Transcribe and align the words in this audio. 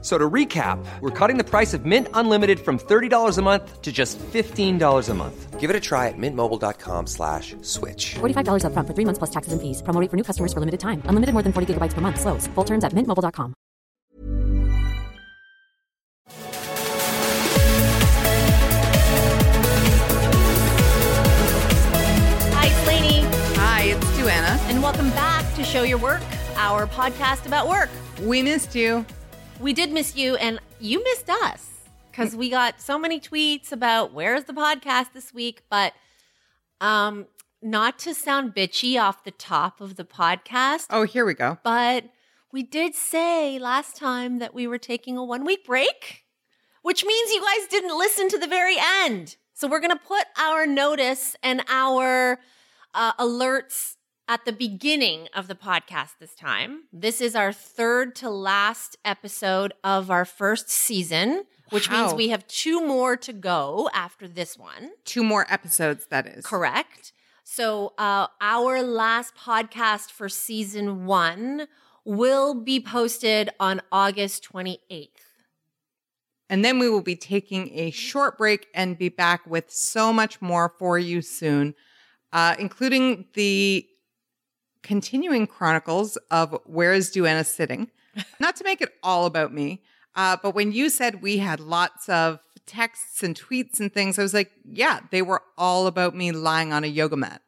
F- 0.00 0.04
So 0.04 0.16
to 0.16 0.30
recap, 0.30 0.78
we're 1.00 1.10
cutting 1.10 1.38
the 1.38 1.44
price 1.44 1.74
of 1.74 1.84
Mint 1.84 2.06
Unlimited 2.14 2.60
from 2.60 2.78
$30 2.78 3.36
a 3.36 3.42
month 3.42 3.82
to 3.82 3.90
just 3.90 4.16
$15 4.18 5.08
a 5.08 5.14
month. 5.14 5.58
Give 5.58 5.70
it 5.70 5.74
a 5.76 5.80
try 5.80 6.06
at 6.06 6.14
mintmobile.com 6.16 7.06
slash 7.08 7.56
switch. 7.62 8.14
$45 8.20 8.62
upfront 8.62 8.86
for 8.86 8.94
three 8.94 9.04
months 9.04 9.18
plus 9.18 9.30
taxes 9.30 9.52
and 9.52 9.60
fees. 9.60 9.82
Promo 9.82 10.00
rate 10.00 10.08
for 10.10 10.16
new 10.16 10.22
customers 10.22 10.52
for 10.52 10.60
limited 10.60 10.78
time. 10.78 11.02
Unlimited 11.06 11.32
more 11.34 11.42
than 11.42 11.52
40 11.52 11.74
gigabytes 11.74 11.94
per 11.94 12.00
month. 12.00 12.20
Slows. 12.20 12.46
Full 12.54 12.64
terms 12.64 12.84
at 12.84 12.92
mintmobile.com. 12.94 13.54
Hi, 22.54 22.66
it's 22.66 22.86
Lainey, 22.86 23.22
Hi, 23.56 23.82
it's 23.84 24.06
Duana. 24.18 24.58
and 24.70 24.82
welcome 24.82 25.10
back 25.10 25.44
to 25.54 25.62
Show 25.64 25.82
Your 25.82 25.98
Work, 25.98 26.22
our 26.56 26.86
podcast 26.86 27.46
about 27.46 27.68
work. 27.68 27.90
We 28.22 28.42
missed 28.42 28.74
you. 28.74 29.04
We 29.60 29.72
did 29.72 29.92
miss 29.92 30.16
you, 30.16 30.36
and 30.36 30.60
you 30.78 31.02
missed 31.02 31.28
us 31.28 31.68
because 32.10 32.34
we 32.36 32.48
got 32.48 32.80
so 32.80 32.98
many 32.98 33.18
tweets 33.20 33.72
about 33.72 34.12
where's 34.12 34.44
the 34.44 34.52
podcast 34.52 35.12
this 35.12 35.34
week. 35.34 35.62
But 35.68 35.94
um, 36.80 37.26
not 37.60 37.98
to 38.00 38.14
sound 38.14 38.54
bitchy 38.54 39.00
off 39.00 39.24
the 39.24 39.30
top 39.32 39.80
of 39.80 39.96
the 39.96 40.04
podcast, 40.04 40.86
Oh, 40.90 41.02
here 41.02 41.24
we 41.26 41.34
go. 41.34 41.58
but 41.64 42.04
we 42.52 42.62
did 42.62 42.94
say 42.94 43.58
last 43.58 43.96
time 43.96 44.38
that 44.38 44.54
we 44.54 44.66
were 44.66 44.78
taking 44.78 45.16
a 45.16 45.24
one 45.24 45.44
week 45.44 45.66
break, 45.66 46.24
which 46.82 47.04
means 47.04 47.30
you 47.32 47.42
guys 47.42 47.66
didn't 47.68 47.98
listen 47.98 48.28
to 48.28 48.38
the 48.38 48.46
very 48.46 48.76
end. 49.02 49.36
So 49.54 49.66
we're 49.66 49.80
going 49.80 49.90
to 49.90 49.96
put 50.04 50.24
our 50.38 50.66
notice 50.66 51.34
and 51.42 51.62
our 51.68 52.38
uh, 52.94 53.12
alerts 53.14 53.96
at 54.28 54.44
the 54.44 54.52
beginning 54.52 55.26
of 55.34 55.48
the 55.48 55.54
podcast 55.54 56.18
this 56.20 56.34
time. 56.34 56.84
This 56.92 57.20
is 57.20 57.34
our 57.34 57.52
third 57.52 58.14
to 58.16 58.28
last 58.28 58.98
episode 59.04 59.72
of 59.82 60.10
our 60.10 60.26
first 60.26 60.68
season, 60.68 61.44
which 61.70 61.90
means 61.90 62.12
we 62.12 62.28
have 62.28 62.46
two 62.46 62.86
more 62.86 63.16
to 63.16 63.32
go 63.32 63.88
after 63.94 64.28
this 64.28 64.58
one. 64.58 64.90
Two 65.04 65.24
more 65.24 65.46
episodes, 65.48 66.06
that 66.10 66.26
is. 66.26 66.44
Correct. 66.44 67.12
So, 67.42 67.94
uh, 67.96 68.26
our 68.42 68.82
last 68.82 69.34
podcast 69.34 70.10
for 70.10 70.28
season 70.28 71.06
one 71.06 71.66
will 72.04 72.52
be 72.54 72.80
posted 72.80 73.48
on 73.58 73.80
August 73.90 74.46
28th. 74.52 75.08
And 76.50 76.62
then 76.62 76.78
we 76.78 76.90
will 76.90 77.02
be 77.02 77.16
taking 77.16 77.70
a 77.72 77.90
short 77.90 78.36
break 78.36 78.66
and 78.74 78.98
be 78.98 79.08
back 79.08 79.46
with 79.46 79.70
so 79.70 80.12
much 80.12 80.40
more 80.42 80.74
for 80.78 80.98
you 80.98 81.22
soon, 81.22 81.74
uh, 82.32 82.54
including 82.58 83.26
the 83.34 83.86
continuing 84.82 85.46
chronicles 85.46 86.16
of 86.30 86.58
Where 86.64 86.92
is 86.92 87.10
Duana 87.10 87.44
Sitting? 87.44 87.90
Not 88.40 88.56
to 88.56 88.64
make 88.64 88.80
it 88.80 88.92
all 89.02 89.26
about 89.26 89.52
me, 89.52 89.82
uh, 90.14 90.36
but 90.42 90.54
when 90.54 90.72
you 90.72 90.88
said 90.90 91.22
we 91.22 91.38
had 91.38 91.60
lots 91.60 92.08
of 92.08 92.40
texts 92.66 93.22
and 93.22 93.38
tweets 93.38 93.80
and 93.80 93.92
things, 93.92 94.18
I 94.18 94.22
was 94.22 94.34
like, 94.34 94.52
yeah, 94.64 95.00
they 95.10 95.22
were 95.22 95.42
all 95.56 95.86
about 95.86 96.14
me 96.14 96.32
lying 96.32 96.72
on 96.72 96.84
a 96.84 96.88
yoga 96.88 97.16
mat. 97.16 97.42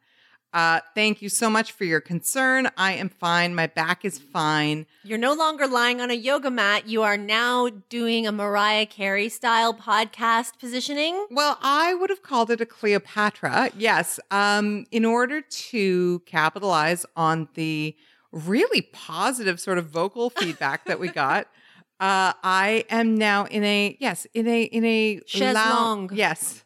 Uh, 0.53 0.81
thank 0.95 1.21
you 1.21 1.29
so 1.29 1.49
much 1.49 1.71
for 1.71 1.85
your 1.85 2.01
concern. 2.01 2.69
I 2.75 2.93
am 2.93 3.07
fine. 3.07 3.55
My 3.55 3.67
back 3.67 4.03
is 4.03 4.17
fine. 4.19 4.85
You're 5.03 5.17
no 5.17 5.33
longer 5.33 5.65
lying 5.65 6.01
on 6.01 6.11
a 6.11 6.13
yoga 6.15 6.51
mat. 6.51 6.87
You 6.87 7.03
are 7.03 7.15
now 7.15 7.69
doing 7.89 8.27
a 8.27 8.31
Mariah 8.33 8.85
Carey 8.85 9.29
style 9.29 9.73
podcast 9.73 10.59
positioning. 10.59 11.27
Well, 11.31 11.57
I 11.61 11.93
would 11.93 12.09
have 12.09 12.21
called 12.21 12.51
it 12.51 12.59
a 12.59 12.65
Cleopatra. 12.65 13.71
Yes. 13.77 14.19
Um, 14.29 14.85
in 14.91 15.05
order 15.05 15.39
to 15.41 16.19
capitalize 16.25 17.05
on 17.15 17.47
the 17.53 17.95
really 18.33 18.81
positive 18.81 19.59
sort 19.59 19.77
of 19.77 19.85
vocal 19.87 20.29
feedback 20.37 20.85
that 20.85 20.99
we 20.99 21.07
got, 21.07 21.47
uh, 22.01 22.33
I 22.43 22.83
am 22.89 23.15
now 23.15 23.45
in 23.45 23.63
a 23.63 23.95
yes, 24.01 24.25
in 24.33 24.47
a 24.47 24.63
in 24.63 24.83
a 24.83 25.21
Chaise 25.27 25.53
lou- 25.53 26.09
Yes. 26.11 26.65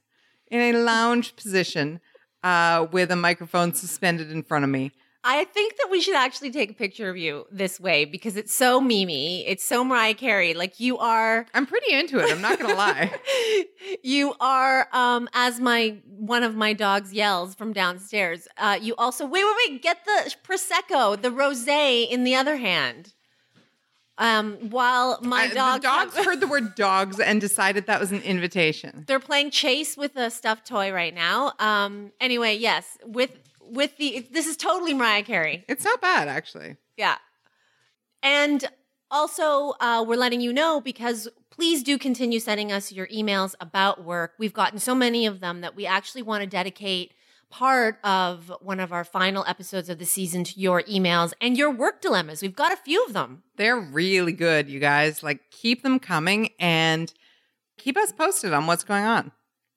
In 0.49 0.61
a 0.61 0.79
lounge 0.79 1.35
position, 1.35 1.99
uh, 2.45 2.85
with 2.91 3.09
a 3.09 3.15
microphone 3.15 3.73
suspended 3.73 4.31
in 4.31 4.43
front 4.43 4.63
of 4.63 4.69
me. 4.69 4.91
I 5.27 5.45
think 5.45 5.77
that 5.77 5.87
we 5.89 6.01
should 6.01 6.13
actually 6.15 6.51
take 6.51 6.69
a 6.69 6.75
picture 6.75 7.09
of 7.09 7.17
you 7.17 7.47
this 7.51 7.79
way 7.79 8.05
because 8.05 8.37
it's 8.37 8.53
so 8.53 8.79
Mimi. 8.79 9.43
It's 9.47 9.65
so 9.65 9.83
Mariah 9.83 10.13
Carey. 10.13 10.53
Like 10.53 10.79
you 10.79 10.99
are 10.99 11.47
I'm 11.55 11.65
pretty 11.65 11.91
into 11.91 12.19
it, 12.19 12.29
I'm 12.31 12.41
not 12.41 12.59
gonna 12.59 12.75
lie. 12.75 13.11
you 14.03 14.35
are 14.39 14.87
um 14.93 15.27
as 15.33 15.59
my 15.59 15.97
one 16.05 16.43
of 16.43 16.55
my 16.55 16.73
dogs 16.73 17.11
yells 17.11 17.55
from 17.55 17.73
downstairs 17.73 18.47
uh 18.59 18.77
you 18.79 18.93
also 18.97 19.25
wait 19.25 19.43
wait 19.43 19.71
wait 19.71 19.81
get 19.81 20.05
the 20.05 20.35
prosecco 20.47 21.19
the 21.19 21.29
rosé 21.29 22.07
in 22.07 22.23
the 22.23 22.35
other 22.35 22.57
hand 22.57 23.14
um 24.17 24.53
while 24.69 25.19
my 25.21 25.45
Uh, 25.47 25.53
dog 25.53 25.81
dogs 25.81 26.15
heard 26.15 26.39
the 26.39 26.47
word 26.47 26.75
dogs 26.75 27.19
and 27.19 27.41
decided 27.41 27.85
that 27.87 27.99
was 27.99 28.11
an 28.11 28.21
invitation. 28.21 29.03
they're 29.07 29.19
playing 29.19 29.51
chase 29.51 29.97
with 29.97 30.15
a 30.15 30.29
stuffed 30.29 30.65
toy 30.65 30.91
right 30.91 31.13
now 31.13 31.51
um 31.59 32.11
anyway 32.21 32.55
yes 32.55 32.97
with 33.05 33.31
with 33.61 33.97
the 33.97 34.25
this 34.31 34.47
is 34.47 34.55
totally 34.57 34.93
mariah 34.93 35.23
carey 35.23 35.65
It's 35.67 35.83
not 35.83 35.99
bad, 36.01 36.27
actually. 36.27 36.77
Yeah. 36.97 37.17
And 38.23 38.63
also, 39.11 39.73
uh, 39.79 40.03
we're 40.07 40.17
letting 40.17 40.41
you 40.41 40.51
know 40.53 40.81
because 40.81 41.27
please 41.51 41.83
do 41.83 41.97
continue 41.97 42.39
sending 42.39 42.71
us 42.71 42.91
your 42.91 43.07
emails 43.07 43.53
about 43.59 44.03
work. 44.03 44.33
We've 44.39 44.53
gotten 44.53 44.79
so 44.79 44.95
many 44.95 45.25
of 45.25 45.39
them 45.39 45.61
that 45.61 45.75
we 45.75 45.85
actually 45.85 46.21
want 46.23 46.41
to 46.41 46.47
dedicate 46.47 47.13
part 47.57 47.97
of 48.03 48.51
one 48.59 48.81
of 48.81 48.91
our 48.91 49.05
final 49.05 49.45
episodes 49.47 49.87
of 49.89 49.97
the 49.97 50.05
season 50.05 50.43
to 50.43 50.59
your 50.59 50.81
emails 50.83 51.31
and 51.39 51.57
your 51.57 51.71
work 51.71 52.01
dilemmas. 52.01 52.41
We've 52.41 52.55
got 52.55 52.73
a 52.73 52.75
few 52.75 53.05
of 53.05 53.13
them. 53.13 53.43
They're 53.55 53.79
really 53.79 54.33
good, 54.33 54.69
you 54.69 54.81
guys. 54.81 55.23
Like, 55.23 55.39
keep 55.51 55.81
them 55.81 55.97
coming 55.99 56.49
and 56.59 57.13
keep 57.77 57.95
us 57.95 58.11
posted 58.11 58.51
on 58.51 58.67
what's 58.67 58.83
going 58.83 59.05
on. 59.05 59.31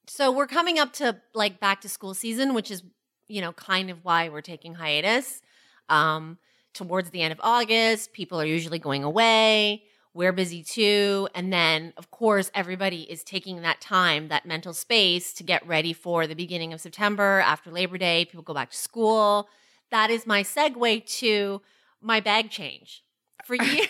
So 0.09 0.33
we're 0.33 0.49
coming 0.49 0.81
up 0.81 0.93
to 0.95 1.21
like 1.35 1.61
back 1.61 1.81
to 1.83 1.89
school 1.89 2.15
season, 2.15 2.53
which 2.53 2.73
is, 2.73 2.83
you 3.29 3.41
know, 3.41 3.53
kind 3.53 3.91
of 3.91 4.05
why 4.05 4.29
we're 4.29 4.41
taking 4.41 4.75
hiatus. 4.75 5.41
Um, 5.89 6.39
towards 6.75 7.11
the 7.11 7.23
end 7.23 7.31
of 7.31 7.41
August, 7.45 8.13
people 8.13 8.41
are 8.41 8.47
usually 8.47 8.81
going 8.81 9.05
away. 9.05 9.85
We're 10.19 10.33
busy 10.33 10.65
too. 10.65 11.29
And 11.33 11.53
then, 11.53 11.93
of 11.97 12.11
course, 12.11 12.51
everybody 12.53 13.03
is 13.03 13.23
taking 13.23 13.63
that 13.63 13.81
time, 13.81 14.27
that 14.27 14.45
mental 14.45 14.73
space 14.73 15.33
to 15.35 15.45
get 15.45 15.65
ready 15.65 15.93
for 15.93 16.27
the 16.27 16.35
beginning 16.35 16.73
of 16.73 16.81
September 16.81 17.41
after 17.47 17.71
Labor 17.71 17.99
Day. 17.99 18.25
People 18.25 18.43
go 18.43 18.53
back 18.53 18.73
to 18.73 18.77
school. 18.77 19.49
That 19.93 20.11
is 20.11 20.27
my 20.27 20.43
segue 20.43 21.07
to 21.21 21.63
my 22.01 22.19
bag 22.19 22.51
change. 22.51 23.05
For 23.45 23.55
years, 23.63 23.87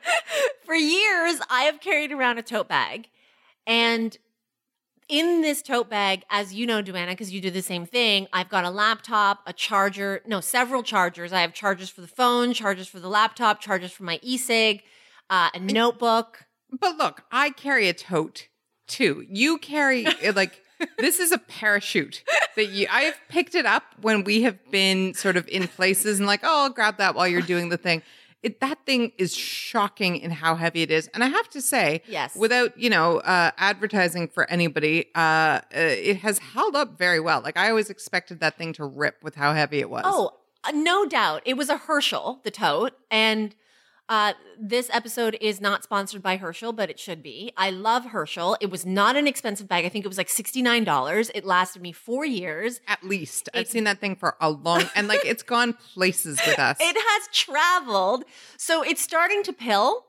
for 0.64 0.74
years, 0.74 1.40
I 1.48 1.62
have 1.62 1.80
carried 1.80 2.10
around 2.10 2.38
a 2.38 2.42
tote 2.42 2.66
bag. 2.66 3.06
And 3.64 4.18
in 5.08 5.42
this 5.42 5.62
tote 5.62 5.88
bag, 5.88 6.24
as 6.28 6.52
you 6.52 6.66
know, 6.66 6.82
Duana, 6.82 7.10
because 7.10 7.32
you 7.32 7.40
do 7.40 7.52
the 7.52 7.62
same 7.62 7.86
thing, 7.86 8.26
I've 8.32 8.48
got 8.48 8.64
a 8.64 8.70
laptop, 8.70 9.42
a 9.46 9.52
charger, 9.52 10.22
no, 10.26 10.40
several 10.40 10.82
chargers. 10.82 11.32
I 11.32 11.40
have 11.42 11.54
chargers 11.54 11.88
for 11.88 12.00
the 12.00 12.08
phone, 12.08 12.52
chargers 12.52 12.88
for 12.88 12.98
the 12.98 13.08
laptop, 13.08 13.60
chargers 13.60 13.92
for 13.92 14.02
my 14.02 14.18
e-cig, 14.22 14.82
uh, 15.32 15.50
a 15.54 15.58
notebook. 15.58 16.44
But 16.70 16.96
look, 16.96 17.24
I 17.32 17.50
carry 17.50 17.88
a 17.88 17.92
tote 17.94 18.48
too. 18.86 19.24
You 19.28 19.58
carry, 19.58 20.06
uh, 20.06 20.32
like, 20.34 20.60
this 20.98 21.18
is 21.20 21.32
a 21.32 21.38
parachute 21.38 22.22
that 22.56 22.66
you, 22.66 22.86
I 22.90 23.02
have 23.02 23.16
picked 23.28 23.54
it 23.54 23.66
up 23.66 23.82
when 24.00 24.24
we 24.24 24.42
have 24.42 24.58
been 24.70 25.14
sort 25.14 25.36
of 25.36 25.48
in 25.48 25.68
places 25.68 26.18
and 26.18 26.26
like, 26.26 26.40
oh, 26.42 26.64
I'll 26.64 26.70
grab 26.70 26.98
that 26.98 27.14
while 27.14 27.26
you're 27.28 27.40
doing 27.40 27.68
the 27.68 27.76
thing. 27.76 28.02
It, 28.42 28.58
that 28.60 28.84
thing 28.84 29.12
is 29.18 29.34
shocking 29.36 30.16
in 30.16 30.32
how 30.32 30.56
heavy 30.56 30.82
it 30.82 30.90
is. 30.90 31.08
And 31.14 31.22
I 31.22 31.28
have 31.28 31.48
to 31.50 31.60
say, 31.60 32.02
Yes. 32.08 32.34
without, 32.34 32.76
you 32.76 32.90
know, 32.90 33.18
uh, 33.20 33.52
advertising 33.56 34.26
for 34.28 34.50
anybody, 34.50 35.06
uh, 35.14 35.18
uh, 35.18 35.60
it 35.72 36.16
has 36.18 36.38
held 36.40 36.74
up 36.74 36.98
very 36.98 37.20
well. 37.20 37.40
Like 37.40 37.56
I 37.56 37.68
always 37.70 37.88
expected 37.88 38.40
that 38.40 38.58
thing 38.58 38.72
to 38.74 38.84
rip 38.84 39.22
with 39.22 39.36
how 39.36 39.54
heavy 39.54 39.78
it 39.78 39.88
was. 39.88 40.02
Oh, 40.04 40.32
uh, 40.64 40.72
no 40.72 41.06
doubt. 41.06 41.42
It 41.44 41.56
was 41.56 41.68
a 41.68 41.76
Herschel, 41.76 42.40
the 42.42 42.50
tote. 42.50 42.94
And 43.12 43.54
uh, 44.12 44.34
this 44.60 44.90
episode 44.92 45.38
is 45.40 45.58
not 45.58 45.82
sponsored 45.82 46.22
by 46.22 46.36
Herschel, 46.36 46.74
but 46.74 46.90
it 46.90 47.00
should 47.00 47.22
be. 47.22 47.50
I 47.56 47.70
love 47.70 48.04
Herschel. 48.04 48.58
It 48.60 48.70
was 48.70 48.84
not 48.84 49.16
an 49.16 49.26
expensive 49.26 49.68
bag. 49.68 49.86
I 49.86 49.88
think 49.88 50.04
it 50.04 50.08
was 50.08 50.18
like 50.18 50.28
$69. 50.28 51.30
It 51.34 51.46
lasted 51.46 51.80
me 51.80 51.92
four 51.92 52.26
years. 52.26 52.82
At 52.86 53.02
least 53.02 53.48
I've 53.54 53.68
seen 53.68 53.84
that 53.84 54.00
thing 54.00 54.16
for 54.16 54.36
a 54.38 54.50
long, 54.50 54.84
and 54.94 55.08
like 55.08 55.24
it's 55.24 55.42
gone 55.42 55.72
places 55.94 56.38
with 56.46 56.58
us. 56.58 56.76
It 56.82 56.94
has 56.94 57.28
traveled. 57.32 58.24
So 58.58 58.82
it's 58.82 59.00
starting 59.00 59.42
to 59.44 59.52
pill. 59.54 60.04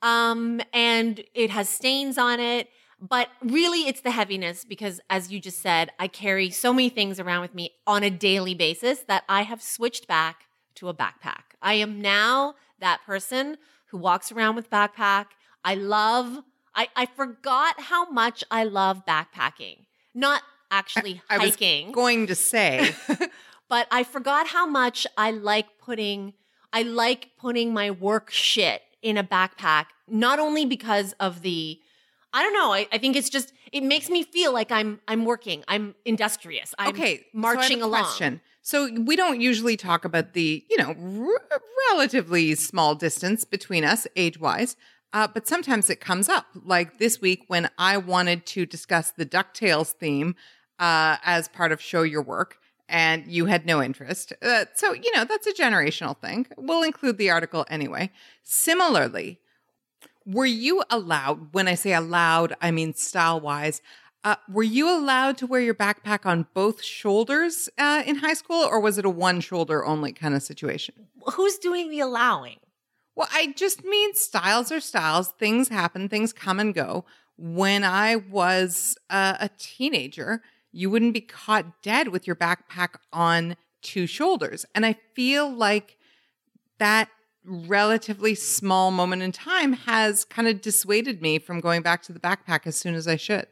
Um, 0.00 0.62
and 0.72 1.22
it 1.34 1.50
has 1.50 1.68
stains 1.68 2.16
on 2.16 2.40
it. 2.40 2.70
But 3.00 3.28
really, 3.42 3.86
it's 3.86 4.00
the 4.00 4.12
heaviness 4.12 4.64
because, 4.64 4.98
as 5.10 5.30
you 5.30 5.40
just 5.40 5.60
said, 5.60 5.90
I 5.98 6.08
carry 6.08 6.48
so 6.48 6.72
many 6.72 6.88
things 6.88 7.20
around 7.20 7.42
with 7.42 7.54
me 7.54 7.72
on 7.86 8.02
a 8.02 8.08
daily 8.08 8.54
basis 8.54 9.00
that 9.00 9.24
I 9.28 9.42
have 9.42 9.60
switched 9.60 10.08
back 10.08 10.46
to 10.76 10.88
a 10.88 10.94
backpack. 10.94 11.52
I 11.60 11.74
am 11.74 12.00
now 12.00 12.54
that 12.82 13.00
person 13.06 13.56
who 13.86 13.96
walks 13.96 14.30
around 14.30 14.56
with 14.56 14.68
backpack. 14.68 15.26
I 15.64 15.74
love 15.74 16.42
I 16.74 16.88
I 16.94 17.06
forgot 17.06 17.80
how 17.80 18.10
much 18.10 18.44
I 18.50 18.64
love 18.64 19.06
backpacking. 19.06 19.86
Not 20.14 20.42
actually 20.70 21.22
I 21.30 21.38
was 21.38 21.56
going 21.56 22.26
to 22.26 22.34
say, 22.34 22.94
but 23.68 23.86
I 23.90 24.04
forgot 24.04 24.48
how 24.48 24.66
much 24.66 25.06
I 25.16 25.30
like 25.30 25.78
putting 25.78 26.34
I 26.72 26.82
like 26.82 27.30
putting 27.38 27.72
my 27.72 27.90
work 27.90 28.30
shit 28.30 28.82
in 29.02 29.16
a 29.16 29.24
backpack, 29.24 29.86
not 30.08 30.38
only 30.38 30.64
because 30.66 31.14
of 31.18 31.42
the 31.42 31.80
I 32.34 32.42
don't 32.42 32.54
know, 32.54 32.72
I, 32.72 32.88
I 32.90 32.98
think 32.98 33.14
it's 33.14 33.28
just 33.28 33.52
it 33.72 33.82
makes 33.82 34.08
me 34.08 34.22
feel 34.22 34.52
like 34.52 34.72
I'm 34.72 35.00
I'm 35.06 35.24
working. 35.24 35.64
I'm 35.68 35.94
industrious. 36.04 36.74
I'm 36.78 36.90
okay, 36.90 37.26
marching 37.32 37.60
so 37.60 37.66
I 37.66 37.70
have 37.70 37.80
a 37.80 37.84
along. 37.84 38.02
Question. 38.04 38.40
So 38.62 38.88
we 38.92 39.16
don't 39.16 39.40
usually 39.40 39.76
talk 39.76 40.04
about 40.04 40.32
the, 40.32 40.64
you 40.70 40.76
know, 40.78 40.94
r- 41.20 41.60
relatively 41.90 42.54
small 42.54 42.94
distance 42.94 43.44
between 43.44 43.84
us 43.84 44.06
age-wise. 44.16 44.76
Uh, 45.12 45.26
but 45.26 45.46
sometimes 45.46 45.90
it 45.90 46.00
comes 46.00 46.28
up, 46.28 46.46
like 46.64 46.98
this 46.98 47.20
week 47.20 47.44
when 47.48 47.68
I 47.76 47.98
wanted 47.98 48.46
to 48.46 48.64
discuss 48.64 49.10
the 49.10 49.26
DuckTales 49.26 49.92
theme 49.92 50.36
uh, 50.78 51.18
as 51.22 51.48
part 51.48 51.70
of 51.70 51.82
Show 51.82 52.02
Your 52.02 52.22
Work, 52.22 52.56
and 52.88 53.26
you 53.26 53.46
had 53.46 53.66
no 53.66 53.82
interest. 53.82 54.32
Uh, 54.40 54.64
so, 54.74 54.94
you 54.94 55.12
know, 55.14 55.24
that's 55.24 55.46
a 55.46 55.52
generational 55.52 56.16
thing. 56.16 56.46
We'll 56.56 56.82
include 56.82 57.18
the 57.18 57.30
article 57.30 57.66
anyway. 57.68 58.10
Similarly, 58.42 59.38
were 60.24 60.46
you 60.46 60.82
allowed, 60.88 61.52
when 61.52 61.68
I 61.68 61.74
say 61.74 61.92
allowed, 61.92 62.54
I 62.62 62.70
mean 62.70 62.94
style 62.94 63.40
wise, 63.40 63.82
uh, 64.24 64.36
were 64.48 64.62
you 64.62 64.88
allowed 64.88 65.36
to 65.38 65.46
wear 65.46 65.60
your 65.60 65.74
backpack 65.74 66.24
on 66.24 66.46
both 66.54 66.82
shoulders 66.82 67.68
uh, 67.78 68.02
in 68.06 68.16
high 68.16 68.34
school, 68.34 68.62
or 68.62 68.78
was 68.80 68.98
it 68.98 69.04
a 69.04 69.10
one 69.10 69.40
shoulder 69.40 69.84
only 69.84 70.12
kind 70.12 70.34
of 70.34 70.42
situation? 70.42 70.94
Who's 71.34 71.58
doing 71.58 71.90
the 71.90 72.00
allowing? 72.00 72.58
Well, 73.16 73.28
I 73.32 73.52
just 73.56 73.84
mean 73.84 74.14
styles 74.14 74.72
are 74.72 74.80
styles. 74.80 75.32
Things 75.38 75.68
happen, 75.68 76.08
things 76.08 76.32
come 76.32 76.60
and 76.60 76.72
go. 76.72 77.04
When 77.36 77.84
I 77.84 78.16
was 78.16 78.96
uh, 79.10 79.36
a 79.40 79.50
teenager, 79.58 80.42
you 80.70 80.88
wouldn't 80.88 81.14
be 81.14 81.20
caught 81.20 81.82
dead 81.82 82.08
with 82.08 82.26
your 82.26 82.36
backpack 82.36 82.94
on 83.12 83.56
two 83.82 84.06
shoulders. 84.06 84.64
And 84.74 84.86
I 84.86 84.96
feel 85.14 85.50
like 85.50 85.98
that 86.78 87.08
relatively 87.44 88.34
small 88.36 88.90
moment 88.90 89.22
in 89.22 89.32
time 89.32 89.72
has 89.72 90.24
kind 90.24 90.46
of 90.46 90.60
dissuaded 90.60 91.20
me 91.20 91.38
from 91.38 91.60
going 91.60 91.82
back 91.82 92.02
to 92.02 92.12
the 92.12 92.20
backpack 92.20 92.66
as 92.66 92.76
soon 92.76 92.94
as 92.94 93.08
I 93.08 93.16
should. 93.16 93.46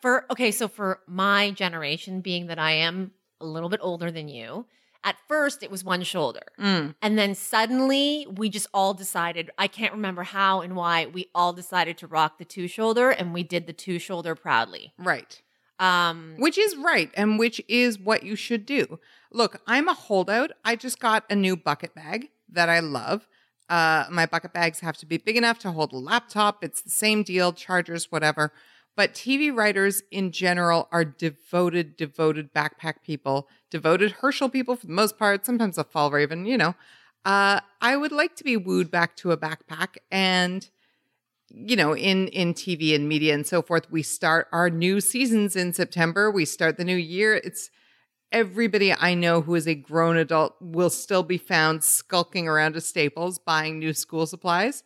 For 0.00 0.24
okay, 0.30 0.50
so 0.50 0.68
for 0.68 1.00
my 1.06 1.50
generation, 1.50 2.20
being 2.20 2.46
that 2.46 2.58
I 2.58 2.72
am 2.72 3.12
a 3.40 3.46
little 3.46 3.68
bit 3.68 3.80
older 3.82 4.10
than 4.10 4.28
you, 4.28 4.66
at 5.04 5.16
first 5.28 5.62
it 5.62 5.70
was 5.70 5.84
one 5.84 6.02
shoulder. 6.02 6.42
Mm. 6.58 6.94
And 7.00 7.18
then 7.18 7.34
suddenly 7.34 8.26
we 8.30 8.48
just 8.48 8.68
all 8.72 8.94
decided, 8.94 9.50
I 9.58 9.66
can't 9.66 9.92
remember 9.92 10.22
how 10.22 10.60
and 10.60 10.76
why, 10.76 11.06
we 11.06 11.30
all 11.34 11.52
decided 11.52 11.98
to 11.98 12.06
rock 12.06 12.38
the 12.38 12.44
two 12.44 12.68
shoulder 12.68 13.10
and 13.10 13.32
we 13.32 13.42
did 13.42 13.66
the 13.66 13.72
two 13.72 13.98
shoulder 13.98 14.34
proudly. 14.34 14.92
Right. 14.98 15.42
Um 15.78 16.34
Which 16.38 16.58
is 16.58 16.76
right 16.76 17.10
and 17.14 17.38
which 17.38 17.60
is 17.68 17.98
what 17.98 18.22
you 18.22 18.36
should 18.36 18.66
do. 18.66 18.98
Look, 19.32 19.60
I'm 19.66 19.88
a 19.88 19.94
holdout. 19.94 20.50
I 20.64 20.76
just 20.76 20.98
got 20.98 21.24
a 21.30 21.34
new 21.34 21.56
bucket 21.56 21.94
bag 21.94 22.28
that 22.50 22.68
I 22.68 22.80
love. 22.80 23.26
Uh, 23.68 24.04
my 24.10 24.26
bucket 24.26 24.52
bags 24.52 24.80
have 24.80 24.96
to 24.96 25.06
be 25.06 25.16
big 25.16 25.36
enough 25.36 25.60
to 25.60 25.70
hold 25.70 25.92
a 25.92 25.96
laptop. 25.96 26.64
It's 26.64 26.82
the 26.82 26.90
same 26.90 27.22
deal, 27.22 27.52
chargers, 27.52 28.10
whatever. 28.10 28.52
But 28.96 29.14
TV 29.14 29.54
writers 29.54 30.02
in 30.10 30.32
general 30.32 30.88
are 30.92 31.04
devoted, 31.04 31.96
devoted 31.96 32.52
backpack 32.52 33.02
people, 33.02 33.48
devoted 33.70 34.12
Herschel 34.12 34.48
people 34.48 34.76
for 34.76 34.86
the 34.86 34.92
most 34.92 35.18
part, 35.18 35.46
sometimes 35.46 35.78
a 35.78 35.84
Fjällräven, 35.84 36.46
you 36.46 36.58
know. 36.58 36.74
Uh, 37.24 37.60
I 37.80 37.96
would 37.96 38.12
like 38.12 38.34
to 38.36 38.44
be 38.44 38.56
wooed 38.56 38.90
back 38.90 39.16
to 39.16 39.30
a 39.32 39.36
backpack 39.36 39.96
and 40.10 40.68
you 41.52 41.76
know 41.76 41.94
in 41.94 42.28
in 42.28 42.54
tv 42.54 42.94
and 42.94 43.08
media 43.08 43.34
and 43.34 43.46
so 43.46 43.60
forth 43.60 43.90
we 43.90 44.02
start 44.02 44.46
our 44.52 44.70
new 44.70 45.00
seasons 45.00 45.56
in 45.56 45.72
september 45.72 46.30
we 46.30 46.44
start 46.44 46.76
the 46.76 46.84
new 46.84 46.96
year 46.96 47.34
it's 47.34 47.70
everybody 48.30 48.92
i 48.92 49.14
know 49.14 49.40
who 49.40 49.54
is 49.54 49.66
a 49.66 49.74
grown 49.74 50.16
adult 50.16 50.54
will 50.60 50.90
still 50.90 51.24
be 51.24 51.38
found 51.38 51.82
skulking 51.82 52.46
around 52.46 52.74
to 52.74 52.80
staples 52.80 53.38
buying 53.38 53.78
new 53.78 53.92
school 53.92 54.26
supplies 54.26 54.84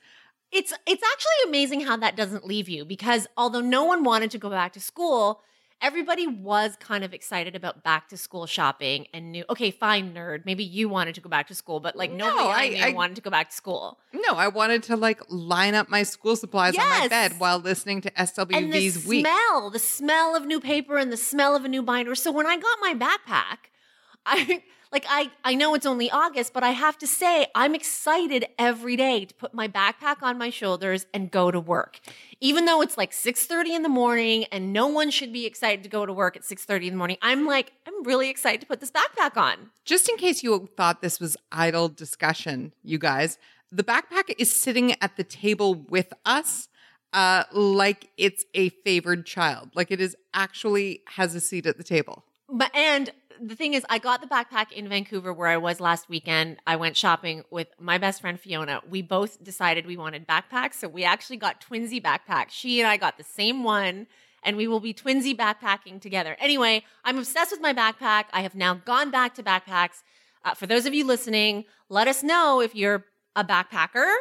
it's 0.55 0.73
it's 0.87 1.03
actually 1.03 1.49
amazing 1.51 1.81
how 1.83 1.97
that 1.99 2.17
doesn't 2.17 2.47
leave 2.47 2.69
you 2.69 2.85
because 2.85 3.27
although 3.37 3.61
no 3.61 3.85
one 3.85 4.05
wanted 4.05 4.31
to 4.31 4.39
go 4.39 4.49
back 4.51 4.73
to 4.75 4.81
school, 4.81 5.41
everybody 5.83 6.27
was 6.27 6.77
kind 6.81 7.03
of 7.05 7.13
excited 7.13 7.55
about 7.57 7.83
back 7.83 8.09
to 8.09 8.17
school 8.17 8.47
shopping 8.47 9.07
and 9.13 9.33
knew 9.33 9.45
okay, 9.51 9.71
fine 9.71 10.15
nerd, 10.15 10.47
maybe 10.47 10.63
you 10.65 10.89
wanted 10.89 11.15
to 11.17 11.21
go 11.21 11.29
back 11.29 11.49
to 11.49 11.55
school, 11.55 11.81
but 11.81 11.97
like 11.97 12.11
No, 12.13 12.29
nobody 12.29 12.49
I, 12.49 12.63
I- 12.63 12.69
knew 12.69 12.95
I- 12.95 12.97
wanted 12.97 13.17
to 13.17 13.23
go 13.23 13.31
back 13.31 13.51
to 13.51 13.57
school. 13.57 13.99
no 14.13 14.35
i 14.37 14.49
wanted 14.49 14.83
to 14.85 14.97
like 14.97 15.21
line 15.29 15.75
up 15.75 15.89
my 15.89 16.03
school 16.05 16.37
supplies 16.37 16.79
on 16.79 16.89
my 16.89 17.09
bed 17.09 17.35
while 17.39 17.59
listening 17.59 18.01
to 18.03 18.11
and 18.19 18.73
the 18.73 18.91
week 19.07 19.27
smell, 19.27 19.71
the 19.71 19.79
smell 19.81 20.37
of 20.37 20.47
new 20.47 20.61
paper 20.61 20.97
and 20.97 21.13
the 21.13 21.17
smell 21.17 21.57
of 21.57 21.65
a 21.65 21.69
new 21.69 21.83
binder. 21.83 22.15
So 22.15 22.31
when 22.33 22.47
I 22.47 22.57
got 22.57 22.79
my 22.81 22.95
backpack, 22.95 23.59
I 24.27 24.63
like 24.95 25.05
I 25.09 25.31
I 25.43 25.55
know 25.57 25.75
it's 25.75 25.85
only 25.85 26.09
August, 26.11 26.53
but 26.53 26.63
I 26.63 26.71
have 26.71 26.97
to 26.99 27.07
say 27.07 27.49
I'm 27.55 27.75
excited 27.75 28.47
every 28.59 28.97
day 28.97 29.25
to 29.25 29.35
put 29.35 29.53
my 29.53 29.67
backpack 29.67 30.23
on 30.23 30.39
my 30.39 30.51
shoulders 30.51 31.07
and 31.13 31.31
go 31.31 31.51
to 31.51 31.59
work. 31.59 31.99
Even 32.41 32.65
though 32.65 32.81
it's 32.81 32.97
like 32.97 33.13
6:30 33.13 33.75
in 33.75 33.83
the 33.83 33.89
morning 33.89 34.45
and 34.53 34.73
no 34.73 34.87
one 34.87 35.11
should 35.11 35.33
be 35.33 35.45
excited 35.47 35.83
to 35.83 35.91
go 35.91 36.07
to 36.07 36.13
work 36.13 36.37
at 36.37 36.45
6:30 36.45 36.87
in 36.87 36.93
the 36.95 36.97
morning, 36.97 37.19
I'm 37.21 37.45
like 37.45 37.73
I'm 37.87 38.05
really 38.05 38.31
excited 38.31 38.61
to 38.61 38.67
put 38.69 38.79
this 38.81 38.93
backpack 38.93 39.37
on. 39.37 39.71
just 39.85 40.09
in 40.09 40.17
case 40.17 40.43
you 40.45 40.69
thought 40.77 41.03
this 41.03 41.19
was 41.19 41.37
idle 41.51 41.89
discussion, 41.89 42.73
you 42.85 42.99
guys, 42.99 43.37
the 43.73 43.83
backpack 43.83 44.33
is 44.39 44.55
sitting 44.59 44.93
at 45.03 45.17
the 45.17 45.25
table 45.25 45.75
with 45.75 46.13
us, 46.25 46.69
uh, 47.13 47.43
like 47.53 48.11
it's 48.17 48.45
a 48.55 48.69
favored 48.69 49.27
child. 49.27 49.71
Like 49.75 49.91
it 49.91 50.01
is 50.01 50.17
actually 50.33 51.03
has 51.17 51.35
a 51.35 51.41
seat 51.41 51.67
at 51.67 51.79
the 51.79 51.85
table. 51.85 52.25
But 52.49 52.75
and 52.75 53.11
the 53.41 53.57
thing 53.57 53.75
is, 53.75 53.85
I 53.89 53.99
got 53.99 54.21
the 54.21 54.27
backpack 54.27 54.73
in 54.73 54.89
Vancouver 54.89 55.33
where 55.33 55.49
I 55.49 55.57
was 55.57 55.81
last 55.81 56.09
weekend. 56.09 56.59
I 56.67 56.77
went 56.77 56.97
shopping 56.97 57.43
with 57.51 57.69
my 57.79 57.99
best 57.99 58.21
friend 58.21 58.39
Fiona. 58.39 58.81
We 58.89 59.03
both 59.03 59.43
decided 59.43 59.87
we 59.87 59.97
wanted 59.97 60.27
backpacks, 60.27 60.75
so 60.75 60.89
we 60.89 61.05
actually 61.05 61.37
got 61.37 61.61
twinsy 61.61 62.03
backpacks. 62.03 62.51
She 62.51 62.81
and 62.81 62.89
I 62.89 62.97
got 62.97 63.19
the 63.19 63.25
same 63.25 63.63
one, 63.63 64.07
and 64.43 64.57
we 64.57 64.67
will 64.67 64.81
be 64.81 64.95
twinsy 64.95 65.37
backpacking 65.37 66.01
together. 66.01 66.37
Anyway, 66.39 66.85
I'm 67.05 67.19
obsessed 67.19 67.51
with 67.51 67.61
my 67.61 67.75
backpack. 67.75 68.25
I 68.33 68.43
have 68.43 68.55
now 68.55 68.75
gone 68.75 69.11
back 69.11 69.35
to 69.35 69.43
backpacks. 69.43 70.03
Uh, 70.45 70.55
for 70.55 70.67
those 70.67 70.87
of 70.87 70.95
you 70.95 71.07
listening, 71.07 71.65
let 71.89 72.09
us 72.09 72.23
know 72.23 72.61
if 72.61 72.75
you're 72.75 73.05
a 73.37 73.45
backpacker 73.45 74.15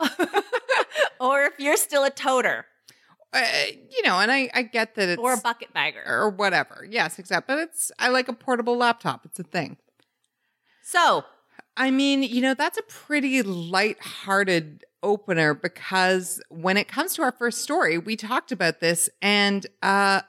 or 1.20 1.44
if 1.44 1.54
you're 1.58 1.76
still 1.76 2.04
a 2.04 2.10
toter 2.10 2.66
Uh, 3.32 3.44
you 3.90 4.02
know, 4.02 4.18
and 4.18 4.30
I, 4.32 4.48
I 4.54 4.62
get 4.62 4.94
that 4.94 5.08
it's 5.10 5.20
or 5.20 5.34
a 5.34 5.36
bucket 5.36 5.72
bagger. 5.74 6.02
or 6.06 6.30
whatever. 6.30 6.86
Yes, 6.88 7.18
except 7.18 7.46
but 7.46 7.58
it's 7.58 7.92
I 7.98 8.08
like 8.08 8.28
a 8.28 8.32
portable 8.32 8.76
laptop. 8.76 9.24
It's 9.26 9.38
a 9.38 9.42
thing. 9.44 9.76
So 10.82 11.24
I 11.76 11.90
mean, 11.90 12.22
you 12.22 12.40
know, 12.40 12.54
that's 12.54 12.78
a 12.78 12.82
pretty 12.82 13.42
light-hearted 13.42 14.84
opener 15.02 15.52
because 15.54 16.40
when 16.48 16.76
it 16.76 16.88
comes 16.88 17.14
to 17.14 17.22
our 17.22 17.32
first 17.32 17.60
story, 17.62 17.98
we 17.98 18.16
talked 18.16 18.52
about 18.52 18.80
this 18.80 19.10
and 19.20 19.66
uh 19.82 20.22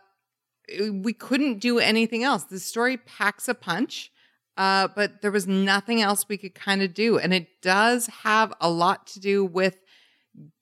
we 0.92 1.13
couldn't 1.13 1.60
do 1.60 1.80
anything 1.80 2.24
else. 2.24 2.44
The 2.44 2.60
story 2.60 2.98
packs 2.98 3.48
a 3.48 3.54
punch. 3.54 4.12
Uh, 4.58 4.88
but 4.96 5.22
there 5.22 5.30
was 5.30 5.46
nothing 5.46 6.01
else 6.01 6.25
we 6.27 6.36
could 6.36 6.56
kind 6.56 6.82
of 6.82 6.92
do. 6.92 7.20
And 7.20 7.32
it 7.32 7.62
does 7.62 8.08
have 8.08 8.51
a 8.60 8.68
lot 8.72 9.06
to 9.08 9.20
do 9.20 9.46
with 9.46 9.77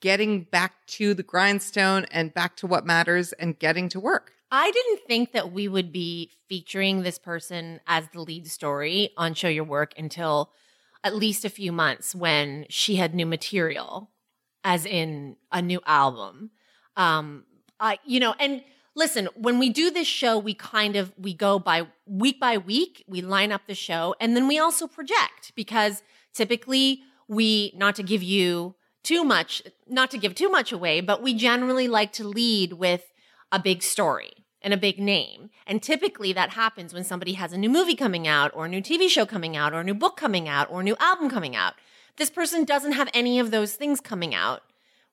getting 0.02 0.44
back 0.44 0.86
to 0.88 1.14
the 1.14 1.24
grindstone 1.24 2.06
and 2.12 2.34
back 2.34 2.56
to 2.58 2.68
what 2.68 2.86
matters 2.86 3.34
and 3.34 3.60
getting 3.60 3.90
to 3.90 4.00
work. 4.00 4.32
I 4.52 4.72
didn't 4.72 5.02
think 5.08 5.32
that 5.34 5.52
we 5.52 5.68
would 5.68 5.92
be 5.92 6.32
featuring 6.48 7.02
this 7.02 7.18
person 7.18 7.80
as 7.88 8.06
the 8.14 8.22
lead 8.22 8.48
story 8.48 9.10
on 9.18 9.34
Show 9.34 9.50
Your 9.50 9.64
Work 9.64 9.94
until 9.98 10.52
at 11.04 11.16
least 11.16 11.46
a 11.46 11.50
few 11.50 11.72
months 11.72 12.16
when 12.16 12.66
she 12.70 12.96
had 12.96 13.14
new 13.14 13.26
material, 13.26 14.12
as 14.64 14.86
in 14.86 15.36
a 15.52 15.62
new 15.62 15.82
album. 15.86 16.52
Um, 16.96 17.44
I, 17.80 18.00
you 18.06 18.20
know, 18.20 18.34
and 18.40 18.64
listen, 18.96 19.28
when 19.36 19.60
we 19.60 19.70
do 19.70 19.92
this 19.92 20.08
show, 20.08 20.38
we 20.38 20.54
kind 20.54 20.96
of 20.96 21.14
we 21.18 21.34
go 21.34 21.60
by 21.60 21.88
week 22.06 22.40
by 22.40 22.58
week, 22.58 23.04
we 23.08 23.22
line 23.22 23.52
up 23.52 23.62
the 23.68 23.76
show, 23.76 24.16
and 24.20 24.36
then 24.36 24.48
we 24.48 24.58
also 24.58 24.88
project 24.88 25.52
because 25.56 26.02
typically 26.34 27.02
we 27.28 27.74
not 27.76 27.96
to 27.96 28.04
give 28.04 28.24
you 28.24 28.76
too 29.06 29.24
much, 29.24 29.62
not 29.88 30.12
to 30.12 30.18
give 30.18 30.36
too 30.36 30.50
much 30.50 30.72
away, 30.72 31.00
but 31.00 31.22
we 31.22 31.34
generally 31.34 31.88
like 31.88 32.12
to 32.14 32.28
lead 32.28 32.74
with 32.74 33.14
a 33.52 33.60
big 33.60 33.82
story 33.84 34.46
and 34.62 34.74
a 34.74 34.78
big 34.78 35.00
name. 35.00 35.52
And 35.68 35.82
typically 35.82 36.34
that 36.34 36.50
happens 36.50 36.94
when 36.94 37.04
somebody 37.04 37.34
has 37.34 37.54
a 37.54 37.58
new 37.58 37.70
movie 37.70 37.96
coming 37.96 38.28
out 38.28 38.52
or 38.56 38.66
a 38.66 38.70
new 38.70 38.82
TV 38.82 39.08
show 39.08 39.26
coming 39.26 39.56
out 39.56 39.74
or 39.74 39.80
a 39.80 39.84
new 39.84 39.94
book 39.94 40.18
coming 40.18 40.50
out 40.50 40.70
or 40.72 40.82
a 40.82 40.84
new 40.84 40.98
album 41.00 41.30
coming 41.30 41.56
out. 41.56 41.76
This 42.18 42.30
person 42.30 42.64
doesn't 42.66 42.94
have 42.94 43.10
any 43.14 43.40
of 43.40 43.52
those 43.52 43.76
things 43.76 44.02
coming 44.02 44.34
out, 44.34 44.64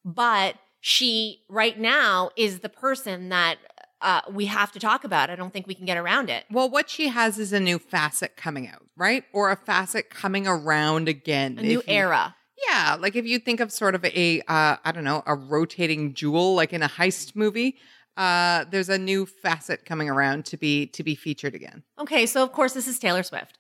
but 0.05 0.57
she 0.81 1.43
right 1.49 1.79
now 1.79 2.31
is 2.37 2.61
the 2.61 2.69
person 2.69 3.29
that 3.29 3.59
uh, 4.01 4.23
we 4.33 4.47
have 4.47 4.73
to 4.73 4.79
talk 4.81 5.05
about. 5.05 5.31
I 5.31 5.37
don't 5.37 5.53
think 5.53 5.67
we 5.67 5.75
can 5.75 5.87
get 5.87 5.97
around 5.97 6.31
it. 6.31 6.45
Well, 6.51 6.69
what 6.69 6.91
she 6.91 7.09
has 7.09 7.39
is 7.39 7.53
a 7.53 7.61
new 7.61 7.79
facet 7.79 8.37
coming 8.37 8.69
out, 8.69 8.83
right? 8.97 9.25
Or 9.33 9.51
a 9.51 9.57
facet 9.57 10.11
coming 10.11 10.47
around 10.47 11.09
again. 11.09 11.59
A 11.59 11.63
new 11.63 11.69
you- 11.69 11.83
era. 11.87 12.35
Yeah, 12.69 12.97
like 12.99 13.17
if 13.17 13.27
you 13.27 13.39
think 13.39 13.61
of 13.61 13.73
sort 13.73 13.95
of 13.95 14.05
a 14.05 14.41
uh, 14.49 14.77
I 14.85 14.93
don't 14.93 15.05
know, 15.05 15.23
a 15.27 15.35
rotating 15.35 16.15
jewel 16.15 16.55
like 16.55 16.73
in 16.73 16.83
a 16.83 16.89
heist 16.89 17.35
movie, 17.35 17.77
uh 18.17 18.67
there's 18.71 18.91
a 18.91 18.99
new 18.99 19.25
facet 19.25 19.87
coming 19.87 20.11
around 20.11 20.45
to 20.45 20.57
be 20.57 20.87
to 20.89 21.03
be 21.03 21.15
featured 21.15 21.55
again. 21.55 21.83
Okay, 21.99 22.27
so 22.27 22.43
of 22.43 22.53
course 22.53 22.75
this 22.75 22.87
is 22.87 22.99
Taylor 22.99 23.23
Swift. 23.23 23.59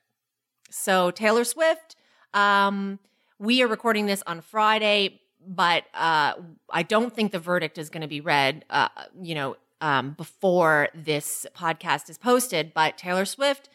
So 0.70 1.10
Taylor 1.10 1.44
Swift, 1.44 1.96
um, 2.32 2.98
we 3.38 3.62
are 3.62 3.68
recording 3.68 4.06
this 4.06 4.22
on 4.26 4.40
Friday, 4.40 5.20
but 5.46 5.84
uh, 5.94 6.34
I 6.70 6.82
don't 6.82 7.14
think 7.14 7.32
the 7.32 7.38
verdict 7.38 7.76
is 7.76 7.90
going 7.90 8.02
to 8.02 8.08
be 8.08 8.20
read, 8.20 8.64
uh, 8.70 8.88
you 9.20 9.34
know, 9.34 9.56
um, 9.80 10.12
before 10.12 10.88
this 10.94 11.44
podcast 11.54 12.08
is 12.08 12.16
posted. 12.16 12.72
But 12.72 12.96
Taylor 12.96 13.24
Swift 13.24 13.68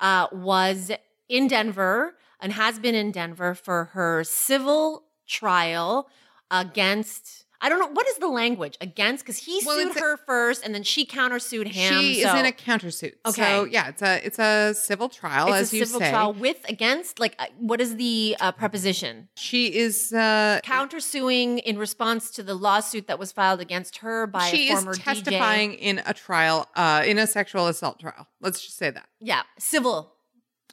uh, 0.00 0.26
was 0.32 0.90
in 1.28 1.48
Denver 1.48 2.14
and 2.42 2.52
has 2.52 2.78
been 2.78 2.94
in 2.94 3.10
Denver 3.12 3.54
for 3.54 3.86
her 3.94 4.22
civil 4.24 5.04
trial 5.26 6.08
against. 6.50 7.46
I 7.64 7.68
don't 7.68 7.78
know 7.78 7.86
what 7.92 8.08
is 8.08 8.16
the 8.16 8.26
language 8.26 8.76
against 8.80 9.24
because 9.24 9.38
he 9.38 9.60
Well, 9.64 9.76
sued 9.78 9.86
it's 9.92 9.96
a- 9.96 10.00
her 10.00 10.16
first 10.16 10.64
and 10.64 10.74
then 10.74 10.82
she 10.82 11.06
countersued 11.06 11.68
him. 11.68 11.92
she 11.94 12.20
so 12.20 12.34
is 12.34 12.40
in 12.40 12.44
a 12.44 12.50
countersuit. 12.50 13.12
Okay. 13.24 13.40
So 13.40 13.64
yeah, 13.66 13.86
it's 13.88 14.02
a 14.02 14.26
it's 14.26 14.38
a 14.40 14.74
civil 14.74 15.08
trial 15.08 15.46
it's 15.46 15.56
as 15.56 15.72
a 15.72 15.76
you 15.76 15.84
civil 15.84 16.00
say. 16.00 16.10
trial 16.10 16.32
with 16.32 16.58
against 16.68 17.20
like 17.20 17.36
uh, 17.38 17.46
what 17.58 17.80
is 17.80 17.94
the 17.94 18.36
uh, 18.40 18.50
preposition? 18.50 19.28
She 19.36 19.72
is 19.76 20.12
uh 20.12 20.58
Countersuing 20.64 21.60
in 21.62 21.78
response 21.78 22.32
to 22.32 22.42
the 22.42 22.54
lawsuit 22.54 23.06
that 23.06 23.20
was 23.20 23.30
filed 23.30 23.60
against 23.60 23.98
her 23.98 24.26
by 24.26 24.48
she 24.50 24.68
a 24.68 24.72
is 24.72 24.80
former 24.82 24.94
testifying 24.96 25.74
in 25.74 26.02
a 26.04 26.12
trial 26.12 26.68
uh 26.74 27.04
in 27.06 27.16
a 27.16 27.28
sexual 27.28 27.68
assault 27.68 28.00
trial. 28.00 28.26
Let's 28.40 28.60
just 28.60 28.76
say 28.76 28.90
that. 28.90 29.06
Yeah, 29.20 29.42
civil. 29.56 30.14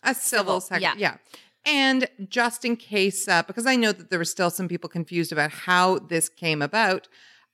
A 0.02 0.16
civil, 0.16 0.60
Civil, 0.60 0.62
sec- 0.62 0.82
yeah. 0.82 0.94
yeah. 0.98 1.18
And 1.66 2.08
just 2.30 2.66
in 2.66 2.78
case, 2.78 3.28
uh, 3.28 3.44
because 3.44 3.66
I 3.66 3.76
know 3.76 3.92
that 3.92 4.10
there 4.10 4.20
were 4.20 4.26
still 4.26 4.50
some 4.50 4.68
people 4.68 4.90
confused 4.90 5.32
about 5.32 5.52
how 5.52 6.00
this 6.00 6.30
came 6.30 6.62
about, 6.62 7.08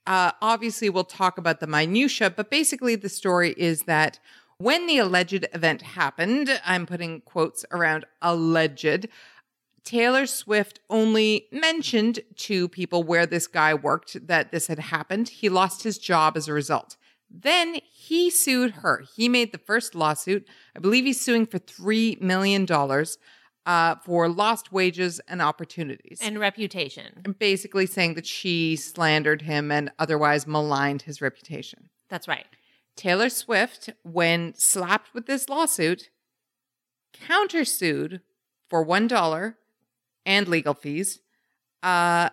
uh, 0.06 0.32
obviously 0.40 0.88
we'll 0.88 1.04
talk 1.04 1.38
about 1.38 1.60
the 1.60 1.66
minutia. 1.66 2.30
But 2.30 2.50
basically, 2.50 2.94
the 2.94 3.08
story 3.08 3.54
is 3.56 3.82
that 3.82 4.18
when 4.58 4.86
the 4.86 4.98
alleged 4.98 5.46
event 5.52 5.82
happened, 5.82 6.60
I'm 6.64 6.86
putting 6.86 7.20
quotes 7.22 7.64
around 7.70 8.06
alleged. 8.22 9.08
Taylor 9.84 10.26
Swift 10.26 10.80
only 10.90 11.46
mentioned 11.52 12.20
to 12.36 12.68
people 12.68 13.02
where 13.02 13.26
this 13.26 13.46
guy 13.46 13.74
worked 13.74 14.26
that 14.26 14.50
this 14.50 14.66
had 14.66 14.78
happened. 14.78 15.28
He 15.28 15.48
lost 15.48 15.82
his 15.82 15.98
job 15.98 16.36
as 16.36 16.48
a 16.48 16.52
result. 16.52 16.96
Then 17.30 17.78
he 17.92 18.30
sued 18.30 18.72
her. 18.72 19.04
He 19.14 19.28
made 19.28 19.52
the 19.52 19.58
first 19.58 19.94
lawsuit. 19.94 20.48
I 20.74 20.80
believe 20.80 21.04
he's 21.04 21.20
suing 21.20 21.46
for 21.46 21.58
$3 21.58 22.20
million 22.20 22.66
uh, 23.66 23.96
for 23.96 24.28
lost 24.28 24.72
wages 24.72 25.20
and 25.28 25.42
opportunities. 25.42 26.20
and 26.22 26.38
reputation. 26.38 27.20
and 27.24 27.38
basically 27.38 27.84
saying 27.84 28.14
that 28.14 28.26
she 28.26 28.76
slandered 28.76 29.42
him 29.42 29.70
and 29.70 29.90
otherwise 29.98 30.46
maligned 30.46 31.02
his 31.02 31.20
reputation. 31.20 31.90
That's 32.08 32.28
right. 32.28 32.46
Taylor 32.96 33.28
Swift, 33.28 33.90
when 34.04 34.54
slapped 34.54 35.12
with 35.12 35.26
this 35.26 35.48
lawsuit, 35.48 36.08
countersued 37.28 38.20
for 38.70 38.86
$1 38.86 39.54
and 40.24 40.48
legal 40.48 40.74
fees. 40.74 41.18
Uh, 41.82 42.30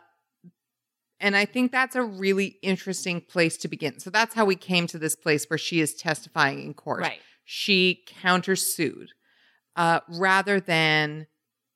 and 1.20 1.36
I 1.36 1.46
think 1.46 1.72
that's 1.72 1.96
a 1.96 2.04
really 2.04 2.58
interesting 2.62 3.22
place 3.22 3.58
to 3.58 3.68
begin. 3.68 4.00
So 4.00 4.10
that's 4.10 4.36
how 4.36 4.46
we 4.46 4.56
came 4.56 4.88
to 4.88 5.00
this 5.00 5.16
place 5.16 5.46
where 5.50 5.58
she 5.58 5.80
is 5.80 5.96
testifying 5.96 6.62
in 6.62 6.74
court. 6.74 7.02
Right. 7.02 7.20
She 7.44 8.04
countersued 8.22 9.08
uh, 9.76 10.02
rather 10.08 10.60
than. 10.60 11.28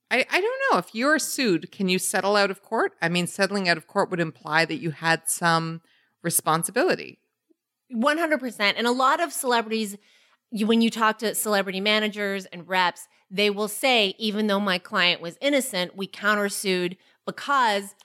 I, 0.09 0.25
I 0.31 0.39
don't 0.39 0.61
know. 0.71 0.77
If 0.77 0.95
you're 0.95 1.19
sued, 1.19 1.69
can 1.69 1.89
you 1.89 1.99
settle 1.99 2.37
out 2.37 2.49
of 2.49 2.61
court? 2.61 2.93
I 3.01 3.09
mean, 3.09 3.27
settling 3.27 3.67
out 3.67 3.75
of 3.75 3.87
court 3.87 4.09
would 4.09 4.21
imply 4.21 4.63
that 4.63 4.77
you 4.77 4.91
had 4.91 5.23
some 5.27 5.81
responsibility. 6.23 7.19
100%. 7.93 8.73
And 8.77 8.87
a 8.87 8.91
lot 8.91 9.21
of 9.21 9.33
celebrities, 9.33 9.97
you, 10.51 10.67
when 10.67 10.81
you 10.81 10.89
talk 10.89 11.19
to 11.19 11.35
celebrity 11.35 11.81
managers 11.81 12.45
and 12.47 12.67
reps, 12.67 13.07
they 13.29 13.49
will 13.49 13.67
say, 13.67 14.15
even 14.17 14.47
though 14.47 14.59
my 14.59 14.77
client 14.77 15.21
was 15.21 15.37
innocent, 15.41 15.95
we 15.95 16.07
countersued 16.07 16.97
because, 17.25 17.95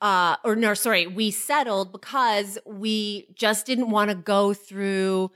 uh, 0.00 0.36
or 0.44 0.54
no, 0.54 0.74
sorry, 0.74 1.06
we 1.06 1.30
settled 1.30 1.92
because 1.92 2.58
we 2.64 3.26
just 3.34 3.66
didn't 3.66 3.90
want 3.90 4.10
to 4.10 4.16
go 4.16 4.54
through 4.54 5.30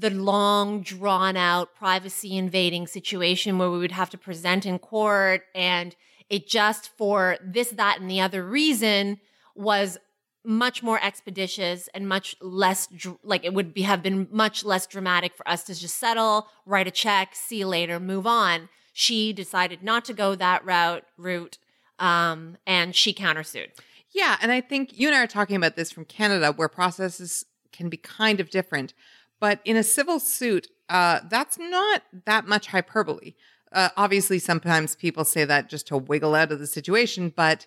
the 0.00 0.10
long, 0.10 0.82
drawn 0.82 1.36
out, 1.36 1.74
privacy 1.74 2.36
invading 2.36 2.86
situation 2.86 3.58
where 3.58 3.70
we 3.70 3.78
would 3.78 3.92
have 3.92 4.10
to 4.10 4.18
present 4.18 4.64
in 4.64 4.78
court. 4.78 5.42
And 5.54 5.94
it 6.30 6.48
just 6.48 6.90
for 6.96 7.36
this, 7.44 7.70
that, 7.70 8.00
and 8.00 8.10
the 8.10 8.20
other 8.20 8.42
reason 8.42 9.20
was 9.54 9.98
much 10.42 10.82
more 10.82 10.98
expeditious 11.02 11.88
and 11.92 12.08
much 12.08 12.34
less 12.40 12.88
like 13.22 13.44
it 13.44 13.52
would 13.52 13.74
be 13.74 13.82
have 13.82 14.02
been 14.02 14.26
much 14.30 14.64
less 14.64 14.86
dramatic 14.86 15.34
for 15.34 15.46
us 15.46 15.64
to 15.64 15.74
just 15.74 15.98
settle, 15.98 16.48
write 16.64 16.86
a 16.86 16.90
check, 16.90 17.34
see 17.34 17.58
you 17.58 17.66
later, 17.66 18.00
move 18.00 18.26
on. 18.26 18.70
She 18.94 19.34
decided 19.34 19.82
not 19.82 20.06
to 20.06 20.14
go 20.14 20.34
that 20.34 20.64
route 20.64 21.04
route, 21.18 21.58
um, 21.98 22.56
and 22.66 22.96
she 22.96 23.12
countersued. 23.12 23.68
Yeah, 24.12 24.38
and 24.40 24.50
I 24.50 24.62
think 24.62 24.98
you 24.98 25.08
and 25.08 25.14
I 25.14 25.22
are 25.22 25.26
talking 25.26 25.56
about 25.56 25.76
this 25.76 25.92
from 25.92 26.06
Canada, 26.06 26.52
where 26.52 26.68
processes 26.68 27.44
can 27.70 27.88
be 27.88 27.96
kind 27.96 28.40
of 28.40 28.50
different. 28.50 28.94
But 29.40 29.60
in 29.64 29.76
a 29.76 29.82
civil 29.82 30.20
suit, 30.20 30.68
uh, 30.88 31.20
that's 31.28 31.58
not 31.58 32.02
that 32.26 32.46
much 32.46 32.68
hyperbole. 32.68 33.34
Uh, 33.72 33.88
obviously, 33.96 34.38
sometimes 34.38 34.96
people 34.96 35.24
say 35.24 35.44
that 35.44 35.68
just 35.68 35.86
to 35.88 35.96
wiggle 35.96 36.34
out 36.34 36.52
of 36.52 36.58
the 36.58 36.66
situation, 36.66 37.32
but 37.34 37.66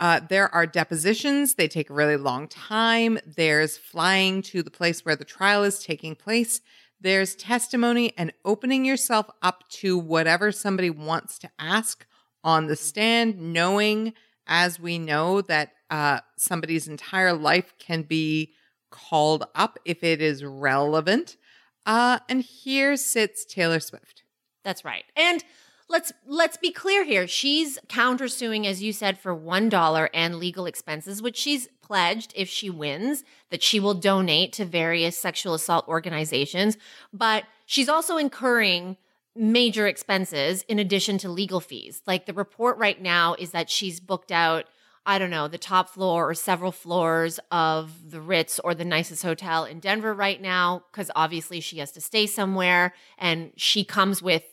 uh, 0.00 0.20
there 0.28 0.52
are 0.52 0.66
depositions. 0.66 1.54
They 1.54 1.68
take 1.68 1.88
a 1.88 1.94
really 1.94 2.16
long 2.16 2.48
time. 2.48 3.18
There's 3.24 3.76
flying 3.76 4.42
to 4.42 4.62
the 4.62 4.70
place 4.70 5.04
where 5.04 5.16
the 5.16 5.24
trial 5.24 5.62
is 5.62 5.84
taking 5.84 6.16
place. 6.16 6.60
There's 7.00 7.36
testimony 7.36 8.12
and 8.16 8.32
opening 8.44 8.84
yourself 8.84 9.26
up 9.42 9.68
to 9.68 9.98
whatever 9.98 10.50
somebody 10.50 10.90
wants 10.90 11.38
to 11.40 11.50
ask 11.58 12.06
on 12.42 12.66
the 12.66 12.76
stand, 12.76 13.38
knowing, 13.38 14.14
as 14.46 14.80
we 14.80 14.98
know, 14.98 15.42
that 15.42 15.72
uh, 15.90 16.20
somebody's 16.36 16.88
entire 16.88 17.32
life 17.32 17.74
can 17.78 18.02
be 18.02 18.52
called 18.94 19.44
up 19.56 19.78
if 19.84 20.04
it 20.04 20.22
is 20.22 20.44
relevant. 20.44 21.36
Uh, 21.84 22.20
and 22.28 22.40
here 22.40 22.96
sits 22.96 23.44
Taylor 23.44 23.80
Swift. 23.80 24.22
That's 24.62 24.84
right. 24.84 25.04
And 25.16 25.44
let's 25.88 26.12
let's 26.26 26.56
be 26.56 26.70
clear 26.70 27.04
here. 27.04 27.26
She's 27.26 27.78
countersuing, 27.88 28.66
as 28.66 28.82
you 28.82 28.92
said, 28.92 29.18
for 29.18 29.34
one 29.34 29.68
dollar 29.68 30.08
and 30.14 30.36
legal 30.36 30.66
expenses, 30.66 31.20
which 31.20 31.36
she's 31.36 31.68
pledged 31.82 32.32
if 32.36 32.48
she 32.48 32.70
wins 32.70 33.24
that 33.50 33.62
she 33.62 33.80
will 33.80 33.94
donate 33.94 34.52
to 34.54 34.64
various 34.64 35.18
sexual 35.18 35.54
assault 35.54 35.86
organizations. 35.88 36.78
But 37.12 37.44
she's 37.66 37.88
also 37.88 38.16
incurring 38.16 38.96
major 39.36 39.88
expenses 39.88 40.64
in 40.68 40.78
addition 40.78 41.18
to 41.18 41.28
legal 41.28 41.60
fees. 41.60 42.00
Like 42.06 42.26
the 42.26 42.32
report 42.32 42.78
right 42.78 43.02
now 43.02 43.34
is 43.34 43.50
that 43.50 43.68
she's 43.68 43.98
booked 43.98 44.30
out. 44.30 44.66
I 45.06 45.18
don't 45.18 45.30
know, 45.30 45.48
the 45.48 45.58
top 45.58 45.90
floor 45.90 46.30
or 46.30 46.34
several 46.34 46.72
floors 46.72 47.38
of 47.50 48.10
the 48.10 48.20
Ritz 48.20 48.58
or 48.60 48.74
the 48.74 48.86
nicest 48.86 49.22
hotel 49.22 49.64
in 49.64 49.78
Denver 49.78 50.14
right 50.14 50.40
now, 50.40 50.84
because 50.90 51.10
obviously 51.14 51.60
she 51.60 51.78
has 51.78 51.92
to 51.92 52.00
stay 52.00 52.26
somewhere 52.26 52.94
and 53.18 53.52
she 53.56 53.84
comes 53.84 54.22
with 54.22 54.44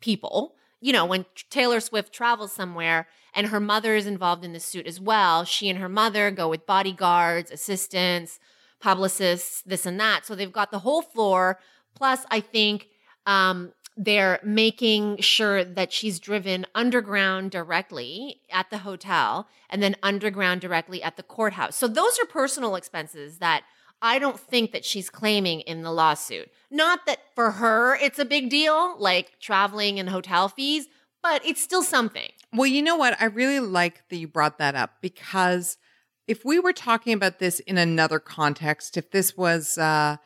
people. 0.00 0.56
You 0.80 0.92
know, 0.92 1.06
when 1.06 1.26
Taylor 1.48 1.80
Swift 1.80 2.12
travels 2.12 2.52
somewhere 2.52 3.06
and 3.34 3.46
her 3.48 3.60
mother 3.60 3.94
is 3.94 4.06
involved 4.06 4.44
in 4.44 4.52
the 4.52 4.60
suit 4.60 4.86
as 4.86 5.00
well, 5.00 5.44
she 5.44 5.68
and 5.68 5.78
her 5.78 5.88
mother 5.88 6.30
go 6.30 6.48
with 6.48 6.66
bodyguards, 6.66 7.52
assistants, 7.52 8.40
publicists, 8.80 9.62
this 9.62 9.86
and 9.86 9.98
that. 10.00 10.26
So 10.26 10.34
they've 10.34 10.52
got 10.52 10.72
the 10.72 10.80
whole 10.80 11.02
floor. 11.02 11.60
Plus, 11.94 12.26
I 12.30 12.40
think 12.40 12.88
um, 13.26 13.72
they're 13.96 14.40
making 14.42 15.18
sure 15.18 15.64
that 15.64 15.92
she's 15.92 16.18
driven 16.18 16.66
underground 16.74 17.50
directly 17.50 18.40
at 18.50 18.70
the 18.70 18.78
hotel 18.78 19.46
and 19.70 19.82
then 19.82 19.94
underground 20.02 20.60
directly 20.60 21.02
at 21.02 21.16
the 21.16 21.22
courthouse. 21.22 21.76
So 21.76 21.86
those 21.86 22.18
are 22.18 22.26
personal 22.26 22.74
expenses 22.74 23.38
that 23.38 23.62
I 24.02 24.18
don't 24.18 24.38
think 24.38 24.72
that 24.72 24.84
she's 24.84 25.08
claiming 25.10 25.60
in 25.60 25.82
the 25.82 25.92
lawsuit. 25.92 26.50
Not 26.70 27.06
that 27.06 27.20
for 27.34 27.52
her 27.52 27.94
it's 27.96 28.18
a 28.18 28.24
big 28.24 28.50
deal, 28.50 28.96
like 28.98 29.38
traveling 29.40 30.00
and 30.00 30.08
hotel 30.08 30.48
fees, 30.48 30.88
but 31.22 31.44
it's 31.46 31.62
still 31.62 31.82
something. 31.82 32.30
Well, 32.52 32.66
you 32.66 32.82
know 32.82 32.96
what? 32.96 33.16
I 33.20 33.26
really 33.26 33.60
like 33.60 34.08
that 34.08 34.16
you 34.16 34.28
brought 34.28 34.58
that 34.58 34.74
up 34.74 34.96
because 35.00 35.78
if 36.26 36.44
we 36.44 36.58
were 36.58 36.72
talking 36.72 37.12
about 37.12 37.38
this 37.38 37.60
in 37.60 37.78
another 37.78 38.18
context, 38.18 38.96
if 38.96 39.10
this 39.10 39.36
was, 39.36 39.78
uh, 39.78 40.16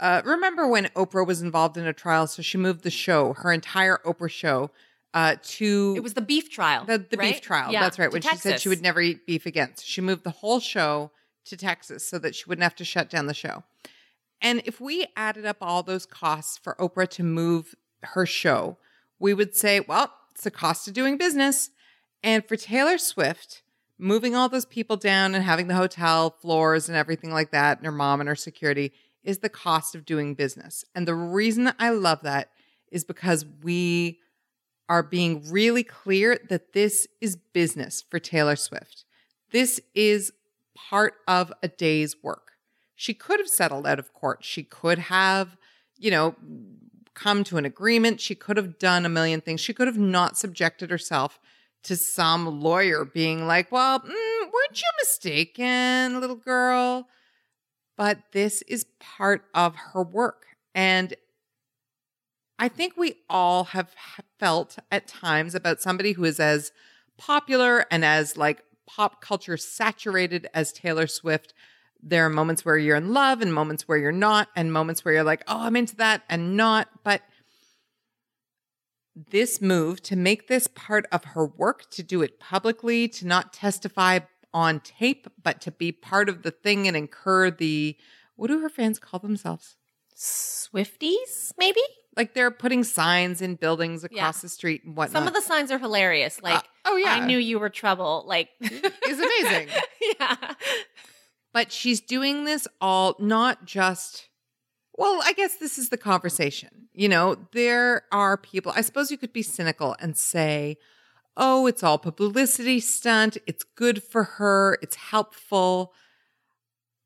uh, 0.00 0.22
remember 0.24 0.66
when 0.66 0.86
Oprah 0.96 1.26
was 1.26 1.42
involved 1.42 1.76
in 1.76 1.86
a 1.86 1.92
trial? 1.92 2.26
So 2.26 2.42
she 2.42 2.58
moved 2.58 2.82
the 2.82 2.90
show, 2.90 3.34
her 3.34 3.52
entire 3.52 3.98
Oprah 4.04 4.30
show, 4.30 4.70
uh, 5.12 5.36
to 5.42 5.94
It 5.96 6.02
was 6.02 6.14
the 6.14 6.20
beef 6.20 6.50
trial. 6.50 6.84
the, 6.84 6.98
the 6.98 7.16
right? 7.16 7.34
beef 7.34 7.42
trial. 7.42 7.72
Yeah, 7.72 7.82
That's 7.82 7.98
right. 7.98 8.10
When 8.12 8.22
she 8.22 8.36
said 8.36 8.60
she 8.60 8.68
would 8.68 8.82
never 8.82 9.00
eat 9.00 9.26
beef 9.26 9.46
again. 9.46 9.72
So 9.76 9.82
she 9.84 10.00
moved 10.00 10.24
the 10.24 10.30
whole 10.30 10.58
show 10.58 11.10
to 11.44 11.56
Texas 11.56 12.08
so 12.08 12.18
that 12.18 12.34
she 12.34 12.44
wouldn't 12.46 12.62
have 12.62 12.74
to 12.76 12.84
shut 12.84 13.10
down 13.10 13.26
the 13.26 13.34
show. 13.34 13.62
And 14.40 14.62
if 14.64 14.80
we 14.80 15.06
added 15.16 15.44
up 15.44 15.58
all 15.60 15.82
those 15.82 16.06
costs 16.06 16.56
for 16.56 16.74
Oprah 16.80 17.08
to 17.10 17.22
move 17.22 17.74
her 18.02 18.24
show, 18.24 18.78
we 19.18 19.34
would 19.34 19.54
say, 19.54 19.80
well, 19.80 20.12
it's 20.32 20.44
the 20.44 20.50
cost 20.50 20.88
of 20.88 20.94
doing 20.94 21.18
business. 21.18 21.70
And 22.22 22.46
for 22.46 22.56
Taylor 22.56 22.96
Swift 22.96 23.62
moving 23.98 24.34
all 24.34 24.48
those 24.48 24.64
people 24.64 24.96
down 24.96 25.34
and 25.34 25.44
having 25.44 25.68
the 25.68 25.74
hotel 25.74 26.30
floors 26.30 26.88
and 26.88 26.96
everything 26.96 27.30
like 27.32 27.50
that, 27.50 27.76
and 27.76 27.84
her 27.84 27.92
mom 27.92 28.20
and 28.20 28.28
her 28.28 28.36
security 28.36 28.92
is 29.22 29.38
the 29.38 29.48
cost 29.48 29.94
of 29.94 30.04
doing 30.04 30.34
business. 30.34 30.84
And 30.94 31.06
the 31.06 31.14
reason 31.14 31.72
I 31.78 31.90
love 31.90 32.22
that 32.22 32.50
is 32.90 33.04
because 33.04 33.44
we 33.62 34.18
are 34.88 35.02
being 35.02 35.42
really 35.48 35.84
clear 35.84 36.38
that 36.48 36.72
this 36.72 37.06
is 37.20 37.36
business 37.36 38.02
for 38.02 38.18
Taylor 38.18 38.56
Swift. 38.56 39.04
This 39.52 39.80
is 39.94 40.32
part 40.74 41.14
of 41.28 41.52
a 41.62 41.68
day's 41.68 42.22
work. 42.22 42.52
She 42.96 43.14
could 43.14 43.38
have 43.38 43.48
settled 43.48 43.86
out 43.86 43.98
of 43.98 44.12
court. 44.12 44.44
She 44.44 44.62
could 44.62 44.98
have, 44.98 45.56
you 45.96 46.10
know, 46.10 46.34
come 47.14 47.44
to 47.44 47.56
an 47.56 47.64
agreement. 47.64 48.20
She 48.20 48.34
could 48.34 48.56
have 48.56 48.78
done 48.78 49.06
a 49.06 49.08
million 49.08 49.40
things. 49.40 49.60
She 49.60 49.72
could 49.72 49.86
have 49.86 49.98
not 49.98 50.36
subjected 50.36 50.90
herself 50.90 51.38
to 51.84 51.96
some 51.96 52.60
lawyer 52.60 53.04
being 53.04 53.46
like, 53.46 53.72
well, 53.72 54.00
mm, 54.00 54.04
weren't 54.06 54.80
you 54.80 54.88
mistaken, 55.00 56.20
little 56.20 56.36
girl? 56.36 57.08
But 58.00 58.32
this 58.32 58.62
is 58.62 58.86
part 58.98 59.44
of 59.52 59.76
her 59.76 60.02
work. 60.02 60.46
And 60.74 61.12
I 62.58 62.66
think 62.68 62.96
we 62.96 63.16
all 63.28 63.64
have 63.64 63.94
felt 64.38 64.78
at 64.90 65.06
times 65.06 65.54
about 65.54 65.82
somebody 65.82 66.12
who 66.12 66.24
is 66.24 66.40
as 66.40 66.72
popular 67.18 67.84
and 67.90 68.02
as 68.02 68.38
like 68.38 68.62
pop 68.88 69.20
culture 69.20 69.58
saturated 69.58 70.48
as 70.54 70.72
Taylor 70.72 71.06
Swift. 71.06 71.52
There 72.02 72.24
are 72.24 72.30
moments 72.30 72.64
where 72.64 72.78
you're 72.78 72.96
in 72.96 73.12
love 73.12 73.42
and 73.42 73.52
moments 73.52 73.86
where 73.86 73.98
you're 73.98 74.12
not, 74.12 74.48
and 74.56 74.72
moments 74.72 75.04
where 75.04 75.12
you're 75.12 75.22
like, 75.22 75.44
oh, 75.46 75.60
I'm 75.60 75.76
into 75.76 75.96
that 75.96 76.22
and 76.30 76.56
not. 76.56 76.88
But 77.04 77.20
this 79.14 79.60
move 79.60 80.00
to 80.04 80.16
make 80.16 80.48
this 80.48 80.68
part 80.68 81.04
of 81.12 81.24
her 81.24 81.44
work, 81.44 81.90
to 81.90 82.02
do 82.02 82.22
it 82.22 82.40
publicly, 82.40 83.08
to 83.08 83.26
not 83.26 83.52
testify 83.52 84.20
on 84.52 84.80
tape, 84.80 85.26
but 85.42 85.60
to 85.62 85.70
be 85.70 85.92
part 85.92 86.28
of 86.28 86.42
the 86.42 86.50
thing 86.50 86.88
and 86.88 86.96
incur 86.96 87.50
the 87.50 87.96
what 88.36 88.48
do 88.48 88.60
her 88.60 88.68
fans 88.68 88.98
call 88.98 89.20
themselves? 89.20 89.76
Swifties, 90.16 91.52
maybe? 91.58 91.80
Like 92.16 92.34
they're 92.34 92.50
putting 92.50 92.84
signs 92.84 93.40
in 93.40 93.54
buildings 93.54 94.02
across 94.04 94.38
Yeah. 94.38 94.40
the 94.42 94.48
street 94.48 94.82
and 94.84 94.96
whatnot. 94.96 95.12
Some 95.20 95.28
of 95.28 95.34
the 95.34 95.40
signs 95.40 95.70
are 95.70 95.78
hilarious. 95.78 96.38
Uh, 96.38 96.42
like, 96.54 96.64
oh, 96.84 96.96
yeah. 96.96 97.12
I 97.14 97.26
knew 97.26 97.38
you 97.38 97.58
were 97.58 97.68
trouble. 97.70 98.24
Like, 98.26 98.48
is 98.60 99.20
amazing. 99.20 99.68
yeah. 100.20 100.54
But 101.52 101.72
she's 101.72 102.00
doing 102.00 102.44
this 102.44 102.66
all 102.80 103.14
not 103.18 103.64
just, 103.64 104.28
well, 104.96 105.20
I 105.24 105.32
guess 105.32 105.56
this 105.56 105.78
is 105.78 105.88
the 105.88 105.96
conversation. 105.96 106.88
You 106.92 107.08
know, 107.08 107.36
there 107.52 108.02
are 108.12 108.36
people, 108.36 108.72
I 108.74 108.80
suppose 108.82 109.10
you 109.10 109.18
could 109.18 109.32
be 109.32 109.42
cynical 109.42 109.96
and 110.00 110.16
say, 110.16 110.76
oh, 111.36 111.66
it's 111.66 111.82
all 111.82 111.98
publicity 111.98 112.80
stunt. 112.80 113.38
It's 113.46 113.64
good 113.64 114.02
for 114.02 114.24
her. 114.24 114.78
It's 114.82 114.96
helpful. 114.96 115.92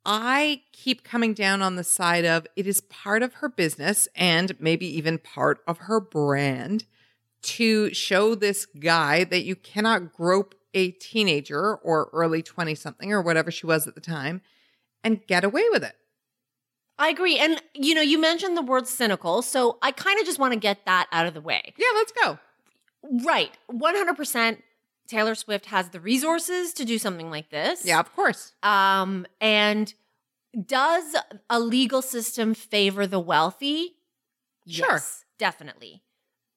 I 0.04 0.62
keep 0.72 1.02
coming 1.02 1.32
down 1.32 1.62
on 1.62 1.76
the 1.76 1.84
side 1.84 2.24
of 2.24 2.46
it 2.56 2.66
is 2.66 2.82
part 2.82 3.22
of 3.22 3.34
her 3.34 3.48
business 3.48 4.06
and 4.14 4.54
maybe 4.60 4.86
even 4.86 5.18
part 5.18 5.60
of 5.66 5.78
her 5.78 5.98
brand 6.00 6.84
to 7.42 7.92
show 7.92 8.34
this 8.34 8.66
guy 8.66 9.24
that 9.24 9.44
you 9.44 9.56
cannot 9.56 10.12
grope 10.12 10.54
a 10.74 10.90
teenager 10.92 11.76
or 11.76 12.10
early 12.12 12.42
20 12.42 12.74
something 12.74 13.12
or 13.12 13.22
whatever 13.22 13.50
she 13.50 13.66
was 13.66 13.86
at 13.86 13.94
the 13.94 14.00
time 14.00 14.42
and 15.02 15.26
get 15.26 15.44
away 15.44 15.64
with 15.70 15.84
it. 15.84 15.94
I 16.98 17.08
agree. 17.08 17.38
And, 17.38 17.60
you 17.74 17.94
know, 17.94 18.02
you 18.02 18.18
mentioned 18.18 18.56
the 18.56 18.62
word 18.62 18.86
cynical. 18.86 19.42
So 19.42 19.78
I 19.82 19.90
kind 19.90 20.18
of 20.20 20.26
just 20.26 20.38
want 20.38 20.52
to 20.52 20.58
get 20.58 20.84
that 20.86 21.08
out 21.12 21.26
of 21.26 21.34
the 21.34 21.40
way. 21.40 21.74
Yeah, 21.76 21.86
let's 21.94 22.12
go. 22.12 22.38
Right. 23.11 23.56
100% 23.70 24.58
Taylor 25.06 25.34
Swift 25.34 25.66
has 25.66 25.90
the 25.90 26.00
resources 26.00 26.73
to 26.75 26.84
do 26.84 26.99
something 26.99 27.30
like 27.30 27.50
this. 27.50 27.84
Yeah, 27.84 28.00
of 28.00 28.14
course. 28.14 28.52
Um, 28.62 29.26
and 29.40 29.92
does 30.66 31.14
a 31.50 31.61
legal 31.61 32.02
system 32.02 32.54
favor 32.54 33.07
the 33.07 33.20
wealthy? 33.20 33.96
Sure. 34.66 34.92
Yes, 34.92 35.24
definitely. 35.38 36.02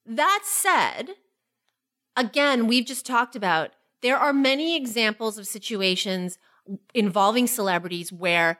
That 0.05 0.43
said, 0.43 1.15
again, 2.15 2.67
we've 2.67 2.85
just 2.85 3.05
talked 3.05 3.35
about 3.35 3.71
there 4.01 4.17
are 4.17 4.33
many 4.33 4.75
examples 4.75 5.37
of 5.37 5.47
situations 5.47 6.37
involving 6.93 7.47
celebrities 7.47 8.13
where 8.13 8.59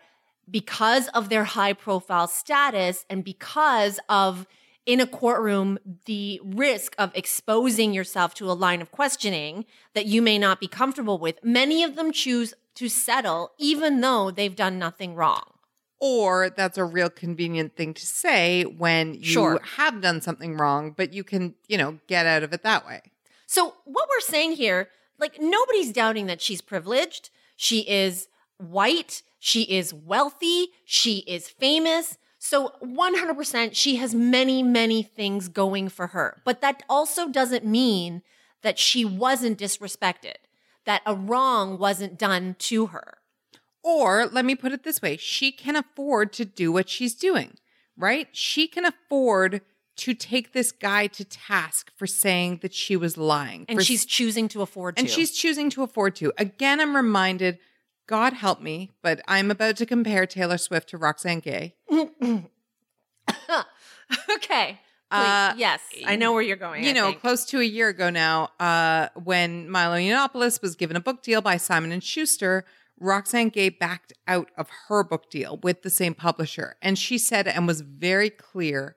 because 0.50 1.08
of 1.10 1.30
their 1.30 1.44
high 1.44 1.74
profile 1.74 2.28
status 2.28 3.06
and 3.10 3.24
because 3.24 4.00
of 4.10 4.48
in 4.88 5.00
a 5.00 5.06
courtroom 5.06 5.78
the 6.06 6.39
risk 6.43 6.95
of 6.97 7.12
exposing 7.13 7.93
yourself 7.93 8.34
to 8.34 8.50
a 8.50 8.54
line 8.65 8.82
of 8.82 8.89
questioning 8.91 9.65
that 9.93 10.06
you 10.08 10.21
may 10.21 10.39
not 10.39 10.60
be 10.60 10.67
comfortable 10.67 11.19
with 11.19 11.38
many 11.43 11.84
of 11.84 11.95
them 11.95 12.12
choose 12.12 12.54
to 12.73 12.88
settle 12.89 13.52
even 13.60 14.02
though 14.02 14.32
they've 14.32 14.56
done 14.56 14.80
nothing 14.80 15.13
wrong 15.13 15.43
Or 16.00 16.50
that's 16.50 16.78
a 16.78 16.86
real 16.86 17.10
convenient 17.10 17.76
thing 17.76 17.93
to 17.95 18.06
say 18.06 18.63
when 18.63 19.15
you 19.15 19.23
Sure. 19.23 19.60
have 19.78 20.00
done 20.00 20.21
something 20.21 20.56
wrong, 20.56 20.93
but 20.95 21.12
you 21.12 21.23
can, 21.23 21.56
you 21.67 21.78
know, 21.78 21.97
get 22.08 22.26
out 22.28 22.43
of 22.43 22.54
it 22.54 22.62
that 22.63 22.86
way. 22.86 23.02
So 23.47 23.73
what 23.86 24.08
we're 24.10 24.19
saying 24.34 24.52
here, 24.63 24.89
like 25.17 25.41
nobody's 25.41 25.91
doubting 25.91 26.28
that 26.28 26.39
she's 26.39 26.62
privileged. 26.62 27.32
She 27.56 27.80
is 27.89 28.28
white. 28.58 29.23
She 29.39 29.63
is 29.63 29.91
wealthy. 29.91 30.67
She 30.86 31.19
is 31.36 31.47
famous. 31.50 32.17
So 32.39 32.73
100% 32.84 33.71
she 33.73 33.95
has 33.97 34.13
many, 34.13 34.62
many 34.63 35.04
things 35.04 35.47
going 35.47 35.89
for 35.89 36.08
her. 36.08 36.41
But 36.45 36.62
that 36.62 36.84
also 36.88 37.28
doesn't 37.30 37.65
mean 37.65 38.21
that 38.62 38.80
she 38.80 39.04
wasn't 39.06 39.60
disrespected, 39.60 40.36
that 40.86 41.02
a 41.06 41.15
wrong 41.15 41.78
wasn't 41.78 42.17
done 42.17 42.56
to 42.60 42.88
her. 42.88 43.17
Or 43.84 44.26
let 44.26 44.45
me 44.45 44.56
put 44.56 44.71
it 44.71 44.84
this 44.84 45.02
way 45.02 45.17
she 45.17 45.52
can 45.52 45.76
afford 45.76 46.34
to 46.34 46.45
do 46.45 46.71
what 46.71 46.89
she's 46.89 47.15
doing, 47.15 47.58
right? 47.97 48.28
She 48.34 48.67
can 48.67 48.86
afford 48.86 49.62
to 49.97 50.13
take 50.13 50.54
this 50.54 50.71
guy 50.71 51.08
to 51.08 51.26
task 51.26 51.91
for 51.95 52.06
saying 52.06 52.60
that 52.62 52.73
she 52.73 52.95
was 52.95 53.17
lying. 53.17 53.65
And 53.67 53.84
she's 53.84 54.06
choosing 54.06 54.47
to 54.50 54.62
afford 54.62 54.95
to. 54.95 55.02
and 55.02 55.10
she's 55.10 55.32
choosing 55.32 55.69
to 55.71 55.84
afford 55.84 56.15
to. 56.17 56.32
Again, 56.38 56.80
I'm 56.80 56.95
reminded, 56.95 57.58
God 58.08 58.34
help 58.34 58.62
me, 58.62 58.91
but 59.02 59.22
I'm 59.28 59.52
about 59.52 59.76
to 59.78 59.86
compare 59.86 60.26
Taylor 60.26 60.58
Swift 60.58 60.89
to 60.89 60.98
Roxane 60.98 61.41
Gay. 61.41 61.76
okay. 64.36 64.80
Uh, 65.10 65.54
yes, 65.58 65.82
I 66.06 66.15
know 66.17 66.34
where 66.34 66.41
you're 66.41 66.58
going. 66.58 66.84
you 66.84 66.89
I 66.89 66.93
know, 66.93 67.08
think. 67.08 67.22
close 67.22 67.46
to 67.46 67.60
a 67.60 67.63
year 67.63 67.89
ago 67.89 68.10
now, 68.10 68.50
uh, 68.60 69.08
when 69.24 69.70
Milo 69.70 69.96
Yiannopoulos 69.96 70.62
was 70.62 70.76
given 70.76 70.98
a 70.98 71.02
book 71.02 71.22
deal 71.24 71.41
by 71.41 71.56
Simon 71.58 71.91
and 71.93 72.04
Schuster, 72.04 72.65
Roxane 73.00 73.50
Gay 73.50 73.70
backed 73.70 74.12
out 74.28 74.50
of 74.58 74.70
her 74.88 75.04
book 75.04 75.30
deal 75.30 75.60
with 75.63 75.82
the 75.84 75.89
same 75.89 76.13
publisher, 76.13 76.76
and 76.82 76.98
she 76.98 77.17
said 77.17 77.48
and 77.48 77.67
was 77.67 77.82
very 77.82 78.30
clear, 78.30 78.96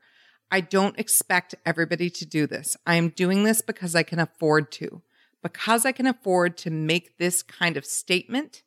"I 0.50 0.60
don't 0.62 0.98
expect 0.98 1.54
everybody 1.64 2.10
to 2.10 2.26
do 2.26 2.46
this. 2.46 2.76
I 2.86 2.96
am 2.96 3.10
doing 3.10 3.44
this 3.44 3.60
because 3.60 3.94
I 3.94 4.02
can 4.02 4.18
afford 4.18 4.72
to, 4.72 5.02
because 5.42 5.84
I 5.84 5.92
can 5.92 6.06
afford 6.06 6.56
to 6.58 6.70
make 6.70 7.18
this 7.18 7.42
kind 7.42 7.76
of 7.76 7.84
statement. 7.84 8.62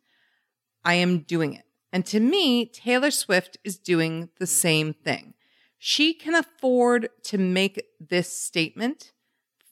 I 0.86 0.96
am 0.96 1.20
doing 1.20 1.54
it." 1.54 1.66
And 1.92 2.06
to 2.08 2.20
me, 2.20 2.66
Taylor 2.66 3.12
Swift 3.12 3.58
is 3.64 3.78
doing 3.78 4.30
the 4.40 4.48
same 4.48 4.94
thing. 4.94 5.36
She 5.78 6.14
can 6.14 6.34
afford 6.34 7.10
to 7.24 7.38
make 7.38 7.84
this 8.00 8.36
statement 8.36 9.12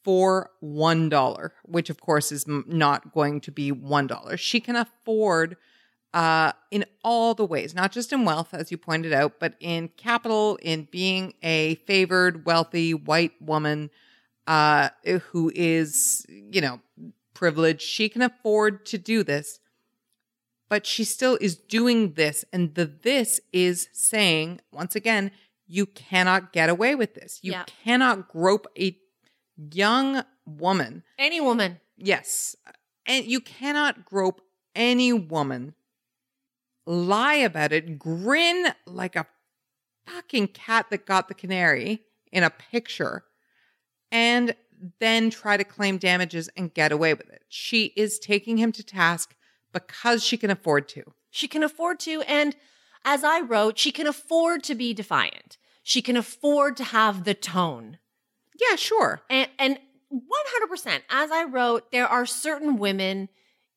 for 0.04 0.50
$1, 0.64 1.52
which 1.64 1.90
of 1.90 2.02
course 2.02 2.32
is 2.32 2.46
not 2.48 3.14
going 3.14 3.40
to 3.42 3.52
be 3.52 3.72
$1. 3.72 4.40
She 4.40 4.60
can 4.60 4.76
afford 4.76 5.58
uh, 6.14 6.52
in 6.70 6.86
all 7.04 7.34
the 7.34 7.46
ways, 7.46 7.74
not 7.74 7.92
just 7.92 8.12
in 8.12 8.26
wealth, 8.26 8.54
as 8.54 8.72
you 8.72 8.78
pointed 8.78 9.14
out, 9.14 9.40
but 9.40 9.56
in 9.60 9.88
capital, 9.96 10.58
in 10.62 10.88
being 10.92 11.34
a 11.42 11.76
favored, 11.88 12.46
wealthy 12.46 12.94
white 12.94 13.32
woman 13.42 13.90
uh, 14.48 14.90
who 15.30 15.52
is, 15.56 16.26
you 16.28 16.60
know, 16.60 16.82
privileged. 17.34 17.82
She 17.82 18.10
can 18.10 18.22
afford 18.22 18.86
to 18.88 18.98
do 18.98 19.24
this, 19.24 19.61
but 20.72 20.86
she 20.86 21.04
still 21.04 21.38
is 21.42 21.58
doing 21.58 22.14
this. 22.14 22.46
And 22.54 22.76
the 22.76 22.86
this 22.86 23.42
is 23.52 23.90
saying, 23.92 24.62
once 24.72 24.96
again, 24.96 25.32
you 25.68 25.86
cannot 25.86 26.54
get 26.54 26.70
away 26.70 26.96
with 26.96 27.14
this. 27.14 27.40
You 27.44 27.52
Yeah. 27.52 27.66
cannot 27.84 28.30
grope 28.30 28.68
a 28.80 28.98
young 29.58 30.24
woman. 30.46 31.04
any 31.20 31.42
woman. 31.42 31.82
Yes. 31.98 32.56
And 33.06 33.26
you 33.26 33.42
cannot 33.42 34.06
grope 34.06 34.40
any 34.74 35.12
woman, 35.12 35.76
lie 36.86 37.36
about 37.36 37.74
it, 37.74 38.00
grin 38.00 38.74
like 38.86 39.18
a 39.18 39.28
fucking 40.08 40.48
cat 40.48 40.86
that 40.90 41.06
got 41.06 41.28
the 41.28 41.34
canary 41.34 42.06
in 42.32 42.44
a 42.44 42.50
picture, 42.50 43.26
and 44.10 44.56
then 45.00 45.30
try 45.30 45.58
to 45.58 45.66
claim 45.66 45.98
damages 45.98 46.48
and 46.56 46.74
get 46.74 46.94
away 46.94 47.14
with 47.14 47.30
it. 47.30 47.44
She 47.50 47.88
is 47.98 48.20
taking 48.20 48.56
him 48.58 48.72
to 48.72 48.84
task 48.84 49.36
because 49.72 50.24
she 50.24 50.38
can 50.38 50.50
afford 50.50 50.88
to. 50.90 51.04
She 51.30 51.48
can 51.48 51.64
afford 51.64 52.00
to. 52.02 52.22
And 52.22 52.56
as 53.06 53.24
I 53.24 53.42
wrote, 53.42 53.80
she 53.80 53.92
can 53.92 54.08
afford 54.08 54.64
to 54.64 54.76
be 54.76 54.94
defiant. 54.94 55.58
She 55.84 56.02
can 56.02 56.18
afford 56.18 56.78
to 56.78 56.84
have 56.84 57.24
the 57.24 57.34
tone. 57.34 57.98
Yeah, 58.60 58.76
sure. 58.76 59.22
And, 59.30 59.50
and 59.58 59.80
100%, 60.12 61.02
as 61.10 61.32
I 61.32 61.46
wrote, 61.46 61.92
there 61.92 62.08
are 62.08 62.26
certain 62.26 62.78
women 62.78 63.30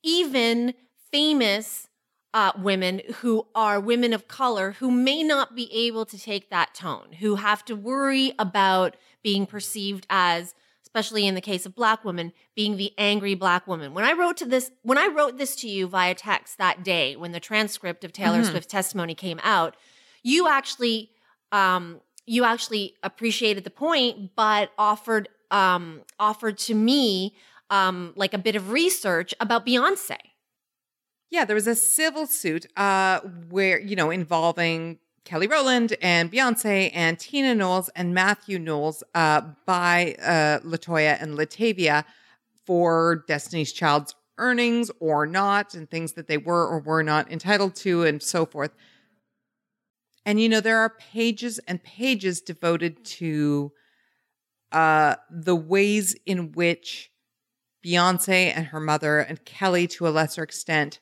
even 0.03 0.75
famous 1.11 1.89
uh, 2.35 2.51
women 2.59 3.01
who 3.17 3.47
are 3.55 3.79
women 3.79 4.13
of 4.13 4.27
color 4.27 4.73
who 4.73 4.91
may 4.91 5.23
not 5.23 5.55
be 5.55 5.73
able 5.73 6.05
to 6.05 6.19
take 6.19 6.51
that 6.51 6.75
tone, 6.75 7.13
who 7.21 7.37
have 7.37 7.65
to 7.65 7.77
worry 7.77 8.33
about 8.39 8.97
being 9.23 9.47
perceived 9.47 10.05
as, 10.11 10.55
especially 10.95 11.27
in 11.27 11.35
the 11.35 11.41
case 11.41 11.67
of 11.67 11.75
black 11.75 12.05
women, 12.05 12.33
being 12.55 12.77
the 12.77 12.93
angry 12.97 13.35
black 13.35 13.67
woman. 13.67 13.95
When 13.95 14.05
I 14.05 14.13
wrote 14.13 14.37
to 14.37 14.45
this, 14.45 14.71
when 14.83 14.97
I 14.97 15.09
wrote 15.09 15.39
this 15.39 15.57
to 15.57 15.69
you 15.69 15.89
via 15.89 16.15
text 16.15 16.57
that 16.59 16.85
day, 16.85 17.17
when 17.17 17.33
the 17.33 17.41
transcript 17.41 18.05
of 18.05 18.13
Taylor 18.13 18.43
Mhm. 18.43 18.51
Swift's 18.51 18.71
testimony 18.71 19.13
came 19.17 19.41
out, 19.43 19.77
you 20.23 20.47
actually, 20.49 21.11
um, 21.51 22.01
you 22.27 22.45
actually 22.45 22.95
appreciated 23.03 23.65
the 23.65 23.71
point, 23.71 24.37
but 24.37 24.71
offered, 24.79 25.29
um, 25.51 26.03
offered 26.21 26.59
to 26.59 26.75
me, 26.75 27.35
um, 27.71 28.13
like 28.15 28.33
a 28.33 28.39
bit 28.39 28.55
of 28.55 28.71
research 28.71 29.35
about 29.41 29.67
Beyonce. 29.67 30.17
Yeah, 31.29 31.45
there 31.45 31.57
was 31.57 31.67
a 31.67 31.75
civil 31.75 32.29
suit 32.29 32.67
uh, 32.77 33.19
where, 33.51 33.81
you 33.81 33.97
know, 33.97 34.11
involving 34.13 35.01
Kelly 35.25 35.47
Rowland 35.47 35.97
and 36.03 36.31
Beyonce 36.31 36.91
and 36.93 37.19
Tina 37.19 37.55
Knowles 37.55 37.89
and 37.97 38.13
Matthew 38.13 38.59
Knowles 38.59 39.03
uh, 39.15 39.41
by 39.65 40.17
uh, 40.21 40.61
LeToya 40.61 41.21
and 41.21 41.37
LaTavia 41.37 42.05
for 42.67 43.25
Destiny's 43.27 43.73
Child's 43.73 44.15
earnings 44.37 44.91
or 45.01 45.27
not 45.27 45.75
and 45.75 45.91
things 45.91 46.13
that 46.13 46.29
they 46.29 46.37
were 46.37 46.67
or 46.67 46.81
were 46.81 47.03
not 47.03 47.31
entitled 47.31 47.75
to 47.77 48.03
and 48.05 48.23
so 48.23 48.45
forth. 48.45 48.73
And, 50.27 50.41
you 50.41 50.49
know, 50.49 50.61
there 50.61 50.79
are 50.79 50.91
pages 50.91 51.59
and 51.67 51.83
pages 51.83 52.41
devoted 52.41 53.05
to 53.05 53.73
uh, 54.73 55.17
the 55.31 55.57
ways 55.57 56.17
in 56.27 56.53
which 56.53 57.11
Beyonce 57.85 58.53
and 58.55 58.67
her 58.67 58.81
mother 58.81 59.21
and 59.21 59.45
Kelly, 59.45 59.87
to 59.89 60.09
a 60.09 60.11
lesser 60.11 60.43
extent, 60.43 61.01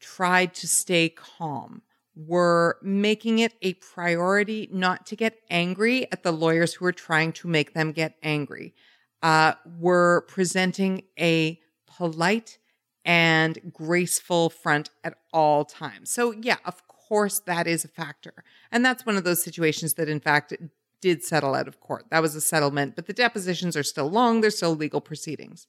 tried 0.00 0.52
to 0.54 0.68
stay 0.68 1.08
calm, 1.08 1.82
were 2.16 2.78
making 2.82 3.40
it 3.40 3.54
a 3.62 3.74
priority 3.74 4.68
not 4.72 5.06
to 5.06 5.16
get 5.16 5.40
angry 5.50 6.10
at 6.12 6.22
the 6.22 6.32
lawyers 6.32 6.74
who 6.74 6.84
were 6.84 6.92
trying 6.92 7.32
to 7.32 7.48
make 7.48 7.74
them 7.74 7.92
get 7.92 8.16
angry, 8.22 8.74
uh, 9.22 9.54
were 9.78 10.24
presenting 10.28 11.02
a 11.18 11.58
polite 11.86 12.58
and 13.04 13.72
graceful 13.72 14.48
front 14.48 14.90
at 15.02 15.14
all 15.32 15.64
times. 15.64 16.10
So, 16.10 16.32
yeah, 16.32 16.56
of 16.64 16.86
course, 16.88 17.40
that 17.40 17.66
is 17.66 17.84
a 17.84 17.88
factor. 17.88 18.44
And 18.70 18.84
that's 18.84 19.04
one 19.04 19.16
of 19.16 19.24
those 19.24 19.42
situations 19.42 19.94
that, 19.94 20.08
in 20.08 20.20
fact, 20.20 20.54
did 21.00 21.22
settle 21.22 21.54
out 21.54 21.68
of 21.68 21.80
court. 21.80 22.06
That 22.10 22.22
was 22.22 22.34
a 22.34 22.40
settlement, 22.40 22.96
but 22.96 23.06
the 23.06 23.12
depositions 23.12 23.76
are 23.76 23.82
still 23.82 24.10
long, 24.10 24.40
there's 24.40 24.56
still 24.56 24.74
legal 24.74 25.00
proceedings. 25.00 25.66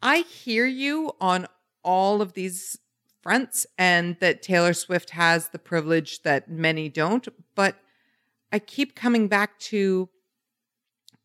I 0.00 0.18
hear 0.18 0.66
you 0.66 1.12
on 1.20 1.46
all 1.82 2.22
of 2.22 2.34
these 2.34 2.78
fronts 3.24 3.66
and 3.78 4.16
that 4.20 4.42
Taylor 4.42 4.74
Swift 4.74 5.10
has 5.10 5.48
the 5.48 5.58
privilege 5.58 6.22
that 6.22 6.48
many 6.48 6.88
don't, 6.90 7.26
but 7.56 7.76
I 8.52 8.58
keep 8.58 8.94
coming 8.94 9.28
back 9.28 9.58
to 9.70 10.10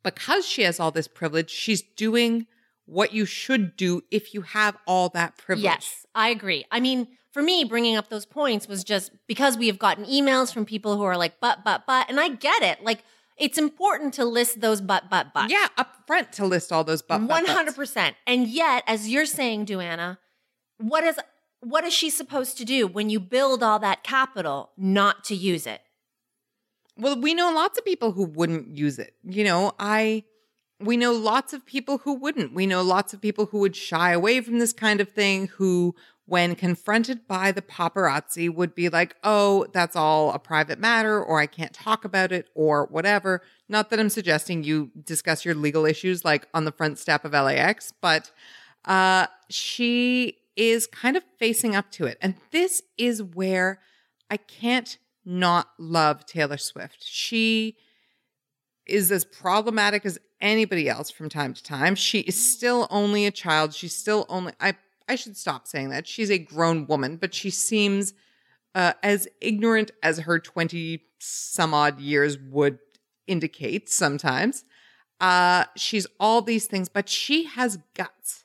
because 0.02 0.46
she 0.48 0.64
has 0.64 0.80
all 0.80 0.92
this 0.92 1.10
privilege, 1.10 1.50
she's 1.52 1.82
doing 1.82 2.48
what 2.86 3.14
you 3.14 3.26
should 3.26 3.76
do 3.76 4.02
if 4.10 4.34
you 4.34 4.42
have 4.42 4.78
all 4.88 5.10
that 5.10 5.38
privilege. 5.38 5.66
Yes, 5.66 6.06
I 6.16 6.30
agree. 6.30 6.66
I 6.72 6.80
mean, 6.80 7.10
for 7.32 7.44
me, 7.44 7.66
bringing 7.66 7.98
up 7.98 8.10
those 8.10 8.26
points 8.26 8.68
was 8.68 8.84
just 8.84 9.12
because 9.28 9.58
we 9.58 9.68
have 9.68 9.78
gotten 9.78 10.06
emails 10.06 10.54
from 10.54 10.66
people 10.66 10.96
who 10.98 11.04
are 11.04 11.18
like, 11.18 11.34
but, 11.42 11.66
but, 11.66 11.84
but, 11.86 12.10
and 12.10 12.20
I 12.20 12.30
get 12.30 12.64
it. 12.64 12.82
Like, 12.84 13.04
it's 13.38 13.58
important 13.58 14.14
to 14.16 14.26
list 14.26 14.62
those 14.62 14.82
but, 14.82 15.10
but, 15.10 15.34
but. 15.34 15.50
Yeah, 15.52 15.68
up 15.78 15.96
front 16.08 16.32
to 16.34 16.46
list 16.46 16.72
all 16.72 16.84
those 16.84 17.02
but, 17.02 17.20
but, 17.20 17.30
One 17.30 17.44
buts. 17.44 17.54
hundred 17.54 17.76
percent. 17.76 18.16
And 18.26 18.48
yet, 18.48 18.84
as 18.88 19.10
you're 19.10 19.26
saying, 19.26 19.66
Duana, 19.66 20.18
what 20.78 21.04
is 21.04 21.20
what 21.62 21.84
is 21.84 21.94
she 21.94 22.10
supposed 22.10 22.58
to 22.58 22.66
do 22.66 22.88
when 22.88 23.10
you 23.10 23.20
build 23.20 23.64
all 23.64 23.80
that 23.80 24.04
capital 24.04 24.72
not 24.78 25.24
to 25.26 25.36
use 25.36 25.68
it? 25.68 25.82
Well, 26.98 27.20
we 27.20 27.34
know 27.34 27.52
lots 27.52 27.78
of 27.78 27.86
people 27.86 28.12
who 28.12 28.26
wouldn't 28.26 28.76
use 28.76 29.00
it. 29.00 29.14
You 29.24 29.44
know, 29.44 29.74
I 29.80 30.24
we 30.82 30.96
know 30.96 31.12
lots 31.12 31.52
of 31.54 31.66
people 31.66 32.00
who 32.00 32.14
wouldn't. 32.14 32.54
We 32.54 32.66
know 32.66 32.82
lots 32.82 33.14
of 33.14 33.22
people 33.22 33.48
who 33.48 33.60
would 33.60 33.76
shy 33.76 34.12
away 34.12 34.40
from 34.42 34.60
this 34.60 34.74
kind 34.74 35.02
of 35.02 35.10
thing 35.10 35.48
who 35.48 35.96
when 36.26 36.56
confronted 36.56 37.28
by 37.28 37.52
the 37.52 37.62
paparazzi 37.62 38.54
would 38.54 38.76
be 38.76 38.88
like, 38.90 39.16
"Oh, 39.24 39.66
that's 39.74 39.96
all 39.96 40.32
a 40.32 40.40
private 40.40 40.80
matter 40.80 41.22
or 41.22 41.40
I 41.40 41.48
can't 41.48 41.74
talk 41.74 42.06
about 42.06 42.32
it 42.32 42.50
or 42.54 42.86
whatever." 42.88 43.42
Not 43.68 43.90
that 43.90 44.00
I'm 44.00 44.10
suggesting 44.10 44.64
you 44.64 44.92
discuss 45.04 45.44
your 45.44 45.56
legal 45.56 45.86
issues 45.86 46.24
like 46.24 46.48
on 46.54 46.66
the 46.66 46.72
front 46.72 47.00
step 47.00 47.26
of 47.26 47.32
LAX, 47.34 47.94
but 48.02 48.32
uh 48.86 49.28
she 49.50 50.39
is 50.60 50.88
kind 50.88 51.16
of 51.16 51.24
facing 51.40 51.74
up 51.74 51.90
to 51.90 52.06
it. 52.06 52.18
And 52.22 52.36
this 52.52 52.82
is 52.98 53.24
where 53.24 53.80
I 54.30 54.36
can't 54.36 54.98
not 55.24 55.70
love 55.80 56.26
Taylor 56.26 56.58
Swift. 56.58 56.98
She 57.02 57.78
is 58.86 59.10
as 59.10 59.24
problematic 59.24 60.06
as 60.06 60.20
anybody 60.42 60.90
else 60.90 61.10
from 61.10 61.30
time 61.30 61.54
to 61.54 61.64
time. 61.64 61.96
She 61.96 62.20
is 62.20 62.52
still 62.54 62.88
only 62.90 63.26
a 63.26 63.32
child. 63.32 63.74
She's 63.74 63.96
still 63.96 64.26
only 64.28 64.52
I 64.60 64.76
I 65.08 65.16
should 65.16 65.38
stop 65.38 65.66
saying 65.66 65.90
that. 65.90 66.06
She's 66.06 66.30
a 66.30 66.38
grown 66.38 66.86
woman, 66.88 67.16
but 67.16 67.34
she 67.34 67.50
seems 67.50 68.14
uh, 68.76 68.94
as 69.02 69.28
ignorant 69.42 69.92
as 70.04 70.20
her 70.20 70.40
20 70.40 71.02
some 71.20 71.74
odd 71.74 72.00
years 72.00 72.38
would 72.38 72.80
indicate 73.28 73.90
sometimes. 73.90 74.66
Uh, 75.20 75.66
she's 75.76 76.06
all 76.20 76.42
these 76.42 76.68
things, 76.68 76.90
but 76.90 77.10
she 77.10 77.46
has 77.46 77.80
guts. 77.96 78.44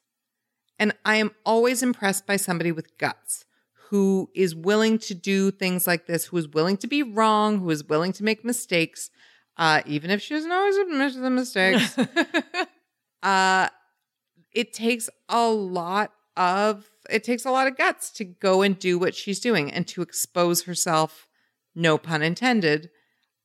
And 0.78 0.94
I 1.04 1.16
am 1.16 1.30
always 1.46 1.82
impressed 1.82 2.26
by 2.26 2.36
somebody 2.36 2.72
with 2.72 2.98
guts 2.98 3.44
who 3.90 4.30
is 4.34 4.54
willing 4.54 4.98
to 4.98 5.14
do 5.14 5.50
things 5.50 5.86
like 5.86 6.06
this, 6.06 6.26
who 6.26 6.36
is 6.36 6.48
willing 6.48 6.76
to 6.78 6.86
be 6.86 7.02
wrong, 7.02 7.60
who 7.60 7.70
is 7.70 7.84
willing 7.84 8.12
to 8.12 8.24
make 8.24 8.44
mistakes, 8.44 9.10
uh, 9.56 9.82
even 9.86 10.10
if 10.10 10.20
she 10.20 10.34
doesn't 10.34 10.50
always 10.50 10.76
admit 10.76 11.14
the 11.14 11.30
mistakes. 11.30 11.96
uh, 13.22 13.68
it 14.52 14.72
takes 14.72 15.08
a 15.28 15.48
lot 15.48 16.12
of 16.36 16.90
it 17.10 17.22
takes 17.22 17.44
a 17.44 17.50
lot 17.50 17.66
of 17.66 17.76
guts 17.76 18.10
to 18.10 18.24
go 18.24 18.62
and 18.62 18.78
do 18.78 18.98
what 18.98 19.14
she's 19.14 19.38
doing 19.38 19.70
and 19.70 19.86
to 19.86 20.02
expose 20.02 20.62
herself, 20.62 21.28
no 21.74 21.98
pun 21.98 22.22
intended, 22.22 22.90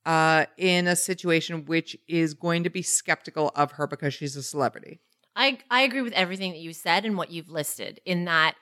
uh, 0.06 0.46
in 0.58 0.88
a 0.88 0.96
situation 0.96 1.66
which 1.66 1.98
is 2.08 2.34
going 2.34 2.64
to 2.64 2.70
be 2.70 2.82
skeptical 2.82 3.52
of 3.56 3.74
her 3.74 3.86
because 3.86 4.14
she's 4.14 4.36
a 4.36 4.44
celebrity. 4.44 5.02
I 5.40 5.58
I 5.72 5.82
agree 5.82 6.02
with 6.02 6.14
everything 6.14 6.52
that 6.52 6.60
you 6.60 6.74
said 6.74 7.06
and 7.06 7.18
what 7.18 7.32
you've 7.32 7.50
listed 7.50 8.02
in 8.06 8.26
that 8.26 8.56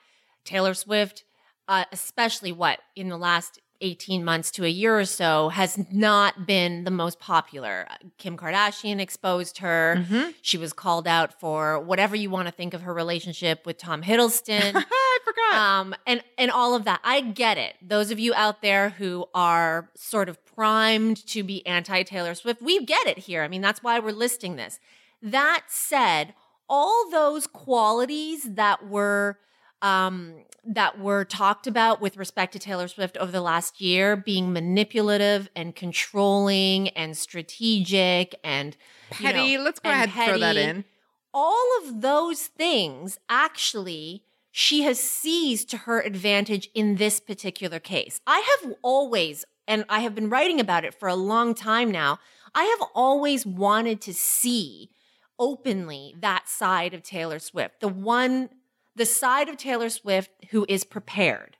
Taylor 0.44 0.72
Swift, 0.74 1.24
uh, 1.66 1.84
especially 1.92 2.52
what 2.52 2.78
in 2.94 3.08
the 3.08 3.18
last 3.18 3.60
18 3.80 4.24
months 4.24 4.50
to 4.52 4.64
a 4.64 4.68
year 4.68 4.98
or 4.98 5.04
so, 5.04 5.50
has 5.50 5.78
not 5.92 6.46
been 6.46 6.84
the 6.84 6.90
most 6.90 7.20
popular. 7.20 7.86
Kim 8.16 8.36
Kardashian 8.36 9.00
exposed 9.00 9.58
her. 9.58 9.96
Mm-hmm. 9.98 10.30
She 10.42 10.58
was 10.58 10.72
called 10.72 11.06
out 11.06 11.38
for 11.38 11.78
whatever 11.78 12.16
you 12.16 12.30
want 12.30 12.48
to 12.48 12.52
think 12.52 12.74
of 12.74 12.82
her 12.82 12.94
relationship 12.94 13.66
with 13.66 13.78
Tom 13.78 14.02
Hiddleston. 14.02 14.72
I 14.74 15.18
forgot. 15.24 15.60
um, 15.60 15.94
and 16.06 16.22
and 16.38 16.50
all 16.50 16.76
of 16.76 16.84
that. 16.84 17.00
I 17.02 17.20
get 17.20 17.58
it. 17.58 17.74
Those 17.82 18.12
of 18.12 18.20
you 18.20 18.34
out 18.34 18.62
there 18.62 18.90
who 18.90 19.26
are 19.34 19.90
sort 19.96 20.28
of 20.28 20.44
primed 20.46 21.26
to 21.26 21.42
be 21.42 21.66
anti 21.66 22.04
Taylor 22.04 22.36
Swift, 22.36 22.62
we 22.62 22.84
get 22.84 23.08
it 23.08 23.18
here. 23.18 23.42
I 23.42 23.48
mean, 23.48 23.62
that's 23.62 23.82
why 23.82 23.98
we're 23.98 24.12
listing 24.12 24.54
this. 24.54 24.78
That 25.20 25.64
said, 25.66 26.34
all 26.68 27.10
those 27.10 27.46
qualities 27.46 28.42
that 28.54 28.86
were 28.88 29.38
um, 29.80 30.34
that 30.64 30.98
were 30.98 31.24
talked 31.24 31.66
about 31.66 32.00
with 32.00 32.16
respect 32.16 32.52
to 32.52 32.58
Taylor 32.58 32.88
Swift 32.88 33.16
over 33.16 33.30
the 33.30 33.40
last 33.40 33.80
year, 33.80 34.16
being 34.16 34.52
manipulative 34.52 35.48
and 35.54 35.74
controlling 35.74 36.88
and 36.90 37.16
strategic 37.16 38.34
and 38.42 38.76
you 39.18 39.24
know, 39.26 39.32
petty. 39.32 39.58
Let's 39.58 39.80
go 39.80 39.90
ahead 39.90 40.10
and 40.14 40.28
throw 40.28 40.38
that 40.38 40.56
in. 40.56 40.84
all 41.32 41.68
of 41.82 42.00
those 42.00 42.46
things 42.48 43.18
actually 43.28 44.24
she 44.50 44.82
has 44.82 44.98
seized 44.98 45.70
to 45.70 45.76
her 45.78 46.00
advantage 46.00 46.68
in 46.74 46.96
this 46.96 47.20
particular 47.20 47.78
case. 47.78 48.20
I 48.26 48.56
have 48.62 48.74
always, 48.82 49.44
and 49.68 49.84
I 49.88 50.00
have 50.00 50.16
been 50.16 50.30
writing 50.30 50.58
about 50.58 50.84
it 50.84 50.94
for 50.94 51.06
a 51.08 51.14
long 51.14 51.54
time 51.54 51.92
now, 51.92 52.18
I 52.54 52.64
have 52.64 52.88
always 52.94 53.46
wanted 53.46 54.00
to 54.00 54.12
see 54.14 54.90
openly 55.38 56.14
that 56.20 56.48
side 56.48 56.94
of 56.94 57.02
Taylor 57.02 57.38
Swift, 57.38 57.80
the 57.80 57.88
one, 57.88 58.50
the 58.96 59.06
side 59.06 59.48
of 59.48 59.56
Taylor 59.56 59.88
Swift 59.88 60.30
who 60.50 60.66
is 60.68 60.84
prepared, 60.84 61.56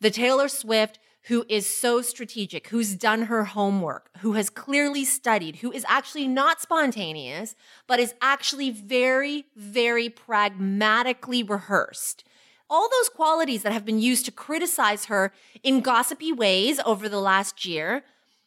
the 0.00 0.10
Taylor 0.10 0.48
Swift 0.48 0.98
who 1.28 1.44
is 1.48 1.66
so 1.66 2.02
strategic, 2.02 2.68
who's 2.68 2.94
done 2.94 3.22
her 3.22 3.44
homework, 3.44 4.10
who 4.18 4.32
has 4.32 4.50
clearly 4.50 5.04
studied, 5.04 5.56
who 5.56 5.72
is 5.72 5.84
actually 5.88 6.28
not 6.28 6.60
spontaneous, 6.60 7.54
but 7.86 7.98
is 7.98 8.14
actually 8.20 8.70
very, 8.70 9.46
very 9.56 10.10
pragmatically 10.10 11.42
rehearsed. 11.42 12.24
All 12.68 12.90
those 12.90 13.08
qualities 13.08 13.62
that 13.62 13.72
have 13.72 13.86
been 13.86 13.98
used 13.98 14.26
to 14.26 14.32
criticize 14.32 15.06
her 15.06 15.32
in 15.62 15.80
gossipy 15.80 16.30
ways 16.30 16.78
over 16.84 17.08
the 17.08 17.20
last 17.20 17.64
year, 17.64 18.04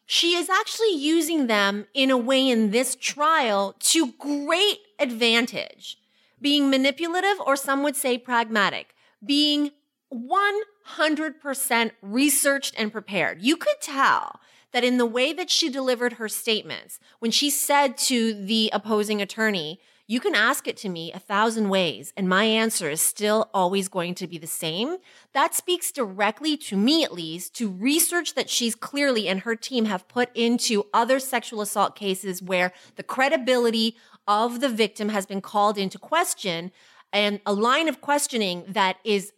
she 0.07 0.35
is 0.35 0.49
actually 0.49 0.95
using 0.95 1.47
them 1.47 1.85
in 1.93 2.09
a 2.09 2.17
way 2.17 2.49
in 2.49 2.71
this 2.71 2.95
trial 2.95 3.75
to 3.79 4.13
great 4.13 4.79
advantage 4.99 5.97
being 6.41 6.69
manipulative, 6.69 7.39
or 7.45 7.55
some 7.55 7.83
would 7.83 7.95
say 7.95 8.17
pragmatic, 8.17 8.95
being 9.25 9.71
100% 10.13 11.91
researched 12.01 12.73
and 12.77 12.91
prepared. 12.91 13.41
You 13.41 13.57
could 13.57 13.81
tell 13.81 14.39
that 14.71 14.83
in 14.83 14.97
the 14.97 15.05
way 15.05 15.33
that 15.33 15.49
she 15.49 15.69
delivered 15.69 16.13
her 16.13 16.29
statements, 16.29 16.99
when 17.19 17.31
she 17.31 17.49
said 17.49 17.97
to 17.97 18.33
the 18.33 18.69
opposing 18.71 19.21
attorney, 19.21 19.79
you 20.09 20.21
can 20.21 20.35
ask 20.35 20.67
it 20.67 20.77
to 20.77 20.89
me 20.89 21.11
a 21.11 21.19
thousand 21.19 21.67
ways, 21.67 22.13
and 22.15 22.29
my 22.29 22.45
answer 22.45 22.89
is 22.89 23.01
still 23.01 23.49
always 23.53 23.89
going 23.89 24.15
to 24.15 24.27
be 24.27 24.37
the 24.37 24.47
same. 24.47 24.97
That 25.33 25.53
speaks 25.53 25.91
directly, 25.91 26.55
to 26.57 26.77
me 26.77 27.03
at 27.03 27.11
least, 27.13 27.53
to 27.55 27.69
research 27.69 28.33
that 28.35 28.49
she's 28.49 28.73
clearly 28.73 29.27
and 29.27 29.41
her 29.41 29.55
team 29.55 29.85
have 29.85 30.07
put 30.07 30.29
into 30.33 30.85
other 30.93 31.19
sexual 31.19 31.59
assault 31.59 31.97
cases 31.97 32.41
where 32.41 32.71
the 32.95 33.03
credibility 33.03 33.97
of 34.25 34.61
the 34.61 34.69
victim 34.69 35.09
has 35.09 35.25
been 35.25 35.41
called 35.41 35.77
into 35.77 35.99
question 35.99 36.71
and 37.11 37.41
a 37.45 37.53
line 37.53 37.89
of 37.89 37.99
questioning 37.99 38.63
that 38.67 38.97
is 39.03 39.33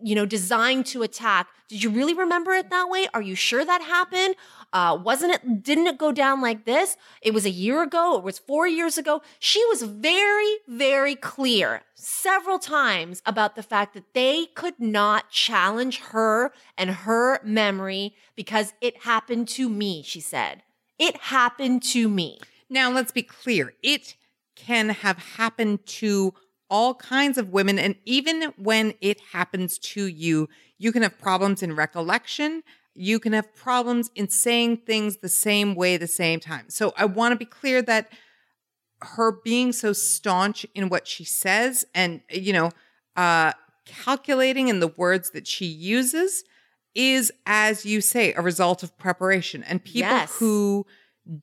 you 0.00 0.14
know, 0.14 0.26
designed 0.26 0.86
to 0.86 1.02
attack. 1.02 1.48
Did 1.68 1.82
you 1.82 1.90
really 1.90 2.14
remember 2.14 2.52
it 2.52 2.70
that 2.70 2.88
way? 2.88 3.06
Are 3.14 3.22
you 3.22 3.34
sure 3.34 3.64
that 3.64 3.82
happened? 3.82 4.34
Uh, 4.74 4.98
wasn't 5.00 5.32
it, 5.32 5.62
didn't 5.62 5.86
it 5.86 5.96
go 5.96 6.10
down 6.10 6.40
like 6.40 6.64
this? 6.64 6.96
It 7.22 7.32
was 7.32 7.46
a 7.46 7.50
year 7.50 7.80
ago. 7.80 8.18
It 8.18 8.24
was 8.24 8.40
four 8.40 8.66
years 8.66 8.98
ago. 8.98 9.22
She 9.38 9.64
was 9.66 9.82
very, 9.82 10.56
very 10.66 11.14
clear 11.14 11.82
several 11.94 12.58
times 12.58 13.22
about 13.24 13.54
the 13.54 13.62
fact 13.62 13.94
that 13.94 14.14
they 14.14 14.46
could 14.56 14.80
not 14.80 15.30
challenge 15.30 16.00
her 16.00 16.52
and 16.76 16.90
her 16.90 17.40
memory 17.44 18.16
because 18.34 18.74
it 18.80 19.04
happened 19.04 19.46
to 19.50 19.68
me, 19.68 20.02
she 20.02 20.20
said. 20.20 20.64
It 20.98 21.16
happened 21.18 21.84
to 21.84 22.08
me. 22.08 22.40
Now, 22.68 22.90
let's 22.90 23.12
be 23.12 23.22
clear. 23.22 23.74
It 23.80 24.16
can 24.56 24.88
have 24.88 25.18
happened 25.18 25.86
to 25.86 26.34
all 26.68 26.94
kinds 26.94 27.38
of 27.38 27.50
women. 27.50 27.78
And 27.78 27.94
even 28.04 28.52
when 28.56 28.94
it 29.00 29.20
happens 29.32 29.78
to 29.78 30.06
you, 30.06 30.48
you 30.78 30.90
can 30.90 31.02
have 31.02 31.16
problems 31.18 31.62
in 31.62 31.76
recollection. 31.76 32.64
You 32.94 33.18
can 33.18 33.32
have 33.32 33.54
problems 33.54 34.10
in 34.14 34.28
saying 34.28 34.78
things 34.78 35.18
the 35.18 35.28
same 35.28 35.74
way, 35.74 35.96
the 35.96 36.06
same 36.06 36.40
time. 36.40 36.66
So 36.68 36.92
I 36.96 37.04
want 37.06 37.32
to 37.32 37.36
be 37.36 37.44
clear 37.44 37.82
that 37.82 38.10
her 39.02 39.32
being 39.32 39.72
so 39.72 39.92
staunch 39.92 40.64
in 40.74 40.88
what 40.88 41.06
she 41.06 41.24
says 41.24 41.84
and, 41.94 42.20
you 42.30 42.52
know, 42.52 42.70
uh, 43.16 43.52
calculating 43.84 44.68
in 44.68 44.80
the 44.80 44.88
words 44.88 45.30
that 45.30 45.46
she 45.46 45.66
uses 45.66 46.44
is, 46.94 47.32
as 47.44 47.84
you 47.84 48.00
say, 48.00 48.32
a 48.34 48.40
result 48.40 48.82
of 48.82 48.96
preparation. 48.96 49.62
And 49.64 49.82
people 49.84 50.08
Yes. 50.10 50.36
who 50.38 50.86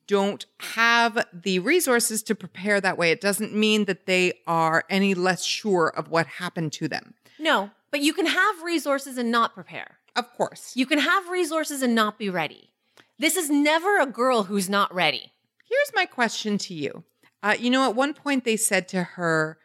don't 0.08 0.46
have 0.60 1.26
the 1.34 1.60
resources 1.60 2.24
to 2.24 2.36
prepare 2.36 2.80
that 2.80 2.98
way, 2.98 3.12
it 3.12 3.20
doesn't 3.20 3.54
mean 3.54 3.86
that 3.86 4.06
they 4.06 4.34
are 4.48 4.86
any 4.90 5.14
less 5.14 5.44
sure 5.44 5.88
of 5.90 6.10
what 6.10 6.26
happened 6.28 6.72
to 6.74 6.88
them. 6.88 7.14
No, 7.38 7.72
but 7.90 8.00
you 8.02 8.14
can 8.14 8.28
have 8.28 8.62
resources 8.64 9.18
and 9.18 9.30
not 9.32 9.54
prepare. 9.54 9.98
Of 10.16 10.34
course. 10.34 10.76
You 10.76 10.86
can 10.86 11.00
have 11.00 11.30
resources 11.30 11.82
and 11.82 11.96
not 11.96 12.20
be 12.20 12.30
ready. 12.30 12.72
This 13.18 13.36
is 13.36 13.50
never 13.50 14.00
a 14.00 14.06
girl 14.06 14.44
who's 14.44 14.70
not 14.70 14.94
ready. 14.94 15.32
Here's 15.70 15.92
my 15.96 16.06
question 16.06 16.58
to 16.60 16.74
you. 16.74 17.04
Uh, 17.44 17.56
you 17.58 17.70
know, 17.70 17.90
at 17.90 17.96
one 17.96 18.14
point 18.14 18.44
they 18.44 18.58
said 18.58 18.88
to 18.90 19.04
her, 19.04 19.58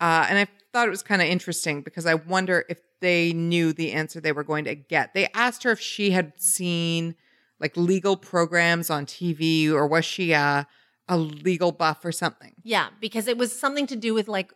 uh, 0.00 0.26
and 0.28 0.38
I 0.38 0.46
thought 0.72 0.86
it 0.86 0.90
was 0.90 1.02
kind 1.02 1.20
of 1.20 1.28
interesting 1.28 1.82
because 1.82 2.06
I 2.06 2.14
wonder 2.14 2.64
if 2.68 2.80
they 3.00 3.32
knew 3.32 3.72
the 3.72 3.92
answer 3.92 4.20
they 4.20 4.32
were 4.32 4.44
going 4.44 4.64
to 4.64 4.74
get. 4.74 5.14
They 5.14 5.28
asked 5.34 5.62
her 5.64 5.70
if 5.70 5.80
she 5.80 6.10
had 6.10 6.40
seen 6.40 7.14
like 7.58 7.76
legal 7.76 8.16
programs 8.16 8.90
on 8.90 9.06
TV 9.06 9.70
or 9.70 9.86
was 9.86 10.04
she 10.04 10.32
a, 10.32 10.66
a 11.08 11.18
legal 11.18 11.72
buff 11.72 12.04
or 12.04 12.12
something. 12.12 12.54
Yeah, 12.62 12.88
because 13.00 13.28
it 13.28 13.36
was 13.36 13.58
something 13.58 13.86
to 13.88 13.96
do 13.96 14.14
with 14.14 14.28
like 14.28 14.52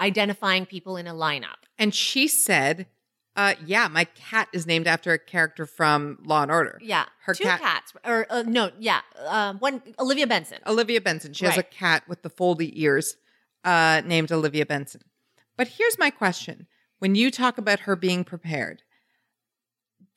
identifying 0.00 0.66
people 0.66 0.96
in 0.96 1.06
a 1.06 1.14
lineup. 1.14 1.66
And 1.78 1.94
she 1.94 2.28
said, 2.28 2.86
uh, 3.40 3.54
yeah, 3.64 3.88
my 3.88 4.04
cat 4.04 4.48
is 4.52 4.66
named 4.66 4.86
after 4.86 5.12
a 5.14 5.18
character 5.18 5.64
from 5.64 6.18
Law 6.24 6.42
and 6.42 6.50
Order. 6.50 6.78
Yeah, 6.82 7.06
Her 7.24 7.32
two 7.32 7.44
cat- 7.44 7.60
cats, 7.60 7.94
or 8.04 8.26
uh, 8.28 8.42
no, 8.46 8.70
yeah, 8.78 9.00
uh, 9.18 9.54
one 9.54 9.82
Olivia 9.98 10.26
Benson. 10.26 10.58
Olivia 10.66 11.00
Benson. 11.00 11.32
She 11.32 11.46
has 11.46 11.56
a 11.56 11.62
cat 11.62 12.06
with 12.06 12.20
the 12.20 12.28
foldy 12.28 12.70
ears 12.74 13.16
uh, 13.64 14.02
named 14.04 14.30
Olivia 14.30 14.66
Benson. 14.66 15.00
But 15.56 15.68
here's 15.68 15.98
my 15.98 16.10
question 16.10 16.66
when 16.98 17.14
you 17.14 17.30
talk 17.30 17.56
about 17.56 17.80
her 17.80 17.96
being 17.96 18.24
prepared, 18.24 18.82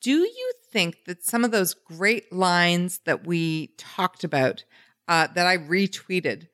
do 0.02 0.18
you 0.18 0.52
think 0.70 1.06
that 1.06 1.24
some 1.24 1.44
of 1.44 1.50
those 1.50 1.72
great 1.72 2.30
lines 2.30 3.00
that 3.06 3.26
we 3.26 3.68
talked 3.78 4.22
about 4.22 4.64
uh, 5.08 5.28
that 5.28 5.46
I 5.46 5.56
retweeted, 5.56 6.48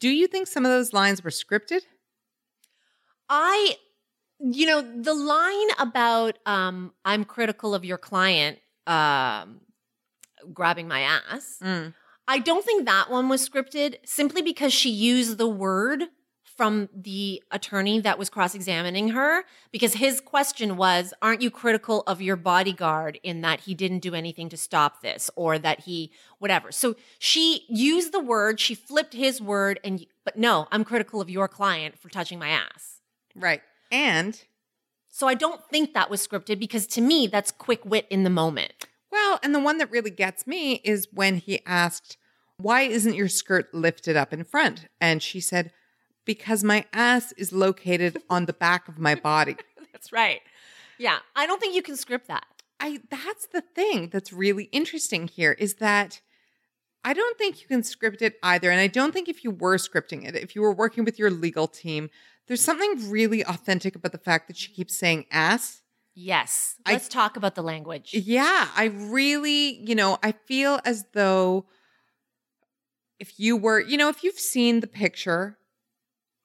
do 0.00 0.10
you 0.10 0.26
think 0.26 0.48
some 0.48 0.66
of 0.66 0.70
those 0.70 0.92
lines 0.92 1.24
were 1.24 1.30
scripted? 1.30 1.80
I, 3.26 3.76
you 4.40 4.66
know, 4.66 4.82
the 4.82 5.14
line 5.14 5.68
about 5.78 6.38
um, 6.46 6.92
I'm 7.04 7.24
critical 7.24 7.74
of 7.74 7.84
your 7.84 7.98
client 7.98 8.58
um, 8.86 9.60
grabbing 10.52 10.88
my 10.88 11.00
ass. 11.00 11.58
I 12.26 12.38
don't 12.38 12.64
think 12.64 12.86
that 12.86 13.10
one 13.10 13.28
was 13.28 13.46
scripted 13.46 13.96
simply 14.04 14.42
because 14.42 14.72
she 14.72 14.90
used 14.90 15.38
the 15.38 15.48
word 15.48 16.04
from 16.56 16.88
the 16.94 17.42
attorney 17.50 18.00
that 18.00 18.18
was 18.18 18.30
cross 18.30 18.54
examining 18.54 19.08
her 19.08 19.44
because 19.72 19.94
his 19.94 20.20
question 20.20 20.76
was, 20.76 21.12
Aren't 21.20 21.42
you 21.42 21.50
critical 21.50 22.02
of 22.06 22.22
your 22.22 22.36
bodyguard 22.36 23.18
in 23.22 23.40
that 23.40 23.60
he 23.60 23.74
didn't 23.74 23.98
do 24.00 24.14
anything 24.14 24.48
to 24.50 24.56
stop 24.56 25.02
this 25.02 25.30
or 25.36 25.58
that 25.58 25.80
he, 25.80 26.12
whatever? 26.38 26.70
So 26.70 26.94
she 27.18 27.64
used 27.68 28.12
the 28.12 28.20
word, 28.20 28.60
she 28.60 28.74
flipped 28.74 29.14
his 29.14 29.42
word, 29.42 29.80
and, 29.82 30.06
but 30.24 30.38
no, 30.38 30.68
I'm 30.70 30.84
critical 30.84 31.20
of 31.20 31.28
your 31.28 31.48
client 31.48 31.98
for 31.98 32.08
touching 32.08 32.38
my 32.38 32.50
ass. 32.50 33.00
Right. 33.34 33.62
And, 33.90 34.42
So 35.08 35.28
I 35.28 35.34
don't 35.34 35.64
think 35.70 35.94
that 35.94 36.10
was 36.10 36.26
scripted 36.26 36.58
because 36.58 36.86
to 36.88 37.00
me, 37.00 37.26
that's 37.26 37.50
quick 37.52 37.84
wit 37.84 38.06
in 38.10 38.24
the 38.24 38.30
moment. 38.30 38.72
well, 39.12 39.38
and 39.42 39.54
the 39.54 39.60
one 39.60 39.78
that 39.78 39.90
really 39.90 40.10
gets 40.10 40.46
me 40.46 40.80
is 40.84 41.08
when 41.12 41.36
he 41.36 41.60
asked, 41.66 42.16
Why 42.56 42.82
isn't 42.82 43.14
your 43.14 43.28
skirt 43.28 43.72
lifted 43.72 44.16
up 44.16 44.32
in 44.32 44.44
front? 44.44 44.86
And 45.00 45.22
she 45.22 45.40
said, 45.40 45.72
Because 46.24 46.64
my 46.64 46.84
ass 46.92 47.32
is 47.36 47.52
located 47.52 48.22
on 48.28 48.46
the 48.46 48.52
back 48.52 48.88
of 48.88 48.98
my 48.98 49.14
body. 49.14 49.56
That's 49.92 50.12
right. 50.12 50.40
Yeah. 50.98 51.18
I 51.36 51.46
don't 51.46 51.60
think 51.60 51.74
you 51.74 51.82
can 51.82 51.96
script 51.96 52.28
that. 52.28 52.44
I 52.80 53.00
that's 53.08 53.46
the 53.46 53.60
thing 53.60 54.08
that's 54.12 54.32
really 54.32 54.64
interesting 54.64 55.28
here 55.28 55.52
is 55.52 55.74
that 55.74 56.20
I 57.04 57.12
don't 57.12 57.38
think 57.38 57.60
you 57.60 57.68
can 57.68 57.82
script 57.82 58.20
it 58.20 58.36
either. 58.42 58.70
And 58.70 58.80
I 58.80 58.86
don't 58.86 59.12
think 59.12 59.28
if 59.28 59.44
you 59.44 59.50
were 59.50 59.76
scripting 59.76 60.26
it, 60.26 60.34
if 60.34 60.54
you 60.56 60.62
were 60.62 60.74
working 60.74 61.04
with 61.04 61.18
your 61.18 61.30
legal 61.30 61.68
team, 61.68 62.10
there's 62.46 62.62
something 62.62 63.10
really 63.10 63.44
authentic 63.44 63.96
about 63.96 64.12
the 64.12 64.18
fact 64.18 64.48
that 64.48 64.56
she 64.56 64.72
keeps 64.72 64.98
saying 64.98 65.26
ass. 65.30 65.82
Yes. 66.14 66.76
Let's 66.86 67.08
talk 67.08 67.36
about 67.36 67.54
the 67.54 67.62
language. 67.62 68.14
Yeah, 68.14 68.68
I 68.76 68.84
really, 68.84 69.80
you 69.84 69.94
know, 69.94 70.18
I 70.22 70.32
feel 70.32 70.80
as 70.84 71.06
though 71.12 71.66
if 73.18 73.38
you 73.40 73.56
were, 73.56 73.80
you 73.80 73.96
know, 73.96 74.08
if 74.08 74.22
you've 74.22 74.38
seen 74.38 74.80
the 74.80 74.86
picture, 74.86 75.58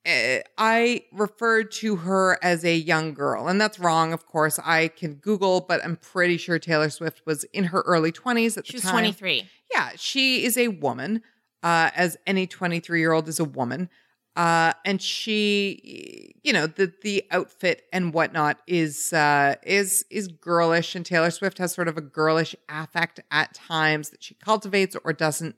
eh, 0.05 0.41
I 0.57 1.03
referred 1.11 1.71
to 1.73 1.97
her 1.97 2.39
as 2.41 2.63
a 2.63 2.75
young 2.75 3.13
girl, 3.13 3.47
and 3.47 3.59
that's 3.61 3.79
wrong, 3.79 4.13
of 4.13 4.25
course. 4.25 4.59
I 4.63 4.87
can 4.87 5.15
Google, 5.15 5.61
but 5.61 5.83
I'm 5.83 5.97
pretty 5.97 6.37
sure 6.37 6.57
Taylor 6.57 6.89
Swift 6.89 7.21
was 7.25 7.43
in 7.45 7.65
her 7.65 7.81
early 7.81 8.11
20s 8.11 8.57
at 8.57 8.65
She 8.65 8.73
the 8.73 8.77
was 8.77 8.91
23. 8.91 9.47
Yeah, 9.71 9.91
she 9.95 10.45
is 10.45 10.57
a 10.57 10.69
woman, 10.69 11.21
uh, 11.61 11.91
as 11.95 12.17
any 12.25 12.47
23 12.47 12.99
year 12.99 13.11
old 13.11 13.27
is 13.27 13.39
a 13.39 13.45
woman. 13.45 13.89
Uh, 14.35 14.73
and 14.85 15.01
she, 15.01 16.33
you 16.43 16.53
know, 16.53 16.67
the 16.67 16.93
the 17.01 17.25
outfit 17.31 17.83
and 17.91 18.13
whatnot 18.13 18.59
is 18.67 19.11
uh, 19.11 19.55
is 19.63 20.05
is 20.09 20.27
girlish, 20.27 20.95
and 20.95 21.05
Taylor 21.05 21.31
Swift 21.31 21.57
has 21.57 21.73
sort 21.73 21.87
of 21.87 21.97
a 21.97 22.01
girlish 22.01 22.55
affect 22.69 23.19
at 23.31 23.53
times 23.53 24.11
that 24.11 24.23
she 24.23 24.35
cultivates 24.35 24.95
or 25.03 25.11
doesn't. 25.11 25.55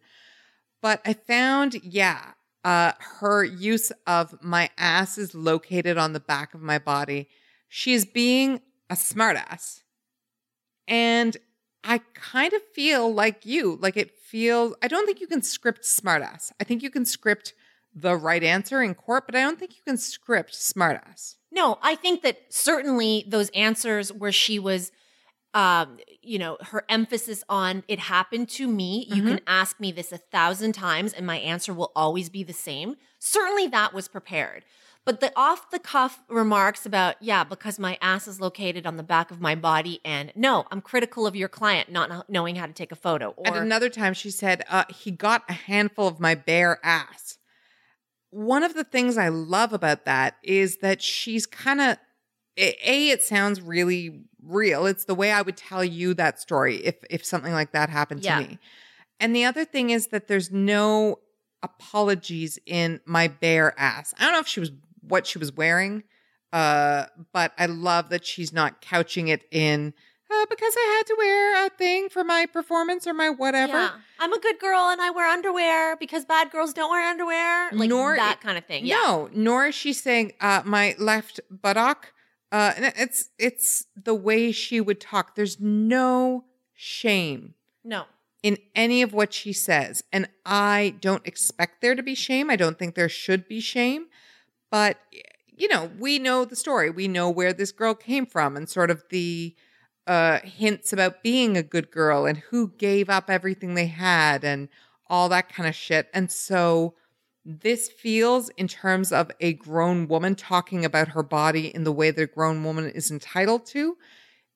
But 0.81 1.01
I 1.05 1.13
found, 1.13 1.75
yeah, 1.84 2.31
uh, 2.63 2.93
her 3.19 3.43
use 3.43 3.91
of 4.07 4.41
my 4.41 4.69
ass 4.77 5.17
is 5.17 5.36
located 5.36 5.97
on 5.97 6.13
the 6.13 6.19
back 6.19 6.53
of 6.53 6.62
my 6.62 6.79
body. 6.79 7.29
She 7.67 7.93
is 7.93 8.05
being 8.05 8.62
a 8.89 8.95
smartass. 8.95 9.81
And 10.88 11.38
I 11.84 11.99
kind 12.13 12.53
of 12.53 12.62
feel 12.73 13.13
like 13.13 13.45
you, 13.45 13.77
like 13.81 13.97
it 13.97 14.12
feels, 14.12 14.75
I 14.81 14.88
don't 14.88 15.05
think 15.05 15.19
you 15.19 15.27
can 15.27 15.41
script 15.41 15.84
smartass. 15.84 16.51
I 16.60 16.63
think 16.63 16.84
you 16.84 16.89
can 16.89 17.05
script 17.05 17.53
the 17.93 18.15
right 18.15 18.43
answer 18.43 18.82
in 18.82 18.95
court, 18.95 19.25
but 19.25 19.36
I 19.36 19.41
don't 19.41 19.60
think 19.60 19.75
you 19.75 19.82
can 19.86 19.97
script 19.97 20.54
smartass. 20.54 21.36
No, 21.51 21.77
I 21.82 21.95
think 21.95 22.21
that 22.23 22.38
certainly 22.49 23.25
those 23.27 23.49
answers 23.49 24.12
where 24.13 24.32
she 24.32 24.58
was, 24.60 24.91
um, 25.54 25.97
you 26.21 26.39
know, 26.39 26.58
her 26.62 26.86
emphasis 26.88 27.43
on 27.49 27.84
it 27.89 27.99
happened 27.99 28.47
to 28.49 28.67
me. 28.67 29.06
You 29.10 29.23
can 29.23 29.41
ask 29.47 29.80
me 29.80 29.91
this 29.91 30.13
a 30.13 30.17
thousand 30.17 30.71
times 30.71 31.12
and 31.12 31.27
my 31.27 31.38
answer 31.38 31.73
will 31.73 31.91
always 31.95 32.30
be 32.30 32.43
the 32.43 32.54
same. 32.54 32.95
Certainly 33.19 33.67
that 33.67 33.93
was 33.93 34.08
prepared. 34.08 34.63
But 35.04 35.19
the 35.19 35.34
off 35.36 35.71
the 35.71 35.80
cuff 35.80 36.21
remarks 36.30 36.86
about, 36.86 37.15
yeah, 37.21 37.43
because 37.43 37.80
my 37.80 37.97
ass 38.01 38.27
is 38.27 38.39
located 38.39 38.86
on 38.86 38.97
the 38.97 39.04
back 39.04 39.32
of 39.32 39.41
my 39.41 39.56
body 39.56 39.99
and 40.06 40.32
no, 40.36 40.65
I'm 40.71 40.80
critical 40.80 41.25
of 41.25 41.36
your 41.36 41.49
client 41.49 41.91
not 41.91 42.30
knowing 42.30 42.56
how 42.56 42.67
to 42.67 42.73
take 42.73 42.91
a 42.91 42.95
photo. 42.95 43.34
At 43.43 43.54
Or 43.54 43.62
another 43.62 43.89
time, 43.89 44.13
she 44.13 44.30
said, 44.30 44.63
uh, 44.69 44.86
he 44.89 45.10
got 45.12 45.43
a 45.49 45.54
handful 45.54 46.08
of 46.08 46.19
my 46.19 46.36
bare 46.36 46.80
ass. 46.84 47.39
One 48.31 48.63
of 48.63 48.73
the 48.73 48.83
things 48.83 49.17
I 49.17 49.29
love 49.29 49.73
about 49.73 50.05
that 50.05 50.37
is 50.43 50.77
that 50.77 51.01
she's 51.01 51.45
kind 51.45 51.79
of 51.81 51.97
a 52.57 53.09
it 53.09 53.21
sounds 53.21 53.61
really 53.61 54.23
real. 54.43 54.85
It's 54.85 55.05
the 55.05 55.15
way 55.15 55.31
I 55.31 55.41
would 55.41 55.57
tell 55.57 55.83
you 55.83 56.13
that 56.15 56.39
story 56.39 56.77
if 56.77 56.95
if 57.09 57.23
something 57.25 57.53
like 57.53 57.71
that 57.71 57.89
happened 57.89 58.23
Yeah. 58.23 58.39
to 58.41 58.47
me. 58.47 58.59
And 59.19 59.35
the 59.35 59.45
other 59.45 59.65
thing 59.65 59.91
is 59.91 60.07
that 60.07 60.27
there's 60.27 60.51
no 60.51 61.19
apologies 61.61 62.57
in 62.65 62.99
my 63.05 63.27
bare 63.27 63.79
ass. 63.79 64.13
I 64.17 64.23
don't 64.23 64.33
know 64.33 64.39
if 64.39 64.47
she 64.47 64.59
was 64.59 64.71
what 65.01 65.27
she 65.27 65.37
was 65.37 65.51
wearing, 65.51 66.03
uh, 66.51 67.05
but 67.31 67.53
I 67.57 67.67
love 67.67 68.09
that 68.09 68.25
she's 68.25 68.51
not 68.51 68.81
couching 68.81 69.27
it 69.27 69.45
in 69.51 69.93
uh, 70.31 70.45
because 70.49 70.73
I 70.77 70.95
had 70.97 71.07
to 71.07 71.15
wear 71.17 71.65
a 71.65 71.69
thing 71.69 72.09
for 72.09 72.23
my 72.23 72.45
performance 72.45 73.05
or 73.07 73.13
my 73.13 73.29
whatever. 73.29 73.73
Yeah. 73.73 73.91
I'm 74.19 74.31
a 74.33 74.39
good 74.39 74.59
girl 74.59 74.89
and 74.89 75.01
I 75.01 75.09
wear 75.11 75.27
underwear 75.27 75.95
because 75.97 76.25
bad 76.25 76.51
girls 76.51 76.73
don't 76.73 76.89
wear 76.89 77.03
underwear. 77.09 77.69
Like 77.71 77.89
Nor- 77.89 78.15
that 78.15 78.39
kind 78.41 78.57
of 78.57 78.65
thing. 78.65 78.85
Yeah. 78.85 78.95
No, 78.97 79.29
nor 79.33 79.65
is 79.67 79.75
she 79.75 79.93
saying 79.93 80.33
uh, 80.41 80.61
my 80.65 80.95
left 80.99 81.39
buttock. 81.49 82.13
Uh, 82.51 82.73
and 82.75 82.93
it's 82.97 83.29
it's 83.39 83.85
the 83.95 84.13
way 84.13 84.51
she 84.51 84.81
would 84.81 84.99
talk. 84.99 85.35
There's 85.35 85.57
no 85.61 86.43
shame 86.73 87.53
No. 87.85 88.03
in 88.43 88.57
any 88.75 89.01
of 89.01 89.13
what 89.13 89.31
she 89.33 89.53
says, 89.53 90.03
and 90.11 90.27
I 90.45 90.95
don't 90.99 91.25
expect 91.25 91.81
there 91.81 91.95
to 91.95 92.03
be 92.03 92.13
shame. 92.13 92.49
I 92.49 92.57
don't 92.57 92.77
think 92.77 92.95
there 92.95 93.07
should 93.07 93.47
be 93.47 93.61
shame, 93.61 94.07
but 94.69 94.97
you 95.47 95.69
know, 95.69 95.91
we 95.97 96.19
know 96.19 96.43
the 96.43 96.57
story. 96.57 96.89
We 96.89 97.07
know 97.07 97.29
where 97.29 97.53
this 97.53 97.71
girl 97.71 97.93
came 97.95 98.25
from, 98.25 98.57
and 98.57 98.67
sort 98.67 98.91
of 98.91 99.03
the 99.09 99.55
uh, 100.07 100.39
hints 100.43 100.91
about 100.91 101.23
being 101.23 101.57
a 101.57 101.63
good 101.63 101.91
girl 101.91 102.25
and 102.25 102.37
who 102.37 102.71
gave 102.77 103.09
up 103.09 103.29
everything 103.29 103.75
they 103.75 103.87
had 103.87 104.43
and 104.43 104.69
all 105.07 105.29
that 105.29 105.49
kind 105.49 105.67
of 105.67 105.75
shit. 105.75 106.09
And 106.13 106.31
so 106.31 106.95
this 107.43 107.89
feels 107.89 108.49
in 108.49 108.67
terms 108.67 109.11
of 109.11 109.31
a 109.39 109.53
grown 109.53 110.07
woman 110.07 110.35
talking 110.35 110.85
about 110.85 111.09
her 111.09 111.23
body 111.23 111.73
in 111.73 111.83
the 111.83 111.91
way 111.91 112.11
that 112.11 112.21
a 112.21 112.27
grown 112.27 112.63
woman 112.63 112.89
is 112.89 113.11
entitled 113.11 113.65
to. 113.67 113.97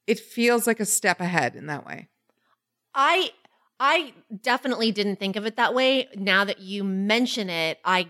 It 0.08 0.20
feels 0.20 0.68
like 0.68 0.80
a 0.80 0.86
step 0.86 1.20
ahead 1.20 1.56
in 1.56 1.68
that 1.68 1.86
way. 1.86 2.10
I 2.94 3.32
I 3.80 4.14
definitely 4.42 4.92
didn't 4.92 5.18
think 5.18 5.36
of 5.36 5.46
it 5.46 5.58
that 5.58 5.74
way. 5.74 6.08
Now 6.16 6.46
that 6.46 6.60
you 6.60 6.84
mention 6.84 7.50
it, 7.50 7.80
I 7.84 8.08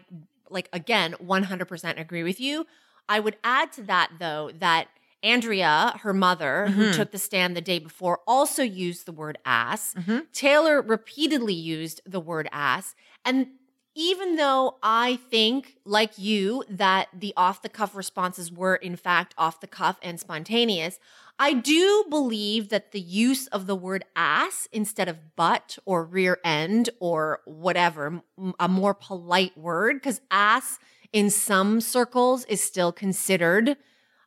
like 0.50 0.70
again 0.72 1.14
100% 1.14 2.00
agree 2.00 2.24
with 2.24 2.40
you. 2.40 2.68
I 3.08 3.20
would 3.20 3.38
add 3.44 3.72
to 3.74 3.84
that 3.84 4.12
though 4.20 4.52
that 4.60 4.88
Andrea, 5.26 5.94
her 6.04 6.14
mother, 6.14 6.68
who 6.70 6.86
Mhm. 6.86 6.96
took 6.96 7.12
the 7.12 7.18
stand 7.18 7.56
the 7.58 7.62
day 7.62 7.80
before, 7.80 8.20
also 8.28 8.62
used 8.62 9.06
the 9.06 9.12
word 9.12 9.38
ass. 9.44 9.96
Mhm. 9.96 10.28
Taylor 10.32 10.82
repeatedly 10.82 11.54
used 11.56 12.00
the 12.06 12.20
word 12.20 12.48
ass. 12.52 12.94
And 13.26 13.48
even 13.96 14.36
though 14.36 14.78
I 14.84 15.16
think, 15.32 15.78
like 15.86 16.18
you, 16.20 16.64
that 16.70 17.08
the 17.18 17.34
off 17.36 17.62
the 17.64 17.70
cuff 17.70 17.96
responses 17.96 18.52
were 18.52 18.76
in 18.76 18.96
fact 18.98 19.34
off 19.38 19.62
the 19.62 19.68
cuff 19.68 19.98
and 20.04 20.20
spontaneous, 20.20 21.00
I 21.40 21.54
do 21.54 22.06
believe 22.10 22.70
that 22.70 22.92
the 22.92 23.00
use 23.00 23.48
of 23.48 23.66
the 23.68 23.76
word 23.76 24.06
ass 24.16 24.68
instead 24.72 25.08
of 25.08 25.36
butt 25.36 25.78
or 25.86 26.04
rear 26.04 26.40
end 26.44 26.90
or 27.00 27.42
whatever, 27.46 28.22
a 28.60 28.68
more 28.68 28.94
polite 28.94 29.58
word, 29.58 29.96
because 29.96 30.22
ass 30.30 30.78
in 31.12 31.30
some 31.30 31.82
circles 31.82 32.46
is 32.46 32.62
still 32.62 32.92
considered. 32.92 33.76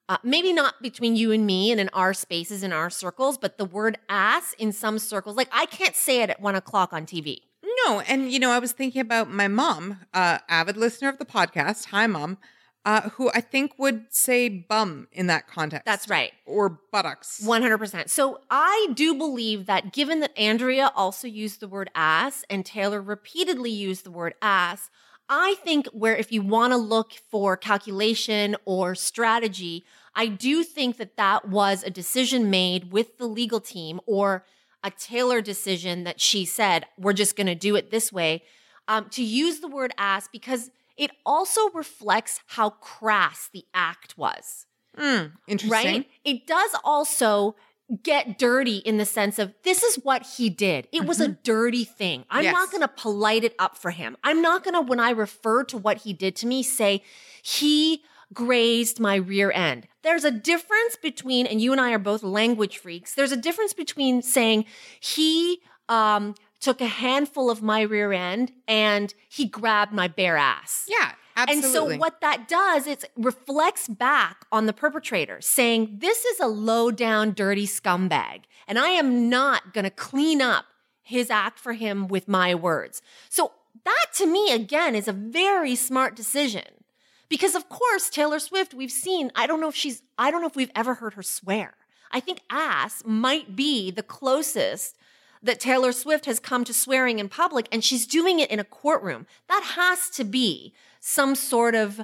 Uh, 0.08 0.16
maybe 0.22 0.54
not 0.54 0.80
between 0.80 1.16
you 1.16 1.32
and 1.32 1.44
me 1.44 1.70
and 1.70 1.78
in 1.78 1.90
our 1.90 2.14
spaces 2.14 2.62
in 2.62 2.72
our 2.72 2.88
circles, 2.88 3.36
but 3.36 3.58
the 3.58 3.64
word 3.64 3.98
ass 4.08 4.54
in 4.58 4.72
some 4.72 4.98
circles, 4.98 5.36
like 5.36 5.50
I 5.52 5.66
can't 5.66 5.94
say 5.94 6.22
it 6.22 6.30
at 6.30 6.40
one 6.40 6.54
o'clock 6.54 6.94
on 6.94 7.04
TV. 7.04 7.40
No, 7.86 8.00
and 8.00 8.32
you 8.32 8.38
know, 8.38 8.50
I 8.50 8.58
was 8.58 8.72
thinking 8.72 9.02
about 9.02 9.30
my 9.30 9.48
mom, 9.48 10.00
uh, 10.14 10.38
avid 10.48 10.76
listener 10.76 11.08
of 11.08 11.18
the 11.18 11.26
podcast. 11.26 11.86
Hi, 11.86 12.06
mom. 12.06 12.38
Uh, 12.84 13.10
who 13.10 13.30
I 13.34 13.42
think 13.42 13.72
would 13.78 14.06
say 14.08 14.48
bum 14.48 15.08
in 15.12 15.26
that 15.26 15.46
context. 15.46 15.84
That's 15.84 16.08
right. 16.08 16.32
Or 16.46 16.70
buttocks. 16.90 17.42
100%. 17.44 18.08
So 18.08 18.40
I 18.50 18.88
do 18.94 19.14
believe 19.14 19.66
that 19.66 19.92
given 19.92 20.20
that 20.20 20.32
Andrea 20.38 20.90
also 20.96 21.28
used 21.28 21.60
the 21.60 21.68
word 21.68 21.90
ass 21.94 22.46
and 22.48 22.64
Taylor 22.64 23.02
repeatedly 23.02 23.70
used 23.70 24.04
the 24.04 24.10
word 24.10 24.34
ass, 24.40 24.88
I 25.28 25.56
think 25.62 25.86
where 25.88 26.16
if 26.16 26.32
you 26.32 26.40
want 26.40 26.72
to 26.72 26.78
look 26.78 27.12
for 27.30 27.58
calculation 27.58 28.56
or 28.64 28.94
strategy, 28.94 29.84
I 30.14 30.26
do 30.26 30.62
think 30.64 30.96
that 30.96 31.16
that 31.16 31.48
was 31.48 31.82
a 31.82 31.90
decision 31.90 32.50
made 32.50 32.92
with 32.92 33.18
the 33.18 33.26
legal 33.26 33.60
team 33.60 34.00
or 34.06 34.44
a 34.82 34.90
Taylor 34.90 35.40
decision 35.40 36.04
that 36.04 36.20
she 36.20 36.44
said, 36.44 36.86
we're 36.96 37.12
just 37.12 37.36
going 37.36 37.46
to 37.48 37.54
do 37.54 37.74
it 37.76 37.90
this 37.90 38.12
way, 38.12 38.42
um, 38.86 39.08
to 39.10 39.22
use 39.22 39.60
the 39.60 39.68
word 39.68 39.92
ass 39.98 40.28
because 40.32 40.70
it 40.96 41.10
also 41.26 41.68
reflects 41.70 42.40
how 42.46 42.70
crass 42.70 43.48
the 43.52 43.64
act 43.74 44.16
was 44.18 44.66
Mm, 44.96 45.32
interesting. 45.46 45.70
right? 45.70 46.06
It 46.24 46.46
does 46.46 46.70
also 46.82 47.54
get 48.02 48.38
dirty 48.38 48.78
in 48.78 48.98
the 48.98 49.04
sense 49.06 49.38
of 49.38 49.54
this 49.62 49.82
is 49.82 49.96
what 50.02 50.26
he 50.36 50.50
did. 50.50 50.88
It 50.92 51.06
was 51.06 51.20
a 51.20 51.28
dirty 51.28 51.84
thing. 51.84 52.24
I'm 52.30 52.44
Yes. 52.44 52.52
not 52.52 52.70
going 52.70 52.82
to 52.82 52.88
polite 52.88 53.44
it 53.44 53.54
up 53.58 53.78
for 53.78 53.90
him. 53.92 54.16
I'm 54.22 54.42
not 54.42 54.62
going 54.64 54.74
to, 54.74 54.80
when 54.80 55.00
I 55.00 55.10
refer 55.10 55.64
to 55.64 55.78
what 55.78 55.98
he 55.98 56.12
did 56.12 56.36
to 56.36 56.46
me, 56.46 56.62
say 56.62 57.02
he 57.42 58.02
grazed 58.32 59.00
my 59.00 59.16
rear 59.16 59.50
end. 59.50 59.88
There's 60.02 60.24
a 60.24 60.30
difference 60.30 60.96
between, 61.00 61.46
and 61.46 61.60
you 61.60 61.72
and 61.72 61.80
I 61.80 61.92
are 61.92 61.98
both 61.98 62.22
language 62.22 62.78
freaks. 62.78 63.14
There's 63.14 63.32
a 63.32 63.36
difference 63.36 63.72
between 63.72 64.22
saying 64.22 64.66
he 65.00 65.60
um, 65.88 66.34
took 66.60 66.80
a 66.80 66.86
handful 66.86 67.50
of 67.50 67.62
my 67.62 67.82
rear 67.82 68.12
end 68.12 68.52
and 68.66 69.14
he 69.28 69.46
grabbed 69.46 69.92
my 69.92 70.08
bare 70.08 70.36
ass. 70.36 70.86
Yeah, 70.88 71.12
absolutely. 71.36 71.68
And 71.68 71.72
so 71.72 71.96
what 71.98 72.20
that 72.20 72.48
does 72.48 72.86
is 72.86 73.04
it 73.04 73.10
reflects 73.16 73.88
back 73.88 74.44
on 74.52 74.66
the 74.66 74.72
perpetrator 74.72 75.40
saying, 75.40 75.96
this 75.98 76.24
is 76.24 76.40
a 76.40 76.48
low 76.48 76.90
down, 76.90 77.32
dirty 77.32 77.66
scumbag. 77.66 78.42
And 78.66 78.78
I 78.78 78.88
am 78.88 79.28
not 79.30 79.72
going 79.72 79.84
to 79.84 79.90
clean 79.90 80.42
up 80.42 80.66
his 81.02 81.30
act 81.30 81.58
for 81.58 81.72
him 81.72 82.06
with 82.08 82.28
my 82.28 82.54
words. 82.54 83.00
So 83.30 83.52
that 83.84 84.06
to 84.16 84.26
me, 84.26 84.52
again, 84.52 84.94
is 84.94 85.08
a 85.08 85.12
very 85.12 85.74
smart 85.74 86.14
decision. 86.14 86.64
Because 87.28 87.54
of 87.54 87.68
course, 87.68 88.08
Taylor 88.08 88.38
Swift, 88.38 88.74
we've 88.74 88.90
seen, 88.90 89.30
I 89.34 89.46
don't 89.46 89.60
know 89.60 89.68
if 89.68 89.74
she's, 89.74 90.02
I 90.16 90.30
don't 90.30 90.40
know 90.40 90.48
if 90.48 90.56
we've 90.56 90.70
ever 90.74 90.94
heard 90.94 91.14
her 91.14 91.22
swear. 91.22 91.74
I 92.10 92.20
think 92.20 92.40
ass 92.50 93.02
might 93.04 93.54
be 93.54 93.90
the 93.90 94.02
closest 94.02 94.96
that 95.42 95.60
Taylor 95.60 95.92
Swift 95.92 96.26
has 96.26 96.40
come 96.40 96.64
to 96.64 96.72
swearing 96.72 97.18
in 97.18 97.28
public, 97.28 97.68
and 97.70 97.84
she's 97.84 98.06
doing 98.06 98.40
it 98.40 98.50
in 98.50 98.58
a 98.58 98.64
courtroom. 98.64 99.26
That 99.48 99.74
has 99.76 100.08
to 100.10 100.24
be 100.24 100.74
some 101.00 101.34
sort 101.34 101.74
of 101.74 102.00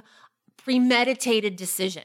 premeditated 0.57 1.55
decision. 1.55 2.03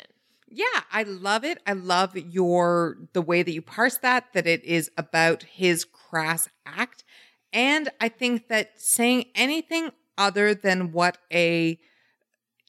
Yeah, 0.48 0.64
I 0.92 1.04
love 1.04 1.44
it. 1.44 1.58
I 1.66 1.74
love 1.74 2.16
your 2.16 2.96
the 3.12 3.22
way 3.22 3.44
that 3.44 3.52
you 3.52 3.62
parse 3.62 3.98
that 3.98 4.32
that 4.32 4.48
it 4.48 4.64
is 4.64 4.90
about 4.98 5.44
his 5.44 5.84
crass 5.84 6.48
act. 6.66 7.04
And 7.52 7.88
I 8.00 8.08
think 8.08 8.48
that 8.48 8.80
saying 8.80 9.26
anything 9.36 9.90
other 10.18 10.54
than 10.54 10.90
what 10.90 11.18
a 11.32 11.78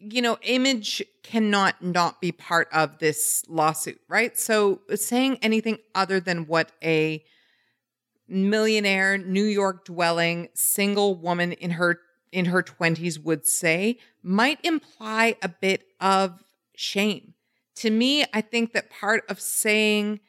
you 0.01 0.21
know, 0.21 0.37
image 0.41 1.03
cannot 1.23 1.81
not 1.81 2.19
be 2.21 2.31
part 2.31 2.67
of 2.73 2.97
this 2.99 3.43
lawsuit, 3.47 3.99
right? 4.07 4.37
So 4.37 4.81
saying 4.95 5.37
anything 5.41 5.77
other 5.93 6.19
than 6.19 6.47
what 6.47 6.71
a 6.83 7.23
millionaire, 8.27 9.17
New 9.17 9.43
York 9.43 9.85
dwelling 9.85 10.49
single 10.53 11.15
woman 11.15 11.51
in 11.53 11.71
her 11.71 11.99
in 12.31 12.45
her 12.45 12.63
20s 12.63 13.21
would 13.21 13.45
say 13.45 13.97
might 14.23 14.63
imply 14.63 15.35
a 15.41 15.49
bit 15.49 15.83
of 15.99 16.41
shame. 16.75 17.33
To 17.75 17.89
me, 17.89 18.23
I 18.33 18.39
think 18.39 18.71
that 18.73 18.89
part 18.89 19.23
of 19.29 19.39
saying 19.41 20.21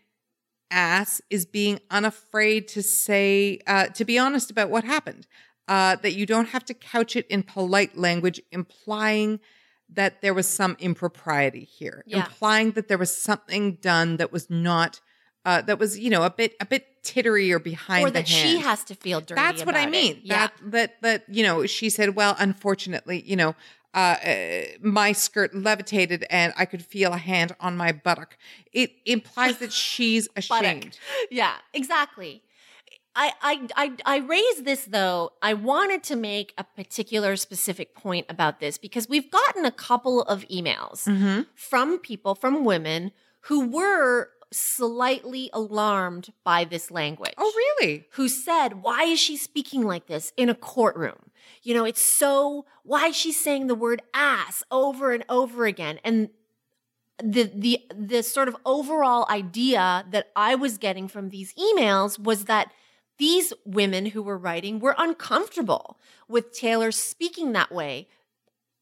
ass 0.70 1.20
is 1.30 1.46
being 1.46 1.78
unafraid 1.90 2.66
to 2.68 2.82
say, 2.82 3.60
uh, 3.66 3.86
to 3.88 4.04
be 4.04 4.18
honest 4.18 4.50
about 4.50 4.70
what 4.70 4.84
happened. 4.84 5.26
Uh, 5.68 5.94
that 5.96 6.14
you 6.14 6.26
don't 6.26 6.48
have 6.48 6.64
to 6.64 6.74
couch 6.74 7.14
it 7.14 7.24
in 7.28 7.42
polite 7.42 7.96
language, 7.96 8.42
implying 8.50 9.38
that 9.94 10.22
there 10.22 10.34
was 10.34 10.46
some 10.48 10.76
impropriety 10.78 11.64
here, 11.64 12.02
Yeah. 12.06 12.18
implying 12.24 12.72
that 12.72 12.88
there 12.88 12.98
was 12.98 13.16
something 13.16 13.74
done 13.80 14.16
that 14.18 14.32
was 14.32 14.48
not, 14.50 15.00
uh, 15.44 15.60
that 15.62 15.78
was 15.78 15.98
you 15.98 16.10
know 16.10 16.22
a 16.22 16.30
bit 16.30 16.54
a 16.60 16.64
bit 16.66 17.02
tittery 17.02 17.52
or 17.52 17.58
behind 17.58 18.04
or 18.04 18.10
the 18.10 18.20
that 18.20 18.28
she 18.28 18.58
has 18.58 18.84
to 18.84 18.94
feel 18.94 19.20
dirty. 19.20 19.40
That's 19.40 19.64
what 19.66 19.74
I 19.74 19.80
about 19.82 19.88
it. 19.88 19.90
mean. 19.92 20.20
Yeah. 20.22 20.36
That 20.38 20.52
that 20.70 21.02
that 21.02 21.24
you 21.28 21.42
know, 21.42 21.66
she 21.66 21.90
said, 21.90 22.14
"Well, 22.14 22.36
unfortunately, 22.38 23.22
you 23.26 23.34
know, 23.36 23.54
uh, 23.94 24.16
uh, 24.24 24.62
my 24.80 25.10
skirt 25.12 25.52
levitated 25.54 26.24
and 26.30 26.52
I 26.56 26.64
could 26.64 26.84
feel 26.84 27.12
a 27.12 27.18
hand 27.18 27.54
on 27.60 27.76
my 27.76 27.90
buttock." 27.92 28.36
It 28.72 28.92
implies 29.04 29.58
that 29.62 29.72
she's 29.72 30.28
ashamed. 30.36 30.98
yeah, 31.30 31.54
exactly. 31.74 32.42
I, 33.14 33.32
I 33.42 33.68
I 33.76 33.92
I 34.06 34.16
raised 34.18 34.64
this 34.64 34.84
though. 34.86 35.32
I 35.42 35.52
wanted 35.54 36.02
to 36.04 36.16
make 36.16 36.54
a 36.56 36.64
particular 36.64 37.36
specific 37.36 37.94
point 37.94 38.26
about 38.28 38.58
this 38.60 38.78
because 38.78 39.08
we've 39.08 39.30
gotten 39.30 39.64
a 39.64 39.70
couple 39.70 40.22
of 40.22 40.46
emails 40.48 41.04
Mm-hmm. 41.06 41.42
from 41.54 41.98
people, 41.98 42.34
from 42.34 42.64
women 42.64 43.12
who 43.42 43.66
were 43.68 44.30
slightly 44.50 45.50
alarmed 45.52 46.32
by 46.44 46.64
this 46.64 46.90
language. 46.90 47.34
Oh, 47.38 47.52
really? 47.80 48.06
Who 48.12 48.28
said, 48.28 48.82
Why 48.82 49.04
is 49.04 49.18
she 49.20 49.36
speaking 49.36 49.82
like 49.82 50.06
this 50.06 50.32
in 50.36 50.48
a 50.48 50.54
courtroom? 50.54 51.30
You 51.62 51.74
know, 51.74 51.84
it's 51.84 52.02
so, 52.02 52.64
why 52.82 53.08
is 53.08 53.16
she 53.16 53.32
saying 53.32 53.66
the 53.66 53.74
word 53.74 54.00
ass 54.14 54.62
over 54.70 55.12
and 55.12 55.24
over 55.28 55.64
again? 55.66 55.98
And 56.04 56.30
the 57.22 57.50
the 57.54 57.80
the 57.94 58.22
sort 58.22 58.48
of 58.48 58.56
overall 58.64 59.26
idea 59.30 60.04
that 60.10 60.28
I 60.34 60.54
was 60.54 60.76
getting 60.78 61.08
from 61.08 61.28
these 61.28 61.54
emails 61.54 62.18
was 62.18 62.46
that 62.46 62.72
these 63.22 63.52
women 63.64 64.06
who 64.06 64.22
were 64.22 64.38
writing 64.46 64.74
were 64.84 64.96
uncomfortable 64.98 65.86
with 66.28 66.52
Taylor 66.52 66.90
speaking 66.90 67.52
that 67.52 67.70
way 67.80 68.08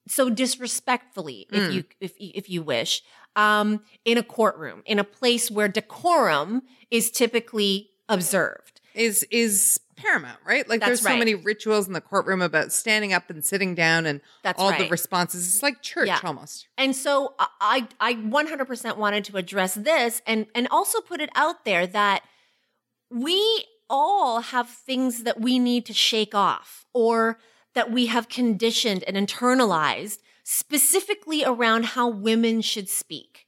so 0.09 0.31
disrespectfully 0.31 1.47
if 1.53 1.63
Mm. 1.65 1.73
you 1.75 1.85
if 2.01 2.13
if 2.19 2.49
you 2.55 2.63
wish 2.63 3.03
um 3.37 3.69
in 4.11 4.17
a 4.19 4.23
courtroom 4.23 4.83
in 4.87 4.99
a 4.99 5.05
place 5.19 5.51
where 5.51 5.69
decorum 5.69 6.63
is 6.91 7.11
typically 7.11 7.91
observed 8.09 8.81
Is 8.95 9.17
is 9.31 9.79
paramount, 9.97 10.41
right? 10.47 10.67
Like 10.67 10.81
That's 10.81 10.89
there's 10.89 11.03
so 11.03 11.11
right. 11.11 11.19
many 11.25 11.35
rituals 11.35 11.87
in 11.87 11.93
the 11.93 12.01
courtroom 12.01 12.41
about 12.41 12.73
standing 12.73 13.13
up 13.13 13.29
and 13.29 13.45
sitting 13.45 13.75
down 13.75 14.07
and 14.07 14.23
That's 14.43 14.59
all 14.61 14.73
the 14.83 14.89
responses. 14.89 15.47
It's 15.47 15.63
like 15.63 15.83
church 15.83 16.09
Yeah. 16.09 16.21
almost. 16.25 16.67
And 16.79 16.97
so 16.97 17.35
I 17.39 17.87
I 18.09 18.15
100% 18.15 18.97
wanted 18.97 19.23
to 19.27 19.37
address 19.37 19.75
this 19.75 20.23
and 20.27 20.47
and 20.57 20.67
also 20.77 20.99
put 21.03 21.21
it 21.21 21.31
out 21.35 21.59
there 21.69 21.87
that 22.01 22.21
we 23.11 23.37
all 23.91 24.41
have 24.41 24.71
things 24.71 25.25
that 25.25 25.41
we 25.41 25.59
need 25.59 25.85
to 25.87 25.93
shake 25.93 26.35
off 26.35 26.87
or 26.95 27.39
that 27.75 27.91
we 27.91 28.07
have 28.07 28.29
conditioned 28.29 29.05
and 29.05 29.17
internalized 29.17 30.19
specifically 30.45 31.45
around 31.45 31.85
how 31.85 32.09
women 32.09 32.61
should 32.61 32.89
speak. 32.89 33.47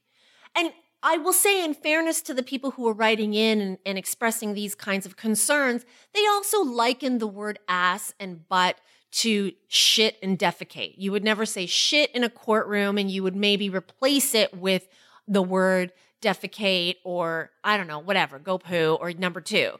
And 0.55 0.71
I 1.01 1.17
will 1.17 1.33
say, 1.33 1.63
in 1.63 1.73
fairness 1.73 2.21
to 2.21 2.33
the 2.33 2.43
people 2.43 2.71
who 2.71 2.87
are 2.87 2.93
writing 2.93 3.33
in 3.33 3.59
and, 3.59 3.77
and 3.85 3.97
expressing 3.97 4.53
these 4.53 4.75
kinds 4.75 5.05
of 5.05 5.17
concerns, 5.17 5.85
they 6.13 6.25
also 6.27 6.63
liken 6.63 7.17
the 7.17 7.27
word 7.27 7.59
ass 7.67 8.13
and 8.19 8.47
butt 8.47 8.77
to 9.11 9.51
shit 9.67 10.17
and 10.23 10.39
defecate. 10.39 10.95
You 10.97 11.11
would 11.11 11.23
never 11.23 11.45
say 11.45 11.65
shit 11.65 12.09
in 12.11 12.23
a 12.23 12.29
courtroom, 12.29 12.97
and 12.97 13.11
you 13.11 13.21
would 13.21 13.35
maybe 13.35 13.69
replace 13.69 14.33
it 14.33 14.57
with 14.57 14.87
the 15.27 15.41
word 15.41 15.91
defecate 16.21 16.95
or 17.03 17.51
I 17.63 17.75
don't 17.75 17.87
know, 17.87 17.99
whatever, 17.99 18.39
go 18.39 18.57
poo 18.57 18.97
or 18.99 19.11
number 19.11 19.41
two. 19.41 19.71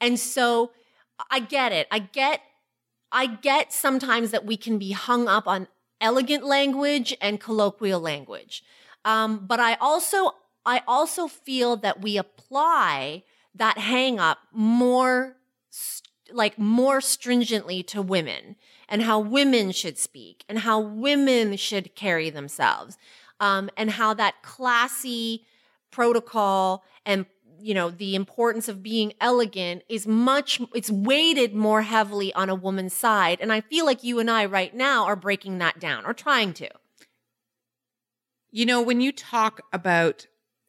And 0.00 0.18
so 0.18 0.72
I 1.30 1.40
get 1.40 1.72
it. 1.72 1.86
I 1.90 2.00
get 2.00 2.40
I 3.14 3.26
get 3.26 3.72
sometimes 3.72 4.30
that 4.30 4.46
we 4.46 4.56
can 4.56 4.78
be 4.78 4.92
hung 4.92 5.28
up 5.28 5.46
on 5.46 5.68
elegant 6.00 6.44
language 6.44 7.14
and 7.20 7.38
colloquial 7.38 8.00
language. 8.00 8.64
Um, 9.04 9.46
but 9.46 9.60
I 9.60 9.74
also 9.74 10.32
I 10.64 10.82
also 10.86 11.28
feel 11.28 11.76
that 11.76 12.00
we 12.00 12.16
apply 12.16 13.24
that 13.54 13.78
hang 13.78 14.18
up 14.18 14.38
more 14.52 15.36
st- 15.70 16.08
like 16.32 16.58
more 16.58 17.00
stringently 17.00 17.82
to 17.82 18.00
women 18.00 18.56
and 18.88 19.02
how 19.02 19.18
women 19.18 19.72
should 19.72 19.98
speak 19.98 20.44
and 20.48 20.60
how 20.60 20.80
women 20.80 21.56
should 21.56 21.94
carry 21.94 22.30
themselves 22.30 22.96
um, 23.40 23.68
and 23.76 23.90
how 23.90 24.14
that 24.14 24.42
classy 24.42 25.44
protocol 25.90 26.84
and 27.04 27.26
you 27.62 27.74
know 27.74 27.90
the 27.90 28.14
importance 28.14 28.68
of 28.68 28.82
being 28.82 29.12
elegant 29.20 29.82
is 29.88 30.06
much 30.06 30.60
it's 30.74 30.90
weighted 30.90 31.54
more 31.54 31.82
heavily 31.82 32.32
on 32.34 32.50
a 32.50 32.54
woman's 32.54 32.94
side. 32.94 33.38
And 33.40 33.52
i 33.52 33.60
feel 33.60 33.86
like 33.86 34.02
you 34.02 34.18
and 34.18 34.30
i 34.30 34.44
right 34.44 34.74
now 34.74 35.04
are 35.04 35.16
breaking 35.16 35.58
that 35.58 35.78
down 35.78 36.04
or 36.04 36.12
trying 36.12 36.52
to. 36.54 36.68
You 38.50 38.66
know, 38.66 38.82
when 38.82 39.00
you 39.00 39.12
talk 39.12 39.62
about 39.72 40.26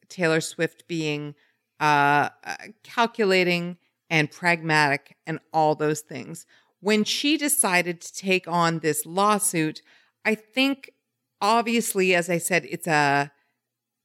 Taylor 0.08 0.40
Swift 0.40 0.88
being 0.88 1.34
uh, 1.80 2.30
uh, 2.42 2.56
calculating 2.82 3.76
and 4.08 4.30
pragmatic 4.30 5.16
and 5.26 5.38
all 5.52 5.74
those 5.74 6.00
things, 6.00 6.46
when 6.80 7.04
she 7.04 7.36
decided 7.36 8.00
to 8.00 8.14
take 8.14 8.48
on 8.48 8.78
this 8.78 9.04
lawsuit, 9.04 9.82
I 10.24 10.34
think 10.34 10.92
obviously, 11.40 12.14
as 12.14 12.30
I 12.30 12.38
said, 12.38 12.66
it's 12.70 12.86
a 12.86 13.32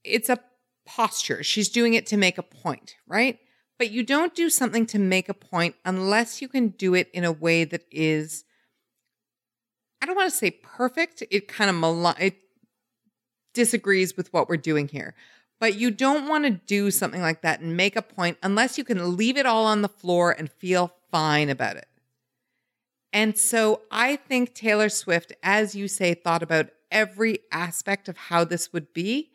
it's 0.03 0.29
a 0.29 0.39
posture. 0.89 1.43
She's 1.43 1.69
doing 1.69 1.93
it 1.93 2.07
to 2.07 2.17
make 2.17 2.39
a 2.39 2.43
point, 2.43 2.95
right? 3.07 3.37
But 3.77 3.91
you 3.91 4.03
don't 4.03 4.33
do 4.33 4.49
something 4.49 4.87
to 4.87 4.99
make 4.99 5.29
a 5.29 5.33
point 5.35 5.75
unless 5.85 6.41
you 6.41 6.47
can 6.47 6.69
do 6.69 6.95
it 6.95 7.09
in 7.13 7.23
a 7.23 7.31
way 7.31 7.63
that 7.63 7.85
is 7.91 8.43
I 10.01 10.05
don't 10.05 10.15
want 10.15 10.31
to 10.31 10.35
say 10.35 10.51
perfect. 10.51 11.23
It 11.29 11.47
kind 11.47 11.69
of 11.69 11.75
mal- 11.75 12.15
it 12.19 12.37
disagrees 13.53 14.17
with 14.17 14.33
what 14.33 14.49
we're 14.49 14.57
doing 14.57 14.87
here. 14.87 15.13
But 15.59 15.75
you 15.75 15.91
don't 15.91 16.27
want 16.27 16.45
to 16.45 16.51
do 16.51 16.89
something 16.89 17.21
like 17.21 17.41
that 17.41 17.59
and 17.59 17.75
make 17.75 17.95
a 17.95 18.01
point 18.01 18.37
unless 18.41 18.77
you 18.77 18.83
can 18.83 19.17
leave 19.17 19.37
it 19.37 19.45
all 19.45 19.65
on 19.65 19.81
the 19.81 19.89
floor 19.89 20.31
and 20.31 20.49
feel 20.49 20.93
fine 21.11 21.49
about 21.49 21.75
it. 21.75 21.87
And 23.11 23.37
so 23.37 23.81
I 23.91 24.15
think 24.15 24.53
Taylor 24.53 24.87
Swift, 24.89 25.33
as 25.43 25.75
you 25.75 25.87
say, 25.87 26.13
thought 26.13 26.41
about 26.41 26.69
every 26.89 27.39
aspect 27.51 28.07
of 28.07 28.15
how 28.17 28.45
this 28.45 28.71
would 28.71 28.93
be 28.93 29.31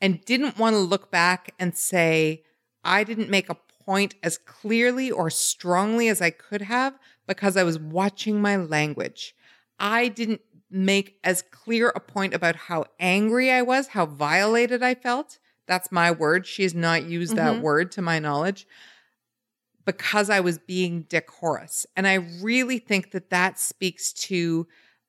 and 0.00 0.24
didn't 0.24 0.58
want 0.58 0.74
to 0.74 0.80
look 0.80 1.10
back 1.10 1.54
and 1.58 1.76
say, 1.76 2.44
I 2.84 3.04
didn't 3.04 3.30
make 3.30 3.50
a 3.50 3.56
point 3.84 4.14
as 4.22 4.38
clearly 4.38 5.10
or 5.10 5.30
strongly 5.30 6.08
as 6.08 6.20
I 6.20 6.30
could 6.30 6.62
have 6.62 6.98
because 7.26 7.56
I 7.56 7.64
was 7.64 7.78
watching 7.78 8.40
my 8.40 8.56
language. 8.56 9.34
I 9.78 10.08
didn't 10.08 10.40
make 10.70 11.18
as 11.24 11.42
clear 11.50 11.88
a 11.88 12.00
point 12.00 12.34
about 12.34 12.56
how 12.56 12.84
angry 13.00 13.50
I 13.50 13.62
was, 13.62 13.88
how 13.88 14.06
violated 14.06 14.82
I 14.82 14.94
felt. 14.94 15.38
That's 15.66 15.92
my 15.92 16.10
word. 16.10 16.46
She 16.46 16.62
has 16.62 16.74
not 16.74 17.04
used 17.04 17.36
that 17.36 17.62
word 17.62 17.92
to 17.92 18.02
my 18.02 18.18
knowledge 18.18 18.66
because 19.84 20.28
I 20.28 20.40
was 20.40 20.58
being 20.58 21.06
decorous. 21.08 21.86
And 21.96 22.06
I 22.06 22.14
really 22.42 22.78
think 22.78 23.12
that 23.12 23.30
that 23.30 23.58
speaks 23.58 24.12
to 24.14 24.66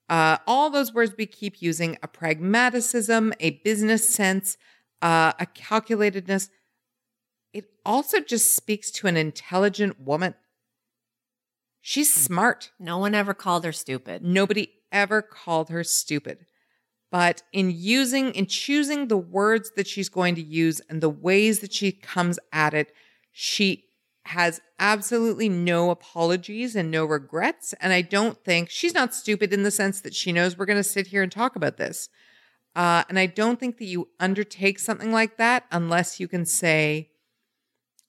uh, 0.07 0.37
all 0.47 0.69
those 0.69 0.93
words 0.93 1.13
we 1.17 1.25
keep 1.25 1.61
using 1.61 1.97
a 2.01 2.07
pragmaticism, 2.07 3.33
a 3.39 3.51
business 3.63 4.09
sense, 4.09 4.57
uh, 5.01 5.33
a 5.39 5.45
calculatedness. 5.45 6.49
It 7.53 7.65
also 7.85 8.19
just 8.19 8.55
speaks 8.55 8.91
to 8.91 9.07
an 9.07 9.17
intelligent 9.17 9.99
woman. 9.99 10.35
She's 11.81 12.13
smart. 12.13 12.71
no 12.79 12.97
one 12.97 13.15
ever 13.15 13.33
called 13.33 13.63
her 13.63 13.71
stupid 13.71 14.23
Nobody 14.23 14.73
ever 14.91 15.21
called 15.21 15.69
her 15.69 15.83
stupid. 15.83 16.45
But 17.11 17.41
in 17.51 17.71
using, 17.71 18.33
in 18.35 18.45
choosing 18.45 19.07
the 19.07 19.17
words 19.17 19.71
that 19.75 19.87
she's 19.87 20.09
going 20.09 20.35
to 20.35 20.43
use 20.43 20.79
and 20.89 21.01
the 21.01 21.09
ways 21.09 21.59
that 21.61 21.73
she 21.73 21.91
comes 21.91 22.37
at 22.51 22.73
it, 22.73 22.93
she 23.31 23.85
has 24.25 24.61
absolutely 24.77 25.49
no 25.49 25.89
apologies 25.89 26.75
and 26.75 26.91
no 26.91 27.05
regrets. 27.05 27.73
And 27.81 27.91
I 27.93 28.03
don't 28.03 28.37
think 28.43 28.69
she's 28.69 28.93
not 28.93 29.15
stupid 29.15 29.51
in 29.51 29.63
the 29.63 29.71
sense 29.71 30.01
that 30.01 30.13
she 30.13 30.31
knows 30.31 30.55
we're 30.57 30.67
going 30.67 30.77
to 30.77 30.83
sit 30.83 31.07
here 31.07 31.23
and 31.23 31.31
talk 31.31 31.55
about 31.55 31.77
this. 31.77 32.09
Uh, 32.79 33.03
and 33.09 33.19
I 33.19 33.25
don't 33.25 33.59
think 33.59 33.77
that 33.79 33.87
you 33.87 34.07
undertake 34.21 34.79
something 34.79 35.11
like 35.11 35.35
that 35.35 35.65
unless 35.69 36.17
you 36.17 36.29
can 36.29 36.45
say, 36.45 37.09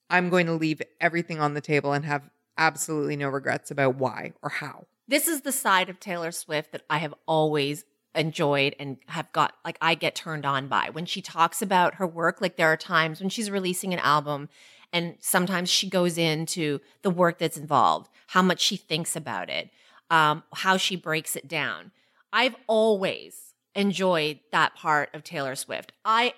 I'm 0.08 0.28
going 0.28 0.46
to 0.46 0.52
leave 0.52 0.80
everything 1.00 1.40
on 1.40 1.54
the 1.54 1.60
table 1.60 1.92
and 1.92 2.04
have 2.04 2.30
absolutely 2.56 3.16
no 3.16 3.28
regrets 3.30 3.72
about 3.72 3.96
why 3.96 4.32
or 4.42 4.48
how. 4.48 4.86
this 5.08 5.26
is 5.26 5.40
the 5.40 5.50
side 5.50 5.88
of 5.88 5.98
Taylor 5.98 6.30
Swift 6.30 6.70
that 6.70 6.84
I 6.88 6.98
have 6.98 7.12
always 7.26 7.84
enjoyed 8.14 8.76
and 8.78 8.98
have 9.06 9.32
got 9.32 9.54
like 9.64 9.76
I 9.80 9.96
get 9.96 10.14
turned 10.14 10.46
on 10.46 10.68
by 10.68 10.88
when 10.90 11.04
she 11.04 11.20
talks 11.20 11.60
about 11.60 11.96
her 11.96 12.06
work 12.06 12.40
like 12.40 12.54
there 12.54 12.68
are 12.68 12.76
times 12.76 13.18
when 13.18 13.28
she's 13.28 13.50
releasing 13.50 13.92
an 13.92 13.98
album 13.98 14.48
and 14.92 15.16
sometimes 15.18 15.68
she 15.68 15.88
goes 15.88 16.16
into 16.16 16.78
the 17.02 17.10
work 17.10 17.38
that's 17.38 17.56
involved 17.56 18.08
how 18.28 18.42
much 18.42 18.60
she 18.60 18.76
thinks 18.76 19.16
about 19.16 19.48
it 19.50 19.70
um, 20.10 20.44
how 20.54 20.76
she 20.76 20.94
breaks 20.94 21.34
it 21.34 21.48
down 21.48 21.90
I've 22.32 22.56
always 22.68 23.49
enjoyed 23.74 24.40
that 24.52 24.74
part 24.74 25.08
of 25.14 25.22
Taylor 25.22 25.54
Swift 25.54 25.92
I 26.04 26.34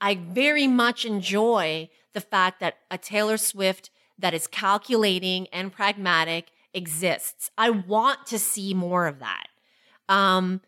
I 0.00 0.14
very 0.14 0.66
much 0.66 1.04
enjoy 1.04 1.88
the 2.12 2.20
fact 2.20 2.60
that 2.60 2.78
a 2.90 2.98
Taylor 2.98 3.36
Swift 3.36 3.90
that 4.18 4.34
is 4.34 4.46
calculating 4.46 5.46
and 5.52 5.72
pragmatic 5.72 6.50
exists. 6.72 7.50
I 7.56 7.70
want 7.70 8.26
to 8.26 8.38
see 8.38 8.74
more 8.74 9.06
of 9.06 9.18
that. 9.20 9.46
Um, 10.08 10.60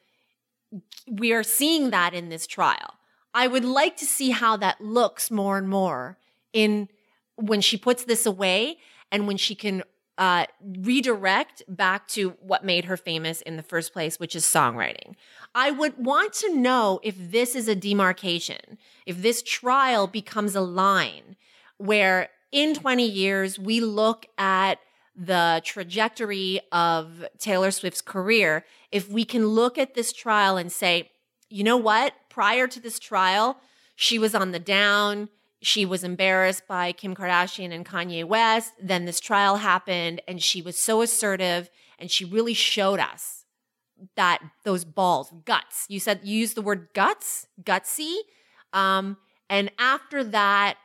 we 1.07 1.33
are 1.33 1.43
seeing 1.43 1.91
that 1.91 2.15
in 2.15 2.29
this 2.29 2.47
trial. 2.47 2.95
I 3.35 3.47
would 3.47 3.65
like 3.65 3.97
to 3.99 4.05
see 4.05 4.31
how 4.31 4.57
that 4.59 4.81
looks 4.81 5.31
more 5.31 5.59
and 5.59 5.69
more 5.69 6.19
in 6.53 6.89
when 7.37 7.61
she 7.61 7.77
puts 7.77 8.05
this 8.05 8.27
away 8.27 8.79
and 9.13 9.27
when 9.27 9.37
she 9.37 9.55
can 9.55 9.83
uh, 10.19 10.47
redirect 10.61 11.63
back 11.69 12.09
to 12.09 12.31
what 12.41 12.65
made 12.65 12.87
her 12.87 12.97
famous 12.97 13.41
in 13.41 13.57
the 13.57 13.63
first 13.63 13.93
place, 13.93 14.19
which 14.19 14.35
is 14.35 14.45
songwriting. 14.45 15.15
I 15.55 15.71
would 15.71 16.05
want 16.05 16.33
to 16.35 16.55
know 16.55 16.99
if 17.05 17.15
this 17.17 17.55
is 17.55 17.69
a 17.69 17.77
demarcation, 17.77 18.79
if 19.07 19.23
this 19.23 19.43
trial 19.43 20.09
becomes 20.09 20.57
a 20.57 20.61
line 20.61 21.37
where 21.79 22.31
in 22.51 22.75
20 22.75 23.05
years 23.05 23.59
we 23.59 23.81
look 23.81 24.27
at 24.37 24.81
the 25.15 25.63
trajectory 25.65 26.61
of 26.73 27.25
Taylor 27.39 27.71
Swift's 27.71 28.01
career, 28.01 28.65
if 28.91 29.09
we 29.09 29.25
can 29.25 29.47
look 29.47 29.79
at 29.79 29.95
this 29.95 30.13
trial 30.13 30.57
and 30.57 30.71
say, 30.71 31.11
you 31.49 31.63
know 31.63 31.77
what? 31.77 32.13
Prior 32.29 32.67
to 32.67 32.81
this 32.81 32.99
trial, 32.99 33.59
she 33.95 34.19
was 34.19 34.35
on 34.35 34.51
the 34.51 34.59
down. 34.59 35.29
She 35.61 35.85
was 35.85 36.05
embarrassed 36.05 36.67
by 36.69 36.93
Kim 36.93 37.15
Kardashian 37.15 37.73
and 37.73 37.85
Kanye 37.85 38.25
West. 38.25 38.73
Then 38.81 39.05
this 39.05 39.21
trial 39.21 39.57
happened 39.57 40.23
and 40.29 40.43
she 40.43 40.63
was 40.63 40.79
so 40.79 41.03
assertive 41.03 41.69
and 41.99 42.11
she 42.11 42.25
really 42.25 42.55
showed 42.55 43.01
us 43.01 43.45
that 44.17 44.41
those 44.65 44.85
balls, 44.85 45.33
guts. 45.45 45.87
You 45.89 45.99
said 45.99 46.21
you 46.23 46.39
used 46.39 46.55
the 46.55 46.63
word 46.63 46.89
guts, 46.95 47.47
gutsy. 47.63 48.15
Um, 48.73 49.17
and 49.51 49.71
after 49.79 50.23
that, 50.23 50.77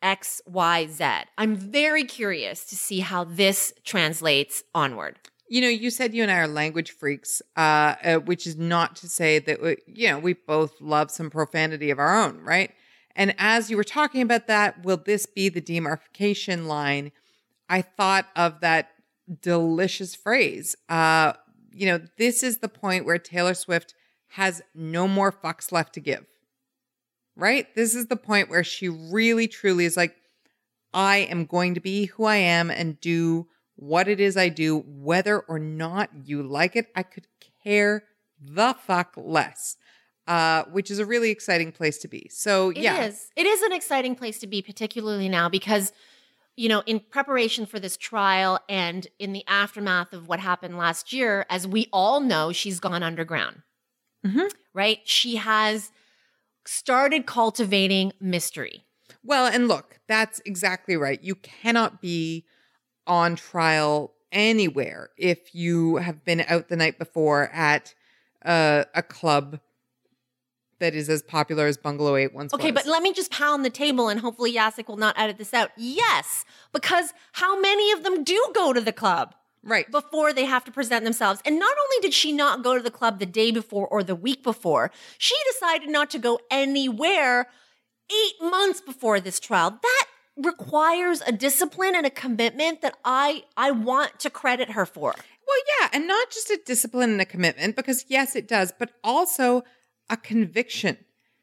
X, 0.00 0.40
Y, 0.46 0.86
Z. 0.88 1.04
I'm 1.38 1.54
very 1.54 2.04
curious 2.04 2.64
to 2.66 2.76
see 2.76 3.00
how 3.00 3.24
this 3.24 3.72
translates 3.84 4.64
onward. 4.74 5.18
You 5.48 5.60
know, 5.60 5.68
you 5.68 5.90
said 5.90 6.14
you 6.14 6.22
and 6.22 6.32
I 6.32 6.38
are 6.38 6.48
language 6.48 6.92
freaks, 6.92 7.42
uh, 7.56 7.94
uh, 8.02 8.14
which 8.16 8.46
is 8.46 8.56
not 8.56 8.96
to 8.96 9.08
say 9.08 9.38
that, 9.40 9.62
we, 9.62 9.76
you 9.86 10.08
know, 10.08 10.18
we 10.18 10.32
both 10.32 10.80
love 10.80 11.10
some 11.10 11.28
profanity 11.30 11.90
of 11.90 11.98
our 11.98 12.24
own, 12.24 12.40
right? 12.40 12.72
And 13.14 13.34
as 13.38 13.70
you 13.70 13.76
were 13.76 13.84
talking 13.84 14.22
about 14.22 14.46
that, 14.46 14.84
will 14.84 14.96
this 14.96 15.26
be 15.26 15.48
the 15.48 15.60
demarcation 15.60 16.66
line? 16.66 17.12
I 17.68 17.82
thought 17.82 18.26
of 18.36 18.60
that 18.60 18.90
delicious 19.40 20.14
phrase. 20.14 20.76
Uh, 20.88 21.34
you 21.72 21.86
know, 21.86 22.00
this 22.18 22.42
is 22.42 22.58
the 22.58 22.68
point 22.68 23.06
where 23.06 23.18
Taylor 23.18 23.54
Swift 23.54 23.94
has 24.28 24.62
no 24.74 25.06
more 25.06 25.32
fucks 25.32 25.72
left 25.72 25.94
to 25.94 26.00
give, 26.00 26.24
right? 27.36 27.66
This 27.74 27.94
is 27.94 28.06
the 28.06 28.16
point 28.16 28.48
where 28.48 28.64
she 28.64 28.88
really, 28.88 29.46
truly 29.46 29.84
is 29.84 29.96
like, 29.96 30.16
I 30.94 31.18
am 31.18 31.46
going 31.46 31.74
to 31.74 31.80
be 31.80 32.06
who 32.06 32.24
I 32.24 32.36
am 32.36 32.70
and 32.70 33.00
do 33.00 33.48
what 33.76 34.08
it 34.08 34.20
is 34.20 34.36
I 34.36 34.48
do, 34.48 34.80
whether 34.86 35.40
or 35.40 35.58
not 35.58 36.10
you 36.24 36.42
like 36.42 36.76
it. 36.76 36.88
I 36.94 37.02
could 37.02 37.26
care 37.64 38.04
the 38.40 38.74
fuck 38.74 39.14
less 39.16 39.76
uh, 40.26 40.64
which 40.70 40.90
is 40.90 40.98
a 40.98 41.06
really 41.06 41.30
exciting 41.30 41.72
place 41.72 41.98
to 41.98 42.08
be. 42.08 42.28
So 42.30 42.70
It 42.70 42.78
yeah, 42.78 43.04
is. 43.04 43.28
It 43.36 43.46
is 43.46 43.62
an 43.62 43.72
exciting 43.72 44.14
place 44.14 44.38
to 44.40 44.46
be, 44.46 44.62
particularly 44.62 45.28
now 45.28 45.48
because, 45.48 45.92
you 46.56 46.68
know, 46.68 46.82
in 46.86 47.00
preparation 47.00 47.66
for 47.66 47.80
this 47.80 47.96
trial 47.96 48.60
and 48.68 49.06
in 49.18 49.32
the 49.32 49.44
aftermath 49.46 50.12
of 50.12 50.28
what 50.28 50.40
happened 50.40 50.78
last 50.78 51.12
year, 51.12 51.46
as 51.50 51.66
we 51.66 51.88
all 51.92 52.20
know, 52.20 52.52
she's 52.52 52.80
gone 52.80 53.02
underground. 53.02 53.62
Mhm. 54.24 54.52
Right? 54.72 55.00
She 55.04 55.36
has 55.36 55.90
started 56.64 57.26
cultivating 57.26 58.12
mystery. 58.20 58.84
Well, 59.24 59.46
and 59.46 59.68
look, 59.68 59.98
that's 60.06 60.40
exactly 60.44 60.96
right. 60.96 61.22
You 61.22 61.34
cannot 61.34 62.00
be 62.00 62.44
on 63.06 63.36
trial 63.36 64.14
anywhere 64.30 65.10
if 65.16 65.54
you 65.54 65.96
have 65.96 66.24
been 66.24 66.44
out 66.48 66.68
the 66.68 66.76
night 66.76 66.98
before 66.98 67.50
at 67.52 67.94
uh, 68.44 68.84
a 68.94 69.02
club 69.02 69.60
that 70.82 70.94
is 70.94 71.08
as 71.08 71.22
popular 71.22 71.66
as 71.66 71.76
Bungalow 71.76 72.16
8 72.16 72.34
once 72.34 72.52
Okay, 72.52 72.70
was. 72.72 72.82
but 72.82 72.90
let 72.90 73.02
me 73.02 73.12
just 73.12 73.30
pound 73.30 73.64
the 73.64 73.70
table 73.70 74.08
and 74.08 74.20
hopefully 74.20 74.52
Yasik 74.54 74.88
will 74.88 74.96
not 74.96 75.18
edit 75.18 75.38
this 75.38 75.54
out. 75.54 75.70
Yes, 75.76 76.44
because 76.72 77.12
how 77.32 77.58
many 77.58 77.92
of 77.92 78.02
them 78.04 78.22
do 78.24 78.38
go 78.54 78.72
to 78.72 78.80
the 78.80 78.92
club? 78.92 79.34
right. 79.64 79.88
before 79.90 80.32
they 80.32 80.44
have 80.44 80.64
to 80.64 80.72
present 80.72 81.04
themselves. 81.04 81.40
And 81.44 81.58
not 81.58 81.70
only 81.82 82.02
did 82.02 82.12
she 82.12 82.32
not 82.32 82.64
go 82.64 82.76
to 82.76 82.82
the 82.82 82.90
club 82.90 83.20
the 83.20 83.26
day 83.26 83.52
before 83.52 83.86
or 83.86 84.02
the 84.02 84.16
week 84.16 84.42
before, 84.42 84.90
she 85.18 85.36
decided 85.52 85.88
not 85.88 86.10
to 86.10 86.18
go 86.18 86.40
anywhere 86.50 87.48
eight 88.10 88.34
months 88.42 88.80
before 88.80 89.20
this 89.20 89.38
trial. 89.38 89.70
That 89.70 90.06
requires 90.36 91.22
a 91.22 91.32
discipline 91.32 91.94
and 91.94 92.04
a 92.06 92.10
commitment 92.10 92.82
that 92.82 92.96
I 93.04 93.44
I 93.56 93.70
want 93.70 94.18
to 94.20 94.30
credit 94.30 94.70
her 94.70 94.86
for. 94.86 95.14
Well, 95.14 95.58
yeah, 95.80 95.88
and 95.92 96.08
not 96.08 96.30
just 96.30 96.50
a 96.50 96.58
discipline 96.64 97.10
and 97.10 97.20
a 97.20 97.24
commitment, 97.26 97.76
because 97.76 98.04
yes, 98.08 98.34
it 98.34 98.48
does, 98.48 98.72
but 98.76 98.90
also 99.04 99.62
a 100.10 100.16
conviction. 100.16 100.98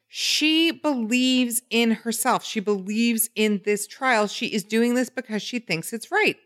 She 0.07 0.71
believes 0.71 1.61
in 1.69 1.91
herself. 1.91 2.43
She 2.43 2.59
believes 2.59 3.29
in 3.35 3.61
this 3.63 3.85
trial. 3.85 4.27
She 4.27 4.47
is 4.47 4.63
doing 4.63 4.95
this 4.95 5.09
because 5.09 5.41
she 5.41 5.59
thinks 5.59 5.93
it's 5.93 6.11
right. 6.11 6.37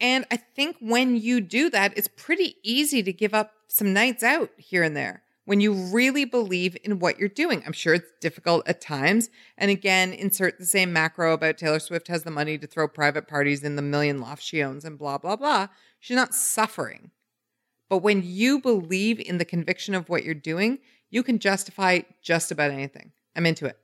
And 0.00 0.24
I 0.30 0.36
think 0.36 0.76
when 0.80 1.16
you 1.16 1.40
do 1.40 1.70
that, 1.70 1.96
it's 1.96 2.08
pretty 2.08 2.56
easy 2.62 3.02
to 3.02 3.12
give 3.12 3.34
up 3.34 3.52
some 3.68 3.92
nights 3.92 4.22
out 4.22 4.50
here 4.56 4.82
and 4.82 4.96
there 4.96 5.22
when 5.46 5.60
you 5.60 5.72
really 5.72 6.24
believe 6.24 6.76
in 6.84 6.98
what 6.98 7.18
you're 7.18 7.28
doing. 7.28 7.62
I'm 7.66 7.72
sure 7.72 7.94
it's 7.94 8.10
difficult 8.20 8.66
at 8.68 8.80
times. 8.80 9.30
And 9.58 9.70
again, 9.70 10.12
insert 10.12 10.58
the 10.58 10.66
same 10.66 10.92
macro 10.92 11.34
about 11.34 11.58
Taylor 11.58 11.80
Swift 11.80 12.08
has 12.08 12.22
the 12.22 12.30
money 12.30 12.56
to 12.58 12.66
throw 12.66 12.88
private 12.88 13.28
parties 13.28 13.62
in 13.62 13.76
the 13.76 13.82
million 13.82 14.20
lofts 14.20 14.44
she 14.44 14.62
owns 14.62 14.84
and 14.84 14.98
blah, 14.98 15.18
blah, 15.18 15.36
blah. 15.36 15.68
She's 16.00 16.16
not 16.16 16.34
suffering. 16.34 17.10
But 17.94 18.02
when 18.02 18.22
you 18.24 18.58
believe 18.58 19.20
in 19.20 19.38
the 19.38 19.44
conviction 19.44 19.94
of 19.94 20.08
what 20.08 20.24
you're 20.24 20.34
doing, 20.34 20.80
you 21.10 21.22
can 21.22 21.38
justify 21.38 22.00
just 22.20 22.50
about 22.50 22.72
anything. 22.72 23.12
I'm 23.36 23.46
into 23.46 23.66
it. 23.66 23.78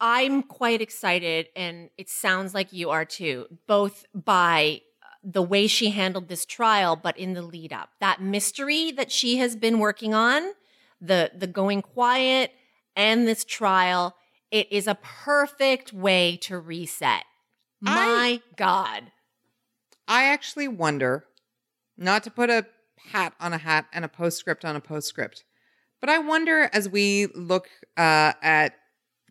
I'm 0.00 0.44
quite 0.44 0.80
excited, 0.80 1.48
and 1.56 1.90
it 1.98 2.08
sounds 2.08 2.54
like 2.54 2.72
you 2.72 2.90
are 2.90 3.04
too, 3.04 3.48
both 3.66 4.06
by 4.14 4.82
uh, 5.02 5.06
the 5.24 5.42
way 5.42 5.66
she 5.66 5.90
handled 5.90 6.28
this 6.28 6.46
trial, 6.46 6.94
but 6.94 7.18
in 7.18 7.32
the 7.32 7.42
lead 7.42 7.72
up. 7.72 7.88
That 7.98 8.22
mystery 8.22 8.92
that 8.92 9.10
she 9.10 9.38
has 9.38 9.56
been 9.56 9.80
working 9.80 10.14
on, 10.14 10.52
the 11.00 11.32
the 11.36 11.48
going 11.48 11.82
quiet 11.82 12.52
and 12.94 13.26
this 13.26 13.44
trial, 13.44 14.14
it 14.52 14.70
is 14.70 14.86
a 14.86 14.94
perfect 14.94 15.92
way 15.92 16.36
to 16.42 16.60
reset. 16.60 17.24
My 17.80 18.40
God. 18.54 19.10
I 20.06 20.26
actually 20.26 20.68
wonder, 20.68 21.24
not 21.98 22.22
to 22.22 22.30
put 22.30 22.48
a 22.48 22.66
hat 23.10 23.34
on 23.40 23.52
a 23.52 23.58
hat 23.58 23.86
and 23.92 24.04
a 24.04 24.08
postscript 24.08 24.64
on 24.64 24.76
a 24.76 24.80
postscript, 24.80 25.44
but 26.00 26.08
I 26.08 26.18
wonder 26.18 26.68
as 26.72 26.88
we 26.88 27.26
look 27.34 27.68
uh, 27.96 28.32
at 28.42 28.74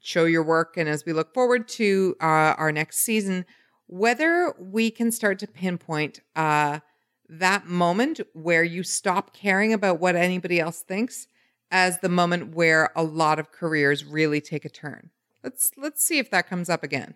show 0.02 0.26
your 0.26 0.44
work 0.44 0.78
and 0.78 0.90
as 0.90 1.06
we 1.06 1.14
look 1.14 1.34
forward 1.34 1.68
to 1.68 2.16
uh, 2.22 2.56
our 2.58 2.72
next 2.72 3.00
season, 3.00 3.46
whether 3.88 4.54
we 4.58 4.90
can 4.90 5.12
start 5.12 5.38
to 5.40 5.48
pinpoint 5.48 6.22
uh, 6.36 6.80
that 7.30 7.68
moment 7.68 8.20
where 8.34 8.64
you 8.64 8.84
stop 8.84 9.34
caring 9.34 9.74
about 9.74 10.00
what 10.00 10.16
anybody 10.16 10.60
else 10.60 10.82
thinks 10.82 11.28
as 11.70 12.00
the 12.00 12.10
moment 12.10 12.54
where 12.54 12.92
a 12.96 13.04
lot 13.04 13.40
of 13.40 13.52
careers 13.52 14.04
really 14.04 14.42
take 14.42 14.66
a 14.66 14.70
turn. 14.70 15.10
Let's 15.44 15.72
let's 15.78 16.06
see 16.06 16.20
if 16.20 16.30
that 16.32 16.48
comes 16.48 16.70
up 16.70 16.84
again. 16.84 17.16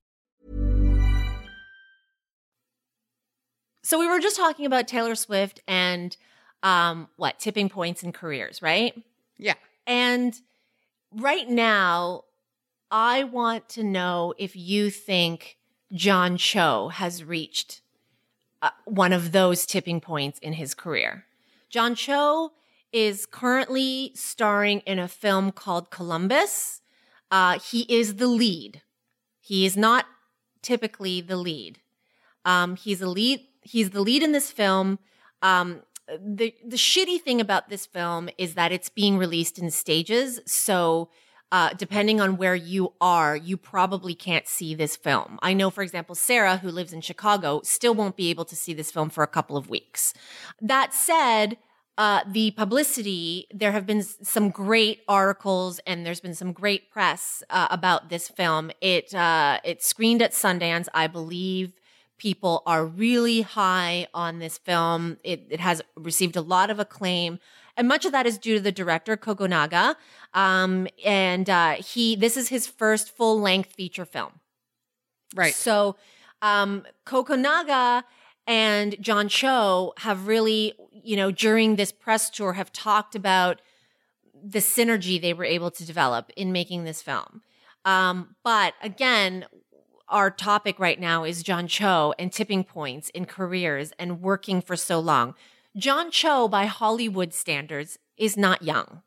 So 3.83 3.99
we 3.99 4.07
were 4.07 4.19
just 4.19 4.37
talking 4.37 4.65
about 4.65 4.87
Taylor 4.87 5.15
Swift 5.15 5.61
and 5.67 6.15
um 6.63 7.07
what 7.17 7.39
tipping 7.39 7.69
points 7.69 8.03
in 8.03 8.11
careers, 8.11 8.61
right? 8.61 8.93
Yeah. 9.37 9.55
And 9.87 10.39
right 11.11 11.49
now, 11.49 12.25
I 12.91 13.23
want 13.23 13.69
to 13.69 13.83
know 13.83 14.33
if 14.37 14.55
you 14.55 14.89
think 14.89 15.57
John 15.93 16.37
Cho 16.37 16.89
has 16.89 17.23
reached 17.23 17.81
uh, 18.61 18.69
one 18.85 19.11
of 19.11 19.31
those 19.31 19.65
tipping 19.65 19.99
points 19.99 20.37
in 20.39 20.53
his 20.53 20.73
career. 20.73 21.25
John 21.69 21.95
Cho 21.95 22.51
is 22.91 23.25
currently 23.25 24.11
starring 24.13 24.81
in 24.81 24.99
a 24.99 25.07
film 25.07 25.51
called 25.51 25.89
Columbus. 25.89 26.81
Uh, 27.31 27.59
he 27.59 27.81
is 27.83 28.15
the 28.15 28.27
lead. 28.27 28.81
He 29.39 29.65
is 29.65 29.75
not 29.75 30.05
typically 30.61 31.21
the 31.21 31.37
lead. 31.37 31.79
Um, 32.45 32.75
he's 32.75 33.01
a 33.01 33.07
lead. 33.07 33.41
He's 33.61 33.91
the 33.91 34.01
lead 34.01 34.23
in 34.23 34.31
this 34.31 34.51
film. 34.51 34.99
Um, 35.41 35.81
the 36.19 36.53
the 36.65 36.77
shitty 36.77 37.21
thing 37.21 37.39
about 37.39 37.69
this 37.69 37.85
film 37.85 38.29
is 38.37 38.55
that 38.55 38.71
it's 38.71 38.89
being 38.89 39.17
released 39.17 39.57
in 39.59 39.71
stages. 39.71 40.39
So, 40.45 41.09
uh, 41.51 41.73
depending 41.73 42.19
on 42.19 42.37
where 42.37 42.55
you 42.55 42.93
are, 42.99 43.35
you 43.35 43.57
probably 43.57 44.15
can't 44.15 44.47
see 44.47 44.75
this 44.75 44.95
film. 44.95 45.39
I 45.41 45.53
know, 45.53 45.69
for 45.69 45.83
example, 45.83 46.15
Sarah, 46.15 46.57
who 46.57 46.69
lives 46.69 46.93
in 46.93 47.01
Chicago, 47.01 47.61
still 47.63 47.93
won't 47.93 48.15
be 48.15 48.29
able 48.29 48.45
to 48.45 48.55
see 48.55 48.73
this 48.73 48.91
film 48.91 49.09
for 49.09 49.23
a 49.23 49.27
couple 49.27 49.57
of 49.57 49.69
weeks. 49.69 50.13
That 50.61 50.93
said, 50.93 51.57
uh, 51.97 52.21
the 52.27 52.51
publicity, 52.51 53.47
there 53.53 53.73
have 53.73 53.85
been 53.85 54.01
some 54.01 54.49
great 54.49 55.01
articles 55.07 55.79
and 55.85 56.05
there's 56.05 56.21
been 56.21 56.33
some 56.33 56.53
great 56.53 56.89
press 56.89 57.43
uh, 57.49 57.67
about 57.69 58.09
this 58.09 58.27
film. 58.27 58.71
It 58.81 59.13
uh, 59.13 59.59
it 59.63 59.83
screened 59.83 60.21
at 60.21 60.31
Sundance, 60.31 60.87
I 60.93 61.07
believe. 61.07 61.73
People 62.21 62.61
are 62.67 62.85
really 62.85 63.41
high 63.41 64.05
on 64.13 64.37
this 64.37 64.59
film. 64.59 65.17
It, 65.23 65.47
it 65.49 65.59
has 65.59 65.81
received 65.95 66.35
a 66.35 66.41
lot 66.41 66.69
of 66.69 66.77
acclaim, 66.77 67.39
and 67.75 67.87
much 67.87 68.05
of 68.05 68.11
that 68.11 68.27
is 68.27 68.37
due 68.37 68.53
to 68.53 68.61
the 68.61 68.71
director 68.71 69.17
Kogonada. 69.17 69.95
Um, 70.35 70.87
and 71.03 71.49
uh, 71.49 71.73
he 71.77 72.15
this 72.15 72.37
is 72.37 72.49
his 72.49 72.67
first 72.67 73.17
full 73.17 73.41
length 73.41 73.73
feature 73.73 74.05
film. 74.05 74.33
Right. 75.33 75.55
So, 75.55 75.95
um, 76.43 76.83
Kogonada 77.07 78.03
and 78.45 79.01
John 79.01 79.27
Cho 79.27 79.93
have 79.97 80.27
really, 80.27 80.73
you 80.91 81.15
know, 81.15 81.31
during 81.31 81.75
this 81.75 81.91
press 81.91 82.29
tour, 82.29 82.53
have 82.53 82.71
talked 82.71 83.15
about 83.15 83.63
the 84.43 84.59
synergy 84.59 85.19
they 85.19 85.33
were 85.33 85.43
able 85.43 85.71
to 85.71 85.83
develop 85.83 86.31
in 86.35 86.51
making 86.51 86.83
this 86.83 87.01
film. 87.01 87.41
Um, 87.83 88.35
but 88.43 88.75
again, 88.83 89.45
our 90.11 90.29
topic 90.29 90.77
right 90.77 90.99
now 90.99 91.23
is 91.23 91.41
John 91.41 91.67
Cho 91.67 92.13
and 92.19 92.31
tipping 92.31 92.63
points 92.63 93.09
in 93.09 93.25
careers 93.25 93.93
and 93.97 94.21
working 94.21 94.61
for 94.61 94.75
so 94.75 94.99
long. 94.99 95.33
John 95.75 96.11
Cho, 96.11 96.47
by 96.47 96.65
Hollywood 96.65 97.33
standards, 97.33 97.97
is 98.17 98.37
not 98.37 98.61
young. 98.61 99.01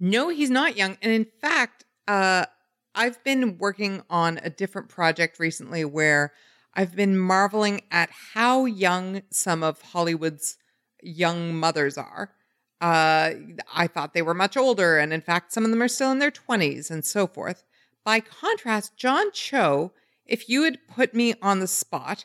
No, 0.00 0.30
he's 0.30 0.50
not 0.50 0.76
young. 0.76 0.96
And 1.02 1.12
in 1.12 1.26
fact, 1.40 1.84
uh, 2.08 2.46
I've 2.94 3.22
been 3.22 3.58
working 3.58 4.02
on 4.08 4.40
a 4.42 4.50
different 4.50 4.88
project 4.88 5.38
recently 5.38 5.84
where 5.84 6.32
I've 6.74 6.96
been 6.96 7.18
marveling 7.18 7.82
at 7.90 8.10
how 8.34 8.64
young 8.64 9.22
some 9.30 9.62
of 9.62 9.80
Hollywood's 9.82 10.56
young 11.02 11.54
mothers 11.54 11.98
are. 11.98 12.32
Uh, 12.80 13.32
I 13.74 13.86
thought 13.86 14.14
they 14.14 14.22
were 14.22 14.34
much 14.34 14.56
older, 14.56 14.98
and 14.98 15.12
in 15.12 15.20
fact, 15.20 15.52
some 15.52 15.64
of 15.64 15.70
them 15.70 15.82
are 15.82 15.88
still 15.88 16.10
in 16.10 16.18
their 16.18 16.30
20s 16.30 16.90
and 16.90 17.04
so 17.04 17.26
forth. 17.26 17.62
By 18.04 18.20
contrast, 18.20 18.96
John 18.96 19.30
Cho, 19.32 19.92
if 20.30 20.48
you 20.48 20.62
had 20.62 20.78
put 20.86 21.14
me 21.14 21.34
on 21.42 21.58
the 21.58 21.66
spot, 21.66 22.24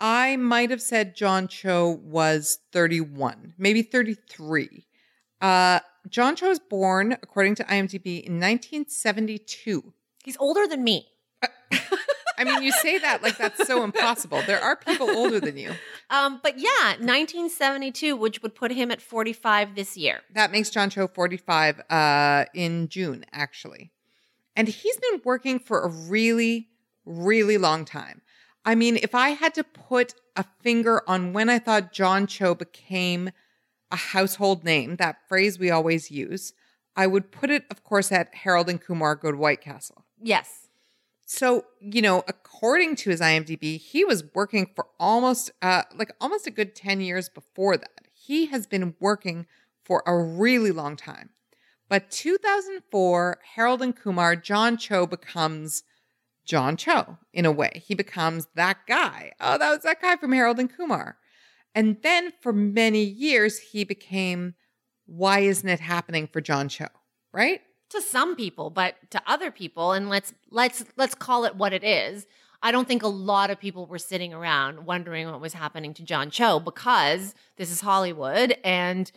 I 0.00 0.36
might 0.36 0.70
have 0.70 0.82
said 0.82 1.16
John 1.16 1.48
Cho 1.48 1.88
was 2.02 2.58
31, 2.72 3.54
maybe 3.58 3.82
33. 3.82 4.86
Uh, 5.40 5.80
John 6.08 6.36
Cho 6.36 6.48
was 6.48 6.60
born, 6.60 7.12
according 7.12 7.56
to 7.56 7.64
IMDb, 7.64 8.22
in 8.22 8.34
1972. 8.34 9.92
He's 10.22 10.36
older 10.38 10.66
than 10.66 10.84
me. 10.84 11.08
I 12.38 12.44
mean, 12.44 12.62
you 12.62 12.70
say 12.70 12.98
that 12.98 13.20
like 13.22 13.36
that's 13.36 13.66
so 13.66 13.82
impossible. 13.82 14.42
There 14.46 14.62
are 14.62 14.76
people 14.76 15.10
older 15.10 15.40
than 15.40 15.56
you. 15.56 15.72
Um, 16.08 16.38
but 16.42 16.56
yeah, 16.56 16.96
1972, 17.00 18.16
which 18.16 18.42
would 18.42 18.54
put 18.54 18.70
him 18.70 18.92
at 18.92 19.02
45 19.02 19.74
this 19.74 19.96
year. 19.96 20.20
That 20.34 20.52
makes 20.52 20.70
John 20.70 20.88
Cho 20.88 21.08
45 21.08 21.80
uh, 21.90 22.44
in 22.54 22.88
June, 22.88 23.24
actually. 23.32 23.90
And 24.54 24.68
he's 24.68 24.96
been 24.96 25.20
working 25.24 25.58
for 25.58 25.82
a 25.82 25.88
really, 25.88 26.68
really 27.08 27.58
long 27.58 27.84
time. 27.84 28.22
I 28.64 28.74
mean, 28.74 28.96
if 28.96 29.14
I 29.14 29.30
had 29.30 29.54
to 29.54 29.64
put 29.64 30.14
a 30.36 30.44
finger 30.62 31.02
on 31.08 31.32
when 31.32 31.48
I 31.48 31.58
thought 31.58 31.92
John 31.92 32.26
Cho 32.26 32.54
became 32.54 33.30
a 33.90 33.96
household 33.96 34.64
name, 34.64 34.96
that 34.96 35.26
phrase 35.28 35.58
we 35.58 35.70
always 35.70 36.10
use, 36.10 36.52
I 36.94 37.06
would 37.06 37.30
put 37.30 37.50
it, 37.50 37.64
of 37.70 37.82
course, 37.84 38.12
at 38.12 38.34
Harold 38.34 38.68
and 38.68 38.80
Kumar 38.80 39.14
Go 39.16 39.32
to 39.32 39.38
White 39.38 39.60
Castle. 39.60 40.04
Yes. 40.20 40.68
So, 41.24 41.64
you 41.80 42.02
know, 42.02 42.24
according 42.26 42.96
to 42.96 43.10
his 43.10 43.20
IMDb, 43.20 43.78
he 43.78 44.04
was 44.04 44.24
working 44.34 44.70
for 44.74 44.86
almost 44.98 45.50
uh 45.62 45.82
like 45.94 46.10
almost 46.20 46.46
a 46.46 46.50
good 46.50 46.74
10 46.74 47.00
years 47.00 47.28
before 47.28 47.76
that. 47.76 48.08
He 48.12 48.46
has 48.46 48.66
been 48.66 48.94
working 48.98 49.46
for 49.84 50.02
a 50.06 50.18
really 50.18 50.72
long 50.72 50.96
time. 50.96 51.30
But 51.88 52.10
2004, 52.10 53.38
Harold 53.54 53.80
and 53.80 53.96
Kumar, 53.96 54.36
John 54.36 54.76
Cho 54.76 55.06
becomes 55.06 55.82
John 56.48 56.76
Cho 56.76 57.18
in 57.32 57.46
a 57.46 57.52
way. 57.52 57.82
He 57.86 57.94
becomes 57.94 58.48
that 58.56 58.78
guy. 58.88 59.32
Oh, 59.38 59.58
that 59.58 59.70
was 59.70 59.82
that 59.82 60.02
guy 60.02 60.16
from 60.16 60.32
Harold 60.32 60.58
and 60.58 60.74
Kumar. 60.74 61.18
And 61.74 61.98
then 62.02 62.32
for 62.40 62.52
many 62.52 63.04
years, 63.04 63.58
he 63.58 63.84
became 63.84 64.54
Why 65.06 65.40
Isn't 65.40 65.68
It 65.68 65.80
Happening 65.80 66.26
for 66.26 66.40
John 66.40 66.68
Cho, 66.68 66.86
right? 67.32 67.60
to 67.90 68.00
some 68.02 68.36
people 68.36 68.70
but 68.70 68.96
to 69.10 69.22
other 69.26 69.50
people 69.50 69.92
and 69.92 70.08
let's 70.08 70.34
let's 70.50 70.84
let's 70.96 71.14
call 71.14 71.44
it 71.44 71.56
what 71.56 71.72
it 71.72 71.82
is 71.82 72.26
i 72.62 72.70
don't 72.70 72.86
think 72.86 73.02
a 73.02 73.08
lot 73.08 73.50
of 73.50 73.58
people 73.58 73.86
were 73.86 73.98
sitting 73.98 74.34
around 74.34 74.84
wondering 74.84 75.30
what 75.30 75.40
was 75.40 75.54
happening 75.54 75.94
to 75.94 76.02
john 76.02 76.30
cho 76.30 76.60
because 76.60 77.34
this 77.56 77.70
is 77.70 77.80
hollywood 77.80 78.56
and 78.64 79.10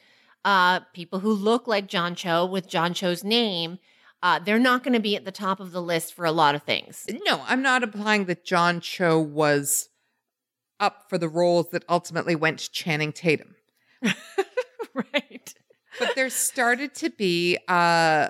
uh, 0.44 0.80
people 0.94 1.20
who 1.20 1.32
look 1.32 1.68
like 1.68 1.88
john 1.88 2.16
cho 2.16 2.46
with 2.46 2.68
john 2.68 2.94
cho's 2.94 3.24
name 3.24 3.78
uh, 4.24 4.40
they're 4.40 4.60
not 4.60 4.84
going 4.84 4.94
to 4.94 5.00
be 5.00 5.16
at 5.16 5.26
the 5.26 5.32
top 5.32 5.60
of 5.60 5.72
the 5.72 5.82
list 5.82 6.14
for 6.14 6.26
a 6.26 6.32
lot 6.32 6.56
of 6.56 6.64
things 6.64 7.06
No, 7.26 7.44
I'm 7.48 7.62
not 7.62 7.84
implying 7.84 8.26
that 8.26 8.46
John 8.46 8.80
Cho 8.80 9.20
was 9.20 9.90
up 10.80 11.10
for 11.10 11.18
the 11.18 11.30
roles 11.30 11.70
that 11.70 11.86
ultimately 11.88 12.36
went 12.36 12.60
to 12.60 12.72
Channing 12.72 13.14
Tatum. 13.14 13.56
right 14.94 15.54
But 16.00 16.16
there 16.16 16.30
started 16.30 16.96
to 16.96 17.12
be 17.12 17.58
uh, 17.68 18.30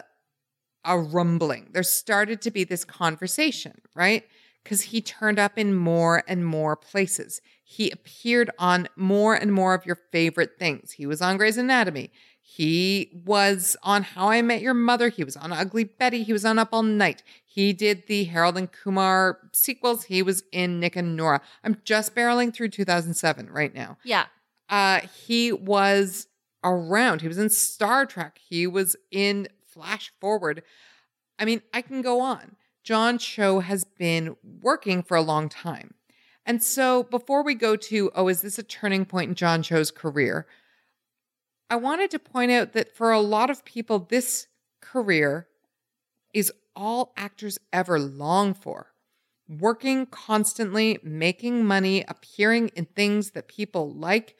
a 0.84 1.00
rumbling. 1.00 1.70
There 1.72 1.84
started 1.84 2.42
to 2.42 2.52
be 2.52 2.64
this 2.64 2.84
conversation, 2.84 3.82
right? 3.96 4.24
Because 4.64 4.82
he 4.82 5.02
turned 5.02 5.40
up 5.40 5.58
in 5.58 5.74
more 5.74 6.24
and 6.28 6.46
more 6.46 6.76
places. 6.76 7.42
He 7.64 7.90
appeared 7.90 8.52
on 8.60 8.90
more 8.96 9.34
and 9.34 9.54
more 9.54 9.74
of 9.74 9.86
your 9.86 9.98
favorite 10.12 10.60
things. 10.60 10.92
He 10.92 11.06
was 11.06 11.22
on 11.22 11.38
Grey's 11.38 11.58
Anatomy. 11.58 12.12
He 12.54 13.10
was 13.26 13.78
on 13.82 14.04
How 14.04 14.30
I 14.30 14.42
Met 14.42 14.62
Your 14.62 14.74
Mother. 14.74 15.08
He 15.08 15.24
was 15.24 15.38
on 15.38 15.54
Ugly 15.54 15.86
Betty. 15.86 16.22
He 16.24 16.34
was 16.34 16.44
on 16.44 16.60
Up 16.60 16.70
All 16.74 16.84
Night. 16.84 17.24
He 17.46 17.72
did 17.72 18.08
the 18.08 18.26
Harold 18.26 18.58
and 18.58 18.70
Kumar 18.70 19.40
sequels. 19.54 20.04
He 20.04 20.22
was 20.22 20.44
in 20.52 20.78
Nick 20.82 20.98
and 20.98 21.16
Nora. 21.16 21.40
I'm 21.64 21.78
just 21.86 22.14
barreling 22.14 22.54
through 22.54 22.68
2007 22.68 23.50
right 23.50 23.74
now. 23.74 23.98
yeah 24.04 24.26
Uh, 24.70 25.00
he 25.26 25.54
was 25.54 26.28
around. 26.62 27.22
He 27.22 27.30
was 27.30 27.38
in 27.38 27.50
Star 27.50 28.06
Trek. 28.06 28.38
He 28.50 28.68
was 28.68 28.98
in 29.12 29.48
Flash 29.66 30.12
Forward. 30.20 30.62
I 31.40 31.46
mean, 31.46 31.62
I 31.74 31.82
can 31.82 32.02
go 32.02 32.20
on. 32.20 32.58
John 32.84 33.18
Cho 33.18 33.62
has 33.62 33.86
been 33.86 34.36
working 34.44 35.04
for 35.04 35.16
a 35.16 35.22
long 35.22 35.48
time. 35.48 35.94
And 36.46 36.62
so 36.62 37.04
before 37.04 37.44
we 37.44 37.56
go 37.56 37.78
to, 37.78 38.12
oh, 38.14 38.28
is 38.28 38.42
this 38.42 38.60
a 38.60 38.64
turning 38.64 39.06
point 39.06 39.30
in 39.30 39.36
John 39.36 39.64
Cho's 39.64 39.90
career? 39.90 40.48
I 41.72 41.78
wanted 41.78 42.12
to 42.12 42.20
point 42.20 42.52
out 42.52 42.74
that 42.74 42.94
for 42.94 43.14
a 43.14 43.22
lot 43.22 43.50
of 43.50 43.64
people, 43.64 44.00
this 44.00 44.48
career 44.82 45.48
is 46.34 46.52
all 46.76 47.14
actors 47.16 47.58
ever 47.72 47.98
long 47.98 48.54
for. 48.54 48.88
Working 49.48 50.06
constantly, 50.06 51.00
making 51.02 51.64
money, 51.64 52.04
appearing 52.10 52.72
in 52.76 52.86
things 52.88 53.32
that 53.32 53.48
people 53.48 53.90
like, 53.90 54.36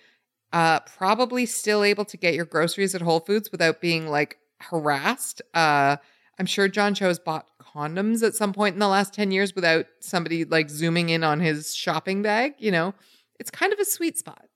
uh, 0.52 0.82
probably 0.82 1.46
still 1.46 1.86
able 1.86 2.04
to 2.04 2.18
get 2.18 2.34
your 2.34 2.44
groceries 2.44 2.94
at 2.96 3.02
Whole 3.02 3.22
Foods 3.22 3.50
without 3.50 3.80
being 3.80 4.08
like 4.08 4.38
harassed. 4.60 5.42
Uh, 5.54 5.96
I'm 6.38 6.46
sure 6.46 6.68
John 6.68 6.94
Cho 6.94 7.08
has 7.08 7.20
bought 7.20 7.48
condoms 7.62 8.24
at 8.24 8.36
some 8.36 8.52
point 8.52 8.74
in 8.74 8.80
the 8.80 8.90
last 8.90 9.14
10 9.14 9.32
years 9.32 9.56
without 9.56 9.86
somebody 10.02 10.44
like 10.44 10.70
zooming 10.70 11.08
in 11.08 11.24
on 11.24 11.40
his 11.40 11.74
shopping 11.74 12.22
bag. 12.22 12.56
You 12.58 12.72
know, 12.72 12.94
it's 13.40 13.50
kind 13.50 13.72
of 13.72 13.80
a 13.80 13.86
sweet 13.86 14.18
spot. 14.18 14.50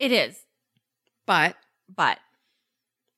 it 0.00 0.10
is 0.10 0.40
But 1.24 1.54
but 1.94 2.18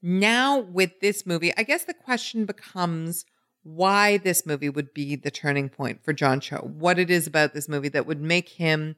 now 0.02 0.58
with 0.58 1.00
this 1.00 1.24
movie, 1.26 1.52
I 1.56 1.62
guess 1.62 1.84
the 1.84 1.94
question 1.94 2.44
becomes 2.44 3.24
why 3.62 4.18
this 4.18 4.44
movie 4.44 4.68
would 4.68 4.92
be 4.92 5.14
the 5.14 5.30
turning 5.30 5.68
point 5.68 6.04
for 6.04 6.12
John 6.12 6.40
Cho. 6.40 6.56
What 6.58 6.98
it 6.98 7.10
is 7.10 7.26
about 7.26 7.54
this 7.54 7.68
movie 7.68 7.88
that 7.90 8.06
would 8.06 8.20
make 8.20 8.48
him 8.48 8.96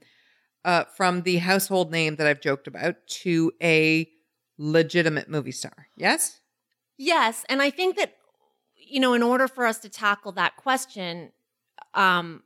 uh, 0.64 0.84
from 0.96 1.22
the 1.22 1.36
household 1.36 1.90
name 1.90 2.16
that 2.16 2.26
I've 2.26 2.40
joked 2.40 2.66
about 2.66 2.96
to 3.06 3.52
a 3.62 4.08
legitimate 4.56 5.28
movie 5.28 5.52
star. 5.52 5.88
Yes? 5.96 6.40
Yes, 6.96 7.44
and 7.48 7.60
I 7.60 7.70
think 7.70 7.96
that 7.96 8.14
you 8.76 9.00
know, 9.00 9.14
in 9.14 9.22
order 9.22 9.48
for 9.48 9.66
us 9.66 9.78
to 9.78 9.88
tackle 9.88 10.32
that 10.32 10.56
question, 10.56 11.32
um, 11.94 12.42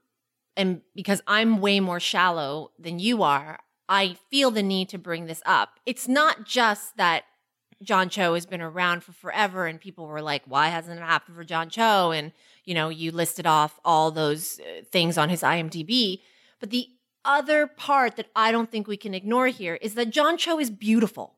and 0.57 0.83
because 0.95 1.21
I'm 1.27 1.61
way 1.61 1.81
more 1.81 2.01
shallow 2.01 2.71
than 2.79 2.99
you 2.99 3.23
are, 3.23 3.59
I 3.89 4.17
feel 4.31 4.51
the 4.51 4.63
need 4.63 4.89
to 4.91 4.99
bring 4.99 5.27
this 5.27 5.43
up. 5.47 5.81
It's 5.87 6.09
not 6.09 6.45
just 6.45 6.97
that 6.97 7.25
John 7.83 8.09
Cho 8.09 8.35
has 8.35 8.45
been 8.45 8.61
around 8.61 9.05
for 9.05 9.13
forever, 9.13 9.67
and 9.67 9.81
people 9.81 10.07
were 10.07 10.21
like, 10.21 10.43
"Why 10.47 10.69
hasn't 10.69 10.99
it 10.99 11.03
happened 11.03 11.37
for 11.37 11.45
John 11.45 11.71
Cho?" 11.71 12.11
And 12.11 12.33
you 12.65 12.75
know, 12.75 12.89
you 12.89 13.13
listed 13.13 13.47
off 13.47 13.81
all 13.85 14.11
those 14.11 14.61
uh, 14.61 14.83
things 14.91 15.17
on 15.17 15.29
his 15.29 15.43
IMDb, 15.43 16.21
but 16.61 16.71
the 16.71 16.89
other 17.25 17.67
part 17.67 18.17
that 18.17 18.29
I 18.35 18.53
don't 18.53 18.71
think 18.71 18.87
we 18.87 18.97
can 18.97 19.15
ignore 19.15 19.49
here 19.49 19.77
is 19.77 19.95
that 19.95 20.11
John 20.11 20.37
Cho 20.37 20.59
is 20.59 20.71
beautiful. 20.71 21.35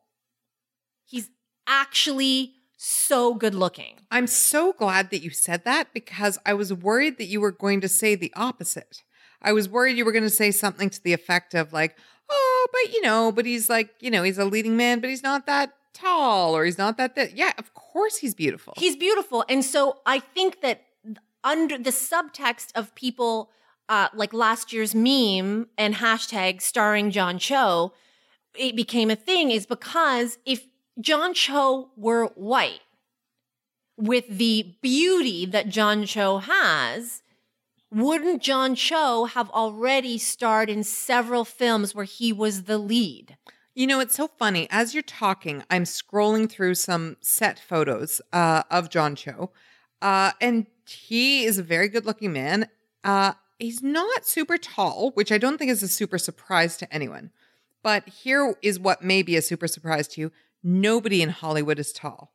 He's 1.05 1.30
actually 1.66 2.55
so 2.76 3.34
good 3.34 3.55
looking. 3.55 4.01
I'm 4.11 4.26
so 4.26 4.72
glad 4.72 5.11
that 5.11 5.22
you 5.22 5.30
said 5.30 5.64
that 5.64 5.92
because 5.92 6.38
I 6.46 6.55
was 6.55 6.72
worried 6.72 7.18
that 7.18 7.26
you 7.26 7.40
were 7.40 7.53
going 7.53 7.80
to 7.82 7.88
say 7.88 8.14
the 8.14 8.32
opposite. 8.34 9.03
I 9.42 9.53
was 9.53 9.68
worried 9.68 9.98
you 9.98 10.05
were 10.05 10.12
going 10.12 10.24
to 10.24 10.30
say 10.30 10.51
something 10.51 10.90
to 10.90 11.03
the 11.03 11.12
effect 11.12 11.55
of, 11.55 11.72
like, 11.72 11.96
oh, 12.31 12.66
but 12.72 12.93
you 12.93 13.03
know, 13.03 13.33
but 13.33 13.47
he's 13.47 13.68
like, 13.68 13.95
you 14.01 14.11
know, 14.11 14.22
he's 14.22 14.39
a 14.39 14.45
leading 14.45 14.76
man, 14.76 15.01
but 15.01 15.11
he's 15.11 15.22
not 15.22 15.47
that 15.47 15.74
tall 15.93 16.57
or 16.57 16.64
he's 16.64 16.78
not 16.78 16.97
that, 16.97 17.14
that. 17.16 17.37
Yeah, 17.37 17.53
of 17.59 17.74
course 17.74 18.18
he's 18.18 18.35
beautiful. 18.35 18.74
He's 18.76 18.97
beautiful. 18.97 19.45
And 19.49 19.64
so 19.64 19.99
I 20.07 20.18
think 20.20 20.61
that 20.62 20.85
under 21.43 21.78
the 21.78 21.91
subtext 21.91 22.72
of 22.74 22.95
people 22.95 23.51
uh, 23.89 24.09
like 24.14 24.33
last 24.33 24.72
year's 24.72 24.95
meme 24.95 25.68
and 25.76 25.97
hashtag 25.97 26.62
starring 26.62 27.11
John 27.11 27.39
Cho, 27.39 27.93
it 28.55 28.76
became 28.76 29.11
a 29.11 29.16
thing 29.16 29.51
is 29.51 29.66
because 29.66 30.39
if 30.47 30.66
John 31.01 31.35
Cho 31.35 31.91
were 31.97 32.26
white, 32.26 32.81
with 34.01 34.26
the 34.28 34.74
beauty 34.81 35.45
that 35.47 35.68
John 35.68 36.07
Cho 36.07 36.39
has, 36.39 37.22
wouldn't 37.91 38.43
John 38.43 38.74
Cho 38.74 39.24
have 39.24 39.51
already 39.51 40.16
starred 40.18 40.70
in 40.70 40.84
several 40.84 41.45
films 41.45 41.95
where 41.95 42.05
he 42.05 42.32
was 42.32 42.64
the 42.64 42.78
lead? 42.78 43.36
You 43.74 43.86
know, 43.86 44.01
it's 44.01 44.16
so 44.16 44.28
funny. 44.28 44.68
As 44.70 44.95
you're 44.95 45.03
talking, 45.03 45.64
I'm 45.70 45.84
scrolling 45.84 46.51
through 46.51 46.74
some 46.74 47.16
set 47.20 47.59
photos 47.59 48.20
uh, 48.32 48.62
of 48.70 48.91
John 48.91 49.14
Cho, 49.14 49.51
uh, 50.03 50.32
and 50.41 50.66
he 50.86 51.45
is 51.45 51.59
a 51.59 51.62
very 51.62 51.88
good 51.88 52.07
looking 52.07 52.32
man. 52.32 52.68
Uh, 53.05 53.32
he's 53.59 53.82
not 53.82 54.26
super 54.26 54.59
tall, 54.59 55.12
which 55.12 55.32
I 55.32 55.38
don't 55.38 55.59
think 55.59 55.70
is 55.70 55.82
a 55.82 55.88
super 55.88 56.18
surprise 56.18 56.76
to 56.78 56.93
anyone. 56.93 57.30
But 57.82 58.09
here 58.09 58.55
is 58.62 58.78
what 58.78 59.03
may 59.03 59.22
be 59.22 59.36
a 59.36 59.43
super 59.43 59.68
surprise 59.68 60.07
to 60.09 60.20
you 60.20 60.32
nobody 60.62 61.22
in 61.22 61.30
Hollywood 61.30 61.78
is 61.78 61.93
tall. 61.93 62.34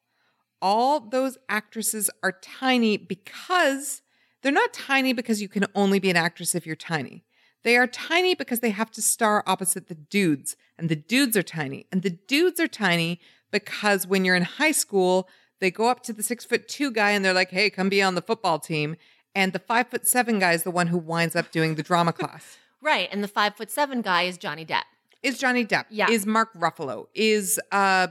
All 0.61 0.99
those 0.99 1.37
actresses 1.47 2.09
are 2.23 2.39
tiny 2.41 2.97
because 2.97 4.01
they're 4.45 4.53
not 4.53 4.73
tiny 4.73 5.11
because 5.11 5.41
you 5.41 5.49
can 5.49 5.65
only 5.73 5.97
be 5.97 6.11
an 6.11 6.15
actress 6.15 6.53
if 6.53 6.67
you're 6.67 6.75
tiny. 6.75 7.23
They 7.63 7.77
are 7.77 7.87
tiny 7.87 8.35
because 8.35 8.59
they 8.59 8.69
have 8.69 8.91
to 8.91 9.01
star 9.01 9.43
opposite 9.47 9.87
the 9.87 9.95
dudes, 9.95 10.55
and 10.77 10.87
the 10.87 10.95
dudes 10.95 11.35
are 11.35 11.41
tiny. 11.41 11.87
And 11.91 12.03
the 12.03 12.11
dudes 12.11 12.59
are 12.59 12.67
tiny 12.67 13.19
because 13.49 14.05
when 14.05 14.23
you're 14.23 14.35
in 14.35 14.43
high 14.43 14.71
school, 14.71 15.27
they 15.59 15.71
go 15.71 15.87
up 15.87 16.03
to 16.03 16.13
the 16.13 16.21
six 16.21 16.45
foot 16.45 16.67
two 16.67 16.91
guy 16.91 17.09
and 17.09 17.25
they're 17.25 17.33
like, 17.33 17.49
hey, 17.49 17.71
come 17.71 17.89
be 17.89 18.03
on 18.03 18.13
the 18.13 18.21
football 18.21 18.59
team. 18.59 18.97
And 19.33 19.51
the 19.51 19.57
five 19.57 19.87
foot 19.87 20.07
seven 20.07 20.37
guy 20.37 20.51
is 20.51 20.61
the 20.61 20.69
one 20.69 20.87
who 20.87 20.99
winds 20.99 21.35
up 21.35 21.49
doing 21.49 21.73
the 21.73 21.81
drama 21.81 22.13
class. 22.19 22.59
Right. 22.83 23.09
And 23.11 23.23
the 23.23 23.27
five 23.27 23.55
foot 23.55 23.71
seven 23.71 24.03
guy 24.03 24.23
is 24.23 24.37
Johnny 24.37 24.63
Depp. 24.63 24.83
Is 25.23 25.39
Johnny 25.39 25.65
Depp? 25.65 25.85
Yeah. 25.89 26.11
Is 26.11 26.27
Mark 26.27 26.53
Ruffalo? 26.53 27.07
Is 27.15 27.59
uh, 27.71 28.09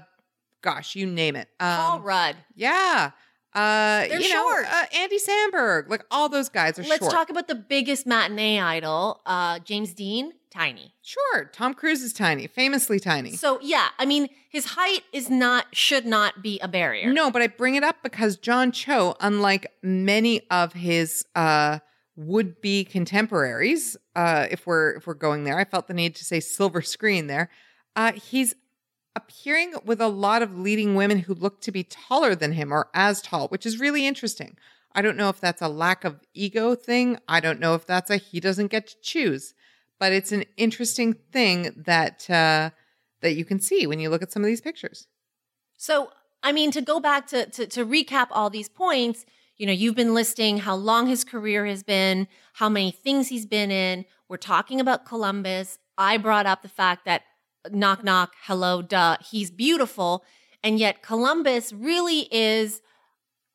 gosh, 0.62 0.96
you 0.96 1.06
name 1.06 1.36
it. 1.36 1.46
Um, 1.60 1.76
Paul 1.76 2.00
Rudd. 2.00 2.36
Yeah. 2.56 3.12
Uh, 3.54 4.06
They're 4.08 4.20
you 4.20 4.28
know, 4.30 4.42
short. 4.42 4.66
uh, 4.66 4.84
Andy 4.96 5.18
Samberg, 5.18 5.88
like 5.88 6.04
all 6.10 6.28
those 6.28 6.48
guys 6.48 6.78
are 6.78 6.82
Let's 6.82 6.98
short. 7.02 7.12
talk 7.12 7.30
about 7.30 7.46
the 7.48 7.54
biggest 7.54 8.06
matinee 8.06 8.58
idol, 8.58 9.20
uh, 9.26 9.60
James 9.60 9.94
Dean, 9.94 10.32
tiny. 10.50 10.92
Sure, 11.02 11.44
Tom 11.52 11.72
Cruise 11.74 12.02
is 12.02 12.12
tiny, 12.12 12.46
famously 12.48 12.98
tiny. 12.98 13.36
So 13.36 13.58
yeah, 13.62 13.88
I 13.98 14.06
mean, 14.06 14.28
his 14.50 14.64
height 14.66 15.02
is 15.12 15.30
not 15.30 15.66
should 15.72 16.04
not 16.04 16.42
be 16.42 16.58
a 16.60 16.68
barrier. 16.68 17.12
No, 17.12 17.30
but 17.30 17.42
I 17.42 17.46
bring 17.46 17.76
it 17.76 17.84
up 17.84 17.96
because 18.02 18.36
John 18.36 18.72
Cho, 18.72 19.14
unlike 19.20 19.70
many 19.82 20.42
of 20.50 20.72
his 20.72 21.24
uh, 21.36 21.78
would-be 22.16 22.84
contemporaries, 22.84 23.96
uh, 24.16 24.46
if 24.50 24.66
we're 24.66 24.96
if 24.96 25.06
we're 25.06 25.14
going 25.14 25.44
there, 25.44 25.58
I 25.58 25.64
felt 25.64 25.86
the 25.86 25.94
need 25.94 26.16
to 26.16 26.24
say 26.24 26.40
silver 26.40 26.82
screen 26.82 27.28
there. 27.28 27.50
Uh, 27.96 28.12
he's 28.12 28.54
appearing 29.16 29.74
with 29.84 30.00
a 30.00 30.08
lot 30.08 30.42
of 30.42 30.58
leading 30.58 30.94
women 30.94 31.18
who 31.20 31.34
look 31.34 31.60
to 31.62 31.72
be 31.72 31.84
taller 31.84 32.34
than 32.34 32.52
him 32.52 32.72
or 32.72 32.88
as 32.94 33.22
tall, 33.22 33.48
which 33.48 33.66
is 33.66 33.78
really 33.78 34.06
interesting. 34.06 34.56
I 34.92 35.02
don't 35.02 35.16
know 35.16 35.28
if 35.28 35.40
that's 35.40 35.62
a 35.62 35.68
lack 35.68 36.04
of 36.04 36.20
ego 36.34 36.74
thing. 36.74 37.18
I 37.28 37.40
don't 37.40 37.60
know 37.60 37.74
if 37.74 37.86
that's 37.86 38.10
a 38.10 38.16
he 38.16 38.40
doesn't 38.40 38.68
get 38.68 38.86
to 38.88 38.96
choose, 39.02 39.54
but 39.98 40.12
it's 40.12 40.32
an 40.32 40.44
interesting 40.56 41.14
thing 41.32 41.72
that 41.76 42.28
uh, 42.30 42.70
that 43.20 43.34
you 43.34 43.44
can 43.44 43.60
see 43.60 43.86
when 43.86 43.98
you 43.98 44.08
look 44.08 44.22
at 44.22 44.32
some 44.32 44.42
of 44.42 44.46
these 44.46 44.60
pictures. 44.60 45.06
So, 45.76 46.10
I 46.42 46.52
mean, 46.52 46.70
to 46.72 46.80
go 46.80 47.00
back 47.00 47.26
to, 47.28 47.46
to 47.50 47.66
to 47.66 47.84
recap 47.84 48.28
all 48.30 48.50
these 48.50 48.68
points, 48.68 49.24
you 49.56 49.66
know, 49.66 49.72
you've 49.72 49.96
been 49.96 50.14
listing 50.14 50.58
how 50.58 50.76
long 50.76 51.06
his 51.08 51.24
career 51.24 51.66
has 51.66 51.82
been, 51.82 52.28
how 52.54 52.68
many 52.68 52.90
things 52.90 53.28
he's 53.28 53.46
been 53.46 53.70
in. 53.70 54.04
We're 54.28 54.36
talking 54.36 54.80
about 54.80 55.04
Columbus. 55.04 55.78
I 55.98 56.16
brought 56.18 56.46
up 56.46 56.62
the 56.62 56.68
fact 56.68 57.04
that 57.04 57.22
knock 57.70 58.04
knock, 58.04 58.34
hello, 58.42 58.82
duh, 58.82 59.16
he's 59.30 59.50
beautiful, 59.50 60.24
and 60.62 60.78
yet 60.78 61.02
Columbus 61.02 61.72
really 61.72 62.28
is. 62.30 62.80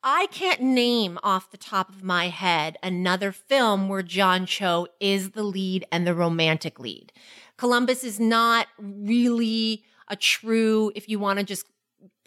I 0.02 0.28
can't 0.28 0.62
name 0.62 1.18
off 1.22 1.50
the 1.50 1.58
top 1.58 1.90
of 1.90 2.02
my 2.02 2.28
head 2.28 2.78
another 2.82 3.32
film 3.32 3.88
where 3.90 4.02
John 4.02 4.46
Cho 4.46 4.86
is 4.98 5.32
the 5.32 5.42
lead 5.42 5.84
and 5.92 6.06
the 6.06 6.14
romantic 6.14 6.80
lead. 6.80 7.12
Columbus 7.58 8.02
is 8.02 8.18
not 8.18 8.66
really 8.78 9.84
a 10.08 10.16
true, 10.16 10.90
if 10.94 11.06
you 11.06 11.18
want 11.18 11.38
to 11.38 11.44
just 11.44 11.66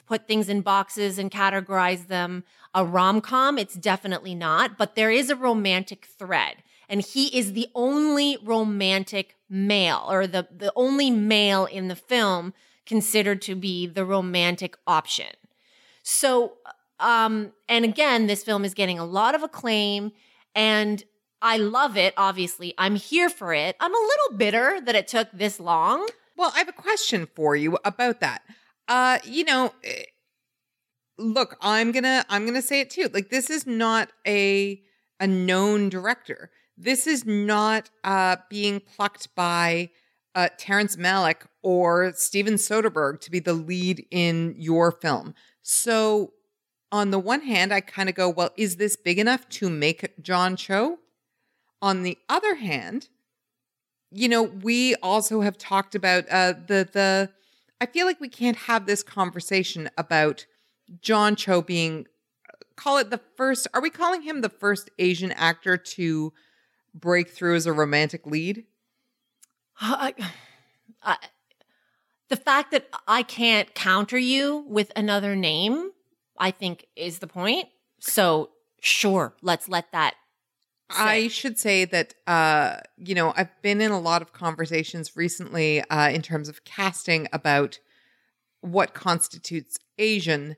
put 0.05 0.27
things 0.27 0.49
in 0.49 0.61
boxes 0.61 1.17
and 1.17 1.31
categorize 1.31 2.07
them 2.07 2.43
a 2.73 2.85
rom-com 2.85 3.57
it's 3.57 3.75
definitely 3.75 4.35
not 4.35 4.77
but 4.77 4.95
there 4.95 5.11
is 5.11 5.29
a 5.29 5.35
romantic 5.35 6.05
thread 6.05 6.57
and 6.89 7.01
he 7.01 7.27
is 7.37 7.53
the 7.53 7.67
only 7.73 8.37
romantic 8.43 9.35
male 9.53 10.03
or 10.09 10.25
the 10.25 10.47
the 10.55 10.73
only 10.75 11.11
male 11.11 11.65
in 11.65 11.87
the 11.87 11.95
film 11.95 12.53
considered 12.85 13.41
to 13.41 13.55
be 13.55 13.85
the 13.85 14.03
romantic 14.03 14.75
option 14.87 15.27
so 16.01 16.53
um 16.99 17.51
and 17.69 17.85
again 17.85 18.27
this 18.27 18.43
film 18.43 18.65
is 18.65 18.73
getting 18.73 18.97
a 18.97 19.05
lot 19.05 19.35
of 19.35 19.43
acclaim 19.43 20.11
and 20.55 21.03
I 21.41 21.57
love 21.57 21.97
it 21.97 22.13
obviously 22.17 22.73
I'm 22.77 22.95
here 22.95 23.29
for 23.29 23.53
it 23.53 23.75
I'm 23.79 23.93
a 23.93 24.07
little 24.11 24.37
bitter 24.37 24.81
that 24.81 24.95
it 24.95 25.07
took 25.07 25.27
this 25.31 25.59
long 25.59 26.07
Well, 26.35 26.51
I 26.55 26.59
have 26.59 26.69
a 26.69 26.73
question 26.73 27.27
for 27.35 27.55
you 27.55 27.77
about 27.85 28.19
that. 28.21 28.41
Uh, 28.87 29.19
you 29.23 29.43
know, 29.43 29.73
eh, 29.83 30.05
look, 31.17 31.57
I'm 31.61 31.91
gonna 31.91 32.25
I'm 32.29 32.45
gonna 32.45 32.61
say 32.61 32.79
it 32.81 32.89
too. 32.89 33.09
Like 33.13 33.29
this 33.29 33.49
is 33.49 33.67
not 33.67 34.09
a 34.27 34.81
a 35.19 35.27
known 35.27 35.89
director. 35.89 36.49
This 36.77 37.07
is 37.07 37.25
not 37.25 37.89
uh 38.03 38.37
being 38.49 38.79
plucked 38.79 39.33
by 39.35 39.89
uh 40.35 40.49
Terrence 40.57 40.95
Malick 40.95 41.45
or 41.61 42.13
Steven 42.15 42.55
Soderbergh 42.55 43.21
to 43.21 43.31
be 43.31 43.39
the 43.39 43.53
lead 43.53 44.05
in 44.11 44.55
your 44.57 44.91
film. 44.91 45.33
So 45.61 46.33
on 46.93 47.09
the 47.09 47.19
one 47.19 47.41
hand, 47.41 47.73
I 47.73 47.81
kind 47.81 48.07
of 48.07 48.13
go, 48.13 48.29
well, 48.29 48.51
is 48.55 48.75
this 48.75 48.95
big 48.95 49.17
enough 49.17 49.49
to 49.49 49.67
make 49.67 50.13
John 50.21 50.55
Cho? 50.55 50.99
On 51.81 52.03
the 52.03 52.19
other 52.29 52.55
hand, 52.55 53.09
you 54.11 54.29
know, 54.29 54.43
we 54.43 54.93
also 54.95 55.41
have 55.41 55.57
talked 55.57 55.95
about 55.95 56.25
uh, 56.29 56.53
the 56.67 56.87
the. 56.91 57.29
I 57.81 57.87
feel 57.87 58.05
like 58.05 58.21
we 58.21 58.29
can't 58.29 58.55
have 58.55 58.85
this 58.85 59.03
conversation 59.03 59.89
about 59.97 60.45
John 61.01 61.35
Cho 61.35 61.61
being 61.61 62.05
call 62.75 62.99
it 62.99 63.09
the 63.09 63.19
first. 63.35 63.67
Are 63.73 63.81
we 63.81 63.89
calling 63.89 64.21
him 64.21 64.41
the 64.41 64.49
first 64.49 64.91
Asian 64.99 65.31
actor 65.31 65.77
to 65.77 66.31
break 66.93 67.29
through 67.29 67.55
as 67.55 67.65
a 67.65 67.73
romantic 67.73 68.25
lead? 68.25 68.65
I, 69.79 70.13
I, 71.01 71.17
the 72.29 72.35
fact 72.35 72.71
that 72.71 72.87
I 73.07 73.23
can't 73.23 73.73
counter 73.73 74.17
you 74.17 74.65
with 74.67 74.91
another 74.95 75.35
name, 75.35 75.91
I 76.37 76.51
think, 76.51 76.87
is 76.95 77.19
the 77.19 77.27
point. 77.27 77.67
So, 77.99 78.51
sure, 78.81 79.35
let's 79.41 79.67
let 79.67 79.91
that. 79.91 80.15
I 80.89 81.27
should 81.27 81.57
say 81.57 81.85
that 81.85 82.13
uh, 82.27 82.77
you 82.97 83.15
know 83.15 83.33
I've 83.35 83.61
been 83.61 83.81
in 83.81 83.91
a 83.91 83.99
lot 83.99 84.21
of 84.21 84.33
conversations 84.33 85.15
recently 85.15 85.81
uh, 85.81 86.09
in 86.09 86.21
terms 86.21 86.49
of 86.49 86.63
casting 86.65 87.27
about 87.33 87.79
what 88.61 88.93
constitutes 88.93 89.77
Asian 89.97 90.55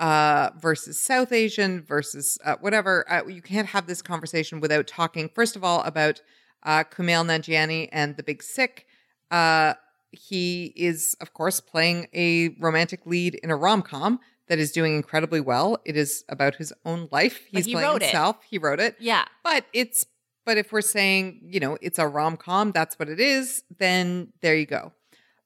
uh, 0.00 0.50
versus 0.60 1.00
South 1.00 1.32
Asian 1.32 1.82
versus 1.82 2.38
uh, 2.44 2.56
whatever. 2.60 3.04
Uh, 3.10 3.26
you 3.26 3.42
can't 3.42 3.68
have 3.68 3.86
this 3.86 4.02
conversation 4.02 4.60
without 4.60 4.86
talking 4.86 5.28
first 5.34 5.56
of 5.56 5.64
all 5.64 5.82
about 5.82 6.20
uh, 6.62 6.84
Kumail 6.84 7.24
Nanjiani 7.24 7.88
and 7.92 8.16
The 8.16 8.22
Big 8.22 8.42
Sick. 8.42 8.86
Uh, 9.30 9.74
he 10.10 10.72
is, 10.76 11.16
of 11.20 11.34
course, 11.34 11.60
playing 11.60 12.08
a 12.14 12.50
romantic 12.60 13.04
lead 13.06 13.34
in 13.36 13.50
a 13.50 13.56
rom 13.56 13.82
com 13.82 14.20
that 14.48 14.58
is 14.58 14.72
doing 14.72 14.96
incredibly 14.96 15.40
well. 15.40 15.78
It 15.84 15.96
is 15.96 16.24
about 16.28 16.54
his 16.56 16.72
own 16.84 17.08
life. 17.12 17.46
He's 17.50 17.66
he 17.66 17.72
playing 17.72 17.88
wrote 17.88 18.02
it. 18.02 18.06
himself. 18.06 18.38
He 18.48 18.58
wrote 18.58 18.80
it. 18.80 18.96
Yeah. 18.98 19.26
But 19.44 19.66
it's 19.72 20.06
but 20.46 20.56
if 20.56 20.72
we're 20.72 20.80
saying, 20.80 21.40
you 21.42 21.60
know, 21.60 21.76
it's 21.82 21.98
a 21.98 22.08
rom-com, 22.08 22.72
that's 22.72 22.98
what 22.98 23.10
it 23.10 23.20
is, 23.20 23.64
then 23.78 24.32
there 24.40 24.56
you 24.56 24.64
go. 24.64 24.92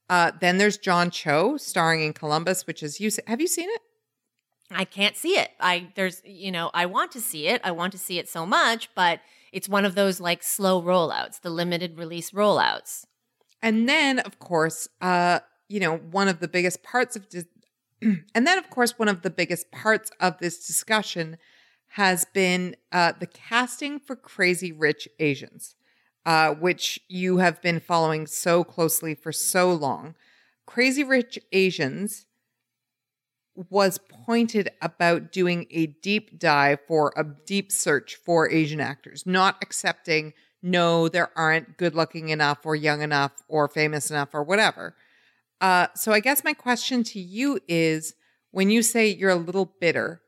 Uh, 0.09 0.30
then 0.40 0.59
there's 0.59 0.78
John 0.78 1.11
Cho 1.11 1.57
starring 1.57 2.03
in 2.03 2.12
Columbus, 2.12 2.68
which 2.68 2.84
is 2.84 3.00
you 3.00 3.11
have 3.26 3.40
you 3.40 3.48
seen 3.48 3.68
it? 3.68 3.82
I 4.74 4.84
can't 4.84 5.16
see 5.16 5.38
it. 5.38 5.50
I 5.60 5.88
there's 5.94 6.22
you 6.24 6.52
know 6.52 6.70
I 6.74 6.86
want 6.86 7.12
to 7.12 7.20
see 7.20 7.48
it. 7.48 7.60
I 7.64 7.70
want 7.70 7.92
to 7.92 7.98
see 7.98 8.18
it 8.18 8.28
so 8.28 8.46
much, 8.46 8.88
but 8.94 9.20
it's 9.52 9.68
one 9.68 9.84
of 9.84 9.94
those 9.94 10.20
like 10.20 10.42
slow 10.42 10.82
rollouts, 10.82 11.40
the 11.40 11.50
limited 11.50 11.98
release 11.98 12.30
rollouts. 12.30 13.04
And 13.60 13.88
then 13.88 14.18
of 14.20 14.38
course, 14.38 14.88
uh, 15.00 15.40
you 15.68 15.80
know, 15.80 15.96
one 15.96 16.28
of 16.28 16.40
the 16.40 16.48
biggest 16.48 16.82
parts 16.82 17.16
of 17.16 17.28
dis- 17.28 17.46
and 18.02 18.46
then 18.46 18.58
of 18.58 18.70
course 18.70 18.98
one 18.98 19.08
of 19.08 19.22
the 19.22 19.30
biggest 19.30 19.70
parts 19.70 20.10
of 20.20 20.38
this 20.38 20.66
discussion 20.66 21.38
has 21.88 22.24
been 22.32 22.74
uh, 22.90 23.12
the 23.18 23.26
casting 23.26 24.00
for 24.00 24.16
Crazy 24.16 24.72
Rich 24.72 25.08
Asians, 25.20 25.74
uh, 26.24 26.54
which 26.54 26.98
you 27.08 27.36
have 27.38 27.60
been 27.60 27.80
following 27.80 28.26
so 28.26 28.64
closely 28.64 29.14
for 29.14 29.30
so 29.30 29.72
long. 29.72 30.14
Crazy 30.66 31.04
Rich 31.04 31.38
Asians 31.52 32.24
was 33.55 33.98
pointed 33.98 34.70
about 34.80 35.32
doing 35.32 35.66
a 35.70 35.86
deep 35.86 36.38
dive 36.38 36.78
for 36.86 37.12
a 37.16 37.24
deep 37.24 37.70
search 37.70 38.16
for 38.16 38.50
Asian 38.50 38.80
actors, 38.80 39.24
not 39.26 39.57
accepting 39.62 40.32
no, 40.62 41.09
there 41.09 41.30
aren't 41.36 41.76
good 41.76 41.94
looking 41.94 42.28
enough 42.28 42.64
or 42.64 42.76
young 42.76 43.03
enough 43.03 43.32
or 43.48 43.66
famous 43.66 44.11
enough 44.11 44.28
or 44.32 44.44
whatever. 44.44 44.94
Uh, 45.61 45.88
so 45.94 46.12
I 46.12 46.20
guess 46.20 46.44
my 46.44 46.53
question 46.53 47.03
to 47.05 47.20
you 47.20 47.59
is 47.66 48.14
when 48.53 48.70
you 48.70 48.82
say 48.82 49.09
you're 49.09 49.30
a 49.30 49.36
little 49.36 49.74
bitter 49.80 50.22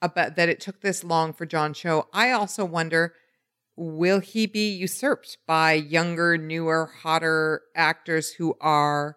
about 0.00 0.36
that 0.36 0.48
it 0.48 0.60
took 0.60 0.80
this 0.80 1.04
long 1.04 1.32
for 1.32 1.46
John 1.46 1.74
Cho. 1.74 2.08
I 2.12 2.30
also 2.30 2.64
wonder 2.64 3.14
will 3.76 4.20
he 4.20 4.46
be 4.46 4.70
usurped 4.70 5.38
by 5.46 5.72
younger, 5.72 6.38
newer, 6.38 6.90
hotter 7.02 7.62
actors 7.74 8.32
who 8.32 8.56
are 8.60 9.16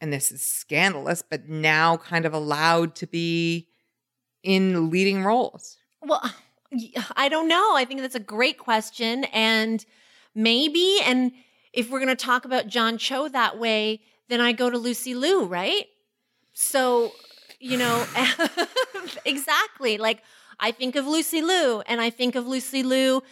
and 0.00 0.12
this 0.12 0.32
is 0.32 0.42
scandalous, 0.42 1.22
but 1.22 1.48
now 1.48 1.96
kind 1.96 2.24
of 2.24 2.32
allowed 2.32 2.94
to 2.96 3.06
be 3.06 3.68
in 4.42 4.90
leading 4.90 5.22
roles? 5.22 5.76
Well, 6.02 6.22
I 7.16 7.28
don't 7.28 7.48
know. 7.48 7.74
I 7.74 7.84
think 7.84 8.00
that's 8.00 8.14
a 8.14 8.20
great 8.20 8.58
question. 8.58 9.24
And 9.24 9.84
maybe, 10.34 10.98
and 11.04 11.32
if 11.72 11.90
we're 11.90 11.98
going 11.98 12.16
to 12.16 12.24
talk 12.24 12.44
about 12.44 12.66
John 12.66 12.98
Cho 12.98 13.28
that 13.28 13.58
way, 13.58 14.00
then 14.28 14.40
I 14.40 14.52
go 14.52 14.70
to 14.70 14.78
Lucy 14.78 15.14
Liu, 15.14 15.44
right? 15.44 15.86
So, 16.54 17.12
you 17.58 17.76
know, 17.76 18.06
exactly. 19.24 19.98
Like 19.98 20.22
I 20.58 20.70
think 20.70 20.96
of 20.96 21.06
Lucy 21.06 21.42
Liu 21.42 21.82
and 21.86 22.00
I 22.00 22.10
think 22.10 22.34
of 22.34 22.46
Lucy 22.46 22.82
Liu, 22.82 23.22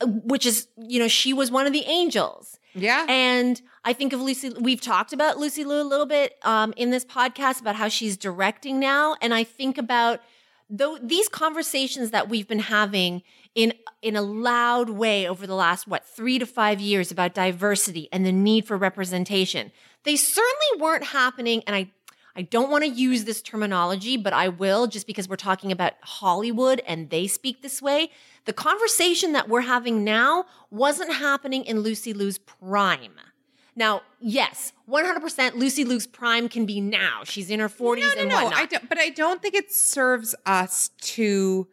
uh, 0.00 0.06
which 0.06 0.46
is, 0.46 0.68
you 0.76 0.98
know, 0.98 1.08
she 1.08 1.32
was 1.32 1.50
one 1.50 1.66
of 1.66 1.72
the 1.72 1.84
angels. 1.84 2.58
Yeah. 2.74 3.06
And 3.08 3.60
I 3.86 3.92
think 3.92 4.14
of 4.14 4.20
Lucy, 4.20 4.50
we've 4.58 4.80
talked 4.80 5.12
about 5.12 5.38
Lucy 5.38 5.62
Liu 5.62 5.82
a 5.82 5.84
little 5.84 6.06
bit 6.06 6.38
um, 6.42 6.72
in 6.76 6.90
this 6.90 7.04
podcast 7.04 7.60
about 7.60 7.76
how 7.76 7.88
she's 7.88 8.16
directing 8.16 8.80
now. 8.80 9.16
And 9.20 9.34
I 9.34 9.44
think 9.44 9.76
about 9.76 10.20
though 10.70 10.98
these 11.02 11.28
conversations 11.28 12.10
that 12.10 12.30
we've 12.30 12.48
been 12.48 12.60
having 12.60 13.22
in 13.54 13.74
in 14.00 14.16
a 14.16 14.22
loud 14.22 14.88
way 14.88 15.28
over 15.28 15.46
the 15.46 15.54
last 15.54 15.86
what 15.86 16.06
3 16.06 16.38
to 16.38 16.46
5 16.46 16.80
years 16.80 17.12
about 17.12 17.34
diversity 17.34 18.08
and 18.10 18.24
the 18.24 18.32
need 18.32 18.66
for 18.66 18.78
representation. 18.78 19.70
They 20.04 20.16
certainly 20.16 20.80
weren't 20.80 21.04
happening 21.04 21.62
and 21.66 21.76
I 21.76 21.90
I 22.36 22.42
don't 22.42 22.68
want 22.68 22.82
to 22.82 22.90
use 22.90 23.24
this 23.24 23.40
terminology, 23.40 24.16
but 24.16 24.32
I 24.32 24.48
will 24.48 24.88
just 24.88 25.06
because 25.06 25.28
we're 25.28 25.36
talking 25.36 25.70
about 25.70 25.92
Hollywood 26.00 26.82
and 26.84 27.08
they 27.10 27.28
speak 27.28 27.62
this 27.62 27.80
way. 27.80 28.10
The 28.46 28.52
conversation 28.52 29.34
that 29.34 29.48
we're 29.48 29.60
having 29.60 30.02
now 30.02 30.46
wasn't 30.68 31.14
happening 31.14 31.64
in 31.64 31.80
Lucy 31.80 32.12
Liu's 32.12 32.38
prime. 32.38 33.12
Now, 33.76 34.02
yes, 34.20 34.72
100% 34.88 35.54
Lucy 35.54 35.84
Liu's 35.84 36.06
prime 36.06 36.48
can 36.48 36.64
be 36.64 36.80
now. 36.80 37.22
She's 37.24 37.50
in 37.50 37.60
her 37.60 37.68
40s 37.68 38.00
no, 38.00 38.06
no, 38.06 38.20
and 38.20 38.28
no. 38.28 38.34
whatnot. 38.44 38.60
I 38.60 38.66
don't, 38.66 38.88
but 38.88 38.98
I 38.98 39.08
don't 39.08 39.42
think 39.42 39.54
it 39.54 39.72
serves 39.72 40.34
us 40.46 40.90
to 41.00 41.66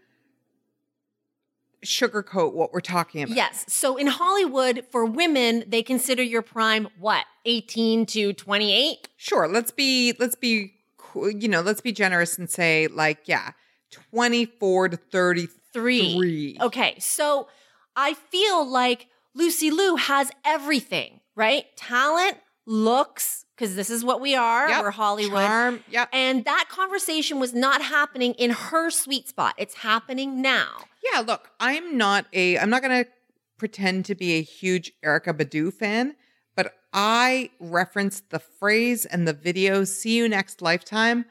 sugarcoat 1.86 2.54
what 2.54 2.74
we're 2.74 2.80
talking 2.80 3.24
about. 3.24 3.36
Yes. 3.36 3.66
So 3.68 3.98
in 3.98 4.08
Hollywood, 4.08 4.86
for 4.92 5.06
women, 5.06 5.64
they 5.68 5.84
consider 5.84 6.24
your 6.24 6.42
prime 6.42 6.88
what? 7.00 7.26
18 7.46 8.06
to 8.08 8.34
28? 8.34 9.10
Sure, 9.18 9.48
let's 9.48 9.72
be 9.72 10.14
let's 10.20 10.36
be 10.36 10.74
you 11.16 11.48
know, 11.48 11.62
let's 11.62 11.82
be 11.82 11.92
generous 11.92 12.38
and 12.38 12.50
say 12.50 12.88
like 12.88 13.28
yeah, 13.28 13.52
24 13.92 14.90
to 14.90 14.98
33. 14.98 15.58
Three. 15.74 16.58
Okay. 16.60 16.96
So 17.00 17.48
I 17.96 18.14
feel 18.14 18.70
like 18.70 19.08
Lucy 19.34 19.72
Liu 19.72 19.96
has 19.96 20.30
everything, 20.44 21.21
right? 21.42 21.66
Talent, 21.76 22.38
looks, 22.68 23.46
because 23.56 23.76
this 23.76 23.90
is 23.90 24.06
what 24.06 24.22
we 24.22 24.36
are. 24.36 24.70
Yep. 24.70 24.84
We're 24.84 24.92
Hollywood. 24.92 25.46
Charm, 25.46 25.84
yep. 25.90 26.08
And 26.14 26.46
that 26.46 26.68
conversation 26.70 27.40
was 27.40 27.54
not 27.54 27.82
happening 27.82 28.34
in 28.36 28.52
her 28.52 28.92
sweet 28.92 29.28
spot. 29.28 29.56
It's 29.58 29.74
happening 29.74 30.42
now. 30.42 30.86
Yeah, 31.12 31.22
look, 31.22 31.50
I'm 31.60 31.98
not 31.98 32.28
a 32.32 32.60
I'm 32.60 32.70
not 32.70 32.84
going 32.84 33.04
to 33.04 33.10
pretend 33.58 34.06
to 34.06 34.16
be 34.16 34.34
a 34.34 34.42
huge 34.42 34.92
Erykah 35.04 35.34
Badu 35.34 35.74
fan, 35.74 36.16
but 36.56 36.76
I 36.94 37.50
reference 37.60 38.22
the 38.30 38.40
phrase 38.40 39.06
and 39.06 39.28
the 39.28 39.34
video 39.34 39.84
"See 39.84 40.16
you 40.18 40.30
next 40.30 40.62
lifetime" 40.62 41.26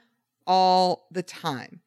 all 0.47 1.07
the 1.13 1.23
time. 1.23 1.83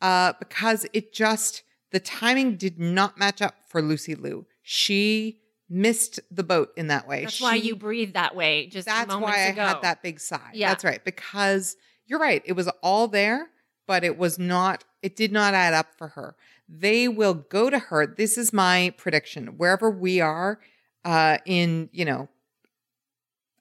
Uh 0.00 0.34
because 0.38 0.86
it 0.92 1.12
just 1.12 1.64
the 1.90 2.00
timing 2.00 2.56
did 2.56 2.78
not 2.78 3.18
match 3.18 3.42
up 3.42 3.54
for 3.66 3.82
Lucy 3.82 4.14
Liu. 4.14 4.46
She 4.62 5.40
missed 5.74 6.20
the 6.30 6.44
boat 6.44 6.70
in 6.76 6.86
that 6.86 7.08
way. 7.08 7.24
That's 7.24 7.40
why 7.40 7.56
you 7.56 7.74
breathe 7.74 8.14
that 8.14 8.36
way 8.36 8.66
just 8.68 8.86
That's 8.86 9.12
why 9.14 9.34
I 9.34 9.48
ago. 9.48 9.62
had 9.66 9.82
that 9.82 10.02
big 10.02 10.20
sigh. 10.20 10.50
Yeah. 10.54 10.68
That's 10.68 10.84
right. 10.84 11.04
Because 11.04 11.76
you're 12.06 12.20
right. 12.20 12.42
It 12.44 12.52
was 12.52 12.68
all 12.82 13.08
there, 13.08 13.48
but 13.86 14.04
it 14.04 14.16
was 14.16 14.38
not, 14.38 14.84
it 15.02 15.16
did 15.16 15.32
not 15.32 15.52
add 15.52 15.74
up 15.74 15.88
for 15.98 16.08
her. 16.08 16.36
They 16.68 17.08
will 17.08 17.34
go 17.34 17.70
to 17.70 17.78
her. 17.78 18.06
This 18.06 18.38
is 18.38 18.52
my 18.52 18.94
prediction. 18.96 19.58
Wherever 19.58 19.90
we 19.90 20.20
are 20.20 20.60
uh 21.04 21.38
in, 21.44 21.90
you 21.92 22.04
know, 22.04 22.28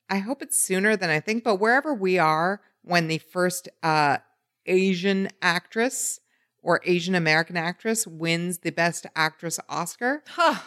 I 0.10 0.20
hope 0.20 0.42
it's 0.42 0.62
sooner 0.62 0.96
than 0.96 1.10
I 1.10 1.20
think, 1.20 1.44
but 1.44 1.56
wherever 1.56 1.94
we 1.94 2.20
are 2.20 2.62
when 2.84 3.08
the 3.08 3.18
first 3.18 3.68
uh 3.82 4.18
Asian 4.66 5.30
actress 5.42 6.20
or 6.62 6.80
Asian 6.86 7.16
American 7.16 7.58
actress 7.58 8.06
wins 8.08 8.60
the 8.60 8.72
best 8.72 9.06
actress 9.16 9.60
Oscar, 9.68 10.24
Huh. 10.28 10.60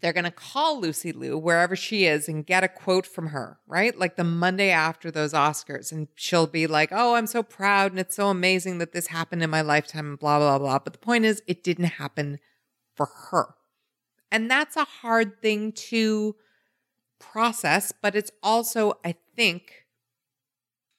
They're 0.00 0.12
going 0.12 0.24
to 0.24 0.30
call 0.30 0.80
Lucy 0.80 1.12
Liu 1.12 1.38
wherever 1.38 1.76
she 1.76 2.06
is 2.06 2.28
and 2.28 2.46
get 2.46 2.64
a 2.64 2.68
quote 2.68 3.06
from 3.06 3.28
her, 3.28 3.58
right? 3.66 3.96
Like 3.98 4.16
the 4.16 4.24
Monday 4.24 4.70
after 4.70 5.10
those 5.10 5.32
Oscars. 5.32 5.92
And 5.92 6.08
she'll 6.14 6.46
be 6.46 6.66
like, 6.66 6.90
oh, 6.92 7.14
I'm 7.14 7.26
so 7.26 7.42
proud 7.42 7.92
and 7.92 8.00
it's 8.00 8.16
so 8.16 8.28
amazing 8.28 8.78
that 8.78 8.92
this 8.92 9.08
happened 9.08 9.42
in 9.42 9.50
my 9.50 9.60
lifetime 9.60 10.06
and 10.06 10.18
blah, 10.18 10.38
blah, 10.38 10.58
blah. 10.58 10.78
But 10.78 10.92
the 10.92 10.98
point 10.98 11.24
is, 11.24 11.42
it 11.46 11.62
didn't 11.62 11.84
happen 11.84 12.38
for 12.94 13.06
her. 13.30 13.54
And 14.30 14.50
that's 14.50 14.76
a 14.76 14.84
hard 14.84 15.40
thing 15.40 15.72
to 15.72 16.36
process, 17.18 17.92
but 17.92 18.14
it's 18.14 18.30
also, 18.42 18.98
I 19.04 19.14
think, 19.34 19.86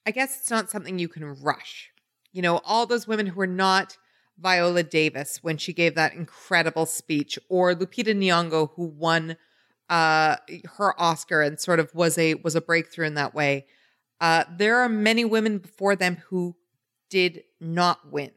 I 0.05 0.11
guess 0.11 0.39
it's 0.39 0.49
not 0.49 0.69
something 0.69 0.97
you 0.97 1.09
can 1.09 1.25
rush. 1.41 1.91
You 2.31 2.41
know, 2.41 2.61
all 2.63 2.85
those 2.85 3.07
women 3.07 3.27
who 3.27 3.41
are 3.41 3.47
not 3.47 3.97
Viola 4.39 4.83
Davis 4.83 5.43
when 5.43 5.57
she 5.57 5.73
gave 5.73 5.95
that 5.95 6.13
incredible 6.13 6.85
speech, 6.85 7.39
or 7.49 7.73
Lupita 7.73 8.15
Nyong'o 8.15 8.71
who 8.75 8.85
won 8.85 9.37
uh, 9.89 10.35
her 10.77 10.99
Oscar 10.99 11.41
and 11.41 11.59
sort 11.59 11.79
of 11.79 11.93
was 11.95 12.17
a 12.17 12.35
was 12.35 12.55
a 12.55 12.61
breakthrough 12.61 13.07
in 13.07 13.15
that 13.15 13.33
way. 13.33 13.65
Uh, 14.19 14.43
there 14.57 14.77
are 14.77 14.89
many 14.89 15.23
women 15.23 15.59
before 15.59 15.95
them 15.95 16.17
who 16.29 16.55
did 17.09 17.43
not 17.59 18.11
win. 18.11 18.31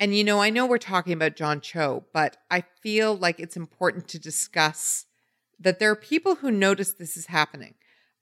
And 0.00 0.16
you 0.16 0.24
know, 0.24 0.40
I 0.40 0.50
know 0.50 0.66
we're 0.66 0.78
talking 0.78 1.12
about 1.12 1.36
John 1.36 1.60
Cho, 1.60 2.04
but 2.12 2.36
I 2.50 2.64
feel 2.82 3.16
like 3.16 3.38
it's 3.38 3.56
important 3.56 4.08
to 4.08 4.18
discuss 4.18 5.06
that 5.60 5.78
there 5.78 5.90
are 5.90 5.96
people 5.96 6.36
who 6.36 6.50
notice 6.50 6.92
this 6.92 7.16
is 7.16 7.26
happening. 7.26 7.74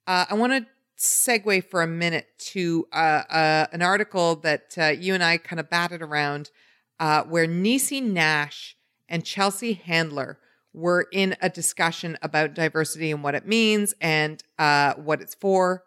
Uh, 0.07 0.27
I 0.29 0.35
want 0.35 0.53
to 0.53 0.67
segue 0.99 1.65
for 1.65 1.81
a 1.81 1.87
minute 1.87 2.27
to 2.39 2.87
uh, 2.93 3.23
uh, 3.31 3.67
an 3.73 3.81
article 3.81 4.37
that 4.37 4.75
uh, 4.77 4.89
you 4.89 5.15
and 5.15 5.25
I 5.25 5.39
kind 5.39 5.59
of 5.59 5.71
batted 5.71 6.03
around, 6.03 6.51
uh, 7.01 7.25
where 7.25 7.47
Niecy 7.47 8.03
Nash 8.03 8.77
and 9.09 9.25
Chelsea 9.25 9.73
Handler 9.73 10.39
were 10.73 11.09
in 11.11 11.35
a 11.41 11.49
discussion 11.49 12.17
about 12.23 12.55
diversity 12.55 13.11
and 13.11 13.25
what 13.25 13.35
it 13.35 13.47
means 13.47 13.95
and 14.01 14.43
uh, 14.59 14.95
what 14.95 15.21
it's 15.21 15.35
for. 15.35 15.83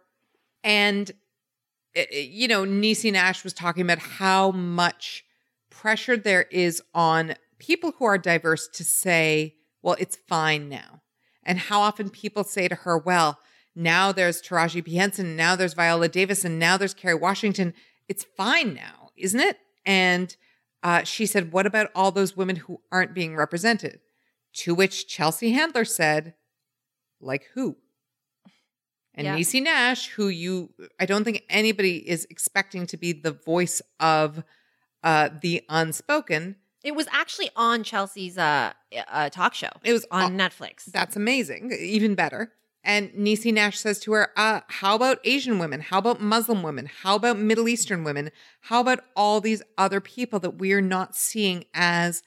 And, 0.64 1.10
eh, 1.96 2.06
eh, 2.12 2.28
you 2.30 2.48
know, 2.48 2.66
Niecy 2.66 3.14
Nash 3.14 3.44
was 3.44 3.54
talking 3.54 3.84
about 3.84 4.00
how 4.00 4.52
much 4.52 5.24
pressure 5.70 6.18
there 6.18 6.48
is 6.52 6.82
on 6.94 7.36
people 7.60 7.94
who 7.98 8.06
are 8.06 8.18
diverse 8.18 8.68
to 8.68 8.84
say, 8.84 9.56
well, 9.82 9.96
it's 10.00 10.18
fine 10.28 10.68
now. 10.68 11.02
And 11.44 11.60
how 11.60 11.82
often 11.82 12.10
people 12.10 12.44
say 12.44 12.68
to 12.68 12.76
her, 12.76 12.98
well, 12.98 13.40
now 13.76 14.12
there's 14.12 14.42
Taraji 14.42 14.84
P. 14.84 14.96
Henson, 14.96 15.36
now 15.36 15.56
there's 15.56 15.74
Viola 15.74 16.08
Davis, 16.08 16.44
and 16.44 16.60
now 16.60 16.78
there's 16.78 16.94
Kerry 16.94 17.16
Washington. 17.16 17.74
It's 18.08 18.24
fine 18.24 18.74
now, 18.74 19.10
isn't 19.16 19.40
it? 19.40 19.58
And 19.86 20.36
uh, 20.84 21.04
she 21.04 21.26
said, 21.26 21.54
what 21.54 21.66
about 21.66 21.90
all 21.96 22.12
those 22.12 22.36
women 22.36 22.58
who 22.58 22.82
aren't 22.92 23.14
being 23.14 23.36
represented? 23.36 24.02
To 24.58 24.76
which 24.76 25.08
Chelsea 25.08 25.52
Handler 25.52 25.86
said, 25.86 26.36
like 27.22 27.46
who? 27.54 27.78
And 29.16 29.26
Yeah. 29.26 29.38
Niecy 29.38 29.64
Nash, 29.64 30.10
who 30.10 30.28
you, 30.28 30.74
I 31.00 31.06
don't 31.06 31.24
think 31.24 31.44
anybody 31.50 31.98
is 31.98 32.28
expecting 32.30 32.86
to 32.88 32.98
be 32.98 33.14
the 33.14 33.32
voice 33.32 33.82
of 34.00 34.44
uh, 35.04 35.30
the 35.42 35.64
unspoken. 35.70 36.58
It 36.84 36.96
was 36.96 37.08
actually 37.12 37.50
on 37.56 37.84
Chelsea's 37.84 38.38
uh, 38.38 38.74
uh 39.08 39.30
talk 39.30 39.54
show. 39.54 39.70
It 39.84 39.94
was 39.94 40.06
on 40.12 40.38
Netflix. 40.38 40.86
That's 40.86 41.16
amazing. 41.16 41.72
Even 41.72 42.14
better. 42.16 42.52
And 42.84 43.12
Niecy 43.12 43.54
Nash 43.54 43.80
says 43.80 44.00
to 44.02 44.12
her, 44.14 44.32
uh, 44.36 44.62
How 44.68 44.96
about 44.96 45.20
Asian 45.24 45.58
women? 45.58 45.80
How 45.80 46.00
about 46.00 46.22
Muslim 46.22 46.64
women? 46.64 46.90
How 47.04 47.16
about 47.16 47.38
Middle 47.38 47.70
Eastern 47.70 48.04
women? 48.04 48.32
How 48.62 48.82
about 48.82 49.00
all 49.16 49.40
these 49.40 49.62
other 49.78 50.02
people 50.02 50.40
that 50.40 50.58
we're 50.58 50.82
not 50.82 51.16
seeing 51.16 51.66
as 51.74 52.24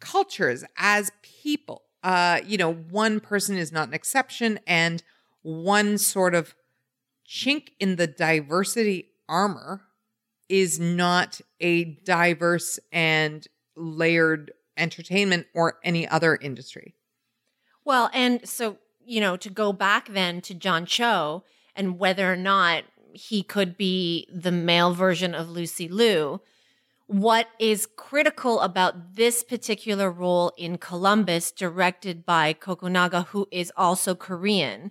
cultures, 0.00 0.64
as 0.76 1.10
people? 1.22 1.82
Uh, 2.02 2.40
you 2.46 2.58
know, 2.58 2.72
one 2.72 3.18
person 3.18 3.56
is 3.56 3.72
not 3.72 3.88
an 3.88 3.94
exception, 3.94 4.60
and 4.66 5.02
one 5.42 5.96
sort 5.96 6.34
of 6.34 6.54
chink 7.26 7.68
in 7.80 7.96
the 7.96 8.06
diversity 8.06 9.08
armor 9.26 9.82
is 10.48 10.78
not 10.78 11.40
a 11.60 11.84
diverse 11.84 12.78
and 12.92 13.46
layered 13.76 14.52
entertainment 14.76 15.46
or 15.54 15.78
any 15.82 16.06
other 16.06 16.36
industry. 16.36 16.94
Well, 17.84 18.10
and 18.12 18.46
so, 18.48 18.78
you 19.06 19.20
know, 19.20 19.36
to 19.36 19.50
go 19.50 19.72
back 19.72 20.08
then 20.08 20.40
to 20.42 20.54
John 20.54 20.86
Cho 20.86 21.44
and 21.74 21.98
whether 21.98 22.32
or 22.32 22.36
not 22.36 22.84
he 23.12 23.42
could 23.42 23.76
be 23.76 24.28
the 24.32 24.52
male 24.52 24.92
version 24.92 25.34
of 25.34 25.50
Lucy 25.50 25.88
Liu, 25.88 26.40
what 27.06 27.48
is 27.58 27.86
critical 27.96 28.60
about 28.60 29.14
this 29.14 29.42
particular 29.42 30.10
role 30.10 30.52
in 30.56 30.78
Columbus, 30.78 31.52
directed 31.52 32.24
by 32.24 32.54
Kogonada, 32.54 33.26
who 33.26 33.46
is 33.50 33.70
also 33.76 34.14
Korean, 34.14 34.90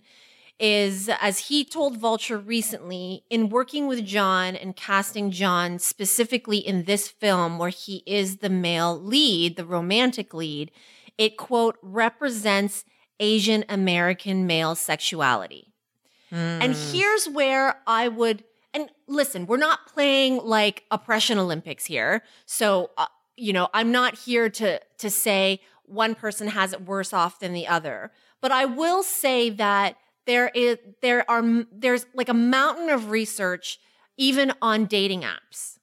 is 0.60 1.10
as 1.20 1.40
he 1.40 1.66
told 1.66 1.98
Vulture 1.98 2.38
recently, 2.38 3.24
in 3.30 3.50
working 3.50 3.88
with 3.88 4.06
John 4.06 4.56
and 4.56 4.76
casting 4.76 5.32
John 5.32 5.80
specifically 5.80 6.60
in 6.60 6.84
this 6.84 7.08
film 7.08 7.58
where 7.58 7.70
he 7.70 8.04
is 8.06 8.38
the 8.38 8.50
male 8.50 8.98
lead, 8.98 9.56
the 9.56 9.66
romantic 9.66 10.34
lead, 10.34 10.72
it 11.18 11.38
quote 11.38 11.78
represents 11.82 12.86
Asian 13.20 13.64
American 13.70 14.48
male 14.48 14.76
sexuality. 14.76 15.74
And 16.32 16.74
here's 16.74 17.30
where 17.30 17.76
I 17.86 18.08
would, 18.08 18.44
and 18.74 18.90
listen, 19.08 19.46
we're 19.46 19.58
not 19.58 19.86
playing 19.94 20.38
like 20.44 20.84
oppression 20.90 21.38
Olympics 21.38 21.86
here. 21.86 22.24
So, 22.48 22.90
uh, 22.98 23.06
you 23.38 23.54
know, 23.54 23.70
I'm 23.72 23.92
not 23.92 24.18
here 24.18 24.50
to, 24.50 24.80
to 24.98 25.10
say 25.12 25.62
one 25.86 26.16
person 26.16 26.48
has 26.48 26.74
it 26.74 26.82
worse 26.82 27.14
off 27.14 27.40
than 27.40 27.54
the 27.54 27.68
other. 27.68 28.12
But 28.42 28.52
I 28.52 28.66
will 28.66 29.04
say 29.04 29.52
that 29.52 29.96
there 30.26 30.50
is, 30.56 30.80
there 31.04 31.30
are, 31.30 31.44
there's 31.72 32.08
like 32.16 32.30
a 32.30 32.34
mountain 32.34 32.90
of 32.90 33.12
research, 33.12 33.78
even 34.18 34.54
on 34.60 34.86
dating 34.86 35.22
apps, 35.22 35.78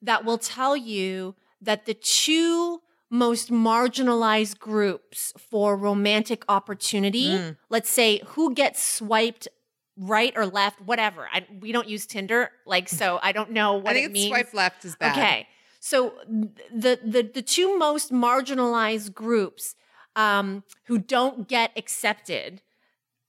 that 0.00 0.24
will 0.24 0.38
tell 0.38 0.76
you 0.76 1.34
that 1.60 1.86
the 1.86 1.94
two 1.94 2.82
most 3.10 3.50
marginalized 3.50 4.58
groups 4.58 5.32
for 5.38 5.76
romantic 5.76 6.44
opportunity, 6.48 7.54
let's 7.70 7.90
say 7.90 8.20
who 8.26 8.54
gets 8.54 8.82
swiped 8.82 9.48
right 9.96 10.32
or 10.36 10.46
left, 10.46 10.80
whatever. 10.80 11.28
I, 11.32 11.46
we 11.60 11.72
don't 11.72 11.88
use 11.88 12.06
Tinder, 12.06 12.50
like 12.66 12.88
so. 12.88 13.18
I 13.22 13.32
don't 13.32 13.50
know 13.50 13.74
what 13.78 13.90
I 13.90 13.94
think 13.94 14.06
it 14.06 14.12
means. 14.12 14.28
swipe 14.28 14.54
left 14.54 14.84
is 14.84 14.96
bad. 14.96 15.16
Okay, 15.16 15.48
so 15.80 16.14
the 16.28 17.00
the 17.04 17.30
the 17.34 17.42
two 17.42 17.78
most 17.78 18.12
marginalized 18.12 19.14
groups 19.14 19.74
um, 20.16 20.64
who 20.86 20.98
don't 20.98 21.48
get 21.48 21.72
accepted 21.76 22.62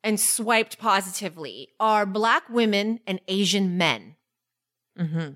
and 0.04 0.20
swiped 0.20 0.80
positively 0.80 1.70
are 1.80 2.06
Black 2.06 2.50
women 2.50 3.00
and 3.06 3.20
Asian 3.28 3.78
men. 3.78 4.16
Mm-hmm. 4.98 5.34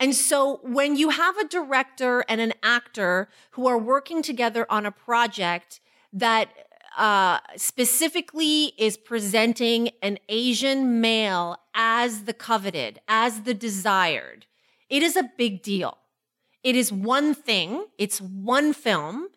And 0.00 0.14
so 0.14 0.60
when 0.62 0.96
you 0.96 1.10
have 1.10 1.36
a 1.36 1.46
director 1.46 2.24
and 2.26 2.40
an 2.40 2.54
actor 2.62 3.28
who 3.50 3.66
are 3.66 3.76
working 3.76 4.22
together 4.22 4.66
on 4.70 4.86
a 4.86 4.90
project 4.90 5.80
that 6.10 6.48
uh, 6.96 7.38
specifically 7.56 8.72
is 8.78 8.96
presenting 8.96 9.90
an 10.02 10.18
Asian 10.30 11.02
male 11.02 11.58
as 11.74 12.24
the 12.24 12.32
coveted, 12.32 12.98
as 13.06 13.42
the 13.42 13.52
desired, 13.52 14.46
it 14.88 15.02
is 15.02 15.16
a 15.16 15.30
big 15.36 15.62
deal. 15.62 15.98
It 16.64 16.76
is 16.76 16.90
one 16.90 17.34
thing, 17.34 17.84
it's 17.98 18.20
one 18.20 18.72
film, 18.72 19.28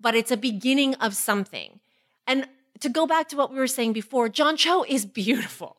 but 0.00 0.14
it's 0.14 0.30
a 0.30 0.36
beginning 0.36 0.94
of 0.96 1.14
something. 1.14 1.80
And 2.26 2.48
to 2.80 2.88
go 2.88 3.06
back 3.06 3.28
to 3.30 3.36
what 3.36 3.50
we 3.50 3.58
were 3.58 3.66
saying 3.66 3.92
before, 3.92 4.28
John 4.28 4.56
Cho 4.56 4.84
is 4.88 5.04
beautiful. 5.06 5.76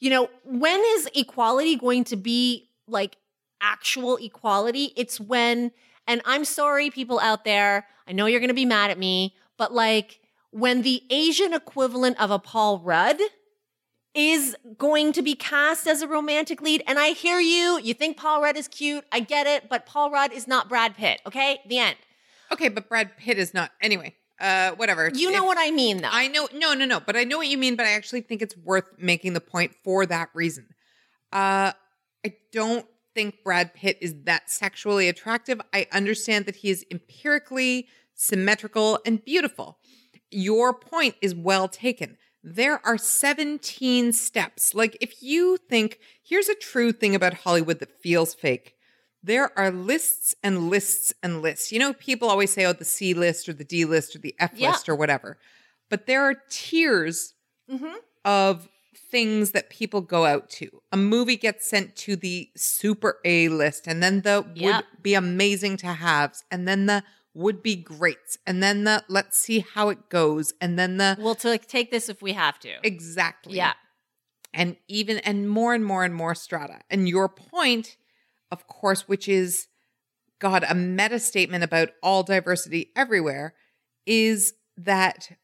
You 0.00 0.10
know, 0.10 0.28
when 0.44 0.82
is 0.94 1.08
equality 1.14 1.76
going 1.76 2.04
to 2.04 2.16
be 2.16 2.68
like 2.86 3.16
actual 3.62 4.16
equality? 4.16 4.92
It's 4.96 5.18
when, 5.20 5.70
and 6.06 6.20
I'm 6.24 6.44
sorry, 6.44 6.90
people 6.90 7.20
out 7.20 7.44
there, 7.44 7.86
I 8.06 8.12
know 8.12 8.26
you're 8.26 8.40
going 8.40 8.48
to 8.48 8.54
be 8.54 8.64
mad 8.66 8.90
at 8.90 8.98
me, 8.98 9.34
but 9.56 9.72
like 9.72 10.20
when 10.50 10.82
the 10.82 11.02
Asian 11.10 11.54
equivalent 11.54 12.20
of 12.20 12.30
a 12.30 12.38
Paul 12.38 12.80
Rudd 12.80 13.18
is 14.14 14.54
going 14.76 15.12
to 15.12 15.22
be 15.22 15.34
cast 15.34 15.86
as 15.86 16.02
a 16.02 16.06
romantic 16.08 16.60
lead. 16.60 16.82
And 16.86 16.98
I 16.98 17.08
hear 17.12 17.40
you, 17.40 17.80
you 17.82 17.94
think 17.94 18.18
Paul 18.18 18.42
Rudd 18.42 18.58
is 18.58 18.68
cute. 18.68 19.04
I 19.10 19.20
get 19.20 19.46
it, 19.46 19.70
but 19.70 19.86
Paul 19.86 20.10
Rudd 20.10 20.32
is 20.32 20.46
not 20.46 20.68
Brad 20.68 20.94
Pitt. 20.96 21.22
Okay. 21.26 21.60
The 21.66 21.78
end. 21.78 21.96
Okay, 22.52 22.68
but 22.68 22.88
Brad 22.90 23.16
Pitt 23.16 23.38
is 23.38 23.54
not. 23.54 23.70
Anyway, 23.80 24.14
uh, 24.38 24.72
whatever. 24.72 25.10
You 25.14 25.30
know 25.30 25.38
If- 25.38 25.44
what 25.46 25.56
I 25.58 25.70
mean, 25.70 26.02
though. 26.02 26.10
I 26.12 26.28
know. 26.28 26.46
No, 26.52 26.74
no, 26.74 26.84
no. 26.84 27.00
But 27.00 27.16
I 27.16 27.24
know 27.24 27.38
what 27.38 27.46
you 27.46 27.56
mean. 27.56 27.74
But 27.76 27.86
I 27.86 27.92
actually 27.92 28.20
think 28.20 28.42
it's 28.42 28.54
worth 28.58 28.84
making 28.98 29.32
the 29.32 29.40
point 29.40 29.72
for 29.82 30.04
that 30.04 30.28
reason. 30.34 30.66
Uh, 31.32 31.72
I 32.26 32.34
don't 32.52 32.84
think 33.14 33.42
Brad 33.44 33.74
Pitt 33.74 33.98
is 34.00 34.14
that 34.24 34.50
sexually 34.50 35.08
attractive. 35.08 35.60
I 35.72 35.86
understand 35.92 36.46
that 36.46 36.56
he 36.56 36.70
is 36.70 36.84
empirically 36.90 37.88
symmetrical 38.14 38.98
and 39.04 39.24
beautiful. 39.24 39.78
Your 40.30 40.72
point 40.72 41.16
is 41.20 41.34
well 41.34 41.68
taken. 41.68 42.16
There 42.44 42.84
are 42.86 42.98
17 42.98 44.12
steps. 44.12 44.74
Like, 44.74 44.96
if 45.00 45.22
you 45.22 45.56
think, 45.68 45.98
here's 46.24 46.48
a 46.48 46.54
true 46.54 46.92
thing 46.92 47.14
about 47.14 47.34
Hollywood 47.34 47.78
that 47.80 48.00
feels 48.02 48.34
fake. 48.34 48.74
There 49.22 49.56
are 49.56 49.70
lists 49.70 50.34
and 50.42 50.68
lists 50.68 51.12
and 51.22 51.42
lists. 51.42 51.70
You 51.70 51.78
know, 51.78 51.92
people 51.92 52.28
always 52.28 52.52
say, 52.52 52.64
oh, 52.64 52.72
the 52.72 52.84
C 52.84 53.14
list 53.14 53.48
or 53.48 53.52
the 53.52 53.64
D 53.64 53.84
list 53.84 54.16
or 54.16 54.18
the 54.18 54.34
F 54.40 54.52
Yeah. 54.56 54.70
list 54.70 54.88
or 54.88 54.96
whatever. 54.96 55.38
But 55.88 56.06
there 56.06 56.22
are 56.22 56.42
tiers 56.50 57.34
Mhm. 57.70 57.94
of 58.24 58.68
things 58.94 59.52
that 59.52 59.70
people 59.70 60.00
go 60.00 60.24
out 60.26 60.48
to. 60.50 60.82
A 60.92 60.96
movie 60.96 61.36
gets 61.36 61.68
sent 61.68 61.96
to 61.96 62.16
the 62.16 62.50
super 62.56 63.18
A 63.24 63.48
list, 63.48 63.86
and 63.86 64.02
then 64.02 64.20
the 64.22 64.46
Yep. 64.54 64.84
would 64.94 65.02
be 65.02 65.14
amazing 65.14 65.76
to 65.78 65.86
haves, 65.88 66.44
and 66.50 66.66
then 66.68 66.86
the 66.86 67.02
would 67.34 67.62
be 67.62 67.76
greats, 67.76 68.36
and 68.46 68.62
then 68.62 68.84
the 68.84 69.02
let's 69.08 69.38
see 69.38 69.60
how 69.60 69.88
it 69.88 70.10
goes, 70.10 70.52
and 70.60 70.78
then 70.78 70.98
the 70.98 71.16
We'll 71.18 71.34
t- 71.34 71.56
take 71.58 71.90
this 71.90 72.08
if 72.10 72.20
we 72.20 72.34
have 72.34 72.58
to. 72.60 72.74
exactly. 72.86 73.56
Yeah. 73.56 73.72
And 74.52 74.76
even 74.86 75.16
and 75.18 75.48
more 75.48 75.72
and 75.72 75.82
more 75.84 76.04
and 76.04 76.14
more 76.14 76.34
strata. 76.34 76.80
And 76.90 77.08
your 77.08 77.30
point, 77.30 77.96
of 78.50 78.66
course, 78.66 79.08
which 79.08 79.26
is 79.28 79.68
God, 80.40 80.62
a 80.68 80.74
meta 80.74 81.18
statement 81.20 81.64
about 81.64 81.90
all 82.02 82.22
diversity 82.22 82.90
everywhere, 82.94 83.54
is 84.04 84.52
that 84.76 85.38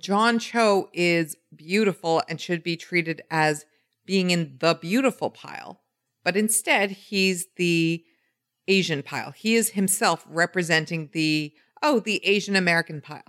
John 0.00 0.38
Cho 0.38 0.88
is 0.92 1.36
beautiful 1.54 2.22
and 2.28 2.40
should 2.40 2.62
be 2.62 2.76
treated 2.76 3.22
as 3.30 3.64
being 4.04 4.30
in 4.30 4.56
the 4.58 4.74
beautiful 4.74 5.30
pile. 5.30 5.80
But 6.24 6.36
instead, 6.36 6.90
he's 6.90 7.46
the 7.56 8.04
Asian 8.66 9.02
pile. 9.02 9.30
He 9.30 9.54
is 9.54 9.70
himself 9.70 10.26
representing 10.28 11.10
the, 11.12 11.52
oh, 11.82 12.00
the 12.00 12.24
Asian 12.26 12.56
American 12.56 13.00
pile. 13.00 13.22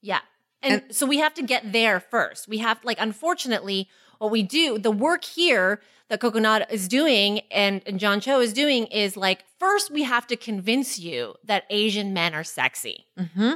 Yeah. 0.00 0.20
And, 0.62 0.84
so 0.90 1.06
we 1.06 1.18
have 1.18 1.34
to 1.34 1.42
get 1.42 1.72
there 1.72 2.00
first. 2.00 2.48
We 2.48 2.58
have, 2.58 2.78
like, 2.84 2.98
unfortunately, 3.00 3.88
what 4.18 4.30
we 4.30 4.42
do, 4.42 4.78
the 4.78 4.90
work 4.90 5.24
here 5.24 5.80
that 6.08 6.20
Kogonada 6.20 6.70
is 6.70 6.88
doing 6.88 7.40
and, 7.50 7.82
and 7.86 8.00
John 8.00 8.20
Cho 8.20 8.40
is 8.40 8.52
doing 8.52 8.86
is 8.86 9.16
like, 9.16 9.44
first 9.58 9.90
we 9.90 10.02
have 10.04 10.26
to 10.28 10.36
convince 10.36 10.98
you 10.98 11.34
that 11.44 11.64
Asian 11.70 12.12
men 12.12 12.34
are 12.34 12.44
sexy. 12.44 13.06
Mm-hmm. 13.18 13.52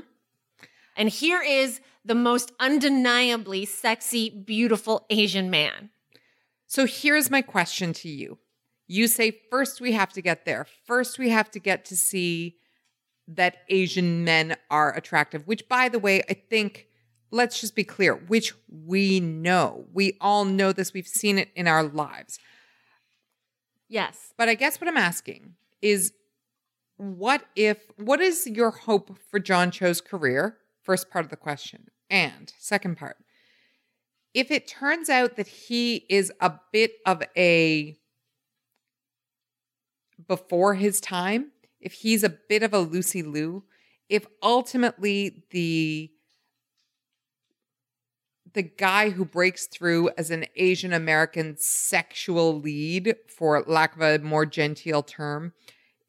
And 0.96 1.08
here 1.08 1.42
is 1.42 1.80
the 2.04 2.14
most 2.14 2.52
undeniably 2.58 3.64
sexy, 3.64 4.30
beautiful 4.30 5.06
Asian 5.10 5.50
man. 5.50 5.90
So 6.66 6.86
here's 6.86 7.30
my 7.30 7.42
question 7.42 7.92
to 7.94 8.08
you. 8.08 8.38
You 8.86 9.06
say 9.06 9.38
first 9.50 9.80
we 9.80 9.92
have 9.92 10.12
to 10.14 10.22
get 10.22 10.44
there. 10.44 10.66
First 10.84 11.18
we 11.18 11.30
have 11.30 11.50
to 11.52 11.58
get 11.58 11.84
to 11.86 11.96
see 11.96 12.56
that 13.28 13.58
Asian 13.68 14.24
men 14.24 14.56
are 14.70 14.94
attractive, 14.94 15.46
which 15.46 15.68
by 15.68 15.88
the 15.88 15.98
way, 15.98 16.22
I 16.28 16.34
think 16.34 16.88
let's 17.30 17.60
just 17.60 17.74
be 17.74 17.84
clear, 17.84 18.14
which 18.14 18.52
we 18.68 19.20
know. 19.20 19.86
We 19.92 20.16
all 20.20 20.44
know 20.44 20.72
this. 20.72 20.92
We've 20.92 21.06
seen 21.06 21.38
it 21.38 21.48
in 21.54 21.66
our 21.66 21.82
lives. 21.82 22.38
Yes. 23.88 24.32
But 24.36 24.48
I 24.48 24.54
guess 24.54 24.80
what 24.80 24.88
I'm 24.88 24.96
asking 24.96 25.54
is 25.80 26.12
what 26.96 27.44
if 27.56 27.78
what 27.96 28.20
is 28.20 28.46
your 28.46 28.70
hope 28.70 29.18
for 29.30 29.38
John 29.38 29.70
Cho's 29.70 30.00
career? 30.00 30.58
First 30.82 31.10
part 31.10 31.24
of 31.24 31.30
the 31.30 31.36
question. 31.36 31.88
And 32.10 32.52
second 32.58 32.96
part. 32.96 33.16
If 34.34 34.50
it 34.50 34.66
turns 34.66 35.08
out 35.08 35.36
that 35.36 35.46
he 35.46 36.06
is 36.08 36.32
a 36.40 36.52
bit 36.72 36.92
of 37.06 37.22
a 37.36 37.96
before 40.26 40.74
his 40.74 41.00
time, 41.00 41.52
if 41.80 41.92
he's 41.92 42.22
a 42.22 42.28
bit 42.28 42.62
of 42.62 42.72
a 42.72 42.78
Lucy 42.78 43.22
Liu, 43.22 43.64
if 44.08 44.26
ultimately 44.42 45.44
the 45.50 46.10
the 48.54 48.62
guy 48.62 49.08
who 49.08 49.24
breaks 49.24 49.66
through 49.66 50.10
as 50.18 50.30
an 50.30 50.44
Asian 50.56 50.92
American 50.92 51.56
sexual 51.56 52.60
lead, 52.60 53.16
for 53.26 53.62
lack 53.62 53.96
of 53.96 54.02
a 54.02 54.18
more 54.18 54.44
genteel 54.44 55.02
term, 55.02 55.54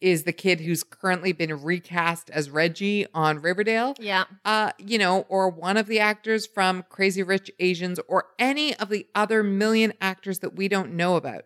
is 0.04 0.24
the 0.24 0.34
kid 0.34 0.60
who's 0.60 0.84
currently 0.84 1.32
been 1.32 1.64
recast 1.64 2.30
as 2.30 2.50
Reggie 2.50 3.08
on 3.14 3.42
Riverdale. 3.42 3.96
Yeah. 3.98 4.26
Uh, 4.44 4.74
you 4.78 4.98
know, 4.98 5.26
or 5.30 5.50
one 5.50 5.78
of 5.78 5.88
the 5.88 6.02
actors 6.02 6.46
from 6.46 6.84
Crazy 6.90 7.24
Rich 7.24 7.50
Asians, 7.58 8.02
or 8.10 8.26
any 8.38 8.76
of 8.76 8.90
the 8.90 9.08
other 9.16 9.42
million 9.44 9.94
actors 10.02 10.40
that 10.40 10.58
we 10.58 10.68
don't 10.68 10.94
know 10.94 11.16
about. 11.16 11.46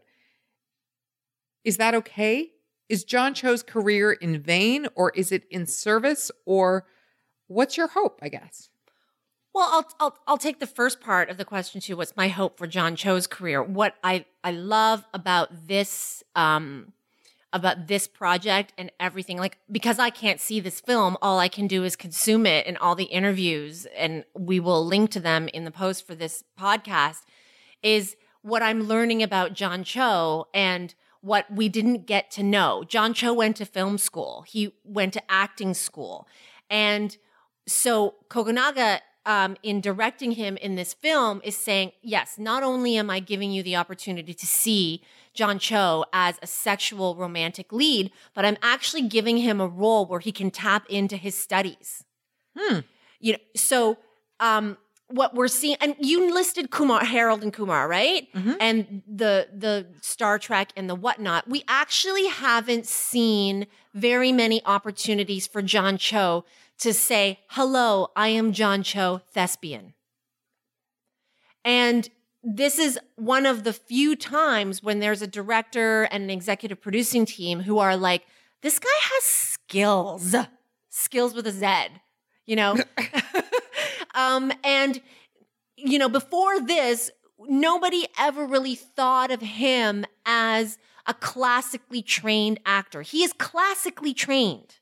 Is 1.64 1.78
that 1.78 1.94
okay? 1.94 2.50
Is 2.90 3.04
John 3.04 3.36
Cho's 3.36 3.62
career 3.62 4.12
in 4.12 4.42
vain, 4.42 4.88
or 4.96 5.12
is 5.12 5.32
it 5.32 5.44
in 5.52 5.68
service, 5.68 6.32
or 6.46 6.88
what's 7.46 7.78
your 7.78 7.90
hope, 7.90 8.18
I 8.24 8.30
guess? 8.30 8.70
Well, 9.54 9.70
I'll, 9.72 9.88
I'll 10.00 10.18
I'll 10.26 10.38
take 10.38 10.60
the 10.60 10.68
first 10.68 11.00
part 11.00 11.30
of 11.30 11.38
the 11.38 11.46
question 11.46 11.80
too. 11.80 11.96
What's 11.96 12.16
my 12.18 12.28
hope 12.28 12.58
for 12.58 12.66
John 12.66 12.96
Cho's 12.96 13.28
career? 13.28 13.62
What 13.62 13.96
I 14.04 14.26
I 14.44 14.52
love 14.52 15.06
about 15.14 15.68
this 15.68 16.24
um 16.36 16.94
about 17.54 17.88
this 17.88 18.08
project 18.08 18.74
and 18.78 18.92
everything. 19.00 19.38
Like, 19.38 19.58
because 19.72 20.00
I 20.00 20.10
can't 20.10 20.40
see 20.40 20.60
this 20.60 20.82
film, 20.82 21.18
all 21.22 21.40
I 21.40 21.48
can 21.48 21.68
do 21.68 21.84
is 21.84 21.96
consume 21.96 22.46
it 22.46 22.68
and 22.68 22.78
all 22.78 22.96
the 22.96 23.06
interviews, 23.06 23.88
and 23.96 24.26
we 24.38 24.60
will 24.60 24.86
link 24.86 25.12
to 25.12 25.20
them 25.20 25.48
in 25.50 25.64
the 25.64 25.72
post 25.72 26.06
for 26.06 26.16
this 26.16 26.44
podcast, 26.60 27.22
is 27.82 28.16
what 28.42 28.62
I'm 28.62 28.84
learning 28.84 29.24
about 29.24 29.54
John 29.54 29.84
Cho 29.84 30.48
and 30.54 30.94
what 31.22 31.52
we 31.52 31.68
didn't 31.70 32.06
get 32.06 32.32
to 32.32 32.44
know. 32.44 32.84
John 32.88 33.14
Cho 33.14 33.34
went 33.34 33.56
to 33.58 33.66
film 33.66 33.98
school, 33.98 34.44
he 34.48 34.74
went 34.84 35.14
to 35.14 35.32
acting 35.32 35.74
school. 35.74 36.28
And 36.70 37.18
so 37.68 38.16
Kogonada 38.30 39.00
um, 39.26 39.58
in 39.62 39.82
directing 39.82 40.32
him 40.32 40.56
in 40.58 40.76
this 40.76 40.94
film 40.94 41.42
is 41.44 41.58
saying, 41.58 41.92
yes, 42.02 42.38
not 42.38 42.64
only 42.64 42.96
am 42.96 43.10
I 43.10 43.20
giving 43.20 43.52
you 43.52 43.62
the 43.62 43.76
opportunity 43.76 44.34
to 44.34 44.46
see 44.48 45.04
John 45.38 45.60
Cho 45.60 46.04
as 46.12 46.40
a 46.42 46.48
sexual 46.48 47.16
romantic 47.16 47.72
lead, 47.72 48.12
but 48.34 48.44
I'm 48.44 48.58
actually 48.64 49.04
giving 49.04 49.38
him 49.38 49.62
a 49.62 49.68
role 49.68 50.08
where 50.08 50.20
he 50.20 50.32
can 50.32 50.50
tap 50.50 50.86
into 50.90 51.16
his 51.16 51.36
studies. 51.38 52.04
Hmm. 52.58 52.80
You 53.20 53.34
know, 53.34 53.40
so 53.56 53.98
um, 54.40 54.78
what 55.10 55.36
we're 55.36 55.48
seeing, 55.48 55.78
and 55.80 55.96
you 56.00 56.34
listed 56.34 56.72
Kumar, 56.72 57.06
Harold, 57.06 57.44
and 57.44 57.54
Kumar, 57.54 57.88
right? 57.88 58.28
Mhm. 58.34 58.58
And 58.60 59.04
the 59.08 59.48
the 59.54 59.86
Star 60.02 60.40
Trek 60.40 60.74
and 60.76 60.90
the 60.90 60.96
whatnot. 60.96 61.48
We 61.48 61.64
actually 61.68 62.28
haven't 62.28 62.88
seen 62.88 63.68
very 63.94 64.32
many 64.32 64.60
opportunities 64.66 65.46
for 65.46 65.62
John 65.62 65.98
Cho 66.00 66.46
to 66.80 66.94
say, 66.94 67.40
"Hello, 67.50 68.10
I 68.16 68.30
am 68.30 68.54
John 68.54 68.82
Cho, 68.82 69.22
thespian." 69.34 69.94
And 71.64 72.10
this 72.50 72.80
is 72.80 72.98
one 73.18 73.46
of 73.46 73.66
the 73.66 73.74
few 73.74 74.16
times 74.16 74.82
when 74.82 75.00
there's 75.00 75.22
a 75.22 75.28
director 75.28 76.04
and 76.04 76.24
an 76.24 76.30
executive 76.30 76.80
producing 76.80 77.26
team 77.26 77.60
who 77.60 77.78
are 77.80 77.98
like, 77.98 78.26
this 78.62 78.80
guy 78.80 78.88
has 79.00 79.24
skills, 79.24 80.34
skills 80.90 81.34
with 81.34 81.46
a 81.46 81.52
Z, 81.52 81.88
you 82.46 82.56
know? 82.56 82.78
um, 84.16 84.54
and, 84.64 85.02
you 85.76 86.00
know, 86.00 86.08
before 86.08 86.62
this, 86.62 87.12
nobody 87.38 88.08
ever 88.18 88.46
really 88.46 88.76
thought 88.76 89.30
of 89.30 89.42
him 89.42 90.06
as 90.26 90.78
a 91.06 91.14
classically 91.14 92.02
trained 92.02 92.62
actor. 92.66 93.02
He 93.02 93.24
is 93.24 93.34
classically 93.34 94.14
trained. 94.14 94.78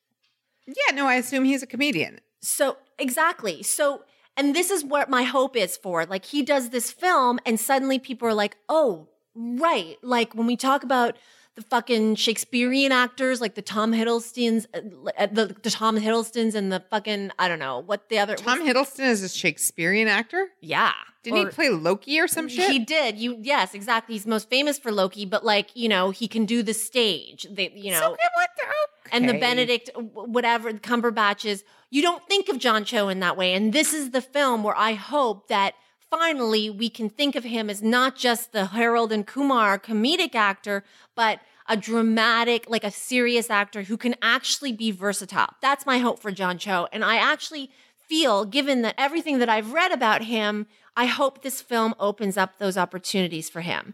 Yeah, 0.68 0.93
no, 0.93 1.07
I 1.07 1.16
assume 1.16 1.45
he's 1.45 1.63
a 1.63 1.68
comedian. 1.68 2.20
So 2.41 2.78
exactly. 2.99 3.63
So 3.63 4.03
and 4.38 4.55
this 4.55 4.69
is 4.69 4.83
what 4.83 5.09
my 5.09 5.23
hope 5.23 5.55
is 5.55 5.77
for. 5.77 6.05
Like 6.05 6.25
he 6.25 6.43
does 6.43 6.69
this 6.69 6.91
film 6.91 7.39
and 7.45 7.59
suddenly 7.59 7.99
people 7.99 8.27
are 8.27 8.33
like, 8.33 8.57
"Oh, 8.69 9.09
right." 9.36 9.97
Like 10.01 10.33
when 10.33 10.47
we 10.47 10.57
talk 10.57 10.83
about 10.83 11.17
the 11.55 11.61
fucking 11.61 12.15
Shakespearean 12.15 12.91
actors 12.91 13.39
like 13.41 13.55
the 13.55 13.61
Tom 13.61 13.93
Hiddlestons 13.93 14.65
uh, 14.73 15.27
the, 15.27 15.55
the 15.61 15.69
Tom 15.69 15.97
Hiddlestons 15.97 16.53
and 16.55 16.71
the 16.71 16.83
fucking 16.89 17.31
I 17.39 17.47
don't 17.47 17.59
know, 17.59 17.79
what 17.79 18.09
the 18.09 18.19
other 18.19 18.35
Tom 18.35 18.61
Hiddleston 18.61 19.05
is 19.05 19.23
a 19.23 19.29
Shakespearean 19.29 20.07
actor. 20.07 20.47
Yeah. 20.61 20.91
Didn't 21.23 21.39
he 21.39 21.45
play 21.47 21.69
Loki 21.69 22.19
or 22.19 22.27
some 22.27 22.47
shit? 22.47 22.69
He 22.69 22.77
did. 22.77 23.17
You 23.17 23.39
yes, 23.41 23.73
exactly. 23.73 24.13
He's 24.13 24.27
most 24.27 24.47
famous 24.47 24.77
for 24.77 24.91
Loki, 24.91 25.25
but 25.25 25.43
like, 25.43 25.75
you 25.75 25.89
know, 25.89 26.11
he 26.11 26.27
can 26.27 26.45
do 26.45 26.61
the 26.61 26.73
stage. 26.73 27.47
They, 27.49 27.71
you 27.75 27.89
know, 27.91 27.99
So, 27.99 28.11
okay, 28.13 28.23
what 28.35 28.49
the- 28.55 28.65
and 29.11 29.29
the. 29.29 29.33
Benedict, 29.39 29.89
whatever, 30.13 30.71
Cumberbatches, 30.73 31.63
you 31.89 32.01
don't 32.01 32.27
think 32.27 32.49
of 32.49 32.57
John 32.59 32.83
Cho 32.85 33.09
in 33.09 33.19
that 33.21 33.37
way. 33.37 33.53
And 33.53 33.73
this 33.73 33.93
is 33.93 34.11
the 34.11 34.21
film 34.21 34.63
where 34.63 34.75
I 34.77 34.93
hope 34.93 35.47
that 35.47 35.73
finally 36.18 36.70
we 36.70 36.89
can 36.89 37.09
think 37.09 37.36
of 37.36 37.43
him 37.43 37.70
as 37.70 37.82
not 37.84 38.16
just 38.16 38.51
the 38.53 38.68
Harold 38.68 39.11
and 39.11 39.28
Kumar 39.28 39.78
comedic 39.78 40.34
actor, 40.34 40.84
but 41.13 41.39
a 41.68 41.76
dramatic, 41.76 42.70
like 42.70 42.84
a 42.84 42.91
serious 42.91 43.49
actor 43.49 43.84
who 43.84 43.97
can 43.97 44.16
actually 44.22 44.72
be 44.72 44.91
versatile. 44.91 45.49
That's 45.61 45.86
my 45.86 45.97
hope 45.97 46.20
for 46.20 46.32
John 46.32 46.57
Cho. 46.57 46.88
And 46.93 47.03
I 47.03 47.18
actually 47.18 47.70
feel, 48.07 48.45
given 48.45 48.82
that 48.84 48.95
everything 48.97 49.39
that 49.39 49.49
I've 49.49 49.74
read 49.74 49.91
about 49.91 50.24
him, 50.24 50.68
I 50.95 51.05
hope 51.07 51.41
this 51.41 51.61
film 51.61 51.93
opens 51.99 52.38
up 52.38 52.59
those 52.59 52.78
opportunities 52.78 53.49
for 53.49 53.61
him. 53.61 53.93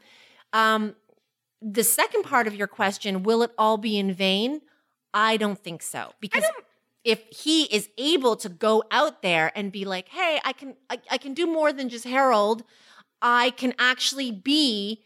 Um, 0.53 0.95
the 1.61 1.83
second 1.83 2.23
part 2.23 2.45
of 2.45 2.53
your 2.55 2.67
question, 2.67 3.23
will 3.23 3.41
it 3.41 3.51
all 3.57 3.77
be 3.77 3.97
in 3.97 4.13
vain? 4.13 4.61
I 5.13 5.37
don't 5.37 5.57
think 5.57 5.81
so. 5.81 6.13
Because 6.19 6.43
if 7.03 7.23
he 7.29 7.63
is 7.63 7.89
able 7.97 8.35
to 8.37 8.49
go 8.49 8.83
out 8.91 9.21
there 9.21 9.51
and 9.55 9.71
be 9.71 9.85
like, 9.85 10.09
hey, 10.09 10.39
I 10.43 10.53
can 10.53 10.75
I, 10.89 10.99
I 11.09 11.17
can 11.17 11.33
do 11.33 11.47
more 11.47 11.73
than 11.73 11.89
just 11.89 12.05
Harold. 12.05 12.63
I 13.21 13.51
can 13.51 13.73
actually 13.77 14.31
be 14.31 15.03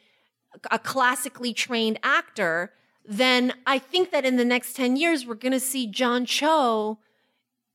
a 0.72 0.80
classically 0.80 1.54
trained 1.54 2.00
actor, 2.04 2.72
then 3.06 3.54
I 3.66 3.80
think 3.80 4.12
that 4.12 4.26
in 4.26 4.38
the 4.38 4.46
next 4.46 4.76
10 4.76 4.96
years, 4.96 5.26
we're 5.26 5.36
going 5.36 5.52
to 5.52 5.60
see 5.60 5.88
John 5.88 6.26
Cho 6.26 7.00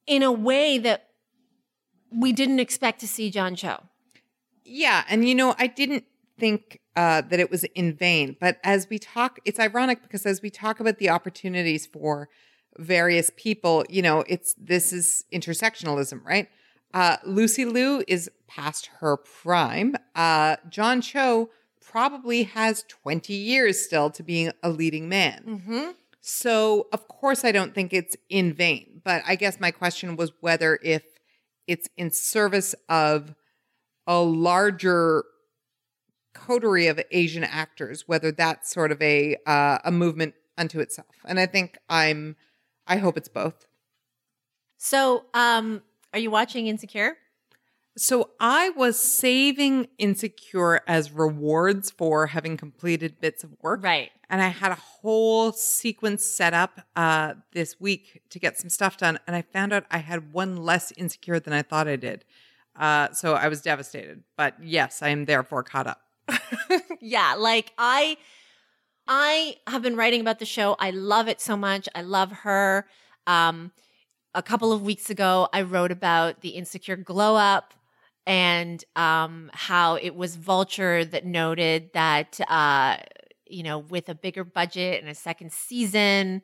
in 0.06 0.22
a 0.22 0.32
way 0.32 0.78
that 0.78 1.08
we 2.10 2.32
didn't 2.32 2.58
expect 2.58 3.00
to 3.00 3.08
see 3.08 3.30
John 3.30 3.54
Cho. 3.54 3.84
Yeah, 4.64 5.04
and 5.08 5.28
you 5.28 5.34
know, 5.34 5.54
I 5.58 5.66
didn't 5.66 6.04
think 6.38 6.80
uh, 6.96 7.22
that 7.22 7.38
it 7.38 7.50
was 7.50 7.64
in 7.74 7.94
vain, 7.94 8.36
but 8.40 8.58
as 8.64 8.88
we 8.88 8.98
talk, 8.98 9.38
it's 9.44 9.60
ironic 9.60 10.02
because 10.02 10.26
as 10.26 10.42
we 10.42 10.50
talk 10.50 10.80
about 10.80 10.98
the 10.98 11.10
opportunities 11.10 11.86
for 11.86 12.28
various 12.80 13.30
people, 13.36 13.84
you 13.88 14.02
know, 14.02 14.24
it's 14.26 14.54
this 14.58 14.92
is 14.92 15.24
intersectionalism, 15.32 16.24
right? 16.24 16.48
Uh, 16.92 17.16
Lucy 17.24 17.64
Liu 17.64 18.02
is 18.08 18.30
past 18.48 18.90
her 18.98 19.16
prime. 19.16 19.96
Uh, 20.14 20.56
John 20.68 21.00
Cho 21.00 21.50
probably 21.80 22.44
has 22.44 22.84
20 22.88 23.32
years 23.32 23.80
still 23.80 24.10
to 24.10 24.22
being 24.22 24.50
a 24.62 24.70
leading 24.70 25.08
man. 25.08 25.44
Mm-hmm. 25.46 25.90
So, 26.20 26.88
of 26.92 27.06
course, 27.08 27.44
I 27.44 27.52
don't 27.52 27.74
think 27.74 27.92
it's 27.92 28.16
in 28.28 28.52
vain. 28.52 29.00
But 29.04 29.22
I 29.26 29.36
guess 29.36 29.60
my 29.60 29.70
question 29.70 30.16
was 30.16 30.32
whether 30.40 30.78
if 30.82 31.02
it's 31.66 31.88
in 31.96 32.10
service 32.10 32.74
of 32.88 33.34
a 34.06 34.20
larger 34.20 35.24
coterie 36.34 36.88
of 36.88 37.00
Asian 37.10 37.44
actors, 37.44 38.04
whether 38.06 38.32
that's 38.32 38.70
sort 38.70 38.92
of 38.92 39.00
a 39.00 39.36
uh, 39.46 39.78
a 39.84 39.90
movement 39.90 40.34
unto 40.58 40.80
itself. 40.80 41.08
And 41.24 41.40
I 41.40 41.46
think 41.46 41.78
I'm, 41.88 42.36
I 42.86 42.96
hope 42.96 43.16
it's 43.16 43.28
both. 43.28 43.66
So, 44.76 45.26
um, 45.34 45.82
are 46.12 46.18
you 46.18 46.30
watching 46.30 46.66
Insecure? 46.66 47.16
So 47.96 48.30
I 48.38 48.70
was 48.70 48.98
saving 48.98 49.88
Insecure 49.98 50.80
as 50.86 51.10
rewards 51.12 51.90
for 51.90 52.28
having 52.28 52.56
completed 52.56 53.20
bits 53.20 53.44
of 53.44 53.50
work. 53.60 53.82
Right. 53.82 54.10
And 54.28 54.40
I 54.40 54.48
had 54.48 54.70
a 54.70 54.76
whole 54.76 55.52
sequence 55.52 56.24
set 56.24 56.54
up 56.54 56.80
uh, 56.94 57.34
this 57.52 57.80
week 57.80 58.22
to 58.30 58.38
get 58.38 58.58
some 58.58 58.70
stuff 58.70 58.96
done. 58.96 59.18
And 59.26 59.34
I 59.34 59.42
found 59.42 59.72
out 59.72 59.84
I 59.90 59.98
had 59.98 60.32
one 60.32 60.56
less 60.56 60.92
insecure 60.92 61.40
than 61.40 61.52
I 61.52 61.62
thought 61.62 61.88
I 61.88 61.96
did. 61.96 62.24
Uh, 62.74 63.11
so 63.12 63.34
I 63.34 63.48
was 63.48 63.61
devastated. 63.61 64.22
But 64.36 64.54
yes, 64.62 65.02
I 65.02 65.08
am 65.08 65.24
therefore 65.24 65.64
caught 65.64 65.88
up. 65.88 66.00
yeah, 67.00 67.34
like 67.36 67.72
I 67.76 68.16
I 69.12 69.57
have 69.66 69.82
been 69.82 69.96
writing 69.96 70.20
about 70.20 70.38
the 70.38 70.46
show. 70.46 70.76
I 70.78 70.91
love 70.91 71.26
it 71.26 71.41
so 71.41 71.57
much. 71.57 71.88
I 71.95 72.03
love 72.03 72.30
her. 72.30 72.87
Um 73.26 73.72
a 74.32 74.42
couple 74.42 74.72
of 74.72 74.82
weeks 74.82 75.11
ago 75.11 75.49
I 75.53 75.62
wrote 75.62 75.91
about 75.91 76.41
the 76.41 76.50
insecure 76.50 76.96
glow 76.96 77.34
up 77.34 77.74
and 78.26 78.82
um 78.95 79.50
how 79.53 79.96
it 79.96 80.14
was 80.14 80.37
Vulture 80.37 81.04
that 81.04 81.26
noted 81.26 81.91
that 81.95 82.41
uh 82.49 82.99
you 83.46 83.64
know 83.64 83.80
with 83.80 84.08
a 84.08 84.14
bigger 84.14 84.45
budget 84.45 85.03
and 85.03 85.11
a 85.11 85.14
second 85.16 85.53
season 85.53 86.42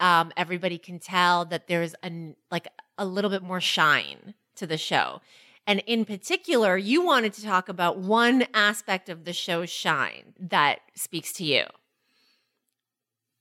um 0.00 0.32
everybody 0.38 0.78
can 0.78 0.98
tell 0.98 1.44
that 1.44 1.66
there's 1.66 1.94
an 2.02 2.36
like 2.50 2.68
a 2.96 3.04
little 3.04 3.30
bit 3.30 3.42
more 3.42 3.60
shine 3.60 4.34
to 4.56 4.66
the 4.66 4.78
show. 4.78 5.20
And 5.66 5.82
in 5.86 6.04
particular, 6.04 6.78
you 6.78 7.04
wanted 7.04 7.32
to 7.34 7.42
talk 7.42 7.68
about 7.68 7.98
one 7.98 8.46
aspect 8.54 9.08
of 9.08 9.24
the 9.24 9.32
show's 9.32 9.68
shine 9.68 10.32
that 10.38 10.80
speaks 10.94 11.32
to 11.34 11.44
you. 11.44 11.64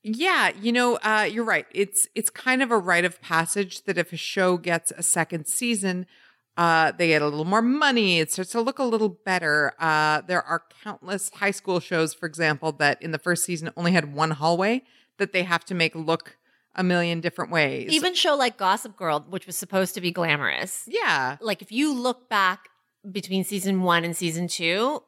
Yeah, 0.07 0.51
you 0.61 0.71
know, 0.71 0.97
uh, 0.97 1.27
you're 1.29 1.43
right. 1.43 1.65
It's 1.71 2.07
it's 2.13 2.29
kind 2.29 2.61
of 2.61 2.69
a 2.69 2.77
rite 2.77 3.05
of 3.05 3.19
passage 3.23 3.85
that 3.85 3.97
if 3.97 4.13
a 4.13 4.17
show 4.17 4.57
gets 4.57 4.91
a 4.91 5.01
second 5.01 5.47
season, 5.47 6.05
uh, 6.57 6.91
they 6.91 7.07
get 7.07 7.23
a 7.23 7.25
little 7.25 7.43
more 7.43 7.63
money. 7.63 8.19
It 8.19 8.31
starts 8.31 8.51
to 8.51 8.61
look 8.61 8.77
a 8.77 8.83
little 8.83 9.09
better. 9.09 9.73
Uh, 9.79 10.21
there 10.21 10.43
are 10.43 10.61
countless 10.83 11.31
high 11.31 11.49
school 11.49 11.79
shows, 11.79 12.13
for 12.13 12.27
example, 12.27 12.71
that 12.73 13.01
in 13.01 13.13
the 13.13 13.17
first 13.17 13.45
season 13.45 13.71
only 13.75 13.93
had 13.93 14.13
one 14.13 14.29
hallway 14.31 14.83
that 15.17 15.33
they 15.33 15.41
have 15.41 15.65
to 15.65 15.73
make 15.73 15.95
look 15.95 16.37
a 16.75 16.83
million 16.83 17.19
different 17.19 17.49
ways. 17.51 17.91
Even 17.91 18.13
show 18.13 18.35
like 18.35 18.57
Gossip 18.57 18.95
Girl, 18.95 19.25
which 19.27 19.47
was 19.47 19.57
supposed 19.57 19.95
to 19.95 20.01
be 20.01 20.11
glamorous. 20.11 20.83
yeah, 20.87 21.37
Like 21.41 21.63
if 21.63 21.71
you 21.71 21.91
look 21.93 22.29
back 22.29 22.69
between 23.11 23.43
season 23.43 23.81
one 23.81 24.03
and 24.03 24.15
season 24.15 24.47
two, 24.47 25.01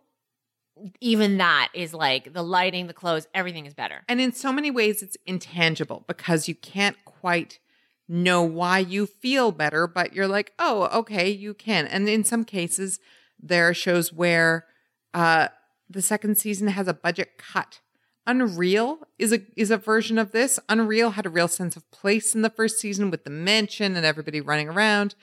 even 1.02 1.38
that 1.38 1.70
is 1.74 1.94
like 1.94 2.34
the 2.34 2.44
lighting, 2.44 2.88
the 2.88 2.94
clothes, 2.94 3.28
everything 3.34 3.66
is 3.66 3.74
better. 3.74 4.04
And 4.08 4.22
in 4.22 4.32
so 4.32 4.52
many 4.52 4.72
ways, 4.72 5.02
it's 5.02 5.18
intangible 5.26 6.04
because 6.08 6.48
you 6.48 6.56
can't 6.56 6.98
quite 7.06 7.60
know 8.08 8.42
why 8.44 8.80
you 8.80 9.06
feel 9.06 9.52
better, 9.52 9.88
but 9.88 10.14
you're 10.14 10.28
like, 10.28 10.54
oh, 10.60 10.90
okay, 11.00 11.30
you 11.30 11.54
can. 11.54 11.88
And 11.88 12.08
in 12.08 12.24
some 12.24 12.46
cases, 12.46 13.00
there 13.42 13.68
are 13.68 13.74
shows 13.74 14.14
where 14.14 14.66
uh, 15.14 15.50
the 15.90 16.02
second 16.02 16.38
season 16.38 16.68
has 16.70 16.88
a 16.88 16.94
budget 16.94 17.38
cut. 17.38 17.82
Unreal 18.26 19.00
is 19.18 19.32
a 19.32 19.40
is 19.56 19.72
a 19.72 19.78
version 19.78 20.18
of 20.18 20.32
this. 20.32 20.60
Unreal 20.68 21.12
had 21.12 21.26
a 21.26 21.30
real 21.30 21.48
sense 21.48 21.78
of 21.78 21.90
place 21.92 22.36
in 22.36 22.42
the 22.42 22.50
first 22.50 22.78
season 22.78 23.10
with 23.10 23.24
the 23.24 23.30
mansion 23.30 23.96
and 23.96 24.06
everybody 24.06 24.42
running 24.42 24.68
around, 24.68 25.16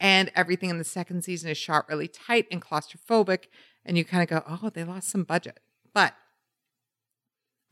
and 0.00 0.32
everything 0.34 0.70
in 0.70 0.78
the 0.78 0.84
second 0.84 1.22
season 1.22 1.50
is 1.50 1.58
shot 1.58 1.86
really 1.88 2.08
tight 2.08 2.46
and 2.50 2.62
claustrophobic, 2.62 3.44
and 3.86 3.96
you 3.96 4.04
kind 4.04 4.22
of 4.22 4.28
go, 4.28 4.42
"Oh, 4.46 4.68
they 4.68 4.84
lost 4.84 5.08
some 5.08 5.24
budget." 5.24 5.60
But 5.94 6.14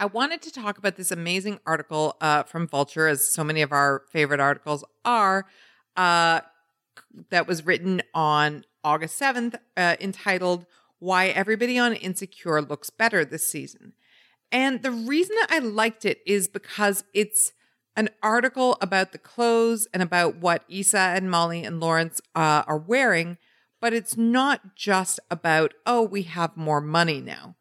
I 0.01 0.07
wanted 0.07 0.43
to 0.43 0.51
talk 0.51 0.79
about 0.79 0.97
this 0.97 1.11
amazing 1.11 1.61
article 1.67 2.17
uh, 2.21 2.45
from 2.45 2.67
Vulture, 2.67 3.07
as 3.07 3.27
so 3.27 3.45
many 3.45 3.63
of 3.63 3.71
our 3.71 4.03
favorite 4.11 4.41
articles 4.41 4.85
are, 5.05 5.47
uh, 5.97 6.41
that 7.31 7.47
was 7.47 7.65
written 7.65 8.03
on 8.13 8.65
August 8.83 9.21
7th, 9.21 9.55
uh, 9.77 9.97
entitled 10.01 10.67
Why 10.99 11.29
Everybody 11.29 11.79
on 11.79 11.93
Insecure 11.95 12.61
Looks 12.61 12.91
Better 12.91 13.25
This 13.25 13.47
Season. 13.47 13.93
And 14.51 14.83
the 14.83 14.91
reason 14.91 15.37
that 15.41 15.51
I 15.51 15.59
liked 15.59 16.05
it 16.05 16.21
is 16.27 16.49
because 16.49 17.05
it's 17.15 17.53
an 17.97 18.09
article 18.23 18.77
about 18.81 19.13
the 19.13 19.19
clothes 19.19 19.87
and 19.95 20.03
about 20.03 20.37
what 20.37 20.65
Issa 20.69 20.99
and 20.99 21.31
Molly 21.31 21.65
and 21.65 21.81
Lawrence 21.81 22.21
uh, 22.35 22.65
are 22.67 22.79
wearing, 22.79 23.39
but 23.85 23.93
it's 23.93 24.17
not 24.17 24.75
just 24.75 25.21
about, 25.31 25.75
oh, 25.85 26.01
we 26.01 26.23
have 26.23 26.57
more 26.57 26.81
money 26.81 27.21
now. 27.21 27.55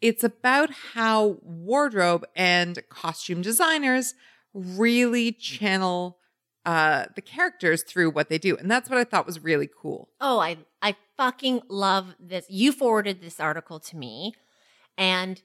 It's 0.00 0.24
about 0.24 0.70
how 0.94 1.36
wardrobe 1.42 2.24
and 2.34 2.82
costume 2.88 3.42
designers 3.42 4.14
really 4.54 5.32
channel 5.32 6.16
uh, 6.64 7.04
the 7.14 7.20
characters 7.20 7.82
through 7.82 8.08
what 8.08 8.30
they 8.30 8.38
do. 8.38 8.56
And 8.56 8.70
that's 8.70 8.88
what 8.88 8.98
I 8.98 9.04
thought 9.04 9.26
was 9.26 9.44
really 9.44 9.68
cool. 9.68 10.08
Oh, 10.18 10.38
I 10.38 10.56
I 10.80 10.96
fucking 11.18 11.60
love 11.68 12.14
this. 12.18 12.46
You 12.48 12.72
forwarded 12.72 13.20
this 13.20 13.38
article 13.38 13.78
to 13.80 13.98
me, 13.98 14.32
and 14.96 15.42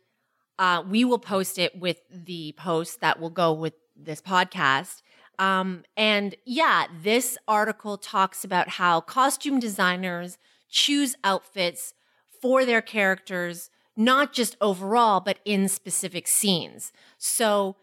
uh, 0.58 0.82
we 0.90 1.04
will 1.04 1.20
post 1.20 1.60
it 1.60 1.78
with 1.78 1.98
the 2.10 2.56
post 2.58 3.02
that 3.02 3.20
will 3.20 3.32
go 3.32 3.52
with 3.52 3.74
this 3.98 4.22
podcast. 4.22 5.02
Um, 5.40 5.84
and 5.98 6.36
yeah, 6.46 6.86
this 7.02 7.38
article 7.48 7.98
talks 7.98 8.44
about 8.44 8.70
how 8.70 9.02
costume 9.02 9.60
designers 9.60 10.38
choose 10.70 11.16
outfits 11.24 11.94
for 12.42 12.66
their 12.66 12.82
characters 12.82 13.70
not 13.96 14.34
just 14.34 14.56
overall, 14.62 15.20
but 15.20 15.40
in 15.46 15.68
specific 15.68 16.28
scenes. 16.28 16.92
So, 17.18 17.76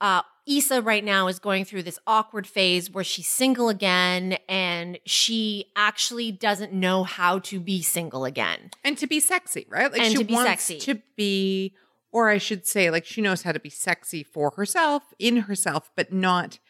uh, 0.00 0.22
Issa 0.46 0.80
right 0.80 1.02
now 1.02 1.26
is 1.26 1.38
going 1.40 1.64
through 1.64 1.82
this 1.82 1.98
awkward 2.06 2.46
phase 2.46 2.88
where 2.90 3.02
she's 3.02 3.26
single 3.26 3.68
again 3.68 4.38
and 4.48 4.98
she 5.04 5.66
actually 5.74 6.30
doesn't 6.30 6.72
know 6.72 7.02
how 7.02 7.40
to 7.40 7.58
be 7.58 7.82
single 7.82 8.24
again. 8.24 8.70
And 8.84 8.96
to 8.98 9.08
be 9.08 9.18
sexy, 9.18 9.66
right? 9.68 9.90
Like 9.90 10.02
And 10.02 10.12
she 10.12 10.18
to 10.18 10.24
be 10.24 10.34
wants 10.34 10.50
sexy. 10.50 10.78
to 10.78 11.02
be, 11.16 11.74
or 12.12 12.28
I 12.28 12.38
should 12.38 12.64
say, 12.64 12.90
like 12.90 13.04
she 13.04 13.20
knows 13.20 13.42
how 13.42 13.50
to 13.50 13.58
be 13.58 13.70
sexy 13.70 14.22
for 14.22 14.52
herself, 14.56 15.02
in 15.18 15.36
herself, 15.38 15.90
but 15.96 16.12
not 16.12 16.60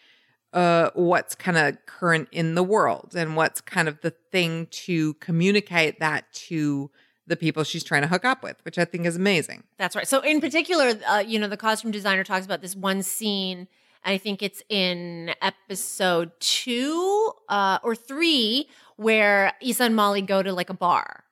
uh 0.57 0.91
what's 0.95 1.37
kind 1.37 1.57
of 1.57 1.77
current 1.87 2.29
in 2.33 2.57
the 2.57 2.65
world 2.65 3.15
and 3.15 3.37
what's 3.37 3.61
kind 3.61 3.87
of 3.87 4.01
the 4.01 4.11
thing 4.11 4.67
to 4.73 5.15
communicate 5.15 6.01
that 6.01 6.33
to 6.33 6.91
the 7.27 7.37
people 7.37 7.65
she's 7.65 7.85
trying 7.85 8.03
to 8.03 8.09
hook 8.09 8.25
up 8.25 8.43
with, 8.43 8.57
which 8.65 8.79
I 8.79 8.85
think 8.85 9.05
is 9.07 9.17
amazing. 9.17 9.65
That's 9.79 9.97
right. 9.97 10.07
So, 10.07 10.21
in 10.21 10.41
particular, 10.41 10.95
uh, 11.09 11.25
you 11.27 11.39
know, 11.39 11.49
the 11.49 11.57
costume 11.57 11.91
designer 11.91 12.25
talks 12.25 12.47
about 12.47 12.63
this 12.63 12.77
one 12.77 13.03
scene. 13.03 13.69
I 14.05 14.19
think 14.19 14.43
it's 14.43 14.63
in 14.69 15.35
episode 15.43 16.31
two 16.39 17.33
uh, 17.49 17.79
or 17.83 17.97
three 17.97 18.69
where 18.97 19.53
Issa 19.61 19.85
and 19.85 19.97
Molly 19.97 20.23
go 20.23 20.43
to 20.43 20.53
like 20.53 20.71
a 20.71 20.75
bar. 20.75 21.25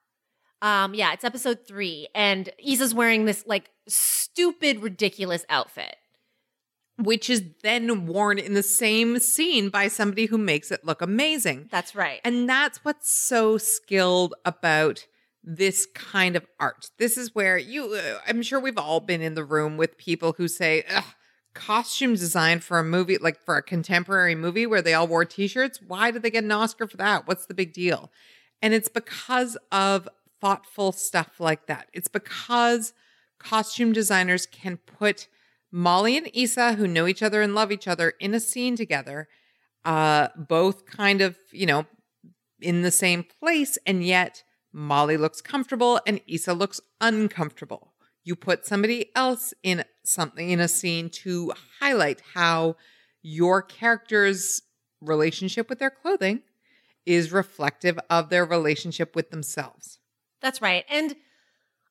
Um, 0.60 0.94
yeah, 0.94 1.12
it's 1.12 1.24
episode 1.24 1.60
three, 1.66 2.08
and 2.14 2.48
Issa's 2.58 2.94
wearing 2.94 3.26
this 3.26 3.44
like 3.46 3.70
stupid, 3.86 4.80
ridiculous 4.80 5.44
outfit. 5.48 5.96
Which 6.96 7.28
is 7.28 7.42
then 7.62 8.06
worn 8.06 8.38
in 8.38 8.54
the 8.54 8.62
same 8.62 9.18
scene 9.18 9.68
by 9.68 9.88
somebody 9.88 10.26
who 10.26 10.38
makes 10.38 10.70
it 10.70 10.84
look 10.84 11.02
amazing. 11.02 11.68
That's 11.70 11.94
right. 11.94 12.20
And 12.24 12.48
that's 12.48 12.84
what's 12.84 13.10
so 13.10 13.58
skilled 13.58 14.34
about 14.44 15.06
this 15.42 15.86
kind 15.94 16.36
of 16.36 16.46
art. 16.60 16.90
This 16.98 17.18
is 17.18 17.34
where 17.34 17.58
you, 17.58 17.94
uh, 17.94 18.20
I'm 18.26 18.42
sure 18.42 18.60
we've 18.60 18.78
all 18.78 19.00
been 19.00 19.20
in 19.20 19.34
the 19.34 19.44
room 19.44 19.76
with 19.76 19.98
people 19.98 20.34
who 20.38 20.48
say, 20.48 20.84
costume 21.54 22.14
design 22.14 22.60
for 22.60 22.78
a 22.78 22.84
movie, 22.84 23.18
like 23.18 23.40
for 23.44 23.56
a 23.56 23.62
contemporary 23.62 24.34
movie 24.34 24.66
where 24.66 24.82
they 24.82 24.94
all 24.94 25.06
wore 25.06 25.24
t 25.24 25.46
shirts. 25.46 25.80
Why 25.86 26.10
did 26.10 26.22
they 26.22 26.30
get 26.30 26.44
an 26.44 26.52
Oscar 26.52 26.86
for 26.86 26.96
that? 26.98 27.26
What's 27.26 27.46
the 27.46 27.54
big 27.54 27.72
deal? 27.72 28.10
And 28.60 28.74
it's 28.74 28.88
because 28.88 29.56
of 29.70 30.08
thoughtful 30.40 30.92
stuff 30.92 31.40
like 31.40 31.66
that. 31.66 31.88
It's 31.92 32.08
because 32.08 32.92
costume 33.38 33.92
designers 33.92 34.46
can 34.46 34.76
put 34.78 35.28
Molly 35.76 36.16
and 36.16 36.30
Issa, 36.32 36.74
who 36.74 36.86
know 36.86 37.08
each 37.08 37.20
other 37.20 37.42
and 37.42 37.52
love 37.52 37.72
each 37.72 37.88
other, 37.88 38.10
in 38.20 38.32
a 38.32 38.38
scene 38.38 38.76
together, 38.76 39.26
uh, 39.84 40.28
both 40.36 40.86
kind 40.86 41.20
of, 41.20 41.36
you 41.50 41.66
know, 41.66 41.84
in 42.60 42.82
the 42.82 42.92
same 42.92 43.24
place, 43.24 43.76
and 43.84 44.04
yet 44.04 44.44
Molly 44.72 45.16
looks 45.16 45.42
comfortable 45.42 46.00
and 46.06 46.20
Issa 46.28 46.54
looks 46.54 46.80
uncomfortable. 47.00 47.92
You 48.22 48.36
put 48.36 48.64
somebody 48.64 49.10
else 49.16 49.52
in 49.64 49.84
something 50.04 50.50
in 50.50 50.60
a 50.60 50.68
scene 50.68 51.10
to 51.24 51.52
highlight 51.80 52.22
how 52.34 52.76
your 53.20 53.60
character's 53.60 54.62
relationship 55.00 55.68
with 55.68 55.80
their 55.80 55.90
clothing 55.90 56.42
is 57.04 57.32
reflective 57.32 57.98
of 58.08 58.28
their 58.28 58.44
relationship 58.44 59.16
with 59.16 59.30
themselves. 59.30 59.98
That's 60.40 60.62
right. 60.62 60.84
And 60.88 61.16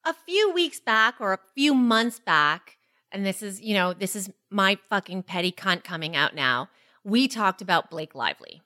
a 0.06 0.14
few 0.14 0.54
weeks 0.54 0.80
back 0.80 1.16
or 1.20 1.34
a 1.34 1.40
few 1.54 1.74
months 1.74 2.22
back, 2.22 2.78
and 3.14 3.26
this 3.26 3.42
is, 3.42 3.62
you 3.62 3.76
know, 3.76 3.94
this 3.94 4.16
is 4.16 4.30
my 4.50 4.78
fucking 4.90 5.24
petty 5.24 5.52
cunt 5.52 5.84
coming 5.84 6.16
out 6.16 6.36
now. 6.36 6.70
We 7.04 7.28
talked 7.28 7.62
about 7.62 7.90
Blake 7.90 8.16
Lively. 8.16 8.62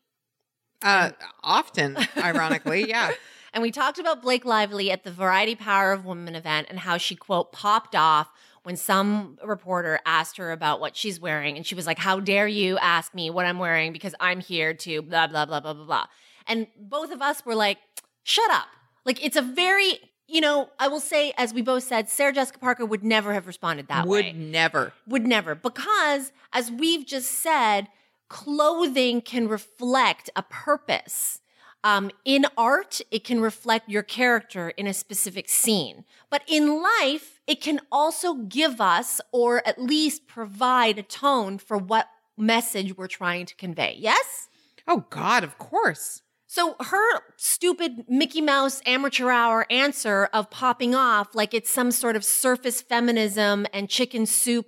Uh, 0.82 1.12
often, 1.44 1.98
ironically, 2.18 2.88
yeah. 2.88 3.12
And 3.54 3.64
we 3.64 3.72
talked 3.72 3.98
about 3.98 4.22
Blake 4.22 4.46
Lively 4.46 4.92
at 4.92 5.04
the 5.04 5.12
Variety 5.12 5.56
Power 5.56 5.92
of 5.92 6.06
Women 6.06 6.36
event 6.36 6.68
and 6.70 6.78
how 6.78 6.98
she, 6.98 7.16
quote, 7.16 7.52
popped 7.52 7.96
off 7.96 8.30
when 8.62 8.76
some 8.76 9.40
reporter 9.44 10.00
asked 10.06 10.38
her 10.38 10.52
about 10.52 10.80
what 10.80 10.96
she's 10.96 11.20
wearing. 11.20 11.56
And 11.56 11.66
she 11.66 11.74
was 11.74 11.88
like, 11.88 11.98
How 11.98 12.20
dare 12.20 12.48
you 12.48 12.78
ask 12.78 13.16
me 13.16 13.32
what 13.32 13.48
I'm 13.48 13.58
wearing 13.58 13.94
because 13.94 14.14
I'm 14.20 14.42
here 14.42 14.76
to 14.76 15.02
blah, 15.02 15.26
blah, 15.26 15.46
blah, 15.46 15.60
blah, 15.60 15.74
blah, 15.74 15.86
blah. 15.86 16.06
And 16.46 16.68
both 16.78 17.12
of 17.12 17.22
us 17.22 17.44
were 17.46 17.56
like, 17.56 17.80
Shut 18.24 18.52
up. 18.52 18.68
Like, 19.06 19.26
it's 19.26 19.38
a 19.38 19.42
very, 19.42 20.02
you 20.28 20.42
know, 20.42 20.70
I 20.80 20.88
will 20.88 21.00
say, 21.00 21.34
as 21.38 21.54
we 21.54 21.62
both 21.62 21.84
said, 21.84 22.10
Sarah 22.10 22.34
Jessica 22.34 22.60
Parker 22.60 22.86
would 22.86 23.04
never 23.04 23.34
have 23.34 23.48
responded 23.48 23.88
that 23.88 24.06
Would 24.08 24.26
way. 24.26 24.32
Would 24.34 24.40
never. 24.40 24.94
would 25.08 25.26
never. 25.26 25.56
Because 25.56 26.32
as 26.54 26.70
we've 26.72 27.06
just 27.06 27.32
said 27.32 27.88
clothing 28.30 29.22
can 29.22 29.48
reflect 29.48 30.30
a 30.36 30.44
purpose. 30.44 31.40
Um, 31.84 32.12
in 32.26 32.46
art 32.58 33.00
it 33.12 33.24
can 33.24 33.40
reflect 33.40 33.88
your 33.88 34.04
character 34.04 34.70
in 34.72 34.88
a 34.88 34.94
specific 34.94 35.48
scene. 35.48 36.04
But 36.30 36.44
in 36.48 36.82
life 36.82 37.40
it 37.48 37.62
can 37.62 37.80
also 37.90 38.34
give 38.34 38.82
us 38.82 39.22
or 39.32 39.66
at 39.66 39.82
least 39.82 40.28
provide 40.28 41.00
a 41.00 41.04
tone 41.04 41.58
for 41.58 41.78
what 41.78 42.10
message 42.38 42.98
we're 42.98 43.08
trying 43.08 43.46
to 43.46 43.56
convey. 43.56 43.96
Yes? 43.98 44.50
Oh, 44.88 45.06
God, 45.10 45.44
of 45.44 45.58
course. 45.58 46.22
So 46.48 46.76
her 46.80 47.22
stupid 47.36 48.06
Mickey 48.08 48.42
Mouse 48.42 48.82
amateur 48.86 49.30
hour 49.30 49.66
answer 49.70 50.30
of 50.34 50.50
popping 50.50 50.96
off 50.96 51.36
like 51.36 51.54
it's 51.54 51.70
some 51.70 51.92
sort 51.92 52.16
of 52.16 52.24
surface 52.24 52.82
feminism 52.82 53.68
and 53.74 53.90
chicken 53.90 54.26
soup 54.26 54.66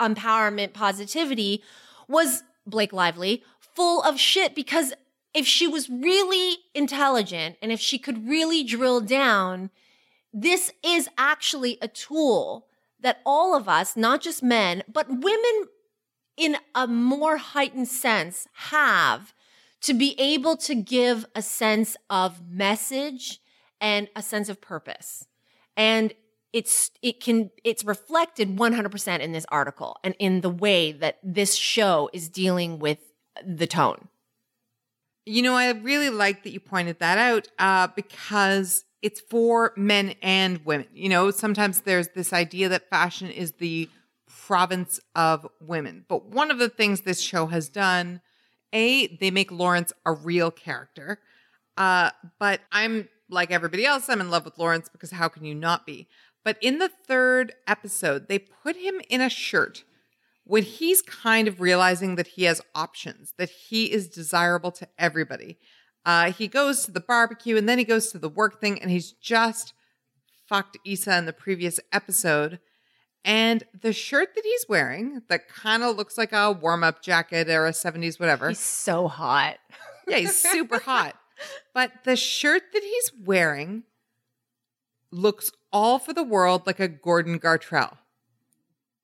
empowerment 0.00 0.72
positivity 0.72 1.62
was 2.08 2.44
Blake 2.64 2.92
Lively 2.92 3.42
full 3.74 4.02
of 4.02 4.18
shit 4.18 4.54
because 4.54 4.94
if 5.34 5.46
she 5.46 5.68
was 5.68 5.90
really 5.90 6.58
intelligent 6.74 7.56
and 7.60 7.70
if 7.70 7.80
she 7.80 7.98
could 7.98 8.26
really 8.26 8.64
drill 8.64 9.00
down, 9.00 9.70
this 10.32 10.72
is 10.82 11.08
actually 11.18 11.76
a 11.82 11.88
tool 11.88 12.66
that 13.00 13.20
all 13.26 13.54
of 13.54 13.68
us, 13.68 13.96
not 13.96 14.22
just 14.22 14.42
men, 14.42 14.82
but 14.90 15.08
women 15.08 15.66
in 16.36 16.56
a 16.74 16.86
more 16.86 17.36
heightened 17.36 17.88
sense 17.88 18.48
have 18.54 19.34
to 19.86 19.94
be 19.94 20.18
able 20.18 20.56
to 20.56 20.74
give 20.74 21.24
a 21.36 21.42
sense 21.42 21.96
of 22.10 22.48
message 22.50 23.40
and 23.80 24.08
a 24.16 24.22
sense 24.22 24.48
of 24.48 24.60
purpose. 24.60 25.26
And 25.76 26.12
it's 26.52 26.90
it 27.02 27.20
can 27.20 27.50
it's 27.62 27.84
reflected 27.84 28.56
100% 28.56 29.20
in 29.20 29.30
this 29.32 29.46
article 29.48 29.96
and 30.02 30.16
in 30.18 30.40
the 30.40 30.50
way 30.50 30.90
that 30.90 31.18
this 31.22 31.54
show 31.54 32.10
is 32.12 32.28
dealing 32.28 32.80
with 32.80 32.98
the 33.46 33.68
tone. 33.68 34.08
You 35.24 35.42
know, 35.42 35.54
I 35.54 35.70
really 35.70 36.10
like 36.10 36.42
that 36.42 36.50
you 36.50 36.58
pointed 36.60 36.98
that 36.98 37.18
out 37.18 37.48
uh, 37.58 37.88
because 37.94 38.84
it's 39.02 39.20
for 39.20 39.72
men 39.76 40.14
and 40.20 40.64
women. 40.64 40.88
You 40.94 41.10
know, 41.10 41.30
sometimes 41.30 41.82
there's 41.82 42.08
this 42.08 42.32
idea 42.32 42.68
that 42.70 42.90
fashion 42.90 43.30
is 43.30 43.52
the 43.52 43.88
province 44.26 44.98
of 45.14 45.46
women. 45.60 46.04
But 46.08 46.26
one 46.26 46.50
of 46.50 46.58
the 46.58 46.68
things 46.68 47.02
this 47.02 47.20
show 47.20 47.46
has 47.46 47.68
done, 47.68 48.20
A, 48.76 49.16
they 49.16 49.30
make 49.30 49.50
Lawrence 49.50 49.92
a 50.04 50.12
real 50.12 50.50
character. 50.50 51.18
Uh, 51.76 52.10
but 52.38 52.60
I'm 52.70 53.08
like 53.28 53.50
everybody 53.50 53.84
else, 53.84 54.08
I'm 54.08 54.20
in 54.20 54.30
love 54.30 54.44
with 54.44 54.58
Lawrence 54.58 54.88
because 54.88 55.10
how 55.10 55.28
can 55.28 55.44
you 55.44 55.54
not 55.54 55.86
be? 55.86 56.08
But 56.44 56.58
in 56.60 56.78
the 56.78 56.88
third 56.88 57.54
episode, 57.66 58.28
they 58.28 58.38
put 58.38 58.76
him 58.76 59.00
in 59.08 59.20
a 59.20 59.28
shirt 59.28 59.84
when 60.44 60.62
he's 60.62 61.02
kind 61.02 61.48
of 61.48 61.60
realizing 61.60 62.14
that 62.14 62.28
he 62.28 62.44
has 62.44 62.62
options, 62.74 63.34
that 63.36 63.50
he 63.50 63.90
is 63.92 64.08
desirable 64.08 64.70
to 64.72 64.86
everybody. 64.96 65.58
Uh, 66.04 66.30
he 66.30 66.46
goes 66.46 66.84
to 66.84 66.92
the 66.92 67.00
barbecue 67.00 67.56
and 67.56 67.68
then 67.68 67.78
he 67.78 67.84
goes 67.84 68.12
to 68.12 68.18
the 68.18 68.28
work 68.28 68.60
thing, 68.60 68.80
and 68.80 68.90
he's 68.90 69.10
just 69.10 69.72
fucked 70.48 70.78
Issa 70.86 71.18
in 71.18 71.26
the 71.26 71.32
previous 71.32 71.80
episode. 71.92 72.60
And 73.26 73.64
the 73.78 73.92
shirt 73.92 74.36
that 74.36 74.44
he's 74.44 74.66
wearing, 74.68 75.20
that 75.28 75.48
kind 75.48 75.82
of 75.82 75.96
looks 75.96 76.16
like 76.16 76.32
a 76.32 76.52
warm 76.52 76.84
up 76.84 77.02
jacket 77.02 77.48
or 77.50 77.66
a 77.66 77.72
70s, 77.72 78.20
whatever. 78.20 78.48
He's 78.48 78.60
so 78.60 79.08
hot. 79.08 79.58
Yeah, 80.08 80.18
he's 80.18 80.40
super 80.40 80.78
hot. 80.78 81.16
But 81.74 81.90
the 82.04 82.14
shirt 82.14 82.62
that 82.72 82.82
he's 82.84 83.10
wearing 83.24 83.82
looks 85.10 85.50
all 85.72 85.98
for 85.98 86.12
the 86.12 86.22
world 86.22 86.62
like 86.64 86.78
a 86.78 86.86
Gordon 86.86 87.40
Gartrell. 87.40 87.96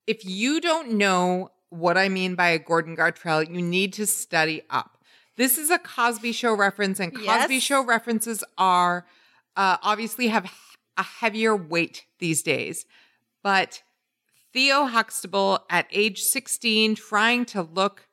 If 0.06 0.24
you 0.24 0.60
don't 0.60 0.92
know 0.92 1.50
what 1.70 1.98
I 1.98 2.08
mean 2.08 2.36
by 2.36 2.50
a 2.50 2.58
Gordon 2.60 2.96
Gartrell, 2.96 3.52
you 3.52 3.60
need 3.60 3.92
to 3.94 4.06
study 4.06 4.62
up. 4.70 4.98
This 5.36 5.58
is 5.58 5.70
a 5.70 5.78
Cosby 5.80 6.30
Show 6.30 6.54
reference, 6.54 7.00
and 7.00 7.12
Cosby 7.12 7.54
Yes. 7.54 7.62
Show 7.64 7.84
references 7.84 8.44
are 8.56 9.04
uh, 9.56 9.78
obviously 9.82 10.28
have 10.28 10.48
a 10.96 11.02
heavier 11.02 11.56
weight 11.56 12.04
these 12.20 12.44
days. 12.44 12.84
But 13.42 13.82
Theo 14.52 14.86
Huxtable 14.86 15.60
at 15.70 15.86
age 15.90 16.22
16 16.22 16.94
trying 16.94 17.44
to 17.46 17.62
look 17.62 18.08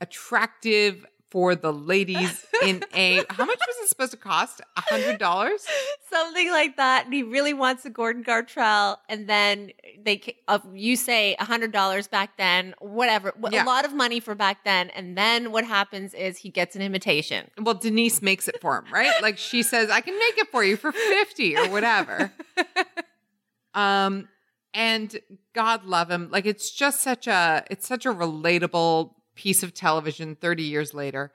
attractive 0.00 1.06
for 1.30 1.56
the 1.56 1.72
ladies 1.72 2.46
in 2.64 2.84
a 2.94 3.16
how 3.28 3.44
much 3.44 3.58
was 3.66 3.76
it 3.82 3.88
supposed 3.88 4.12
to 4.12 4.16
cost? 4.16 4.60
A 4.76 4.80
hundred 4.82 5.18
dollars? 5.18 5.66
Something 6.08 6.48
like 6.50 6.76
that. 6.76 7.06
And 7.06 7.14
he 7.14 7.24
really 7.24 7.52
wants 7.52 7.84
a 7.84 7.90
Gordon 7.90 8.22
Gartrell. 8.22 8.98
And 9.08 9.28
then 9.28 9.72
they, 10.00 10.36
uh, 10.46 10.60
you 10.72 10.94
say 10.94 11.34
a 11.40 11.44
hundred 11.44 11.72
dollars 11.72 12.06
back 12.06 12.36
then, 12.36 12.74
whatever, 12.78 13.34
Yeah. 13.50 13.64
a 13.64 13.66
lot 13.66 13.84
of 13.84 13.92
money 13.92 14.20
for 14.20 14.36
back 14.36 14.62
then. 14.64 14.90
And 14.90 15.18
then 15.18 15.50
what 15.50 15.64
happens 15.64 16.14
is 16.14 16.38
he 16.38 16.50
gets 16.50 16.76
an 16.76 16.82
imitation. 16.82 17.50
Well, 17.60 17.74
Denise 17.74 18.22
makes 18.22 18.46
it 18.46 18.60
for 18.60 18.78
him, 18.78 18.84
right? 18.92 19.10
Like 19.20 19.36
she 19.36 19.64
says, 19.64 19.90
I 19.90 20.02
can 20.02 20.16
make 20.16 20.38
it 20.38 20.48
for 20.52 20.62
you 20.62 20.76
for 20.76 20.92
50 20.92 21.56
or 21.56 21.68
whatever. 21.68 22.32
um, 23.74 24.28
and 24.74 25.16
God 25.54 25.84
love 25.84 26.10
him. 26.10 26.28
Like 26.30 26.44
it's 26.44 26.70
just 26.70 27.00
such 27.00 27.26
a 27.26 27.64
it's 27.70 27.86
such 27.86 28.04
a 28.04 28.12
relatable 28.12 29.14
piece 29.34 29.62
of 29.62 29.72
television 29.72 30.36
30 30.36 30.64
years 30.64 30.92
later. 30.92 31.32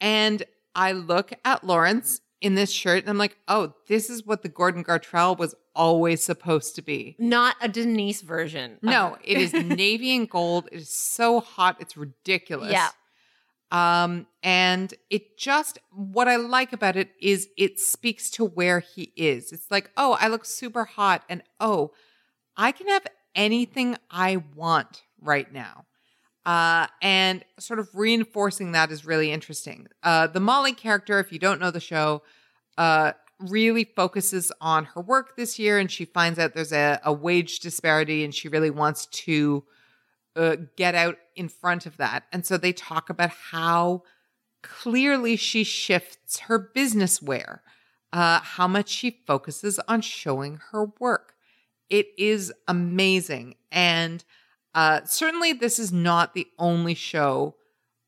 And 0.00 0.42
I 0.74 0.92
look 0.92 1.32
at 1.44 1.64
Lawrence 1.64 2.20
in 2.40 2.54
this 2.54 2.70
shirt 2.70 3.02
and 3.02 3.10
I'm 3.10 3.18
like, 3.18 3.36
oh, 3.48 3.74
this 3.88 4.10
is 4.10 4.26
what 4.26 4.42
the 4.42 4.48
Gordon 4.48 4.84
Gartrell 4.84 5.38
was 5.38 5.54
always 5.74 6.22
supposed 6.22 6.74
to 6.76 6.82
be. 6.82 7.16
Not 7.18 7.56
a 7.60 7.68
Denise 7.68 8.20
version. 8.20 8.78
No, 8.82 9.16
it 9.24 9.38
is 9.38 9.52
navy 9.54 10.14
and 10.14 10.28
gold. 10.28 10.68
It 10.70 10.82
is 10.82 10.94
so 10.94 11.40
hot, 11.40 11.78
it's 11.80 11.96
ridiculous. 11.96 12.72
Yeah. 12.72 12.90
Um, 13.70 14.26
and 14.42 14.92
it 15.10 15.36
just 15.36 15.78
what 15.90 16.28
I 16.28 16.36
like 16.36 16.72
about 16.72 16.96
it 16.96 17.10
is 17.20 17.48
it 17.56 17.80
speaks 17.80 18.30
to 18.32 18.44
where 18.44 18.80
he 18.80 19.12
is. 19.16 19.50
It's 19.50 19.70
like, 19.70 19.90
oh, 19.96 20.16
I 20.20 20.28
look 20.28 20.44
super 20.44 20.84
hot, 20.84 21.24
and 21.28 21.42
oh, 21.58 21.92
I 22.56 22.72
can 22.72 22.88
have 22.88 23.06
anything 23.34 23.96
I 24.10 24.42
want 24.54 25.02
right 25.20 25.52
now. 25.52 25.86
Uh, 26.46 26.86
and 27.00 27.42
sort 27.58 27.78
of 27.78 27.88
reinforcing 27.94 28.72
that 28.72 28.90
is 28.90 29.06
really 29.06 29.32
interesting. 29.32 29.86
Uh, 30.02 30.26
the 30.26 30.40
Molly 30.40 30.74
character, 30.74 31.18
if 31.18 31.32
you 31.32 31.38
don't 31.38 31.58
know 31.58 31.70
the 31.70 31.80
show, 31.80 32.22
uh, 32.76 33.12
really 33.40 33.84
focuses 33.84 34.52
on 34.60 34.84
her 34.84 35.00
work 35.00 35.36
this 35.36 35.58
year, 35.58 35.78
and 35.78 35.90
she 35.90 36.04
finds 36.04 36.38
out 36.38 36.54
there's 36.54 36.72
a, 36.72 37.00
a 37.02 37.12
wage 37.12 37.60
disparity, 37.60 38.24
and 38.24 38.34
she 38.34 38.48
really 38.48 38.70
wants 38.70 39.06
to 39.06 39.64
uh, 40.36 40.56
get 40.76 40.94
out 40.94 41.16
in 41.34 41.48
front 41.48 41.86
of 41.86 41.96
that. 41.96 42.24
And 42.30 42.44
so 42.44 42.58
they 42.58 42.72
talk 42.72 43.08
about 43.08 43.30
how 43.30 44.02
clearly 44.62 45.36
she 45.36 45.64
shifts 45.64 46.40
her 46.40 46.58
business 46.58 47.22
wear, 47.22 47.62
uh, 48.12 48.40
how 48.40 48.68
much 48.68 48.88
she 48.88 49.22
focuses 49.26 49.78
on 49.88 50.00
showing 50.00 50.60
her 50.72 50.86
work. 50.98 51.33
It 51.90 52.08
is 52.16 52.52
amazing. 52.66 53.56
And 53.70 54.24
uh, 54.74 55.00
certainly, 55.04 55.52
this 55.52 55.78
is 55.78 55.92
not 55.92 56.34
the 56.34 56.48
only 56.58 56.94
show 56.94 57.54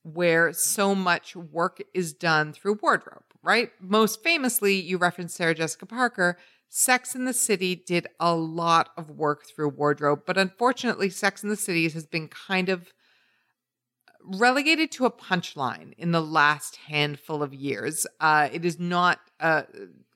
where 0.02 0.52
so 0.52 0.94
much 0.94 1.34
work 1.36 1.82
is 1.94 2.12
done 2.12 2.52
through 2.52 2.78
wardrobe, 2.82 3.24
right? 3.42 3.70
Most 3.80 4.22
famously, 4.22 4.74
you 4.74 4.98
referenced 4.98 5.36
Sarah 5.36 5.54
Jessica 5.54 5.86
Parker. 5.86 6.38
Sex 6.68 7.14
in 7.14 7.24
the 7.24 7.32
City 7.32 7.76
did 7.76 8.06
a 8.18 8.34
lot 8.34 8.90
of 8.96 9.10
work 9.10 9.46
through 9.46 9.68
wardrobe, 9.70 10.22
but 10.26 10.36
unfortunately, 10.36 11.10
Sex 11.10 11.42
in 11.42 11.48
the 11.48 11.56
City 11.56 11.88
has 11.88 12.06
been 12.06 12.28
kind 12.28 12.68
of 12.68 12.92
relegated 14.22 14.90
to 14.92 15.06
a 15.06 15.10
punchline 15.10 15.92
in 15.96 16.10
the 16.10 16.20
last 16.20 16.76
handful 16.88 17.42
of 17.42 17.54
years. 17.54 18.06
Uh, 18.20 18.48
it 18.52 18.64
is 18.64 18.80
not 18.80 19.20
uh, 19.38 19.62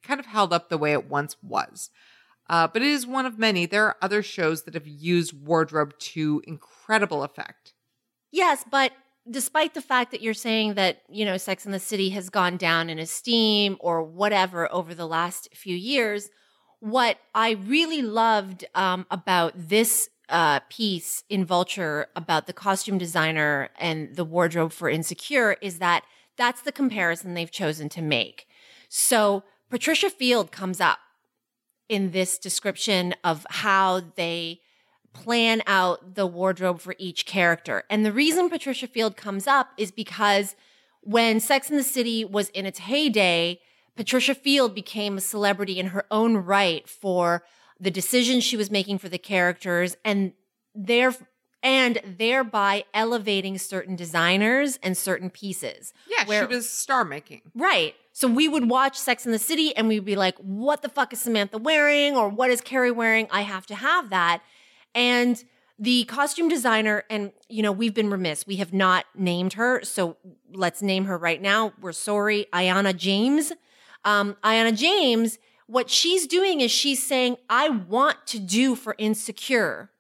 kind 0.03 0.19
of 0.19 0.27
held 0.27 0.53
up 0.53 0.69
the 0.69 0.79
way 0.79 0.93
it 0.93 1.09
once 1.09 1.37
was. 1.43 1.91
Uh, 2.51 2.67
but 2.67 2.83
it 2.83 2.89
is 2.89 3.07
one 3.07 3.27
of 3.27 3.39
many. 3.39 3.65
There 3.65 3.87
are 3.87 3.97
other 4.03 4.25
shows 4.25 4.65
that 4.65 4.75
have 4.75 4.87
used 4.87 5.33
wardrobe 5.33 5.97
to 6.01 6.43
incredible 6.49 7.23
effect. 7.23 7.75
Yes, 8.33 8.65
but 8.69 8.91
despite 9.31 9.73
the 9.75 9.81
fact 9.81 10.11
that 10.11 10.21
you're 10.21 10.35
saying 10.35 10.75
that, 10.75 11.03
you 11.09 11.25
know, 11.25 11.37
Sex 11.37 11.65
in 11.65 11.71
the 11.71 11.79
City 11.79 12.11
has 12.11 12.29
gone 12.29 12.57
down 12.57 12.91
in 12.91 12.99
esteem 12.99 13.77
or 13.79 14.03
whatever 14.03 14.71
over 14.73 14.97
the 14.97 15.07
last 15.07 15.49
few 15.55 15.77
years, 15.77 16.29
what 16.81 17.19
I 17.37 17.53
really 17.53 18.03
loved 18.03 18.65
um, 18.75 19.07
about 19.13 19.53
this 19.55 20.09
uh, 20.29 20.59
piece 20.69 21.23
in 21.29 21.45
Vulture 21.45 22.09
about 22.17 22.49
the 22.49 22.53
costume 22.53 22.99
designer 22.99 23.69
and 23.79 24.17
the 24.17 24.25
wardrobe 24.25 24.73
for 24.73 24.91
Insecure 24.91 25.57
is 25.63 25.79
that 25.79 26.03
that's 26.37 26.63
the 26.63 26.73
comparison 26.73 27.35
they've 27.35 27.51
chosen 27.51 27.89
to 27.91 28.03
make. 28.03 28.49
So 28.89 29.45
Patricia 29.71 30.11
Field 30.11 30.51
comes 30.51 30.81
up 30.81 30.99
in 31.91 32.13
this 32.13 32.39
description 32.39 33.15
of 33.25 33.45
how 33.51 34.01
they 34.15 34.61
plan 35.13 35.61
out 35.67 36.15
the 36.15 36.25
wardrobe 36.27 36.81
for 36.81 36.95
each 36.99 37.27
character. 37.27 37.83
And 37.91 38.07
the 38.07 38.13
reason 38.13 38.49
Patricia 38.49 38.87
Field 38.87 39.17
comes 39.17 39.49
up 39.49 39.71
is 39.77 39.91
because 39.91 40.55
when 41.03 41.41
Sex 41.41 41.69
in 41.69 41.77
the 41.77 41.83
City 41.83 42.25
was 42.25 42.49
in 42.51 42.65
its 42.65 42.79
heyday, 42.79 43.61
Patricia 43.97 44.37
Field 44.37 44.73
became 44.73 45.17
a 45.17 45.21
celebrity 45.21 45.81
in 45.81 45.87
her 45.89 46.07
own 46.13 46.37
right 46.37 46.89
for 46.89 47.43
the 47.81 47.91
decisions 47.91 48.45
she 48.45 48.57
was 48.57 48.71
making 48.71 48.99
for 48.99 49.09
the 49.09 49.19
characters 49.19 49.97
and 50.05 50.33
there 50.75 51.13
and 51.63 52.01
thereby 52.05 52.85
elevating 52.95 53.59
certain 53.59 53.97
designers 53.97 54.79
and 54.83 54.97
certain 54.97 55.29
pieces. 55.29 55.93
Yeah, 56.09 56.25
Where- 56.25 56.49
she 56.49 56.55
was 56.55 56.71
star 56.71 57.05
making. 57.05 57.43
Right. 57.55 57.97
So 58.13 58.29
we 58.29 58.49
would 58.49 58.69
watch 58.69 58.97
Sex 58.97 59.25
in 59.25 59.33
the 59.33 59.39
City 59.39 59.75
and 59.77 59.89
we'd 59.89 60.05
be 60.05 60.17
like, 60.17 60.37
what 60.39 60.83
the 60.83 60.89
fuck 60.89 61.13
is 61.13 61.21
Samantha 61.21 61.59
wearing? 61.59 62.17
Or 62.17 62.29
what 62.29 62.51
is 62.51 62.61
Carrie 62.61 62.91
wearing? 62.91 63.29
I 63.31 63.43
have 63.43 63.67
to 63.67 63.75
have 63.75 64.11
that. 64.11 64.43
And 64.95 65.43
the 65.79 66.05
costume 66.05 66.49
designer, 66.49 67.05
and 67.09 67.33
you 67.49 67.63
know, 67.63 67.73
we've 67.73 67.95
been 67.95 68.11
remiss. 68.11 68.47
We 68.47 68.57
have 68.57 68.73
not 68.73 69.07
named 69.15 69.55
her. 69.55 69.83
So 69.85 70.17
let's 70.53 70.83
name 70.83 71.07
her 71.07 71.17
right 71.17 71.41
now. 71.41 71.73
We're 71.81 71.93
sorry. 71.93 72.47
Ayanna 72.53 72.97
James. 72.97 73.53
Um, 74.05 74.37
Ayanna 74.45 74.77
James, 74.77 75.39
what 75.67 75.89
she's 75.89 76.27
doing 76.27 76.61
is 76.61 76.71
she's 76.71 77.07
saying, 77.07 77.37
I 77.49 77.69
want 77.69 78.27
to 78.27 78.39
do 78.39 78.75
for 78.75 78.95
Insecure 78.99 79.91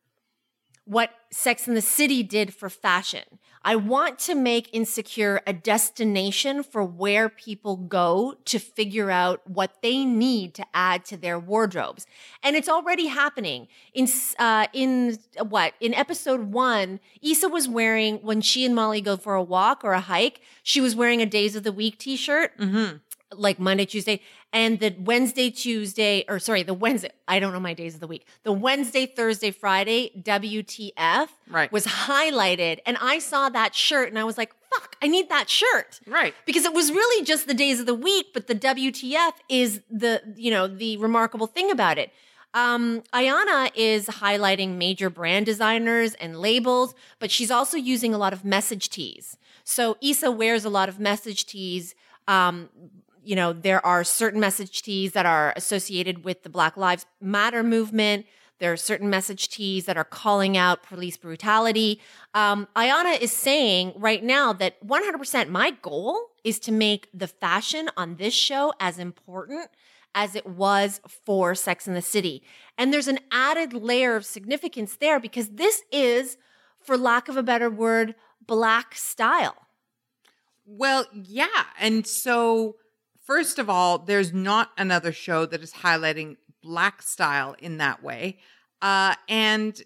what 0.84 1.10
Sex 1.30 1.68
in 1.68 1.74
the 1.74 1.82
City 1.82 2.22
did 2.24 2.52
for 2.52 2.68
fashion. 2.68 3.22
I 3.62 3.76
want 3.76 4.18
to 4.20 4.34
make 4.34 4.70
Insecure 4.72 5.42
a 5.46 5.52
destination 5.52 6.62
for 6.62 6.82
where 6.82 7.28
people 7.28 7.76
go 7.76 8.34
to 8.46 8.58
figure 8.58 9.10
out 9.10 9.46
what 9.48 9.82
they 9.82 10.04
need 10.04 10.54
to 10.54 10.64
add 10.72 11.04
to 11.06 11.16
their 11.16 11.38
wardrobes. 11.38 12.06
And 12.42 12.56
it's 12.56 12.68
already 12.68 13.08
happening. 13.08 13.68
In, 13.92 14.08
uh, 14.38 14.66
in 14.72 15.18
what? 15.48 15.74
In 15.80 15.92
episode 15.94 16.52
one, 16.52 17.00
Issa 17.22 17.48
was 17.48 17.68
wearing, 17.68 18.16
when 18.18 18.40
she 18.40 18.64
and 18.64 18.74
Molly 18.74 19.00
go 19.02 19.16
for 19.18 19.34
a 19.34 19.42
walk 19.42 19.84
or 19.84 19.92
a 19.92 20.00
hike, 20.00 20.40
she 20.62 20.80
was 20.80 20.96
wearing 20.96 21.20
a 21.20 21.26
Days 21.26 21.54
of 21.54 21.62
the 21.62 21.72
Week 21.72 21.98
t 21.98 22.16
shirt 22.16 22.56
Mm-hmm. 22.58 22.96
like 23.38 23.58
Monday, 23.58 23.84
Tuesday, 23.84 24.20
and 24.52 24.80
the 24.80 24.94
Wednesday, 24.98 25.50
Tuesday, 25.50 26.24
or 26.28 26.38
sorry, 26.40 26.62
the 26.64 26.74
Wednesday, 26.74 27.10
I 27.28 27.38
don't 27.38 27.52
know 27.52 27.60
my 27.60 27.74
days 27.74 27.94
of 27.94 28.00
the 28.00 28.06
week. 28.08 28.26
The 28.42 28.52
Wednesday, 28.52 29.06
Thursday, 29.06 29.50
Friday, 29.52 30.10
WTF 30.20 31.28
Right. 31.48 31.70
was 31.70 31.86
highlighted. 31.86 32.80
And 32.84 32.96
I 33.00 33.18
saw 33.20 33.48
that 33.48 33.74
shirt 33.74 34.08
and 34.08 34.18
I 34.18 34.24
was 34.24 34.36
like, 34.36 34.52
fuck, 34.72 34.96
I 35.02 35.06
need 35.06 35.28
that 35.28 35.48
shirt. 35.48 36.00
Right. 36.06 36.34
Because 36.46 36.64
it 36.64 36.72
was 36.74 36.90
really 36.90 37.24
just 37.24 37.46
the 37.46 37.54
days 37.54 37.80
of 37.80 37.86
the 37.86 37.94
week, 37.94 38.28
but 38.34 38.46
the 38.48 38.54
WTF 38.54 39.32
is 39.48 39.82
the, 39.90 40.20
you 40.36 40.50
know, 40.50 40.66
the 40.66 40.96
remarkable 40.96 41.46
thing 41.46 41.70
about 41.70 41.98
it. 41.98 42.12
Um, 42.52 43.02
Ayanna 43.14 43.70
is 43.76 44.06
highlighting 44.06 44.76
major 44.76 45.08
brand 45.08 45.46
designers 45.46 46.14
and 46.14 46.40
labels, 46.40 46.94
but 47.20 47.30
she's 47.30 47.50
also 47.52 47.76
using 47.76 48.12
a 48.12 48.18
lot 48.18 48.32
of 48.32 48.44
message 48.44 48.88
tees. 48.90 49.36
So 49.62 49.96
Issa 50.02 50.32
wears 50.32 50.64
a 50.64 50.70
lot 50.70 50.88
of 50.88 50.98
message 50.98 51.46
tees. 51.46 51.94
Um, 52.26 52.68
you 53.30 53.36
know, 53.36 53.52
there 53.52 53.84
are 53.86 54.02
certain 54.02 54.40
message 54.40 54.82
tees 54.82 55.12
that 55.12 55.24
are 55.24 55.52
associated 55.54 56.24
with 56.24 56.42
the 56.42 56.48
Black 56.48 56.76
Lives 56.76 57.06
Matter 57.20 57.62
movement. 57.62 58.26
There 58.58 58.72
are 58.72 58.76
certain 58.76 59.08
message 59.08 59.48
tees 59.48 59.84
that 59.84 59.96
are 59.96 60.02
calling 60.02 60.56
out 60.56 60.82
police 60.82 61.16
brutality. 61.16 62.00
Um, 62.34 62.66
Ayanna 62.74 63.20
is 63.20 63.30
saying 63.30 63.92
right 63.94 64.24
now 64.24 64.52
that 64.54 64.84
100% 64.84 65.48
my 65.48 65.70
goal 65.70 66.30
is 66.42 66.58
to 66.58 66.72
make 66.72 67.06
the 67.14 67.28
fashion 67.28 67.88
on 67.96 68.16
this 68.16 68.34
show 68.34 68.72
as 68.80 68.98
important 68.98 69.70
as 70.12 70.34
it 70.34 70.44
was 70.44 71.00
for 71.06 71.54
Sex 71.54 71.86
in 71.86 71.94
the 71.94 72.02
City. 72.02 72.42
And 72.76 72.92
there's 72.92 73.06
an 73.06 73.20
added 73.30 73.72
layer 73.72 74.16
of 74.16 74.26
significance 74.26 74.96
there 74.96 75.20
because 75.20 75.50
this 75.50 75.82
is, 75.92 76.36
for 76.80 76.98
lack 76.98 77.28
of 77.28 77.36
a 77.36 77.44
better 77.44 77.70
word, 77.70 78.16
black 78.44 78.96
style. 78.96 79.54
Well, 80.66 81.06
yeah. 81.12 81.66
And 81.78 82.04
so, 82.04 82.74
first 83.30 83.60
of 83.60 83.70
all, 83.70 83.96
there's 83.96 84.32
not 84.32 84.72
another 84.76 85.12
show 85.12 85.46
that 85.46 85.62
is 85.62 85.72
highlighting 85.72 86.36
black 86.64 87.00
style 87.00 87.54
in 87.60 87.76
that 87.76 88.02
way. 88.02 88.36
Uh, 88.82 89.14
and 89.28 89.82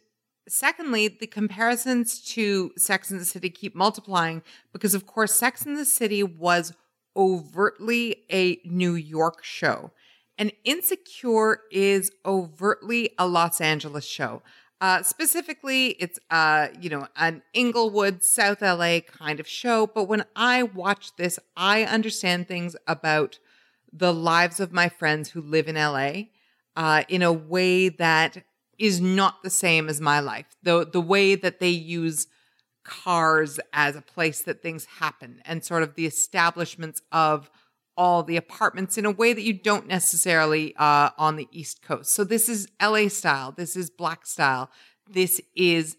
secondly, 0.48 1.08
the 1.08 1.26
comparisons 1.26 2.22
to 2.22 2.72
Sex 2.78 3.10
in 3.10 3.18
the 3.18 3.24
City 3.26 3.50
keep 3.50 3.74
multiplying 3.74 4.42
because, 4.72 4.94
of 4.94 5.06
course, 5.06 5.34
Sex 5.34 5.66
in 5.66 5.74
the 5.74 5.84
City 5.84 6.22
was 6.22 6.72
overtly 7.14 8.24
a 8.32 8.62
New 8.64 8.94
York 8.94 9.44
show. 9.44 9.90
And 10.38 10.50
Insecure 10.64 11.60
is 11.70 12.10
overtly 12.24 13.10
a 13.18 13.26
Los 13.26 13.60
Angeles 13.60 14.06
show. 14.06 14.40
Uh, 14.80 15.02
specifically, 15.02 15.88
it's 16.00 16.18
uh, 16.30 16.68
you 16.80 16.90
know 16.90 17.06
an 17.16 17.42
Inglewood, 17.52 18.22
South 18.22 18.60
LA 18.60 19.00
kind 19.00 19.40
of 19.40 19.48
show. 19.48 19.86
But 19.86 20.04
when 20.04 20.24
I 20.36 20.62
watch 20.62 21.16
this, 21.16 21.38
I 21.56 21.84
understand 21.84 22.48
things 22.48 22.76
about 22.86 23.38
the 23.92 24.12
lives 24.12 24.60
of 24.60 24.72
my 24.72 24.88
friends 24.88 25.30
who 25.30 25.40
live 25.40 25.68
in 25.68 25.76
LA 25.76 26.24
uh, 26.76 27.04
in 27.08 27.22
a 27.22 27.32
way 27.32 27.88
that 27.88 28.42
is 28.78 29.00
not 29.00 29.42
the 29.42 29.50
same 29.50 29.88
as 29.88 30.00
my 30.00 30.20
life. 30.20 30.46
The 30.62 30.86
the 30.86 31.00
way 31.00 31.34
that 31.34 31.60
they 31.60 31.70
use 31.70 32.26
cars 32.84 33.58
as 33.72 33.96
a 33.96 34.02
place 34.02 34.42
that 34.42 34.62
things 34.62 34.84
happen 34.84 35.40
and 35.44 35.64
sort 35.64 35.82
of 35.82 35.94
the 35.94 36.06
establishments 36.06 37.00
of 37.10 37.50
all 37.96 38.22
the 38.22 38.36
apartments 38.36 38.98
in 38.98 39.06
a 39.06 39.10
way 39.10 39.32
that 39.32 39.42
you 39.42 39.52
don't 39.52 39.86
necessarily 39.86 40.74
uh, 40.76 41.10
on 41.16 41.36
the 41.36 41.48
East 41.52 41.82
Coast. 41.82 42.12
So 42.12 42.24
this 42.24 42.48
is 42.48 42.68
LA 42.82 43.08
style. 43.08 43.52
This 43.52 43.76
is 43.76 43.90
black 43.90 44.26
style. 44.26 44.70
This 45.08 45.40
is 45.54 45.96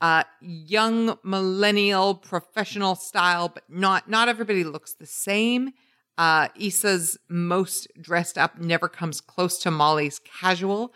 uh, 0.00 0.24
young 0.40 1.18
millennial 1.22 2.14
professional 2.14 2.94
style, 2.94 3.48
but 3.48 3.64
not 3.68 4.08
not 4.08 4.28
everybody 4.28 4.64
looks 4.64 4.94
the 4.94 5.06
same. 5.06 5.70
Uh, 6.16 6.48
Issa's 6.58 7.16
most 7.28 7.88
dressed 8.00 8.36
up 8.36 8.58
never 8.58 8.88
comes 8.88 9.20
close 9.20 9.58
to 9.60 9.70
Molly's 9.70 10.18
casual. 10.18 10.92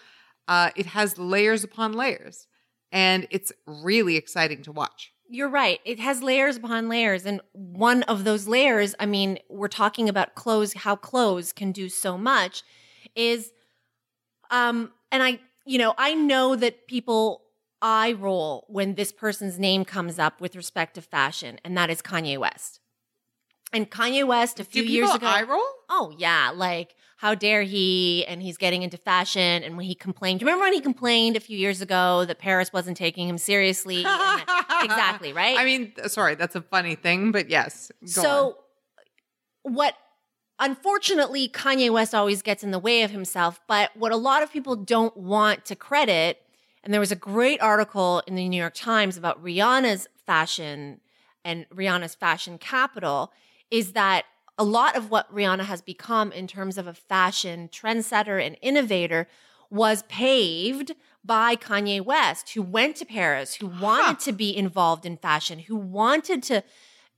Uh, 0.48 0.70
it 0.76 0.86
has 0.86 1.18
layers 1.18 1.62
upon 1.62 1.92
layers, 1.92 2.48
and 2.90 3.26
it's 3.30 3.52
really 3.66 4.16
exciting 4.16 4.62
to 4.64 4.72
watch 4.72 5.12
you're 5.28 5.48
right. 5.48 5.80
It 5.84 5.98
has 6.00 6.22
layers 6.22 6.56
upon 6.56 6.88
layers. 6.88 7.24
And 7.26 7.40
one 7.52 8.02
of 8.04 8.24
those 8.24 8.46
layers, 8.46 8.94
I 9.00 9.06
mean, 9.06 9.38
we're 9.48 9.68
talking 9.68 10.08
about 10.08 10.34
clothes, 10.34 10.74
how 10.74 10.96
clothes 10.96 11.52
can 11.52 11.72
do 11.72 11.88
so 11.88 12.18
much 12.18 12.62
is, 13.14 13.52
um, 14.50 14.92
and 15.10 15.22
I, 15.22 15.40
you 15.64 15.78
know, 15.78 15.94
I 15.96 16.14
know 16.14 16.56
that 16.56 16.86
people 16.86 17.42
eye 17.80 18.12
roll 18.12 18.64
when 18.68 18.94
this 18.94 19.12
person's 19.12 19.58
name 19.58 19.84
comes 19.84 20.18
up 20.18 20.40
with 20.40 20.54
respect 20.54 20.94
to 20.94 21.02
fashion, 21.02 21.58
and 21.64 21.76
that 21.76 21.90
is 21.90 22.02
Kanye 22.02 22.38
West. 22.38 22.80
And 23.72 23.90
Kanye 23.90 24.26
West 24.26 24.60
a 24.60 24.64
few 24.64 24.82
Do 24.84 24.90
years 24.92 25.10
people 25.10 25.28
ago. 25.28 25.36
eye 25.36 25.42
roll? 25.42 25.64
Oh 25.88 26.14
yeah, 26.16 26.52
like 26.54 26.94
how 27.22 27.36
dare 27.36 27.62
he? 27.62 28.26
And 28.26 28.42
he's 28.42 28.56
getting 28.56 28.82
into 28.82 28.96
fashion. 28.96 29.62
And 29.62 29.76
when 29.76 29.86
he 29.86 29.94
complained, 29.94 30.40
do 30.40 30.44
you 30.44 30.48
remember 30.48 30.64
when 30.64 30.72
he 30.72 30.80
complained 30.80 31.36
a 31.36 31.40
few 31.40 31.56
years 31.56 31.80
ago 31.80 32.24
that 32.24 32.40
Paris 32.40 32.72
wasn't 32.72 32.96
taking 32.96 33.28
him 33.28 33.38
seriously? 33.38 34.02
That- 34.02 34.80
exactly, 34.84 35.32
right? 35.32 35.56
I 35.56 35.64
mean, 35.64 35.92
sorry, 36.08 36.34
that's 36.34 36.56
a 36.56 36.62
funny 36.62 36.96
thing, 36.96 37.30
but 37.30 37.48
yes. 37.48 37.92
So 38.06 38.56
what 39.62 39.94
unfortunately 40.58 41.48
Kanye 41.48 41.90
West 41.92 42.12
always 42.12 42.42
gets 42.42 42.64
in 42.64 42.72
the 42.72 42.80
way 42.80 43.04
of 43.04 43.12
himself, 43.12 43.60
but 43.68 43.96
what 43.96 44.10
a 44.10 44.16
lot 44.16 44.42
of 44.42 44.52
people 44.52 44.74
don't 44.74 45.16
want 45.16 45.64
to 45.66 45.76
credit, 45.76 46.42
and 46.82 46.92
there 46.92 47.00
was 47.00 47.12
a 47.12 47.16
great 47.16 47.62
article 47.62 48.24
in 48.26 48.34
the 48.34 48.48
New 48.48 48.58
York 48.58 48.74
Times 48.74 49.16
about 49.16 49.40
Rihanna's 49.40 50.08
fashion 50.26 51.00
and 51.44 51.66
Rihanna's 51.72 52.16
fashion 52.16 52.58
capital, 52.58 53.30
is 53.70 53.92
that 53.92 54.24
a 54.58 54.64
lot 54.64 54.96
of 54.96 55.10
what 55.10 55.32
Rihanna 55.34 55.64
has 55.64 55.80
become 55.80 56.30
in 56.32 56.46
terms 56.46 56.78
of 56.78 56.86
a 56.86 56.94
fashion 56.94 57.68
trendsetter 57.72 58.44
and 58.44 58.56
innovator 58.60 59.26
was 59.70 60.02
paved 60.04 60.92
by 61.24 61.56
Kanye 61.56 62.00
West, 62.00 62.50
who 62.50 62.62
went 62.62 62.96
to 62.96 63.06
Paris, 63.06 63.54
who 63.54 63.66
wanted 63.66 64.20
to 64.20 64.32
be 64.32 64.54
involved 64.54 65.06
in 65.06 65.16
fashion, 65.16 65.60
who 65.60 65.76
wanted 65.76 66.42
to, 66.44 66.62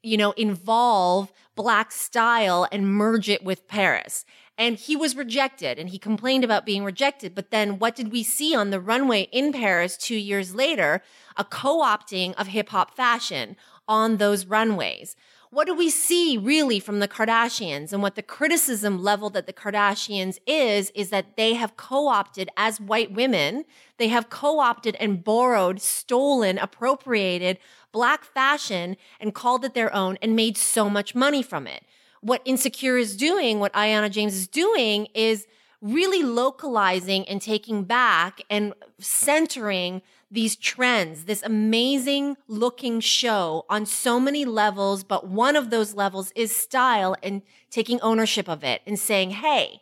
you 0.03 0.17
know, 0.17 0.33
involve 0.33 1.33
black 1.57 1.91
style 1.91 2.69
and 2.71 2.95
merge 2.95 3.29
it 3.29 3.43
with 3.43 3.67
Paris. 3.67 4.25
And 4.57 4.77
he 4.77 4.95
was 4.95 5.17
rejected 5.17 5.81
and 5.81 5.89
he 5.89 5.99
complained 5.99 6.45
about 6.45 6.67
being 6.67 6.85
rejected. 6.85 7.35
But 7.35 7.51
then 7.51 7.81
what 7.81 7.97
did 7.97 8.13
we 8.13 8.23
see 8.23 8.55
on 8.55 8.71
the 8.71 8.81
runway 8.81 9.23
in 9.33 9.53
Paris 9.53 9.97
two 9.97 10.17
years 10.17 10.55
later? 10.55 11.03
A 11.37 11.45
co 11.45 11.83
opting 11.83 12.35
of 12.35 12.49
hip 12.49 12.69
hop 12.69 12.95
fashion 12.95 13.57
on 13.89 14.19
those 14.19 14.47
runways 14.47 15.17
what 15.55 15.69
do 15.69 15.75
we 15.75 15.89
see 15.89 16.37
really 16.37 16.81
from 16.81 16.99
the 16.99 17.07
Kardashians? 17.07 17.93
And 17.93 18.03
what 18.03 18.17
the 18.17 18.23
criticism 18.23 19.01
level 19.01 19.31
that 19.31 19.47
the 19.47 19.53
Kardashians 19.53 20.39
is, 20.49 20.91
is 20.97 21.11
that 21.11 21.37
they 21.37 21.55
have 21.55 21.77
co 21.77 22.09
opted 22.09 22.49
as 22.57 22.81
white 22.81 23.13
women, 23.13 23.65
they 23.97 24.09
have 24.09 24.29
co 24.31 24.59
opted 24.59 24.97
and 24.97 25.23
borrowed, 25.23 25.81
stolen, 25.81 26.59
appropriated 26.59 27.59
black 27.93 28.25
fashion 28.25 28.97
and 29.21 29.33
called 29.33 29.65
it 29.65 29.75
their 29.75 29.95
own 29.95 30.19
and 30.21 30.35
made 30.35 30.57
so 30.57 30.91
much 30.91 31.15
money 31.15 31.43
from 31.43 31.69
it. 31.69 31.85
What 32.21 32.43
Insecure 32.45 32.97
is 32.97 33.17
doing, 33.17 33.61
what 33.61 33.73
Ayanna 33.75 34.11
James 34.11 34.35
is 34.35 34.49
doing 34.49 35.07
is 35.15 35.47
really 35.81 36.25
localizing 36.25 37.29
and 37.29 37.41
taking 37.41 37.85
back 37.85 38.41
and 38.51 38.73
centering 38.99 40.03
these 40.35 40.57
trends, 40.57 41.25
this 41.25 41.43
amazing 41.43 42.37
looking 42.49 43.01
show 43.01 43.65
on 43.71 43.87
so 43.87 44.19
many 44.19 44.45
levels, 44.45 45.05
but 45.05 45.29
one 45.29 45.57
of 45.57 45.71
those 45.71 45.95
levels 45.95 46.33
is 46.35 46.55
style 46.55 47.17
and 47.23 47.43
taking 47.71 48.01
ownership 48.01 48.49
of 48.49 48.65
it 48.65 48.83
and 48.87 48.99
saying, 48.99 49.31
hey, 49.31 49.81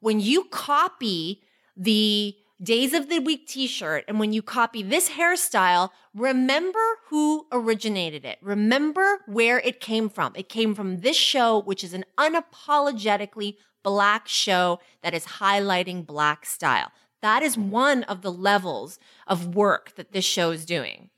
when 0.00 0.18
you 0.18 0.44
copy 0.44 1.42
the 1.76 2.34
days 2.62 2.92
of 2.92 3.08
the 3.08 3.18
week 3.18 3.46
t-shirt 3.46 4.04
and 4.08 4.18
when 4.18 4.32
you 4.32 4.42
copy 4.42 4.82
this 4.82 5.10
hairstyle, 5.10 5.90
remember 6.14 6.78
who 7.08 7.46
originated 7.52 8.24
it. 8.24 8.38
Remember 8.40 9.20
where 9.26 9.60
it 9.60 9.80
came 9.80 10.08
from. 10.08 10.32
It 10.34 10.48
came 10.48 10.74
from 10.74 11.00
this 11.00 11.16
show, 11.16 11.60
which 11.60 11.84
is 11.84 11.94
an 11.94 12.04
unapologetically 12.18 13.56
black 13.82 14.28
show 14.28 14.80
that 15.02 15.14
is 15.14 15.24
highlighting 15.24 16.06
black 16.06 16.44
style. 16.44 16.90
That 17.22 17.42
is 17.42 17.58
one 17.58 18.02
of 18.04 18.22
the 18.22 18.32
levels 18.32 18.98
of 19.26 19.54
work 19.54 19.94
that 19.96 20.12
this 20.12 20.24
show 20.24 20.50
is 20.50 20.64
doing. 20.64 21.10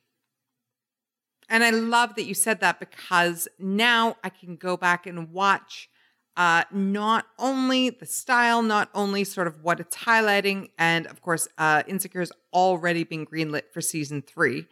And 1.48 1.62
I 1.62 1.70
love 1.70 2.14
that 2.14 2.24
you 2.24 2.34
said 2.34 2.60
that 2.60 2.80
because 2.80 3.46
now 3.58 4.16
I 4.24 4.30
can 4.30 4.56
go 4.56 4.76
back 4.76 5.06
and 5.06 5.30
watch 5.30 5.88
uh, 6.36 6.64
not 6.72 7.26
only 7.38 7.90
the 7.90 8.06
style, 8.06 8.62
not 8.62 8.88
only 8.94 9.22
sort 9.22 9.46
of 9.46 9.62
what 9.62 9.78
it's 9.78 9.98
highlighting, 9.98 10.70
and 10.78 11.06
of 11.06 11.20
course, 11.20 11.46
uh, 11.58 11.82
Insecure 11.86 12.22
has 12.22 12.32
already 12.54 13.04
been 13.04 13.26
greenlit 13.26 13.64
for 13.70 13.82
season 13.82 14.22
three. 14.22 14.66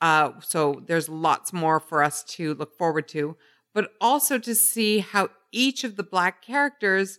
Uh, 0.00 0.32
so 0.40 0.82
there's 0.86 1.08
lots 1.08 1.52
more 1.52 1.78
for 1.78 2.02
us 2.02 2.24
to 2.24 2.54
look 2.54 2.76
forward 2.76 3.06
to, 3.08 3.36
but 3.72 3.92
also 4.00 4.38
to 4.38 4.54
see 4.54 4.98
how 4.98 5.28
each 5.52 5.84
of 5.84 5.96
the 5.96 6.02
black 6.02 6.42
characters 6.42 7.18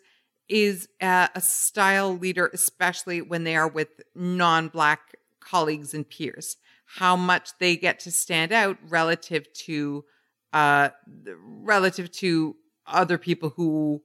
is 0.49 0.89
a, 0.99 1.29
style 1.39 2.17
leader, 2.17 2.49
especially 2.53 3.21
when 3.21 3.43
they 3.43 3.55
are 3.55 3.67
with 3.67 4.01
non 4.15 4.67
black 4.67 5.15
colleagues 5.39 5.93
and 5.93 6.09
peers, 6.09 6.57
how 6.85 7.15
much 7.15 7.51
they 7.59 7.77
get 7.77 7.99
to 8.01 8.11
stand 8.11 8.51
out 8.51 8.77
relative 8.87 9.51
to 9.53 10.03
uh 10.51 10.89
relative 11.37 12.11
to 12.11 12.55
other 12.87 13.19
people 13.19 13.49
who 13.49 14.01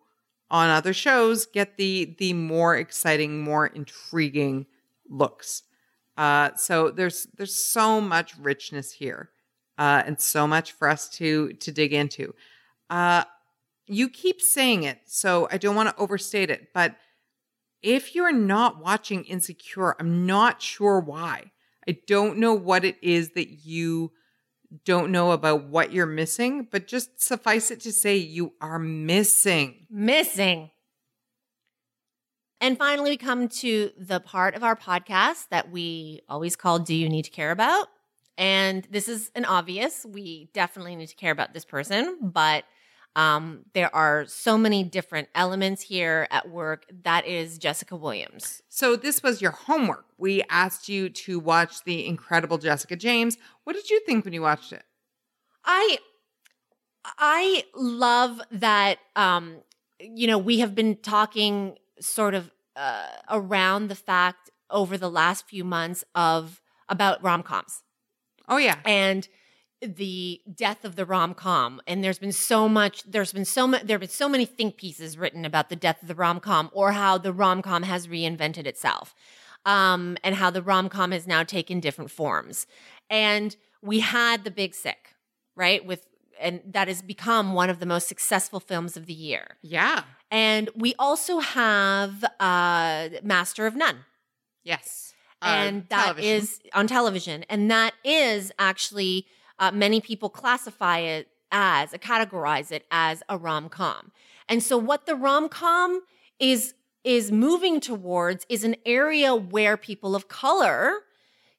on 0.50 0.68
other 0.68 0.92
shows 0.92 1.46
get 1.46 1.78
the 1.78 2.14
the 2.18 2.34
more 2.34 2.76
exciting 2.76 3.42
more 3.42 3.66
intriguing 3.66 4.66
looks. 5.08 5.62
Uh 6.18 6.50
so 6.54 6.90
there's 6.90 7.26
there's 7.36 7.54
so 7.54 8.00
much 8.00 8.36
richness 8.36 8.92
here 8.92 9.30
uh 9.78 10.02
and 10.04 10.20
so 10.20 10.46
much 10.46 10.72
for 10.72 10.86
us 10.88 11.08
to 11.08 11.54
to 11.54 11.72
dig 11.72 11.94
into. 11.94 12.34
Uh 12.90 13.24
you 13.86 14.08
keep 14.08 14.40
saying 14.40 14.82
it 14.82 14.98
so 15.06 15.48
i 15.50 15.56
don't 15.56 15.76
want 15.76 15.88
to 15.88 16.02
overstate 16.02 16.50
it 16.50 16.68
but 16.72 16.96
if 17.82 18.14
you're 18.14 18.32
not 18.32 18.82
watching 18.82 19.24
insecure 19.24 19.94
i'm 19.98 20.26
not 20.26 20.62
sure 20.62 21.00
why 21.00 21.50
I 21.88 21.98
don't 22.06 22.38
know 22.38 22.54
what 22.54 22.84
it 22.84 22.96
is 23.02 23.30
that 23.30 23.64
you 23.64 24.12
don't 24.84 25.12
know 25.12 25.32
about 25.32 25.64
what 25.64 25.92
you're 25.92 26.06
missing, 26.06 26.66
but 26.70 26.86
just 26.86 27.22
suffice 27.22 27.70
it 27.70 27.80
to 27.80 27.92
say 27.92 28.16
you 28.16 28.54
are 28.60 28.78
missing. 28.78 29.86
Missing. 29.90 30.70
And 32.60 32.78
finally, 32.78 33.10
we 33.10 33.16
come 33.16 33.48
to 33.48 33.90
the 33.98 34.20
part 34.20 34.54
of 34.54 34.64
our 34.64 34.74
podcast 34.74 35.48
that 35.50 35.70
we 35.70 36.22
always 36.28 36.56
call 36.56 36.78
Do 36.78 36.94
You 36.94 37.08
Need 37.08 37.26
to 37.26 37.30
Care 37.30 37.50
About? 37.50 37.88
And 38.38 38.86
this 38.90 39.08
is 39.08 39.30
an 39.34 39.44
obvious. 39.44 40.04
We 40.08 40.48
definitely 40.54 40.96
need 40.96 41.08
to 41.08 41.14
care 41.14 41.30
about 41.30 41.52
this 41.52 41.64
person, 41.64 42.18
but 42.20 42.64
um, 43.16 43.64
there 43.74 43.94
are 43.94 44.26
so 44.26 44.58
many 44.58 44.82
different 44.82 45.28
elements 45.34 45.82
here 45.82 46.26
at 46.30 46.48
work. 46.48 46.84
That 47.04 47.26
is 47.26 47.58
Jessica 47.58 47.94
Williams. 47.96 48.60
So 48.68 48.96
this 48.96 49.22
was 49.22 49.40
your 49.40 49.52
homework. 49.52 50.06
We 50.18 50.42
asked 50.50 50.88
you 50.88 51.08
to 51.10 51.38
watch 51.38 51.84
the 51.84 52.06
incredible 52.06 52.58
Jessica 52.58 52.96
James. 52.96 53.38
What 53.64 53.74
did 53.74 53.88
you 53.88 54.00
think 54.04 54.24
when 54.24 54.34
you 54.34 54.42
watched 54.42 54.72
it? 54.72 54.82
I 55.64 55.98
I 57.18 57.64
love 57.74 58.40
that 58.50 58.98
um 59.16 59.56
you 60.00 60.26
know 60.26 60.38
we 60.38 60.60
have 60.60 60.74
been 60.74 60.96
talking 60.96 61.76
sort 62.00 62.34
of 62.34 62.50
uh, 62.76 63.06
around 63.30 63.88
the 63.88 63.94
fact 63.94 64.50
over 64.68 64.98
the 64.98 65.10
last 65.10 65.46
few 65.46 65.62
months 65.62 66.02
of 66.14 66.60
about 66.88 67.22
rom-coms 67.22 67.82
Oh 68.48 68.56
yeah. 68.56 68.78
and 68.84 69.28
the 69.86 70.40
death 70.54 70.84
of 70.84 70.96
the 70.96 71.04
rom-com 71.06 71.80
and 71.86 72.02
there's 72.02 72.18
been 72.18 72.32
so 72.32 72.68
much 72.68 73.02
there's 73.04 73.32
been 73.32 73.44
so 73.44 73.66
much 73.66 73.82
there've 73.82 74.00
been 74.00 74.08
so 74.08 74.28
many 74.28 74.44
think 74.44 74.76
pieces 74.76 75.16
written 75.18 75.44
about 75.44 75.68
the 75.68 75.76
death 75.76 76.00
of 76.02 76.08
the 76.08 76.14
rom-com 76.14 76.70
or 76.72 76.92
how 76.92 77.16
the 77.18 77.32
rom-com 77.32 77.82
has 77.84 78.06
reinvented 78.06 78.66
itself 78.66 79.14
um, 79.66 80.16
and 80.22 80.34
how 80.34 80.50
the 80.50 80.62
rom-com 80.62 81.10
has 81.12 81.26
now 81.26 81.42
taken 81.42 81.80
different 81.80 82.10
forms 82.10 82.66
and 83.10 83.56
we 83.82 84.00
had 84.00 84.44
the 84.44 84.50
big 84.50 84.74
sick 84.74 85.14
right 85.56 85.84
with 85.86 86.06
and 86.40 86.60
that 86.66 86.88
has 86.88 87.00
become 87.00 87.54
one 87.54 87.70
of 87.70 87.78
the 87.78 87.86
most 87.86 88.08
successful 88.08 88.58
films 88.60 88.96
of 88.96 89.06
the 89.06 89.14
year 89.14 89.56
Yeah. 89.62 90.02
and 90.30 90.68
we 90.74 90.94
also 90.98 91.38
have 91.38 92.24
uh 92.40 93.08
master 93.22 93.66
of 93.66 93.76
none 93.76 94.04
Yes. 94.64 95.12
Uh, 95.42 95.46
and 95.48 95.88
that 95.90 96.18
is 96.18 96.58
television. 96.58 96.70
on 96.72 96.86
television 96.86 97.44
and 97.50 97.70
that 97.70 97.92
is 98.02 98.50
actually 98.58 99.26
uh, 99.58 99.70
many 99.70 100.00
people 100.00 100.28
classify 100.28 100.98
it 100.98 101.28
as 101.50 101.92
categorize 101.92 102.72
it 102.72 102.84
as 102.90 103.22
a 103.28 103.36
rom-com 103.38 104.10
and 104.48 104.62
so 104.62 104.76
what 104.76 105.06
the 105.06 105.14
rom-com 105.14 106.00
is 106.38 106.74
is 107.04 107.30
moving 107.30 107.80
towards 107.80 108.46
is 108.48 108.64
an 108.64 108.76
area 108.86 109.34
where 109.34 109.76
people 109.76 110.16
of 110.16 110.26
color 110.26 111.00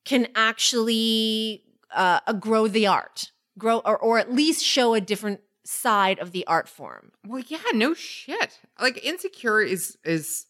can 0.03 0.27
actually 0.35 1.63
uh, 1.93 2.34
grow 2.34 2.67
the 2.67 2.88
art 2.88 3.31
grow 3.57 3.80
or, 3.80 3.97
or 3.97 4.19
at 4.19 4.34
least 4.34 4.63
show 4.63 4.93
a 4.93 5.01
different 5.01 5.39
side 5.63 6.19
of 6.19 6.31
the 6.31 6.45
art 6.45 6.67
form 6.67 7.11
Well, 7.26 7.43
yeah, 7.47 7.59
no 7.73 7.93
shit. 7.93 8.59
Like 8.80 9.03
Insecure 9.03 9.61
is 9.61 9.97
is 10.03 10.45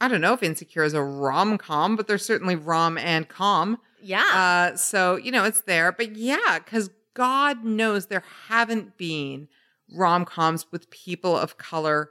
I 0.00 0.08
don't 0.08 0.20
know 0.20 0.32
if 0.32 0.42
Insecure 0.42 0.84
is 0.84 0.94
a 0.94 1.02
rom 1.02 1.58
com, 1.58 1.96
but 1.96 2.06
there's 2.06 2.24
certainly 2.24 2.54
rom 2.54 2.96
and 2.96 3.28
com. 3.28 3.78
Yeah 4.02 4.70
Uh, 4.72 4.76
so 4.76 5.16
you 5.16 5.30
know 5.30 5.44
it's 5.44 5.62
there, 5.62 5.92
but 5.92 6.16
yeah, 6.16 6.58
because 6.58 6.90
God 7.14 7.64
knows 7.64 8.06
there 8.06 8.24
haven't 8.48 8.96
been 8.96 9.48
rom 9.92 10.24
coms 10.24 10.66
with 10.70 10.90
people 10.90 11.36
of 11.36 11.58
color 11.58 12.10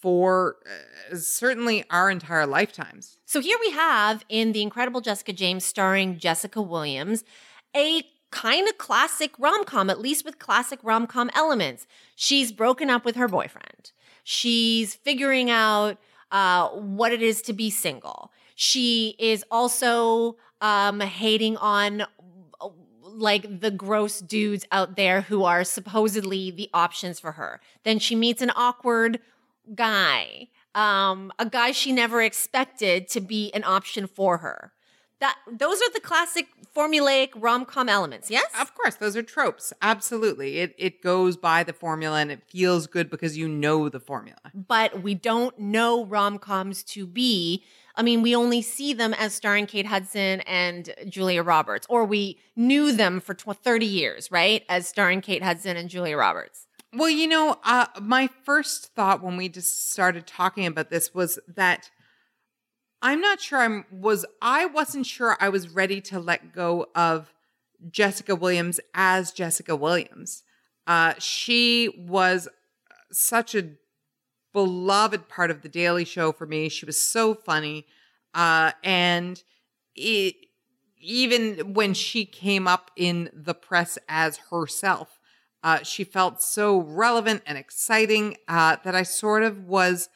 for 0.00 0.56
uh, 1.12 1.16
certainly 1.16 1.84
our 1.90 2.10
entire 2.10 2.46
lifetimes. 2.46 3.18
So 3.26 3.40
here 3.40 3.58
we 3.60 3.70
have 3.72 4.24
in 4.28 4.52
The 4.52 4.62
Incredible 4.62 5.02
Jessica 5.02 5.32
James 5.32 5.64
starring 5.64 6.18
Jessica 6.18 6.62
Williams, 6.62 7.22
a 7.76 8.02
kind 8.30 8.66
of 8.68 8.78
classic 8.78 9.32
rom 9.38 9.64
com, 9.64 9.90
at 9.90 10.00
least 10.00 10.24
with 10.24 10.38
classic 10.38 10.80
rom 10.82 11.06
com 11.06 11.30
elements. 11.34 11.86
She's 12.16 12.50
broken 12.50 12.88
up 12.88 13.04
with 13.04 13.16
her 13.16 13.28
boyfriend. 13.28 13.92
She's 14.24 14.94
figuring 14.94 15.50
out 15.50 15.98
uh, 16.30 16.68
what 16.68 17.12
it 17.12 17.22
is 17.22 17.42
to 17.42 17.52
be 17.52 17.70
single. 17.70 18.32
She 18.54 19.16
is 19.18 19.44
also 19.50 20.36
um, 20.60 21.00
hating 21.00 21.56
on 21.58 22.04
like 23.02 23.60
the 23.60 23.70
gross 23.70 24.20
dudes 24.20 24.64
out 24.72 24.96
there 24.96 25.22
who 25.22 25.44
are 25.44 25.64
supposedly 25.64 26.50
the 26.50 26.70
options 26.72 27.18
for 27.20 27.32
her. 27.32 27.60
Then 27.84 27.98
she 27.98 28.14
meets 28.14 28.40
an 28.40 28.50
awkward 28.54 29.20
guy, 29.74 30.48
um, 30.74 31.32
a 31.38 31.46
guy 31.46 31.72
she 31.72 31.92
never 31.92 32.22
expected 32.22 33.08
to 33.08 33.20
be 33.20 33.52
an 33.52 33.64
option 33.64 34.06
for 34.06 34.38
her. 34.38 34.72
That 35.18 35.36
those 35.52 35.82
are 35.82 35.90
the 35.92 36.00
classic 36.00 36.46
formulaic 36.74 37.30
rom 37.36 37.66
com 37.66 37.90
elements. 37.90 38.30
Yes, 38.30 38.46
Of 38.58 38.74
course, 38.74 38.94
those 38.94 39.16
are 39.16 39.22
tropes. 39.22 39.70
Absolutely, 39.82 40.58
it 40.60 40.74
it 40.78 41.02
goes 41.02 41.36
by 41.36 41.62
the 41.62 41.74
formula 41.74 42.20
and 42.20 42.30
it 42.32 42.42
feels 42.48 42.86
good 42.86 43.10
because 43.10 43.36
you 43.36 43.46
know 43.46 43.90
the 43.90 44.00
formula. 44.00 44.38
but 44.54 45.02
we 45.02 45.14
don't 45.14 45.58
know 45.58 46.06
rom 46.06 46.38
coms 46.38 46.82
to 46.84 47.06
be. 47.06 47.64
I 48.00 48.02
mean, 48.02 48.22
we 48.22 48.34
only 48.34 48.62
see 48.62 48.94
them 48.94 49.12
as 49.12 49.34
starring 49.34 49.66
Kate 49.66 49.84
Hudson 49.84 50.40
and 50.46 50.94
Julia 51.06 51.42
Roberts, 51.42 51.86
or 51.90 52.06
we 52.06 52.38
knew 52.56 52.92
them 52.92 53.20
for 53.20 53.34
tw- 53.34 53.62
30 53.62 53.84
years, 53.84 54.30
right? 54.32 54.64
As 54.70 54.88
starring 54.88 55.20
Kate 55.20 55.42
Hudson 55.42 55.76
and 55.76 55.90
Julia 55.90 56.16
Roberts. 56.16 56.66
Well, 56.94 57.10
you 57.10 57.28
know, 57.28 57.58
uh, 57.62 57.88
my 58.00 58.30
first 58.42 58.94
thought 58.94 59.22
when 59.22 59.36
we 59.36 59.50
just 59.50 59.92
started 59.92 60.26
talking 60.26 60.64
about 60.64 60.88
this 60.88 61.12
was 61.12 61.38
that 61.46 61.90
I'm 63.02 63.20
not 63.20 63.38
sure 63.38 63.58
I'm 63.58 63.84
was 63.92 64.24
I 64.40 64.64
wasn't 64.64 65.04
sure 65.04 65.36
I 65.38 65.50
was 65.50 65.68
ready 65.68 66.00
to 66.00 66.18
let 66.18 66.54
go 66.54 66.86
of 66.94 67.34
Jessica 67.90 68.34
Williams 68.34 68.80
as 68.94 69.30
Jessica 69.30 69.76
Williams. 69.76 70.42
Uh, 70.86 71.12
she 71.18 71.94
was 71.98 72.48
such 73.12 73.54
a 73.54 73.72
beloved 74.52 75.28
part 75.28 75.50
of 75.50 75.62
the 75.62 75.68
Daily 75.68 76.04
Show 76.04 76.32
for 76.32 76.46
me. 76.46 76.68
She 76.68 76.86
was 76.86 76.98
so 77.00 77.34
funny, 77.34 77.86
uh, 78.34 78.72
and 78.82 79.42
it 79.94 80.34
even 81.00 81.72
when 81.72 81.94
she 81.94 82.26
came 82.26 82.68
up 82.68 82.90
in 82.94 83.30
the 83.32 83.54
press 83.54 83.98
as 84.08 84.36
herself, 84.50 85.18
uh, 85.62 85.82
she 85.82 86.04
felt 86.04 86.42
so 86.42 86.78
relevant 86.78 87.42
and 87.46 87.56
exciting 87.56 88.36
uh, 88.48 88.76
that 88.84 88.94
I 88.94 89.02
sort 89.02 89.42
of 89.42 89.64
was 89.64 90.08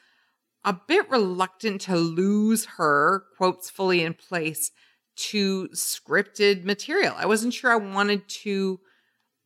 a 0.65 0.73
bit 0.73 1.11
reluctant 1.11 1.81
to 1.83 1.97
lose 1.97 2.67
her 2.77 3.25
quotes 3.37 3.71
fully 3.71 4.03
in 4.03 4.15
place 4.15 4.71
to 5.17 5.69
scripted 5.69 6.65
material. 6.65 7.15
I 7.17 7.27
wasn't 7.27 7.55
sure 7.55 7.71
I 7.71 7.77
wanted 7.77 8.29
to 8.29 8.81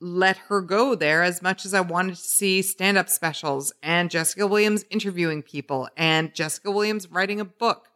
let 0.00 0.36
her 0.36 0.60
go 0.60 0.94
there 0.94 1.22
as 1.22 1.42
much 1.42 1.64
as 1.64 1.74
I 1.74 1.80
wanted 1.80 2.14
to 2.14 2.20
see 2.20 2.62
stand 2.62 2.96
up 2.96 3.08
specials 3.08 3.72
and 3.82 4.10
Jessica 4.10 4.46
Williams 4.46 4.84
interviewing 4.90 5.42
people 5.42 5.88
and 5.96 6.34
Jessica 6.34 6.70
Williams 6.70 7.10
writing 7.10 7.40
a 7.40 7.44
book, 7.44 7.88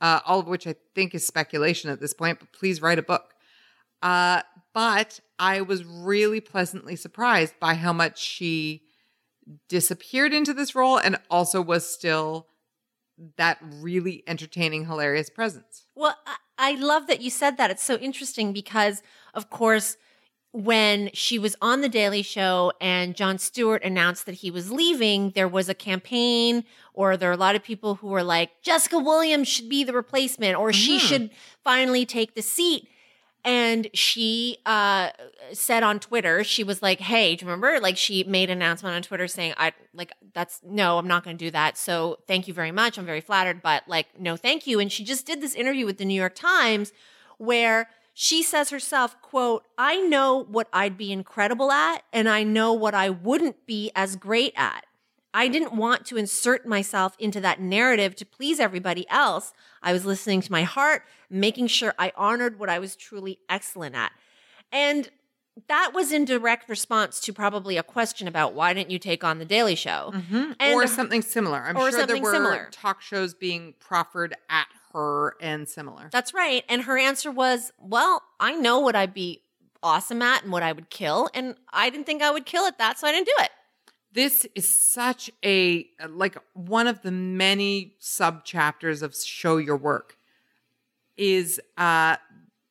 uh, 0.00 0.20
all 0.24 0.38
of 0.38 0.46
which 0.46 0.66
I 0.66 0.76
think 0.94 1.14
is 1.14 1.26
speculation 1.26 1.90
at 1.90 2.00
this 2.00 2.14
point, 2.14 2.38
but 2.38 2.52
please 2.52 2.80
write 2.80 2.98
a 2.98 3.02
book. 3.02 3.34
Uh, 4.02 4.42
but 4.72 5.18
I 5.38 5.60
was 5.60 5.84
really 5.84 6.40
pleasantly 6.40 6.94
surprised 6.94 7.54
by 7.58 7.74
how 7.74 7.92
much 7.92 8.20
she 8.20 8.82
disappeared 9.68 10.32
into 10.32 10.54
this 10.54 10.74
role 10.74 10.98
and 10.98 11.18
also 11.30 11.60
was 11.60 11.88
still 11.88 12.46
that 13.36 13.58
really 13.60 14.22
entertaining, 14.28 14.86
hilarious 14.86 15.30
presence. 15.30 15.86
Well, 15.96 16.16
I, 16.24 16.36
I 16.58 16.74
love 16.74 17.08
that 17.08 17.20
you 17.20 17.30
said 17.30 17.56
that. 17.56 17.70
It's 17.70 17.82
so 17.82 17.96
interesting 17.96 18.52
because, 18.52 19.02
of 19.34 19.50
course, 19.50 19.96
when 20.52 21.10
she 21.12 21.38
was 21.38 21.54
on 21.60 21.82
The 21.82 21.88
Daily 21.88 22.22
Show 22.22 22.72
and 22.80 23.14
Jon 23.14 23.38
Stewart 23.38 23.82
announced 23.84 24.24
that 24.26 24.36
he 24.36 24.50
was 24.50 24.70
leaving, 24.70 25.30
there 25.34 25.48
was 25.48 25.68
a 25.68 25.74
campaign, 25.74 26.64
or 26.94 27.16
there 27.16 27.28
are 27.28 27.34
a 27.34 27.36
lot 27.36 27.54
of 27.54 27.62
people 27.62 27.96
who 27.96 28.06
were 28.08 28.22
like, 28.22 28.62
Jessica 28.62 28.98
Williams 28.98 29.46
should 29.46 29.68
be 29.68 29.84
the 29.84 29.92
replacement, 29.92 30.56
or 30.56 30.72
she 30.72 30.96
Mhm. 30.96 31.00
should 31.00 31.30
finally 31.62 32.06
take 32.06 32.34
the 32.34 32.42
seat. 32.42 32.88
And 33.44 33.88
she 33.94 34.58
uh, 34.66 35.10
said 35.52 35.82
on 35.82 36.00
Twitter, 36.00 36.42
she 36.42 36.64
was 36.64 36.82
like, 36.82 36.98
"Hey, 36.98 37.36
do 37.36 37.44
you 37.44 37.50
remember? 37.50 37.78
Like, 37.80 37.96
she 37.96 38.24
made 38.24 38.50
an 38.50 38.58
announcement 38.58 38.96
on 38.96 39.02
Twitter 39.02 39.28
saying, 39.28 39.54
"I 39.56 39.72
like 39.94 40.12
that's 40.34 40.60
no, 40.64 40.98
I'm 40.98 41.06
not 41.06 41.24
going 41.24 41.38
to 41.38 41.44
do 41.44 41.50
that. 41.52 41.78
So 41.78 42.18
thank 42.26 42.48
you 42.48 42.52
very 42.52 42.72
much. 42.72 42.98
I'm 42.98 43.06
very 43.06 43.20
flattered, 43.20 43.62
but 43.62 43.84
like, 43.86 44.08
no, 44.18 44.36
thank 44.36 44.66
you." 44.66 44.80
And 44.80 44.90
she 44.90 45.04
just 45.04 45.24
did 45.24 45.40
this 45.40 45.54
interview 45.54 45.86
with 45.86 45.98
the 45.98 46.04
New 46.04 46.14
York 46.20 46.34
Times 46.34 46.92
where 47.38 47.88
she 48.20 48.42
says 48.42 48.70
herself, 48.70 49.22
"quote 49.22 49.64
I 49.78 50.00
know 50.00 50.42
what 50.42 50.66
I'd 50.72 50.98
be 50.98 51.12
incredible 51.12 51.70
at, 51.70 52.02
and 52.12 52.28
I 52.28 52.42
know 52.42 52.72
what 52.72 52.92
I 52.92 53.10
wouldn't 53.10 53.64
be 53.64 53.92
as 53.94 54.16
great 54.16 54.52
at." 54.56 54.84
I 55.32 55.46
didn't 55.46 55.74
want 55.74 56.04
to 56.06 56.16
insert 56.16 56.66
myself 56.66 57.14
into 57.20 57.40
that 57.42 57.60
narrative 57.60 58.16
to 58.16 58.26
please 58.26 58.58
everybody 58.58 59.08
else. 59.08 59.52
I 59.84 59.92
was 59.92 60.04
listening 60.04 60.40
to 60.40 60.50
my 60.50 60.64
heart, 60.64 61.04
making 61.30 61.68
sure 61.68 61.94
I 61.96 62.12
honored 62.16 62.58
what 62.58 62.68
I 62.68 62.80
was 62.80 62.96
truly 62.96 63.38
excellent 63.48 63.94
at. 63.94 64.10
And 64.72 65.10
that 65.68 65.92
was 65.94 66.10
in 66.10 66.24
direct 66.24 66.68
response 66.68 67.20
to 67.20 67.32
probably 67.32 67.76
a 67.76 67.84
question 67.84 68.26
about 68.26 68.52
why 68.52 68.74
didn't 68.74 68.90
you 68.90 68.98
take 68.98 69.22
on 69.22 69.38
the 69.38 69.44
Daily 69.44 69.76
Show? 69.76 70.10
Mm-hmm. 70.12 70.52
And 70.58 70.74
or 70.74 70.88
something 70.88 71.22
similar. 71.22 71.62
I'm 71.62 71.76
sure 71.76 72.04
there 72.04 72.20
were 72.20 72.32
similar. 72.32 72.68
talk 72.72 73.00
shows 73.00 73.32
being 73.32 73.74
proffered 73.78 74.34
at 74.48 74.66
her 74.92 75.34
and 75.40 75.68
similar. 75.68 76.08
That's 76.12 76.32
right. 76.34 76.64
And 76.68 76.82
her 76.82 76.98
answer 76.98 77.30
was, 77.30 77.72
Well, 77.78 78.22
I 78.40 78.54
know 78.54 78.80
what 78.80 78.96
I'd 78.96 79.14
be 79.14 79.42
awesome 79.82 80.22
at 80.22 80.42
and 80.42 80.52
what 80.52 80.62
I 80.62 80.72
would 80.72 80.90
kill. 80.90 81.28
And 81.34 81.54
I 81.72 81.90
didn't 81.90 82.06
think 82.06 82.22
I 82.22 82.30
would 82.30 82.46
kill 82.46 82.64
at 82.64 82.78
that, 82.78 82.98
so 82.98 83.06
I 83.06 83.12
didn't 83.12 83.26
do 83.26 83.34
it. 83.38 83.50
this 84.12 84.46
is 84.54 84.66
such 84.74 85.30
a 85.44 85.86
like 86.08 86.36
one 86.54 86.86
of 86.86 87.02
the 87.02 87.10
many 87.12 87.94
sub 87.98 88.44
chapters 88.44 89.02
of 89.02 89.14
show 89.14 89.58
your 89.58 89.76
work 89.76 90.16
is 91.16 91.60
uh 91.76 92.16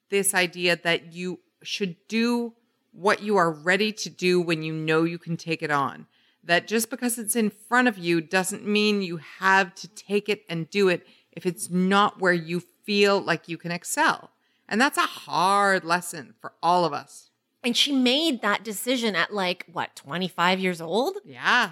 this 0.10 0.34
idea 0.34 0.76
that 0.76 1.14
you 1.14 1.40
should 1.64 1.96
do 2.08 2.54
what 2.92 3.22
you 3.22 3.38
are 3.38 3.52
ready 3.52 3.92
to 3.92 4.10
do 4.10 4.42
when 4.42 4.64
you 4.64 4.74
know 4.74 5.04
you 5.04 5.20
can 5.20 5.38
take 5.38 5.62
it 5.62 5.70
on 5.72 6.08
that 6.44 6.68
just 6.68 6.90
because 6.90 7.20
it's 7.20 7.36
in 7.36 7.50
front 7.50 7.88
of 7.88 7.98
you 7.98 8.22
doesn't 8.22 8.66
mean 8.66 9.02
you 9.02 9.18
have 9.40 9.76
to 9.76 9.88
take 9.90 10.30
it 10.30 10.44
and 10.50 10.70
do 10.70 10.88
it 10.90 11.06
if 11.38 11.46
it's 11.46 11.70
not 11.70 12.20
where 12.20 12.34
you 12.34 12.60
feel 12.60 13.22
like 13.22 13.48
you 13.48 13.58
can 13.58 13.72
excel 13.72 14.32
and 14.68 14.82
that's 14.82 14.98
a 14.98 15.02
hard 15.02 15.86
lesson 15.86 16.34
for 16.42 16.52
all 16.62 16.84
of 16.84 16.92
us 16.92 17.30
And 17.64 17.76
she 17.76 17.92
made 17.92 18.42
that 18.42 18.64
decision 18.64 19.16
at 19.16 19.34
like, 19.34 19.66
what, 19.72 19.96
25 19.96 20.60
years 20.60 20.80
old? 20.82 21.18
Yeah. 21.26 21.72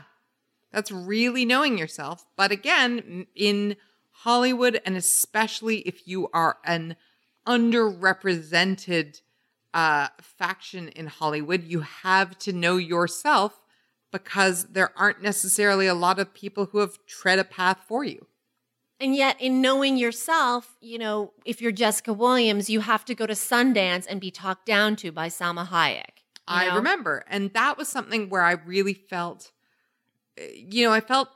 That's 0.71 0.91
really 0.91 1.45
knowing 1.45 1.77
yourself. 1.77 2.25
But 2.35 2.51
again, 2.51 3.27
in 3.33 3.77
Hollywood, 4.11 4.81
and 4.85 4.97
especially 4.97 5.77
if 5.79 6.07
you 6.07 6.27
are 6.33 6.57
an 6.65 6.97
underrepresented 7.47 9.21
uh, 9.73 10.07
faction 10.21 10.89
in 10.89 11.07
Hollywood, 11.07 11.63
you 11.63 11.81
have 11.81 12.37
to 12.39 12.51
know 12.51 12.77
yourself 12.77 13.61
because 14.11 14.65
there 14.65 14.91
aren't 14.97 15.21
necessarily 15.21 15.87
a 15.87 15.93
lot 15.93 16.19
of 16.19 16.33
people 16.33 16.65
who 16.65 16.79
have 16.79 16.97
tread 17.05 17.39
a 17.39 17.43
path 17.43 17.79
for 17.87 18.03
you. 18.03 18.27
And 18.99 19.15
yet, 19.15 19.39
in 19.41 19.61
knowing 19.61 19.97
yourself, 19.97 20.77
you 20.80 20.97
know, 20.97 21.34
if 21.43 21.61
you're 21.61 21.73
Jessica 21.73 22.13
Williams, 22.13 22.69
you 22.69 22.80
have 22.80 23.03
to 23.05 23.15
go 23.15 23.26
to 23.26 23.34
Sundance 23.34 24.05
and 24.09 24.22
be 24.22 24.31
talked 24.31 24.65
down 24.65 24.95
to 24.97 25.11
by 25.11 25.27
Salma 25.27 25.67
Hayek. 25.67 26.23
I 26.47 26.67
know? 26.67 26.77
remember. 26.77 27.23
And 27.27 27.51
that 27.53 27.77
was 27.77 27.88
something 27.88 28.30
where 28.30 28.43
I 28.43 28.53
really 28.53 28.93
felt, 28.93 29.51
uh, 30.39 30.43
you 30.55 30.85
know, 30.85 30.93
I 30.93 31.01
felt 31.01 31.30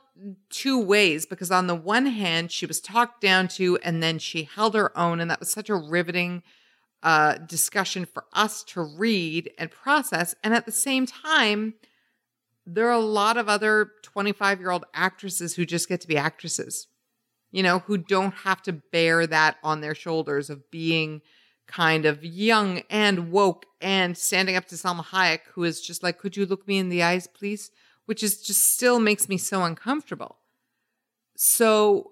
two 0.48 0.82
ways 0.82 1.26
because 1.26 1.50
on 1.50 1.66
the 1.66 1.74
one 1.74 2.06
hand, 2.06 2.50
she 2.52 2.66
was 2.66 2.80
talked 2.80 3.20
down 3.20 3.48
to 3.48 3.78
and 3.82 4.02
then 4.02 4.18
she 4.18 4.44
held 4.44 4.74
her 4.74 4.96
own. 4.96 5.20
And 5.20 5.30
that 5.30 5.40
was 5.40 5.50
such 5.50 5.68
a 5.68 5.74
riveting 5.74 6.42
uh, 7.02 7.38
discussion 7.38 8.04
for 8.04 8.24
us 8.32 8.62
to 8.64 8.82
read 8.82 9.50
and 9.58 9.70
process. 9.70 10.34
And 10.44 10.54
at 10.54 10.66
the 10.66 10.72
same 10.72 11.06
time, 11.06 11.74
there 12.66 12.88
are 12.88 12.92
a 12.92 12.98
lot 12.98 13.36
of 13.36 13.48
other 13.48 13.92
25 14.02 14.60
year 14.60 14.70
old 14.70 14.84
actresses 14.94 15.54
who 15.54 15.64
just 15.64 15.88
get 15.88 16.00
to 16.02 16.08
be 16.08 16.16
actresses, 16.16 16.88
you 17.50 17.62
know, 17.62 17.80
who 17.80 17.98
don't 17.98 18.34
have 18.34 18.62
to 18.62 18.72
bear 18.72 19.26
that 19.26 19.56
on 19.62 19.80
their 19.80 19.94
shoulders 19.94 20.50
of 20.50 20.70
being 20.70 21.20
kind 21.66 22.04
of 22.04 22.24
young 22.24 22.82
and 22.90 23.30
woke 23.30 23.66
and 23.80 24.16
standing 24.16 24.56
up 24.56 24.66
to 24.66 24.74
Salma 24.74 25.04
Hayek, 25.06 25.40
who 25.54 25.64
is 25.64 25.80
just 25.80 26.02
like, 26.02 26.18
could 26.18 26.36
you 26.36 26.44
look 26.44 26.66
me 26.66 26.78
in 26.78 26.88
the 26.88 27.02
eyes, 27.02 27.26
please? 27.26 27.70
Which 28.06 28.22
is 28.22 28.42
just 28.42 28.72
still 28.72 28.98
makes 28.98 29.28
me 29.28 29.38
so 29.38 29.62
uncomfortable. 29.62 30.36
So 31.36 32.10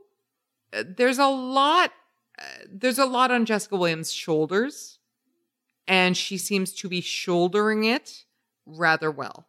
uh, 0.72 0.84
there's 0.96 1.18
a 1.18 1.26
lot, 1.26 1.92
uh, 2.38 2.64
there's 2.70 2.98
a 2.98 3.06
lot 3.06 3.30
on 3.30 3.44
Jessica 3.44 3.76
Williams' 3.76 4.12
shoulders, 4.12 4.98
and 5.86 6.16
she 6.16 6.38
seems 6.38 6.72
to 6.74 6.88
be 6.88 7.00
shouldering 7.00 7.84
it 7.84 8.24
rather 8.64 9.10
well. 9.10 9.46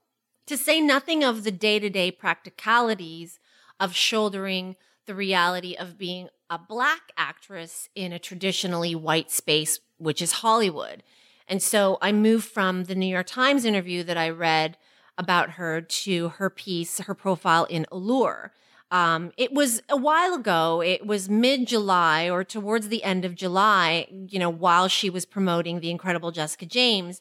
To 0.48 0.58
say 0.58 0.82
nothing 0.82 1.24
of 1.24 1.44
the 1.44 1.52
day 1.52 1.78
to 1.78 1.90
day 1.90 2.10
practicalities 2.10 3.40
of 3.80 3.96
shouldering 3.96 4.76
the 5.10 5.16
reality 5.16 5.76
of 5.76 5.98
being 5.98 6.30
a 6.52 6.60
black 6.60 7.12
actress 7.18 7.90
in 7.96 8.14
a 8.14 8.20
traditionally 8.20 8.94
white 8.94 9.32
space, 9.32 9.80
which 9.98 10.22
is 10.22 10.34
Hollywood. 10.34 11.02
And 11.48 11.64
so 11.64 11.98
I 12.00 12.12
moved 12.12 12.48
from 12.48 12.84
the 12.84 12.94
New 12.94 13.08
York 13.08 13.26
Times 13.26 13.66
interview 13.66 14.04
that 14.04 14.18
I 14.18 14.30
read 14.30 14.78
about 15.18 15.54
her 15.54 15.82
to 15.82 16.30
her 16.30 16.52
piece, 16.52 17.00
her 17.00 17.16
profile 17.16 17.66
in 17.66 17.88
Allure. 17.92 18.54
Um, 18.92 19.32
it 19.36 19.52
was 19.52 19.82
a 19.90 19.98
while 19.98 20.36
ago. 20.36 20.80
It 20.80 21.08
was 21.08 21.28
mid 21.28 21.68
July 21.68 22.30
or 22.30 22.44
towards 22.44 22.90
the 22.90 23.04
end 23.04 23.26
of 23.26 23.34
July, 23.34 24.06
you 24.12 24.38
know, 24.38 24.52
while 24.52 24.88
she 24.88 25.10
was 25.10 25.26
promoting 25.26 25.80
the 25.80 25.90
incredible 25.90 26.30
Jessica 26.30 26.68
James. 26.68 27.20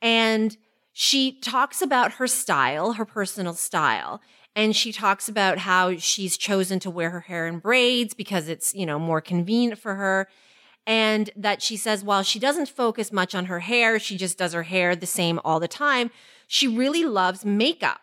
And 0.00 0.56
she 0.92 1.40
talks 1.40 1.82
about 1.82 2.12
her 2.12 2.28
style, 2.28 2.92
her 2.92 3.04
personal 3.04 3.54
style. 3.54 4.20
And 4.56 4.74
she 4.74 4.90
talks 4.90 5.28
about 5.28 5.58
how 5.58 5.98
she's 5.98 6.38
chosen 6.38 6.80
to 6.80 6.90
wear 6.90 7.10
her 7.10 7.20
hair 7.20 7.46
in 7.46 7.58
braids 7.58 8.14
because 8.14 8.48
it's, 8.48 8.74
you 8.74 8.86
know, 8.86 8.98
more 8.98 9.20
convenient 9.20 9.78
for 9.78 9.96
her. 9.96 10.28
And 10.86 11.28
that 11.36 11.60
she 11.60 11.76
says, 11.76 12.02
while 12.02 12.22
she 12.22 12.38
doesn't 12.38 12.70
focus 12.70 13.12
much 13.12 13.34
on 13.34 13.46
her 13.46 13.60
hair, 13.60 13.98
she 13.98 14.16
just 14.16 14.38
does 14.38 14.54
her 14.54 14.62
hair 14.62 14.96
the 14.96 15.04
same 15.04 15.38
all 15.44 15.60
the 15.60 15.68
time. 15.68 16.10
She 16.46 16.66
really 16.66 17.04
loves 17.04 17.44
makeup. 17.44 18.00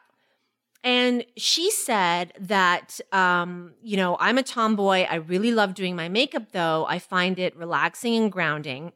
And 0.83 1.25
she 1.37 1.71
said 1.71 2.33
that, 2.39 2.99
um, 3.11 3.73
you 3.81 3.97
know, 3.97 4.17
I'm 4.19 4.37
a 4.37 4.43
tomboy. 4.43 5.07
I 5.09 5.15
really 5.15 5.51
love 5.51 5.73
doing 5.73 5.95
my 5.95 6.09
makeup, 6.09 6.51
though. 6.51 6.85
I 6.87 6.99
find 6.99 7.39
it 7.39 7.55
relaxing 7.55 8.15
and 8.15 8.31
grounding. 8.31 8.91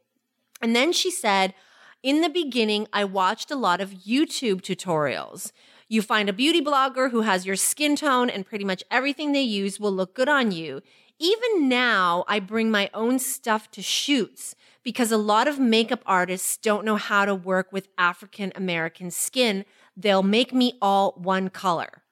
And 0.62 0.76
then 0.76 0.92
she 0.92 1.10
said, 1.10 1.56
in 2.04 2.22
the 2.22 2.30
beginning, 2.30 2.88
I 2.94 3.06
watched 3.06 3.50
a 3.50 3.56
lot 3.56 3.82
of 3.82 3.92
YouTube 3.92 4.62
tutorials. 4.62 5.52
You 5.90 6.02
find 6.02 6.28
a 6.28 6.34
beauty 6.34 6.62
blogger 6.62 7.12
who 7.12 7.22
has 7.22 7.46
your 7.46 7.56
skin 7.56 7.96
tone, 7.96 8.30
and 8.30 8.46
pretty 8.46 8.66
much 8.66 8.84
everything 8.92 9.32
they 9.32 9.42
use 9.42 9.80
will 9.80 9.92
look 9.92 10.14
good 10.14 10.30
on 10.30 10.52
you. 10.52 10.82
Even 11.20 11.68
now, 11.68 12.26
I 12.28 12.40
bring 12.40 12.70
my 12.70 12.90
own 12.94 13.20
stuff 13.20 13.72
to 13.72 13.82
shoots 13.82 14.54
because 14.84 15.12
a 15.12 15.18
lot 15.18 15.48
of 15.48 15.60
makeup 15.60 16.04
artists 16.06 16.58
don't 16.58 16.86
know 16.86 16.98
how 16.98 17.26
to 17.26 17.34
work 17.34 17.72
with 17.72 17.88
African 17.98 18.52
American 18.56 19.12
skin. 19.12 19.66
They'll 19.96 20.24
make 20.24 20.54
me 20.54 20.78
all 20.82 21.14
one 21.18 21.50
color. 21.50 22.04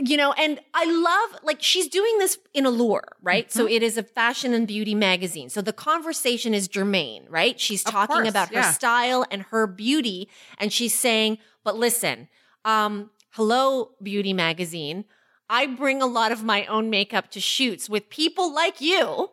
You 0.00 0.16
know, 0.16 0.32
and 0.34 0.60
I 0.74 0.84
love, 0.84 1.40
like, 1.42 1.60
she's 1.60 1.88
doing 1.88 2.18
this 2.18 2.38
in 2.54 2.66
Allure, 2.66 3.16
right? 3.20 3.50
So 3.50 3.64
mm-hmm. 3.64 3.72
it 3.72 3.82
is 3.82 3.98
a 3.98 4.04
fashion 4.04 4.54
and 4.54 4.64
beauty 4.64 4.94
magazine. 4.94 5.48
So 5.48 5.60
the 5.60 5.72
conversation 5.72 6.54
is 6.54 6.68
germane, 6.68 7.26
right? 7.28 7.58
She's 7.58 7.82
talking 7.82 8.14
course, 8.14 8.28
about 8.28 8.54
her 8.54 8.62
style 8.62 9.26
and 9.28 9.42
her 9.50 9.66
beauty. 9.66 10.28
And 10.58 10.72
she's 10.72 10.96
saying, 10.96 11.38
but 11.68 11.76
listen, 11.76 12.28
um, 12.64 13.10
hello, 13.32 13.90
beauty 14.02 14.32
magazine. 14.32 15.04
I 15.50 15.66
bring 15.66 16.00
a 16.00 16.06
lot 16.06 16.32
of 16.32 16.42
my 16.42 16.64
own 16.64 16.88
makeup 16.88 17.30
to 17.32 17.40
shoots 17.40 17.90
with 17.90 18.08
people 18.08 18.54
like 18.54 18.80
you 18.80 19.32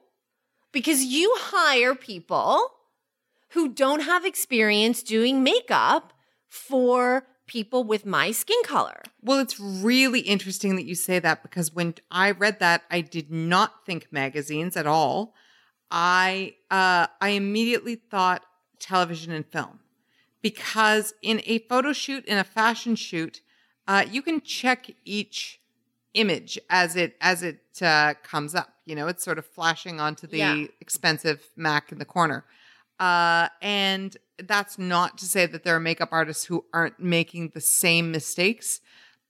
because 0.74 1.06
you 1.06 1.34
hire 1.38 1.96
people 1.96 2.72
who 3.52 3.70
don't 3.70 4.02
have 4.02 4.26
experience 4.26 5.02
doing 5.02 5.44
makeup 5.44 6.12
for 6.50 7.26
people 7.48 7.86
with 7.86 8.06
my 8.06 8.32
skin 8.32 8.62
color. 8.66 9.04
Well, 9.22 9.40
it's 9.40 9.58
really 9.58 10.20
interesting 10.20 10.76
that 10.76 10.84
you 10.84 10.96
say 10.96 11.20
that 11.20 11.42
because 11.42 11.74
when 11.74 11.94
I 12.12 12.32
read 12.32 12.60
that, 12.60 12.82
I 12.92 13.00
did 13.00 13.32
not 13.32 13.86
think 13.86 14.08
magazines 14.12 14.76
at 14.76 14.88
all. 14.88 15.34
I 15.90 16.56
uh, 16.70 17.08
I 17.22 17.30
immediately 17.30 17.96
thought 17.96 18.46
television 18.78 19.32
and 19.32 19.46
film 19.46 19.80
because 20.46 21.16
in 21.24 21.42
a 21.48 21.58
photo 21.58 21.92
shoot, 21.92 22.24
in 22.26 22.38
a 22.38 22.44
fashion 22.44 22.96
shoot, 22.96 23.42
uh, 23.88 24.06
you 24.12 24.22
can 24.22 24.40
check 24.42 24.92
each 25.04 25.60
image 26.14 26.60
as 26.70 26.96
it 26.96 27.16
as 27.20 27.42
it 27.42 27.62
uh, 27.82 28.14
comes 28.22 28.54
up. 28.54 28.70
You 28.86 28.94
know, 28.94 29.08
it's 29.08 29.24
sort 29.24 29.40
of 29.40 29.46
flashing 29.48 30.00
onto 30.00 30.28
the 30.28 30.38
Yeah. 30.38 30.68
expensive 30.80 31.40
Mac 31.56 31.92
in 31.92 31.98
the 31.98 32.06
corner. 32.06 32.46
Uh, 33.00 33.50
and 33.64 34.16
that's 34.38 34.78
not 34.78 35.18
to 35.18 35.26
say 35.26 35.48
that 35.48 35.64
there 35.64 35.76
are 35.76 35.80
makeup 35.80 36.10
artists 36.12 36.46
who 36.46 36.64
aren't 36.72 37.00
making 37.00 37.50
the 37.56 37.60
same 37.62 38.12
mistakes, 38.12 38.82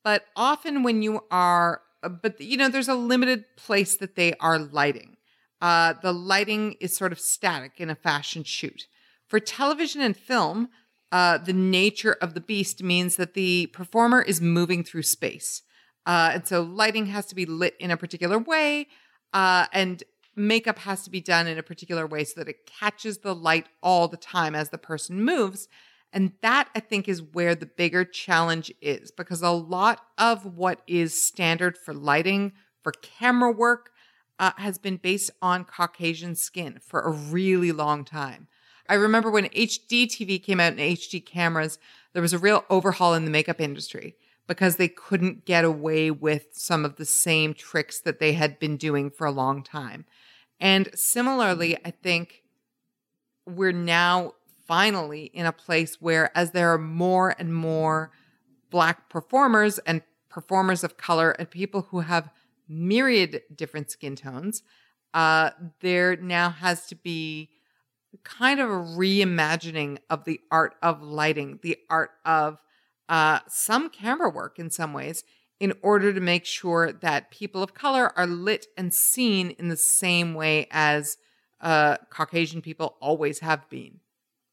but 0.04 0.26
often 0.36 0.84
when 0.84 1.02
you 1.02 1.22
are, 1.32 1.82
but 2.22 2.42
you 2.42 2.58
know, 2.58 2.68
there's 2.68 2.90
a 2.90 2.94
limited 3.14 3.46
place 3.56 3.96
that 3.96 4.18
they 4.18 4.34
are 4.42 4.60
lighting. 4.60 5.16
Uh, 5.62 5.94
the 5.94 6.12
lighting 6.12 6.76
is 6.82 6.94
sort 6.94 7.14
of 7.14 7.22
static 7.22 7.72
in 7.78 7.90
a 7.90 7.96
fashion 7.96 8.44
shoot. 8.44 8.88
For 9.28 9.40
television 9.40 10.02
and 10.02 10.16
film, 10.16 10.70
uh, 11.12 11.38
the 11.38 11.54
nature 11.54 12.14
of 12.22 12.34
the 12.34 12.42
beast 12.42 12.84
means 12.84 13.16
that 13.16 13.34
the 13.34 13.68
performer 13.68 14.22
is 14.22 14.42
moving 14.42 14.84
through 14.84 15.04
space. 15.04 15.62
Uh, 16.06 16.32
and 16.34 16.48
so 16.48 16.62
lighting 16.62 17.08
has 17.08 17.26
to 17.28 17.36
be 17.36 17.46
lit 17.46 17.76
in 17.80 17.92
a 17.92 17.98
particular 17.98 18.38
way. 18.38 18.88
Uh, 19.34 19.66
and 19.74 20.04
makeup 20.36 20.80
has 20.80 21.04
to 21.04 21.10
be 21.10 21.22
done 21.22 21.48
in 21.48 21.58
a 21.58 21.64
particular 21.64 22.06
way 22.06 22.24
so 22.24 22.40
that 22.40 22.50
it 22.50 22.66
catches 22.66 23.20
the 23.20 23.34
light 23.34 23.68
all 23.82 24.08
the 24.08 24.18
time 24.18 24.56
as 24.56 24.70
the 24.70 24.78
person 24.78 25.24
moves. 25.24 25.68
And 26.12 26.34
that 26.42 26.70
I 26.76 26.80
think 26.80 27.08
is 27.10 27.22
where 27.22 27.56
the 27.56 27.66
bigger 27.66 28.06
challenge 28.06 28.72
is 28.82 29.12
because 29.12 29.42
a 29.42 29.50
lot 29.50 30.02
of 30.18 30.46
what 30.46 30.82
is 30.88 31.22
standard 31.22 31.78
for 31.78 31.94
lighting, 31.94 32.54
for 32.84 32.92
camera 32.92 33.52
work, 33.52 33.92
uh, 34.40 34.52
has 34.58 34.78
been 34.78 34.98
based 34.98 35.32
on 35.42 35.66
Caucasian 35.66 36.36
skin 36.36 36.80
for 36.82 37.02
a 37.02 37.12
really 37.12 37.72
long 37.72 38.06
time. 38.06 38.48
I 38.88 38.96
remember 38.96 39.32
when 39.32 39.46
HD 39.46 40.06
TV 40.06 40.42
came 40.42 40.60
out 40.60 40.74
and 40.74 40.80
HD 40.80 41.26
cameras, 41.26 41.80
there 42.14 42.22
was 42.22 42.34
a 42.34 42.40
real 42.40 42.66
overhaul 42.70 43.14
in 43.14 43.26
the 43.26 43.32
makeup 43.32 43.60
industry 43.60 44.16
because 44.48 44.76
they 44.76 44.88
couldn't 44.88 45.46
get 45.46 45.66
away 45.66 46.12
with 46.12 46.48
some 46.52 46.86
of 46.86 46.98
the 46.98 47.06
same 47.06 47.54
tricks 47.54 48.00
that 48.02 48.20
they 48.20 48.34
had 48.34 48.60
been 48.60 48.78
doing 48.78 49.10
for 49.10 49.26
a 49.26 49.32
long 49.32 49.64
time. 49.64 50.06
And 50.60 50.90
similarly, 50.94 51.78
I 51.84 51.92
think 51.92 52.44
we're 53.46 53.72
now 53.72 54.34
finally 54.68 55.26
in 55.26 55.46
a 55.46 55.52
place 55.52 56.00
where, 56.00 56.36
as 56.38 56.52
there 56.52 56.72
are 56.74 56.78
more 56.78 57.36
and 57.38 57.54
more 57.54 58.12
Black 58.70 59.10
performers 59.10 59.80
and 59.80 60.02
performers 60.30 60.84
of 60.84 60.98
color 60.98 61.32
and 61.32 61.50
people 61.50 61.88
who 61.90 62.02
have 62.02 62.30
myriad 62.68 63.44
different 63.56 63.92
skin 63.92 64.16
tones, 64.16 64.64
uh, 65.14 65.52
there 65.82 66.16
now 66.18 66.50
has 66.50 66.88
to 66.88 66.96
be 66.96 67.50
kind 68.24 68.60
of 68.60 68.70
a 68.70 68.74
reimagining 68.74 69.98
of 70.10 70.26
the 70.26 70.40
art 70.52 70.76
of 70.82 71.02
lighting, 71.02 71.60
the 71.62 71.78
art 71.90 72.12
of 72.26 72.62
uh, 73.10 73.40
some 73.48 73.90
camera 73.90 74.30
work 74.30 74.60
in 74.60 74.70
some 74.70 74.94
ways, 74.94 75.24
in 75.60 75.74
order 75.82 76.14
to 76.14 76.20
make 76.20 76.46
sure 76.46 76.92
that 76.92 77.32
people 77.32 77.64
of 77.64 77.74
color 77.74 78.12
are 78.18 78.28
lit 78.28 78.68
and 78.78 78.94
seen 78.94 79.52
in 79.52 79.70
the 79.70 79.78
same 79.78 80.34
way 80.34 80.68
as 80.72 81.18
uh, 81.62 81.98
Caucasian 82.10 82.62
people 82.62 82.96
always 83.00 83.40
have 83.40 83.70
been. 83.70 84.00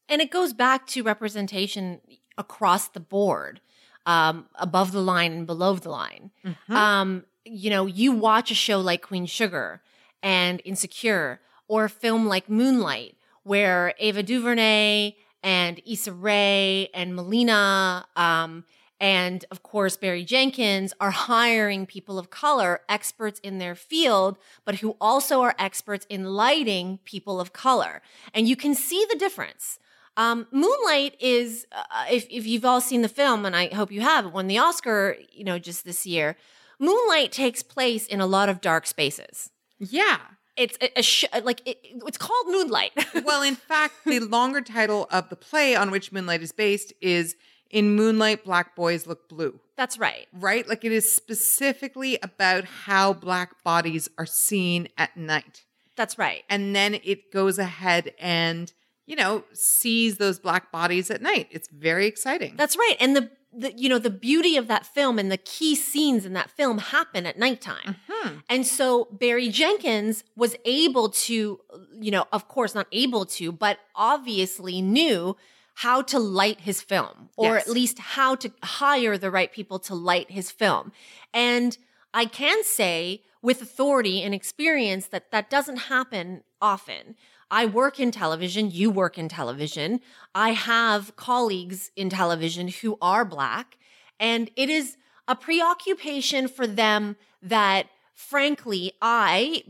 And 0.07 0.21
it 0.21 0.31
goes 0.31 0.53
back 0.53 0.87
to 0.87 1.03
representation 1.03 2.01
across 2.37 2.87
the 2.87 2.99
board, 2.99 3.61
um, 4.05 4.47
above 4.55 4.91
the 4.91 5.01
line 5.01 5.31
and 5.33 5.47
below 5.47 5.75
the 5.75 5.89
line. 5.89 6.31
Mhm. 6.45 6.73
Um, 6.73 7.25
you 7.45 7.69
know, 7.69 7.85
you 7.85 8.11
watch 8.11 8.51
a 8.51 8.55
show 8.55 8.79
like 8.79 9.01
Queen 9.01 9.25
Sugar 9.25 9.81
and 10.21 10.61
Insecure, 10.63 11.41
or 11.67 11.85
a 11.85 11.89
film 11.89 12.27
like 12.27 12.49
Moonlight, 12.49 13.17
where 13.43 13.93
Ava 13.99 14.23
DuVernay 14.23 15.15
and 15.41 15.81
Issa 15.85 16.13
Rae 16.13 16.89
and 16.93 17.15
Melina, 17.15 18.05
um, 18.15 18.63
and 18.99 19.43
of 19.51 19.63
course 19.63 19.97
Barry 19.97 20.23
Jenkins 20.23 20.93
are 20.99 21.11
hiring 21.11 21.85
people 21.85 22.17
of 22.17 22.29
color, 22.29 22.81
experts 22.87 23.39
in 23.41 23.57
their 23.57 23.75
field, 23.75 24.37
but 24.63 24.75
who 24.75 24.95
also 25.01 25.41
are 25.41 25.55
experts 25.59 26.05
in 26.09 26.23
lighting 26.23 26.99
people 27.03 27.41
of 27.41 27.51
color, 27.51 28.01
and 28.33 28.47
you 28.47 28.55
can 28.55 28.73
see 28.73 29.05
the 29.09 29.17
difference. 29.17 29.79
Um, 30.15 30.47
Moonlight 30.51 31.15
is, 31.19 31.65
uh, 31.71 32.05
if, 32.09 32.27
if 32.29 32.45
you've 32.45 32.65
all 32.65 32.81
seen 32.81 33.01
the 33.01 33.09
film, 33.09 33.45
and 33.45 33.55
I 33.55 33.73
hope 33.73 33.91
you 33.91 34.01
have, 34.01 34.31
won 34.31 34.47
the 34.47 34.59
Oscar, 34.59 35.17
you 35.31 35.43
know, 35.43 35.57
just 35.57 35.85
this 35.85 36.05
year. 36.05 36.35
Moonlight 36.79 37.31
takes 37.31 37.63
place 37.63 38.05
in 38.05 38.21
a 38.21 38.27
lot 38.27 38.47
of 38.47 38.61
dark 38.61 38.85
spaces. 38.85 39.49
Yeah. 39.79 40.19
It's 40.55 40.77
a, 40.81 40.99
a 40.99 41.03
sh- 41.03 41.25
uh, 41.33 41.41
like 41.43 41.61
it, 41.67 41.79
it's 42.05 42.17
called 42.17 42.47
Moonlight. 42.47 42.91
well, 43.25 43.41
in 43.41 43.55
fact, 43.55 43.95
the 44.05 44.19
longer 44.19 44.61
title 44.61 45.07
of 45.11 45.29
the 45.29 45.35
play 45.35 45.75
on 45.75 45.89
which 45.91 46.11
Moonlight 46.11 46.41
is 46.41 46.51
based 46.51 46.93
is 47.01 47.35
In 47.71 47.95
Moonlight, 47.95 48.43
Black 48.45 48.75
Boys 48.75 49.07
Look 49.07 49.27
Blue, 49.29 49.59
That's 49.75 49.97
right. 49.97 50.27
right? 50.31 50.67
Like 50.67 50.85
it 50.85 50.91
is 50.91 51.13
specifically 51.13 52.19
about 52.21 52.65
how 52.65 53.13
black 53.13 53.63
bodies 53.63 54.09
are 54.17 54.25
seen 54.27 54.87
at 54.97 55.17
night. 55.17 55.63
That's 55.95 56.17
right. 56.17 56.43
And 56.49 56.75
then 56.75 56.95
it 57.03 57.31
goes 57.31 57.57
ahead 57.59 58.13
and, 58.19 58.71
you 59.05 59.15
know, 59.15 59.43
sees 59.53 60.17
those 60.17 60.39
black 60.39 60.71
bodies 60.71 61.11
at 61.11 61.21
night. 61.21 61.47
It's 61.51 61.67
very 61.69 62.05
exciting. 62.07 62.55
That's 62.57 62.75
right. 62.77 62.95
And 62.99 63.15
the, 63.15 63.29
the 63.55 63.73
you 63.77 63.87
know 63.89 63.99
the 63.99 64.09
beauty 64.09 64.57
of 64.57 64.67
that 64.67 64.85
film 64.85 65.19
and 65.19 65.31
the 65.31 65.37
key 65.37 65.75
scenes 65.75 66.25
in 66.25 66.33
that 66.33 66.49
film 66.49 66.77
happen 66.79 67.25
at 67.25 67.37
nighttime. 67.37 67.97
Mhm. 68.09 68.43
And 68.49 68.65
so 68.67 69.07
Barry 69.11 69.49
Jenkins 69.49 70.23
was 70.35 70.55
able 70.65 71.09
to, 71.09 71.59
you 71.99 72.11
know, 72.11 72.25
of 72.31 72.47
course 72.47 72.73
not 72.73 72.87
able 72.91 73.25
to, 73.27 73.51
but 73.51 73.79
obviously 73.95 74.81
knew 74.81 75.35
how 75.75 76.01
to 76.03 76.19
light 76.19 76.61
his 76.61 76.81
film 76.81 77.29
or 77.35 77.55
Yes. 77.55 77.67
at 77.67 77.73
least 77.73 77.99
how 77.99 78.35
to 78.35 78.51
hire 78.63 79.17
the 79.17 79.31
right 79.31 79.51
people 79.51 79.79
to 79.79 79.95
light 79.95 80.29
his 80.31 80.51
film. 80.51 80.91
And 81.33 81.77
I 82.13 82.25
can 82.25 82.63
say 82.63 83.23
with 83.41 83.61
authority 83.61 84.21
and 84.23 84.33
experience 84.33 85.07
that 85.07 85.31
that 85.31 85.49
doesn't 85.49 85.77
happen 85.77 86.43
often. 86.61 87.15
I 87.53 87.67
work 87.67 87.99
in 87.99 88.09
television, 88.09 88.71
you 88.71 88.89
work 88.89 89.19
in 89.19 89.29
television. 89.29 90.01
I 90.33 90.53
have 90.53 91.15
colleagues 91.15 91.91
in 91.95 92.09
television 92.09 92.67
who 92.67 92.97
are 92.99 93.23
black, 93.23 93.77
and 94.19 94.49
it 94.55 94.71
is 94.71 94.97
a 95.27 95.35
preoccupation 95.35 96.47
for 96.47 96.65
them 96.65 97.15
that 97.43 97.85
frankly, 98.15 98.93
I, 99.03 99.63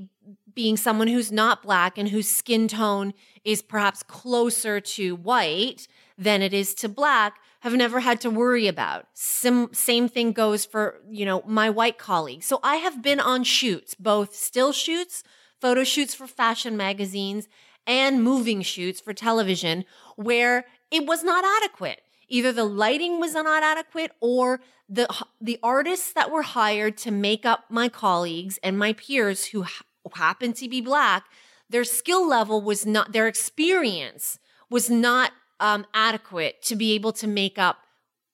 being 0.54 0.78
someone 0.78 1.10
who's 1.10 1.30
not 1.30 1.62
black 1.62 1.98
and 1.98 2.08
whose 2.08 2.30
skin 2.30 2.70
tone 2.70 3.14
is 3.44 3.62
perhaps 3.62 4.02
closer 4.02 4.80
to 4.80 5.18
white 5.18 5.90
than 6.18 6.42
it 6.42 6.54
is 6.54 6.74
to 6.76 6.88
black, 6.88 7.36
have 7.62 7.74
never 7.74 8.00
had 8.00 8.22
to 8.22 8.30
worry 8.30 8.68
about. 8.68 9.08
Sim- 9.14 9.74
same 9.74 10.08
thing 10.08 10.32
goes 10.32 10.64
for, 10.64 11.02
you 11.10 11.26
know, 11.26 11.44
my 11.46 11.70
white 11.70 11.98
colleagues. 11.98 12.46
So 12.46 12.62
I 12.64 12.78
have 12.78 13.02
been 13.02 13.20
on 13.20 13.44
shoots, 13.44 13.94
both 13.94 14.36
still 14.36 14.72
shoots, 14.72 15.22
photo 15.60 15.84
shoots 15.84 16.14
for 16.14 16.28
fashion 16.28 16.76
magazines, 16.76 17.48
and 17.86 18.24
moving 18.24 18.62
shoots 18.62 19.00
for 19.00 19.14
television 19.14 19.86
where 20.16 20.66
it 20.92 21.06
was 21.06 21.24
not 21.24 21.44
adequate. 21.64 22.02
Either 22.30 22.52
the 22.52 22.64
lighting 22.64 23.20
was 23.20 23.34
not 23.34 23.64
adequate 23.64 24.12
or 24.20 24.62
the 24.90 25.08
the 25.40 25.60
artists 25.62 26.14
that 26.14 26.32
were 26.32 26.42
hired 26.42 26.98
to 26.98 27.12
make 27.12 27.46
up 27.46 27.66
my 27.70 27.90
colleagues 27.90 28.60
and 28.64 28.78
my 28.78 28.94
peers 28.94 29.48
who 29.48 29.64
ha- 29.64 29.86
happen 30.16 30.54
to 30.54 30.70
be 30.70 30.82
black, 30.82 31.26
their 31.70 31.84
skill 31.84 32.28
level 32.28 32.62
was 32.62 32.86
not 32.86 33.12
their 33.12 33.28
experience 33.28 34.40
was 34.70 34.90
not 34.90 35.32
um, 35.60 35.86
adequate 35.94 36.62
to 36.64 36.76
be 36.76 36.94
able 36.94 37.14
to 37.14 37.28
make 37.28 37.60
up 37.60 37.78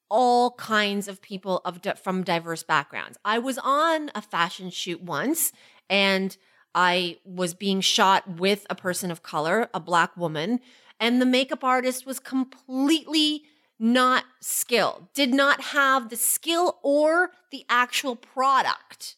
all 0.09 0.51
kinds 0.51 1.07
of 1.07 1.21
people 1.21 1.61
of 1.65 1.79
from 2.01 2.23
diverse 2.23 2.63
backgrounds. 2.63 3.17
I 3.23 3.39
was 3.39 3.59
on 3.59 4.09
a 4.15 4.21
fashion 4.21 4.69
shoot 4.69 5.01
once 5.03 5.51
and 5.89 6.35
I 6.75 7.17
was 7.25 7.53
being 7.53 7.81
shot 7.81 8.39
with 8.39 8.65
a 8.69 8.75
person 8.75 9.11
of 9.11 9.23
color, 9.23 9.69
a 9.73 9.79
black 9.79 10.15
woman, 10.15 10.59
and 10.99 11.21
the 11.21 11.25
makeup 11.25 11.63
artist 11.63 12.05
was 12.05 12.19
completely 12.19 13.43
not 13.79 14.25
skilled, 14.41 15.07
did 15.13 15.33
not 15.33 15.61
have 15.61 16.09
the 16.09 16.15
skill 16.15 16.77
or 16.83 17.31
the 17.51 17.65
actual 17.69 18.15
product 18.15 19.15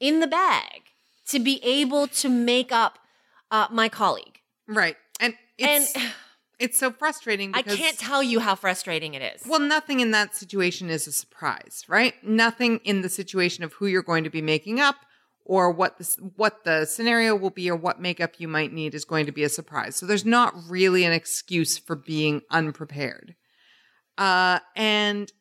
in 0.00 0.20
the 0.20 0.26
bag 0.26 0.82
to 1.28 1.38
be 1.38 1.62
able 1.62 2.06
to 2.06 2.28
make 2.28 2.72
up 2.72 2.98
uh, 3.50 3.66
my 3.70 3.88
colleague. 3.88 4.40
right. 4.66 4.96
And 5.20 5.34
it's, 5.58 5.94
and 5.94 6.12
it's 6.58 6.78
so 6.78 6.90
frustrating 6.90 7.52
I 7.54 7.62
can't 7.62 7.98
tell 7.98 8.22
you 8.22 8.40
how 8.40 8.54
frustrating 8.56 9.14
it 9.14 9.22
is. 9.22 9.46
Well, 9.46 9.60
nothing 9.60 10.00
in 10.00 10.10
that 10.10 10.34
situation 10.34 10.90
is 10.90 11.06
a 11.06 11.12
surprise, 11.12 11.84
right? 11.88 12.14
Nothing 12.24 12.80
in 12.84 13.02
the 13.02 13.08
situation 13.08 13.62
of 13.62 13.74
who 13.74 13.86
you're 13.86 14.02
going 14.02 14.24
to 14.24 14.30
be 14.30 14.42
making 14.42 14.80
up 14.80 14.96
or 15.44 15.70
what 15.70 15.98
the 15.98 16.30
what 16.36 16.64
the 16.64 16.84
scenario 16.86 17.34
will 17.36 17.50
be 17.50 17.70
or 17.70 17.76
what 17.76 18.00
makeup 18.00 18.34
you 18.38 18.48
might 18.48 18.72
need 18.72 18.94
is 18.94 19.04
going 19.04 19.26
to 19.26 19.32
be 19.32 19.44
a 19.44 19.48
surprise. 19.48 19.96
So 19.96 20.06
there's 20.06 20.24
not 20.24 20.54
really 20.68 21.04
an 21.04 21.12
excuse 21.12 21.78
for 21.78 21.96
being 21.96 22.42
unprepared. 22.50 23.34
Uh, 24.16 24.60
and 24.74 25.32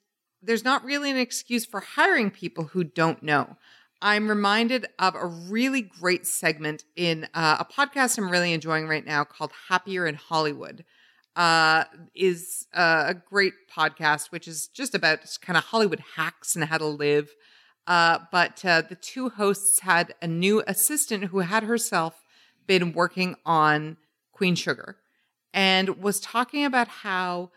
there's 0.41 0.63
not 0.63 0.83
really 0.83 1.09
an 1.09 1.17
excuse 1.17 1.65
for 1.65 1.79
hiring 1.79 2.31
people 2.31 2.65
who 2.65 2.83
don't 2.83 3.23
know. 3.23 3.55
I'm 4.01 4.27
reminded 4.27 4.87
of 4.99 5.15
a 5.15 5.25
really 5.25 5.81
great 5.81 6.27
segment 6.27 6.83
in 6.97 7.27
uh, 7.33 7.57
a 7.61 7.65
podcast 7.65 8.17
I'm 8.17 8.29
really 8.29 8.51
enjoying 8.51 8.87
right 8.87 9.05
now 9.05 9.23
called 9.23 9.51
Happier 9.69 10.05
in 10.05 10.15
Hollywood. 10.15 10.83
Uh, 11.35 11.85
is 12.13 12.67
uh, 12.75 13.05
a 13.07 13.13
great 13.15 13.53
podcast, 13.75 14.31
which 14.31 14.47
is 14.47 14.67
just 14.67 14.93
about 14.93 15.19
kind 15.41 15.57
of 15.57 15.63
Hollywood 15.63 16.03
hacks 16.15 16.55
and 16.55 16.65
how 16.65 16.77
to 16.77 16.85
live. 16.85 17.31
Uh, 17.85 18.19
but 18.31 18.63
uh, 18.63 18.81
the 18.81 18.95
two 18.95 19.29
hosts 19.29 19.81
had 19.81 20.13
a 20.21 20.27
new 20.27 20.63
assistant 20.67 21.25
who 21.25 21.39
had 21.39 21.63
herself 21.63 22.23
been 22.65 22.93
working 22.93 23.35
on 23.45 23.97
Queen 24.31 24.55
Sugar 24.55 24.97
and 25.53 26.01
was 26.01 26.19
talking 26.19 26.65
about 26.65 26.87
how 26.87 27.51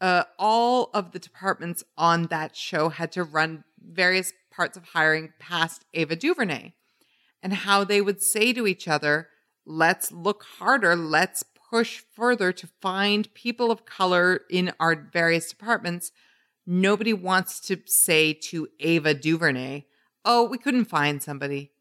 uh, 0.00 0.24
all 0.38 0.90
of 0.94 1.12
the 1.12 1.18
departments 1.18 1.84
on 1.98 2.26
that 2.26 2.56
show 2.56 2.88
had 2.88 3.12
to 3.12 3.24
run 3.24 3.64
various 3.80 4.32
parts 4.50 4.76
of 4.76 4.84
hiring 4.84 5.32
past 5.38 5.84
Ava 5.94 6.16
DuVernay 6.16 6.72
and 7.42 7.52
how 7.52 7.84
they 7.84 8.00
would 8.00 8.22
say 8.22 8.52
to 8.52 8.66
each 8.66 8.86
other, 8.86 9.28
let's 9.66 10.12
look 10.12 10.44
harder, 10.58 10.94
let's 10.94 11.44
push 11.70 12.02
further 12.14 12.52
to 12.52 12.66
find 12.80 13.32
people 13.34 13.70
of 13.70 13.86
color 13.86 14.42
in 14.50 14.72
our 14.78 14.94
various 14.94 15.48
departments. 15.48 16.12
Nobody 16.66 17.12
wants 17.12 17.60
to 17.60 17.78
say 17.86 18.32
to 18.34 18.68
Ava 18.80 19.14
DuVernay, 19.14 19.84
oh, 20.24 20.44
we 20.44 20.58
couldn't 20.58 20.84
find 20.84 21.22
somebody. 21.22 21.72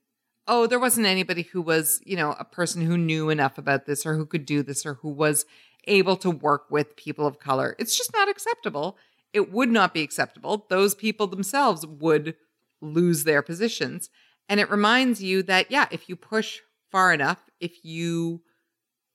Oh, 0.47 0.65
there 0.65 0.79
wasn't 0.79 1.05
anybody 1.05 1.43
who 1.43 1.61
was, 1.61 2.01
you 2.03 2.15
know, 2.15 2.35
a 2.39 2.45
person 2.45 2.81
who 2.81 2.97
knew 2.97 3.29
enough 3.29 3.57
about 3.57 3.85
this 3.85 4.05
or 4.05 4.15
who 4.15 4.25
could 4.25 4.45
do 4.45 4.63
this 4.63 4.85
or 4.85 4.95
who 4.95 5.09
was 5.09 5.45
able 5.85 6.17
to 6.17 6.31
work 6.31 6.65
with 6.69 6.95
people 6.95 7.27
of 7.27 7.39
color. 7.39 7.75
It's 7.79 7.97
just 7.97 8.13
not 8.13 8.29
acceptable. 8.29 8.97
It 9.33 9.51
would 9.51 9.69
not 9.69 9.93
be 9.93 10.01
acceptable. 10.01 10.65
Those 10.69 10.95
people 10.95 11.27
themselves 11.27 11.85
would 11.85 12.35
lose 12.81 13.23
their 13.23 13.41
positions. 13.41 14.09
And 14.49 14.59
it 14.59 14.69
reminds 14.69 15.23
you 15.23 15.43
that, 15.43 15.71
yeah, 15.71 15.87
if 15.91 16.09
you 16.09 16.15
push 16.15 16.59
far 16.91 17.13
enough, 17.13 17.49
if 17.59 17.85
you 17.85 18.41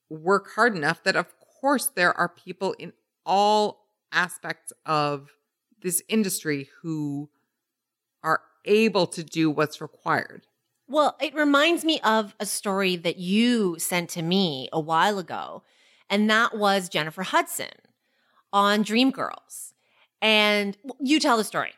work 0.09 0.51
hard 0.55 0.75
enough, 0.75 1.03
that 1.03 1.15
of 1.15 1.33
course 1.39 1.87
there 1.87 2.17
are 2.17 2.29
people 2.29 2.73
in 2.79 2.93
all 3.25 3.85
aspects 4.11 4.71
of 4.85 5.29
this 5.81 6.01
industry 6.07 6.69
who 6.81 7.29
are 8.23 8.41
able 8.65 9.07
to 9.07 9.23
do 9.23 9.49
what's 9.49 9.81
required. 9.81 10.47
Well, 10.87 11.17
it 11.21 11.35
reminds 11.35 11.83
me 11.83 11.99
of 12.01 12.35
a 12.39 12.45
story 12.45 12.95
that 12.95 13.17
you 13.17 13.77
sent 13.77 14.09
to 14.11 14.21
me 14.21 14.69
a 14.71 14.79
while 14.79 15.19
ago, 15.19 15.63
and 16.09 16.29
that 16.29 16.57
was 16.57 16.87
Jennifer 16.87 17.23
Hudson 17.23 17.67
on 18.53 18.83
Dreamgirls. 18.83 19.73
And 20.21 20.77
you 20.99 21.19
tell 21.19 21.37
the 21.37 21.43
story. 21.43 21.73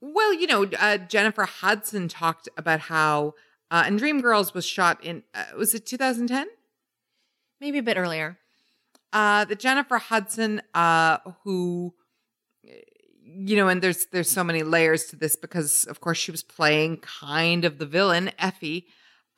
Well, 0.00 0.34
you 0.34 0.46
know, 0.46 0.66
uh, 0.78 0.98
Jennifer 0.98 1.44
Hudson 1.44 2.08
talked 2.08 2.48
about 2.56 2.80
how, 2.80 3.34
uh, 3.70 3.84
and 3.86 3.98
Dreamgirls 3.98 4.52
was 4.52 4.66
shot 4.66 5.02
in, 5.02 5.22
uh, 5.32 5.44
was 5.56 5.74
it 5.74 5.86
2010? 5.86 6.48
Maybe 7.60 7.78
a 7.78 7.82
bit 7.82 7.96
earlier. 7.96 8.38
Uh, 9.12 9.44
the 9.44 9.54
Jennifer 9.54 9.98
Hudson, 9.98 10.60
uh, 10.74 11.18
who, 11.44 11.94
you 13.24 13.56
know, 13.56 13.68
and 13.68 13.82
there's 13.82 14.06
there's 14.06 14.30
so 14.30 14.44
many 14.44 14.62
layers 14.62 15.06
to 15.06 15.16
this 15.16 15.36
because, 15.36 15.84
of 15.84 16.00
course, 16.00 16.18
she 16.18 16.30
was 16.30 16.42
playing 16.42 16.98
kind 16.98 17.64
of 17.64 17.78
the 17.78 17.86
villain, 17.86 18.30
Effie. 18.38 18.86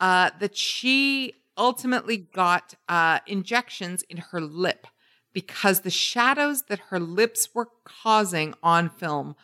Uh, 0.01 0.31
that 0.41 0.57
she 0.57 1.33
ultimately 1.57 2.17
got 2.17 2.75
uh, 2.89 3.21
injections 3.27 4.03
in 4.03 4.17
her 4.19 4.41
lip 4.41 4.87
because 5.33 5.81
the 5.81 5.91
shadows 5.91 6.65
that 6.69 6.79
her 6.91 6.99
lips 6.99 7.49
were 7.55 7.69
causing 7.85 8.55
on 8.63 8.89
film 8.89 9.37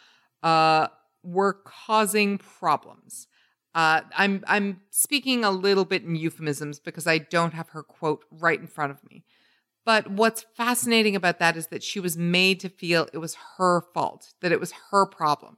uh, 0.43 0.89
were 1.23 1.53
causing 1.53 2.39
problems. 2.39 3.27
Uh, 3.75 4.01
I'm 4.17 4.43
I'm 4.47 4.81
speaking 4.91 5.45
a 5.45 5.51
little 5.51 5.85
bit 5.85 6.03
in 6.03 6.17
euphemisms 6.17 6.81
because 6.81 7.07
I 7.07 7.19
don't 7.19 7.55
have 7.55 7.69
her 7.71 7.83
quote 7.83 8.25
right 8.31 8.59
in 8.59 8.67
front 8.67 8.91
of 8.91 8.99
me. 9.09 9.25
But 9.91 10.09
what's 10.09 10.43
fascinating 10.57 11.17
about 11.17 11.41
that 11.41 11.57
is 11.57 11.67
that 11.67 11.83
she 11.83 11.99
was 11.99 12.17
made 12.17 12.61
to 12.61 12.69
feel 12.69 13.09
it 13.13 13.19
was 13.19 13.37
her 13.57 13.81
fault, 13.93 14.35
that 14.41 14.53
it 14.53 14.61
was 14.61 14.73
her 14.93 15.05
problem. 15.05 15.57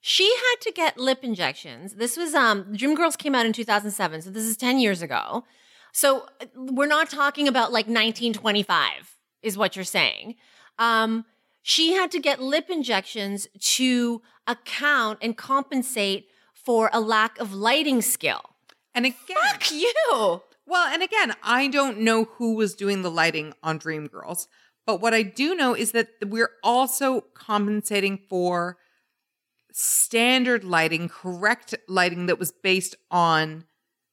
She 0.00 0.32
had 0.32 0.60
to 0.60 0.70
get 0.70 0.98
lip 0.98 1.24
injections. 1.24 1.94
This 1.94 2.16
was 2.16 2.32
um 2.32 2.66
Dreamgirls 2.66 3.18
came 3.18 3.34
out 3.34 3.44
in 3.44 3.52
2007, 3.52 4.22
so 4.22 4.30
this 4.30 4.44
is 4.44 4.56
10 4.56 4.78
years 4.78 5.02
ago. 5.02 5.42
So 5.90 6.26
uh, 6.40 6.46
we're 6.54 6.86
not 6.86 7.10
talking 7.10 7.48
about 7.48 7.72
like 7.72 7.86
1925 7.86 9.18
is 9.42 9.58
what 9.58 9.74
you're 9.74 9.84
saying. 9.84 10.36
Um 10.78 11.24
she 11.60 11.94
had 11.94 12.12
to 12.12 12.20
get 12.20 12.40
lip 12.40 12.70
injections 12.70 13.48
to 13.76 14.22
account 14.46 15.18
and 15.20 15.36
compensate 15.36 16.28
for 16.54 16.88
a 16.92 17.00
lack 17.00 17.36
of 17.40 17.52
lighting 17.52 18.00
skill. 18.00 18.42
And 18.94 19.06
again, 19.06 19.36
Fuck 19.50 19.72
you. 19.72 20.42
Well, 20.66 20.86
and 20.86 21.02
again, 21.02 21.34
I 21.42 21.68
don't 21.68 22.00
know 22.00 22.24
who 22.24 22.54
was 22.54 22.74
doing 22.74 23.02
the 23.02 23.10
lighting 23.10 23.52
on 23.62 23.78
Dreamgirls, 23.78 24.46
but 24.86 25.00
what 25.00 25.14
I 25.14 25.22
do 25.22 25.54
know 25.54 25.74
is 25.74 25.92
that 25.92 26.08
we're 26.24 26.52
also 26.62 27.22
compensating 27.34 28.20
for 28.28 28.78
standard 29.72 30.64
lighting, 30.64 31.08
correct 31.08 31.74
lighting 31.88 32.26
that 32.26 32.38
was 32.38 32.52
based 32.52 32.94
on 33.10 33.64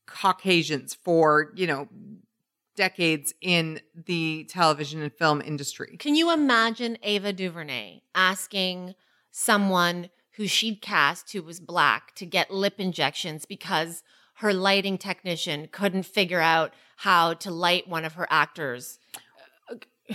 Caucasians 0.08 0.96
for, 0.96 1.54
you 1.56 1.68
know, 1.68 1.88
decades 2.76 3.34
in 3.42 3.82
the 4.06 4.46
television 4.50 5.02
and 5.02 5.14
film 5.14 5.42
industry. 5.42 5.98
Can 6.00 6.16
you 6.16 6.32
imagine 6.32 6.98
Ava 7.04 7.34
DuVernay 7.34 8.02
asking 8.16 8.96
someone 9.32 10.10
who 10.38 10.48
she'd 10.48 10.82
cast 10.82 11.34
who 11.34 11.44
was 11.44 11.60
black 11.60 12.16
to 12.16 12.26
get 12.26 12.52
lip 12.52 12.76
injections 12.78 13.46
because 13.46 14.04
her 14.40 14.54
lighting 14.54 14.98
technician 14.98 15.68
couldn't 15.72 16.04
figure 16.04 16.40
out 16.40 16.74
how 16.98 17.34
to 17.34 17.52
light 17.52 17.88
one 17.88 18.06
of 18.06 18.14
her 18.14 18.28
actors? 18.30 19.00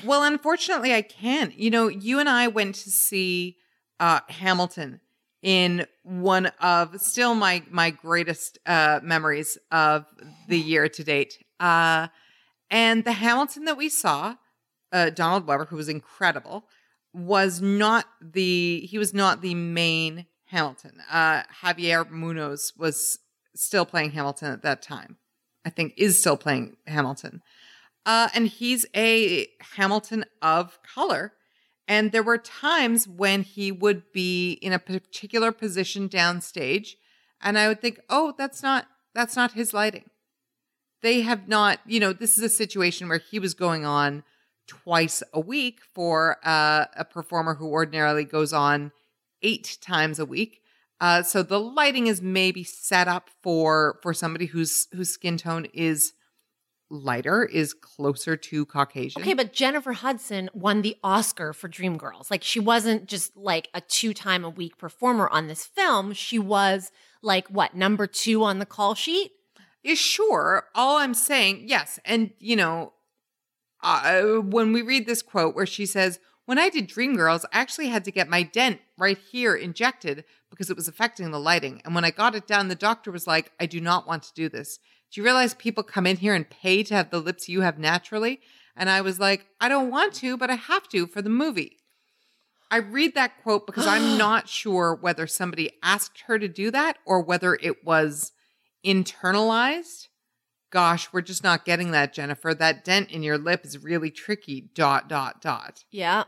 Well, 0.03 0.23
unfortunately, 0.23 0.95
I 0.95 1.03
can't. 1.03 1.57
You 1.59 1.71
know, 1.71 1.89
you 1.89 2.19
and 2.19 2.29
I 2.29 2.49
went 2.49 2.75
to 2.77 2.91
see 2.91 3.59
uh, 4.01 4.21
Hamilton 4.29 5.01
in 5.43 5.87
one 6.03 6.47
of 6.61 7.01
still 7.01 7.35
my 7.35 7.63
my 7.71 7.91
greatest 7.91 8.59
uh, 8.67 9.01
memories 9.03 9.59
of 9.71 10.07
the 10.49 10.59
year 10.59 10.89
to 10.89 11.05
date. 11.05 11.39
Uh, 11.61 12.09
and 12.71 13.05
the 13.05 13.13
Hamilton 13.13 13.67
that 13.67 13.77
we 13.77 13.91
saw, 13.91 14.37
uh, 14.91 15.11
Donald 15.11 15.47
Webber, 15.47 15.67
who 15.67 15.77
was 15.77 15.89
incredible, 15.89 16.65
was 17.13 17.61
not 17.61 18.07
the 18.21 18.81
he 18.91 18.97
was 18.97 19.13
not 19.13 19.43
the 19.43 19.55
main 19.55 20.27
Hamilton. 20.47 20.93
Uh, 21.11 21.43
Javier 21.63 22.11
Munoz 22.11 22.73
was 22.77 23.19
still 23.55 23.87
playing 23.87 24.13
Hamilton 24.13 24.53
at 24.53 24.63
that 24.63 24.83
time. 24.83 25.17
I 25.65 25.71
think 25.71 25.95
is 25.97 26.19
still 26.19 26.37
playing 26.37 26.77
Hamilton. 26.87 27.43
Uh, 28.07 28.29
and 28.35 28.49
he's 28.49 28.85
a 28.95 29.49
Hamilton 29.77 30.25
of 30.43 30.79
color. 30.83 31.33
And 31.89 32.13
there 32.13 32.23
were 32.23 32.39
times 32.39 33.07
when 33.09 33.43
he 33.43 33.73
would 33.73 34.13
be 34.13 34.53
in 34.53 34.73
a 34.73 34.79
particular 34.79 35.53
position 35.53 36.09
downstage, 36.09 36.95
and 37.43 37.59
I 37.59 37.69
would 37.69 37.81
think, 37.81 38.01
oh, 38.09 38.35
that's 38.37 38.63
not 38.63 38.87
that's 39.15 39.37
not 39.37 39.53
his 39.53 39.75
lighting. 39.75 40.11
They 41.03 41.21
have 41.21 41.47
not, 41.47 41.81
you 41.87 42.01
know, 42.01 42.13
this 42.15 42.39
is 42.39 42.45
a 42.45 42.49
situation 42.49 43.09
where 43.09 43.19
he 43.19 43.39
was 43.39 43.53
going 43.53 43.85
on 43.85 44.25
twice 44.67 45.23
a 45.33 45.41
week 45.41 45.81
for 45.95 46.39
uh, 46.43 46.87
a 46.97 47.05
performer 47.05 47.55
who 47.55 47.69
ordinarily 47.69 48.25
goes 48.25 48.53
on 48.55 48.91
eight 49.43 49.77
times 49.83 50.19
a 50.19 50.25
week. 50.25 50.63
Uh, 51.01 51.23
so 51.23 51.43
the 51.43 51.61
lighting 51.61 52.07
is 52.07 52.23
maybe 52.23 52.65
set 52.65 53.09
up 53.09 53.29
for 53.43 53.99
for 54.03 54.15
somebody 54.15 54.47
whose 54.47 54.89
whose 54.93 55.11
skin 55.11 55.37
tone 55.37 55.67
is 55.75 56.13
lighter, 56.91 57.45
is 57.45 57.75
closer 57.75 58.37
to 58.37 58.67
Caucasian. 58.67 59.23
Okay, 59.23 59.35
but 59.35 59.53
Jennifer 59.53 59.93
Hudson 59.93 60.51
won 60.55 60.83
the 60.83 60.97
Oscar 61.03 61.53
for 61.53 61.69
Dreamgirls. 61.69 62.31
Like 62.31 62.43
she 62.43 62.61
wasn't 62.61 63.07
just 63.07 63.37
like 63.37 63.69
a 63.75 63.81
two 63.81 64.15
time 64.15 64.45
a 64.45 64.51
week 64.51 64.79
performer 64.79 65.29
on 65.29 65.49
this 65.49 65.65
film. 65.65 66.13
She 66.13 66.39
was 66.39 66.91
like 67.23 67.49
what 67.49 67.75
number 67.75 68.07
two 68.07 68.45
on 68.45 68.59
the 68.59 68.67
call 68.67 68.95
sheet. 68.95 69.33
is 69.83 69.99
sure. 69.99 70.65
All 70.75 70.99
I'm 70.99 71.15
saying, 71.15 71.65
yes, 71.67 71.99
and 72.05 72.31
you 72.39 72.57
know, 72.57 72.93
uh, 73.83 74.23
when 74.23 74.73
we 74.73 74.83
read 74.83 75.07
this 75.07 75.23
quote 75.23 75.55
where 75.55 75.67
she 75.67 75.87
says, 75.87 76.21
"When 76.47 76.59
I 76.59 76.69
did 76.69 76.89
Dreamgirls, 76.89 77.45
I 77.53 77.61
actually 77.61 77.89
had 77.89 78.05
to 78.05 78.13
get 78.13 78.29
my 78.29 78.43
dent 78.43 78.81
right 78.97 79.19
here 79.19 79.55
injected 79.55 80.25
because 80.55 80.71
it 80.71 80.77
was 80.77 80.89
affecting 80.89 81.31
the 81.31 81.41
lighting, 81.41 81.83
and 81.85 81.95
when 81.95 82.05
I 82.05 82.11
got 82.11 82.35
it 82.35 82.47
done, 82.47 82.69
the 82.69 82.75
doctor 82.75 83.11
was 83.11 83.27
like, 83.27 83.53
"I 83.59 83.67
do 83.67 83.81
not 83.81 84.07
want 84.07 84.23
to 84.25 84.35
do 84.35 84.49
this." 84.49 84.79
Do 85.13 85.21
you 85.21 85.25
realize 85.25 85.55
people 85.55 85.85
come 85.85 86.07
in 86.07 86.17
here 86.17 86.35
and 86.35 86.49
pay 86.49 86.83
to 86.83 86.95
have 86.95 87.11
the 87.11 87.21
lips 87.21 87.49
you 87.49 87.61
have 87.61 87.79
naturally? 87.79 88.41
And 88.77 88.91
I 88.91 89.01
was 89.01 89.21
like, 89.21 89.47
I 89.61 89.69
don't 89.69 89.91
want 89.91 90.13
to, 90.15 90.37
but 90.37 90.51
I 90.51 90.57
have 90.57 90.89
to 90.89 91.07
for 91.07 91.23
the 91.23 91.31
movie. 91.31 91.79
I 92.71 92.79
read 92.79 93.15
that 93.15 93.41
quote 93.43 93.67
because 93.67 93.87
I'm 93.87 94.19
not 94.19 94.49
sure 94.49 94.99
whether 95.01 95.29
somebody 95.29 95.71
asked 95.83 96.25
her 96.27 96.39
to 96.39 96.49
do 96.49 96.73
that 96.73 96.99
or 97.07 97.21
whether 97.21 97.55
it 97.55 97.85
was 97.85 98.33
internalized. 98.85 100.09
Gosh, 100.71 101.13
we're 101.13 101.21
just 101.21 101.45
not 101.45 101.65
getting 101.65 101.93
that, 101.93 102.13
Jennifer. 102.13 102.53
That 102.53 102.85
dent 102.85 103.13
in 103.13 103.23
your 103.23 103.39
lip 103.39 103.65
is 103.65 103.85
really 103.85 104.11
tricky. 104.11 104.71
Dot, 104.75 105.09
dot, 105.09 105.41
dot. 105.41 105.85
Yeah. 105.93 106.25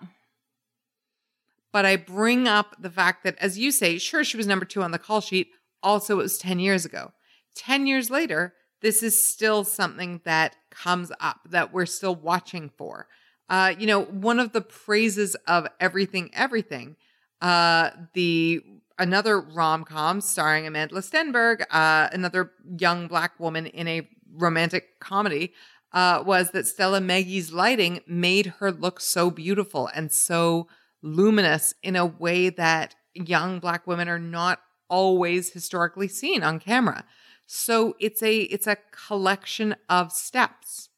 But 1.76 1.84
I 1.84 1.96
bring 1.96 2.48
up 2.48 2.74
the 2.78 2.88
fact 2.88 3.22
that, 3.24 3.36
as 3.38 3.58
you 3.58 3.70
say, 3.70 3.98
sure, 3.98 4.24
she 4.24 4.38
was 4.38 4.46
number 4.46 4.64
two 4.64 4.82
on 4.82 4.92
the 4.92 4.98
call 4.98 5.20
sheet. 5.20 5.50
Also, 5.82 6.14
it 6.14 6.22
was 6.22 6.38
10 6.38 6.58
years 6.58 6.86
ago. 6.86 7.12
10 7.54 7.86
years 7.86 8.08
later, 8.08 8.54
this 8.80 9.02
is 9.02 9.22
still 9.22 9.62
something 9.62 10.22
that 10.24 10.56
comes 10.70 11.12
up 11.20 11.40
that 11.50 11.74
we're 11.74 11.84
still 11.84 12.14
watching 12.14 12.70
for. 12.78 13.08
Uh, 13.50 13.74
you 13.78 13.86
know, 13.86 14.04
one 14.04 14.40
of 14.40 14.52
the 14.52 14.62
praises 14.62 15.36
of 15.46 15.68
everything, 15.78 16.30
everything, 16.32 16.96
uh, 17.42 17.90
the 18.14 18.62
another 18.98 19.38
rom 19.38 19.84
com 19.84 20.22
starring 20.22 20.64
Amandla 20.64 21.04
Stenberg, 21.04 21.60
uh, 21.70 22.08
another 22.10 22.52
young 22.78 23.06
black 23.06 23.38
woman 23.38 23.66
in 23.66 23.86
a 23.86 24.08
romantic 24.32 24.98
comedy, 24.98 25.52
uh, 25.92 26.22
was 26.24 26.52
that 26.52 26.66
Stella 26.66 27.00
Meghie's 27.00 27.52
lighting 27.52 28.00
made 28.06 28.54
her 28.60 28.72
look 28.72 28.98
so 28.98 29.30
beautiful 29.30 29.90
and 29.94 30.10
so 30.10 30.68
luminous 31.02 31.74
in 31.82 31.96
a 31.96 32.06
way 32.06 32.48
that 32.50 32.94
young 33.14 33.58
black 33.58 33.86
women 33.86 34.08
are 34.08 34.18
not 34.18 34.60
always 34.88 35.52
historically 35.52 36.08
seen 36.08 36.42
on 36.42 36.60
camera. 36.60 37.04
So 37.46 37.94
it's 38.00 38.22
a 38.22 38.38
it's 38.38 38.66
a 38.66 38.78
collection 39.06 39.76
of 39.88 40.12
steps. 40.12 40.88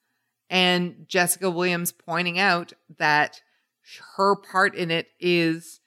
And 0.51 1.05
Jessica 1.09 1.51
Williams 1.51 1.93
pointing 1.93 2.39
out 2.39 2.73
that 2.99 3.43
her 4.16 4.35
part 4.37 4.75
in 4.75 4.91
it 4.91 5.09
is 5.20 5.81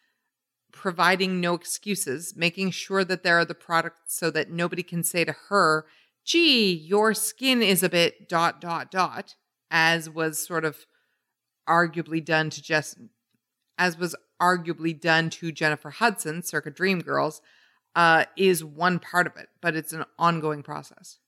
providing 0.71 1.39
no 1.39 1.53
excuses, 1.53 2.35
making 2.35 2.71
sure 2.71 3.03
that 3.03 3.23
there 3.23 3.37
are 3.37 3.45
the 3.45 3.55
products 3.55 4.17
so 4.17 4.31
that 4.31 4.49
nobody 4.49 4.83
can 4.83 5.03
say 5.03 5.23
to 5.25 5.35
her, 5.49 5.85
gee, 6.23 6.73
your 6.73 7.13
skin 7.13 7.61
is 7.61 7.83
a 7.83 7.89
bit 7.89 8.29
dot 8.29 8.61
dot 8.61 8.91
dot, 8.91 9.35
as 9.69 10.09
was 10.09 10.39
sort 10.39 10.65
of 10.65 10.85
arguably 11.67 12.23
done 12.23 12.49
to 12.49 12.61
Jess 12.61 12.95
as 13.77 13.97
was 13.97 14.15
arguably 14.41 14.99
done 14.99 15.29
to 15.29 15.51
Jennifer 15.51 15.89
Hudson, 15.89 16.43
circa 16.43 16.71
Dreamgirls 16.71 17.41
uh, 17.95 18.25
is 18.37 18.63
one 18.63 18.99
part 18.99 19.27
of 19.27 19.35
it, 19.37 19.49
but 19.61 19.75
it's 19.75 19.93
an 19.93 20.05
ongoing 20.17 20.63
process. 20.63 21.19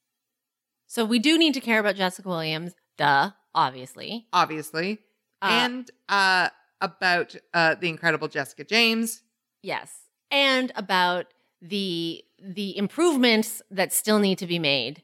So 0.87 1.05
we 1.05 1.19
do 1.19 1.37
need 1.37 1.53
to 1.55 1.59
care 1.59 1.79
about 1.79 1.95
Jessica 1.95 2.27
Williams, 2.27 2.73
duh, 2.97 3.31
obviously. 3.53 4.27
Obviously. 4.31 4.99
Uh, 5.41 5.49
and 5.51 5.91
uh, 6.09 6.49
about 6.81 7.35
uh, 7.53 7.75
the 7.75 7.89
incredible 7.89 8.27
Jessica 8.27 8.63
James. 8.63 9.21
Yes. 9.61 9.91
And 10.31 10.71
about 10.75 11.27
the 11.61 12.23
the 12.43 12.77
improvements 12.77 13.61
that 13.71 13.93
still 13.93 14.19
need 14.19 14.37
to 14.37 14.47
be 14.47 14.59
made 14.59 15.01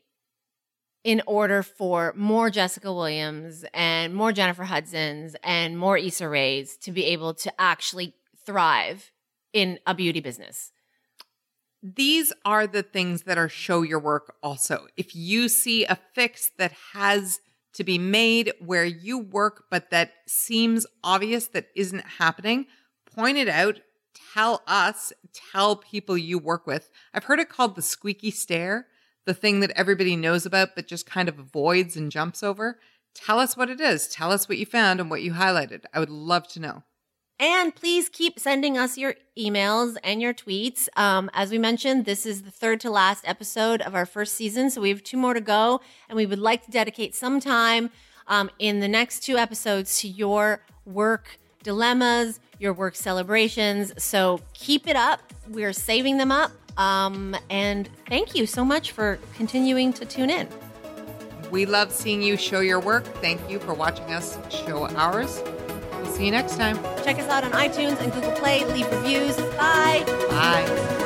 in 1.04 1.22
order 1.26 1.64
for 1.64 2.14
more 2.16 2.50
Jessica 2.50 2.94
Williams 2.94 3.64
and 3.74 4.14
more 4.14 4.32
Jennifer 4.32 4.64
Hudsons 4.64 5.36
and 5.44 5.78
more 5.78 5.98
Issa 5.98 6.28
Raes 6.28 6.78
to 6.78 6.92
be 6.92 7.06
able 7.06 7.34
to 7.36 7.54
actually 7.60 8.14
thrive 8.46 9.12
in 9.54 9.80
a 9.86 9.96
beauty 9.96 10.20
business. 10.20 10.72
These 11.82 12.34
are 12.44 12.68
the 12.68 12.84
things 12.84 13.24
that 13.24 13.38
are 13.38 13.48
show 13.48 13.84
your 13.84 14.00
work 14.00 14.36
also. 14.44 14.88
If 14.98 15.16
you 15.16 15.48
see 15.48 15.86
a 15.86 15.98
fix 16.14 16.52
that 16.58 16.74
has 16.94 17.40
to 17.74 17.84
be 17.86 17.98
made 17.98 18.52
where 18.60 18.84
you 18.84 19.18
work, 19.18 19.66
but 19.72 19.90
that 19.92 20.12
seems 20.28 20.86
obvious 21.04 21.48
that 21.48 21.68
isn't 21.76 22.04
happening, 22.18 22.66
point 23.16 23.38
it 23.38 23.48
out. 23.48 23.80
Tell 24.34 24.62
us, 24.68 25.14
tell 25.54 25.78
people 25.78 26.18
you 26.18 26.38
work 26.38 26.68
with. 26.68 26.90
I've 27.14 27.24
heard 27.24 27.40
it 27.40 27.48
called 27.48 27.76
the 27.76 27.82
squeaky 27.82 28.32
stair, 28.32 28.88
the 29.30 29.34
thing 29.36 29.60
that 29.60 29.72
everybody 29.76 30.16
knows 30.16 30.44
about, 30.44 30.70
but 30.74 30.88
just 30.88 31.06
kind 31.06 31.30
of 31.30 31.38
avoids 31.38 31.96
and 31.96 32.12
jumps 32.12 32.42
over. 32.42 32.80
Tell 33.14 33.38
us 33.38 33.56
what 33.56 33.70
it 33.70 33.80
is. 33.80 34.08
Tell 34.08 34.32
us 34.32 34.50
what 34.50 34.58
you 34.58 34.66
found 34.66 35.00
and 35.00 35.08
what 35.08 35.22
you 35.22 35.34
highlighted. 35.34 35.84
I 35.94 36.00
would 36.00 36.10
love 36.10 36.48
to 36.50 36.60
know. 36.60 36.82
And 37.40 37.76
please 37.76 38.10
keep 38.10 38.40
sending 38.40 38.76
us 38.76 38.98
your 38.98 39.14
emails 39.38 39.98
and 40.04 40.20
your 40.20 40.34
tweets. 40.34 40.90
Um, 40.98 41.30
as 41.36 41.52
we 41.52 41.60
mentioned, 41.60 42.06
this 42.06 42.26
is 42.26 42.42
the 42.42 42.50
third 42.50 42.80
to 42.82 42.90
last 42.90 43.24
episode 43.28 43.82
of 43.82 43.94
our 43.94 44.08
first 44.08 44.34
season. 44.34 44.72
So 44.72 44.82
we 44.82 44.90
have 44.90 45.04
two 45.04 45.16
more 45.16 45.36
to 45.36 45.42
go. 45.42 45.80
And 46.10 46.16
we 46.16 46.26
would 46.26 46.40
like 46.40 46.66
to 46.66 46.72
dedicate 46.72 47.14
some 47.14 47.40
time 47.40 47.92
um, 48.26 48.50
in 48.58 48.80
the 48.80 48.88
next 48.88 49.20
two 49.20 49.38
episodes 49.38 50.00
to 50.02 50.08
your 50.08 50.66
work 50.86 51.38
dilemmas, 51.62 52.40
your 52.58 52.74
work 52.74 52.96
celebrations. 52.96 53.94
So 54.04 54.42
keep 54.54 54.88
it 54.88 54.96
up. 54.96 55.22
We're 55.48 55.74
saving 55.74 56.18
them 56.18 56.32
up. 56.32 56.52
Um, 56.80 57.36
and 57.50 57.90
thank 58.08 58.36
you 58.36 58.46
so 58.46 58.64
much 58.64 58.92
for 58.92 59.20
continuing 59.36 59.92
to 59.94 60.06
tune 60.06 60.30
in. 60.30 60.48
We 61.52 61.66
love 61.66 61.92
seeing 61.92 62.22
you 62.22 62.38
show 62.38 62.62
your 62.62 62.80
work. 62.80 63.04
Thank 63.22 63.50
you 63.50 63.60
for 63.60 63.74
watching 63.74 64.14
us 64.14 64.38
show 64.50 64.88
ours. 64.96 65.42
We'll 65.92 66.06
see 66.14 66.26
you 66.26 66.32
next 66.32 66.56
time. 66.56 66.78
Check 67.04 67.20
us 67.20 67.28
out 67.30 67.44
on 67.44 67.52
iTunes 67.52 68.00
and 68.00 68.14
Google 68.14 68.32
Play. 68.32 68.64
Leave 68.66 68.90
reviews. 68.92 69.36
Bye. 69.58 70.04
Bye. 70.30 71.06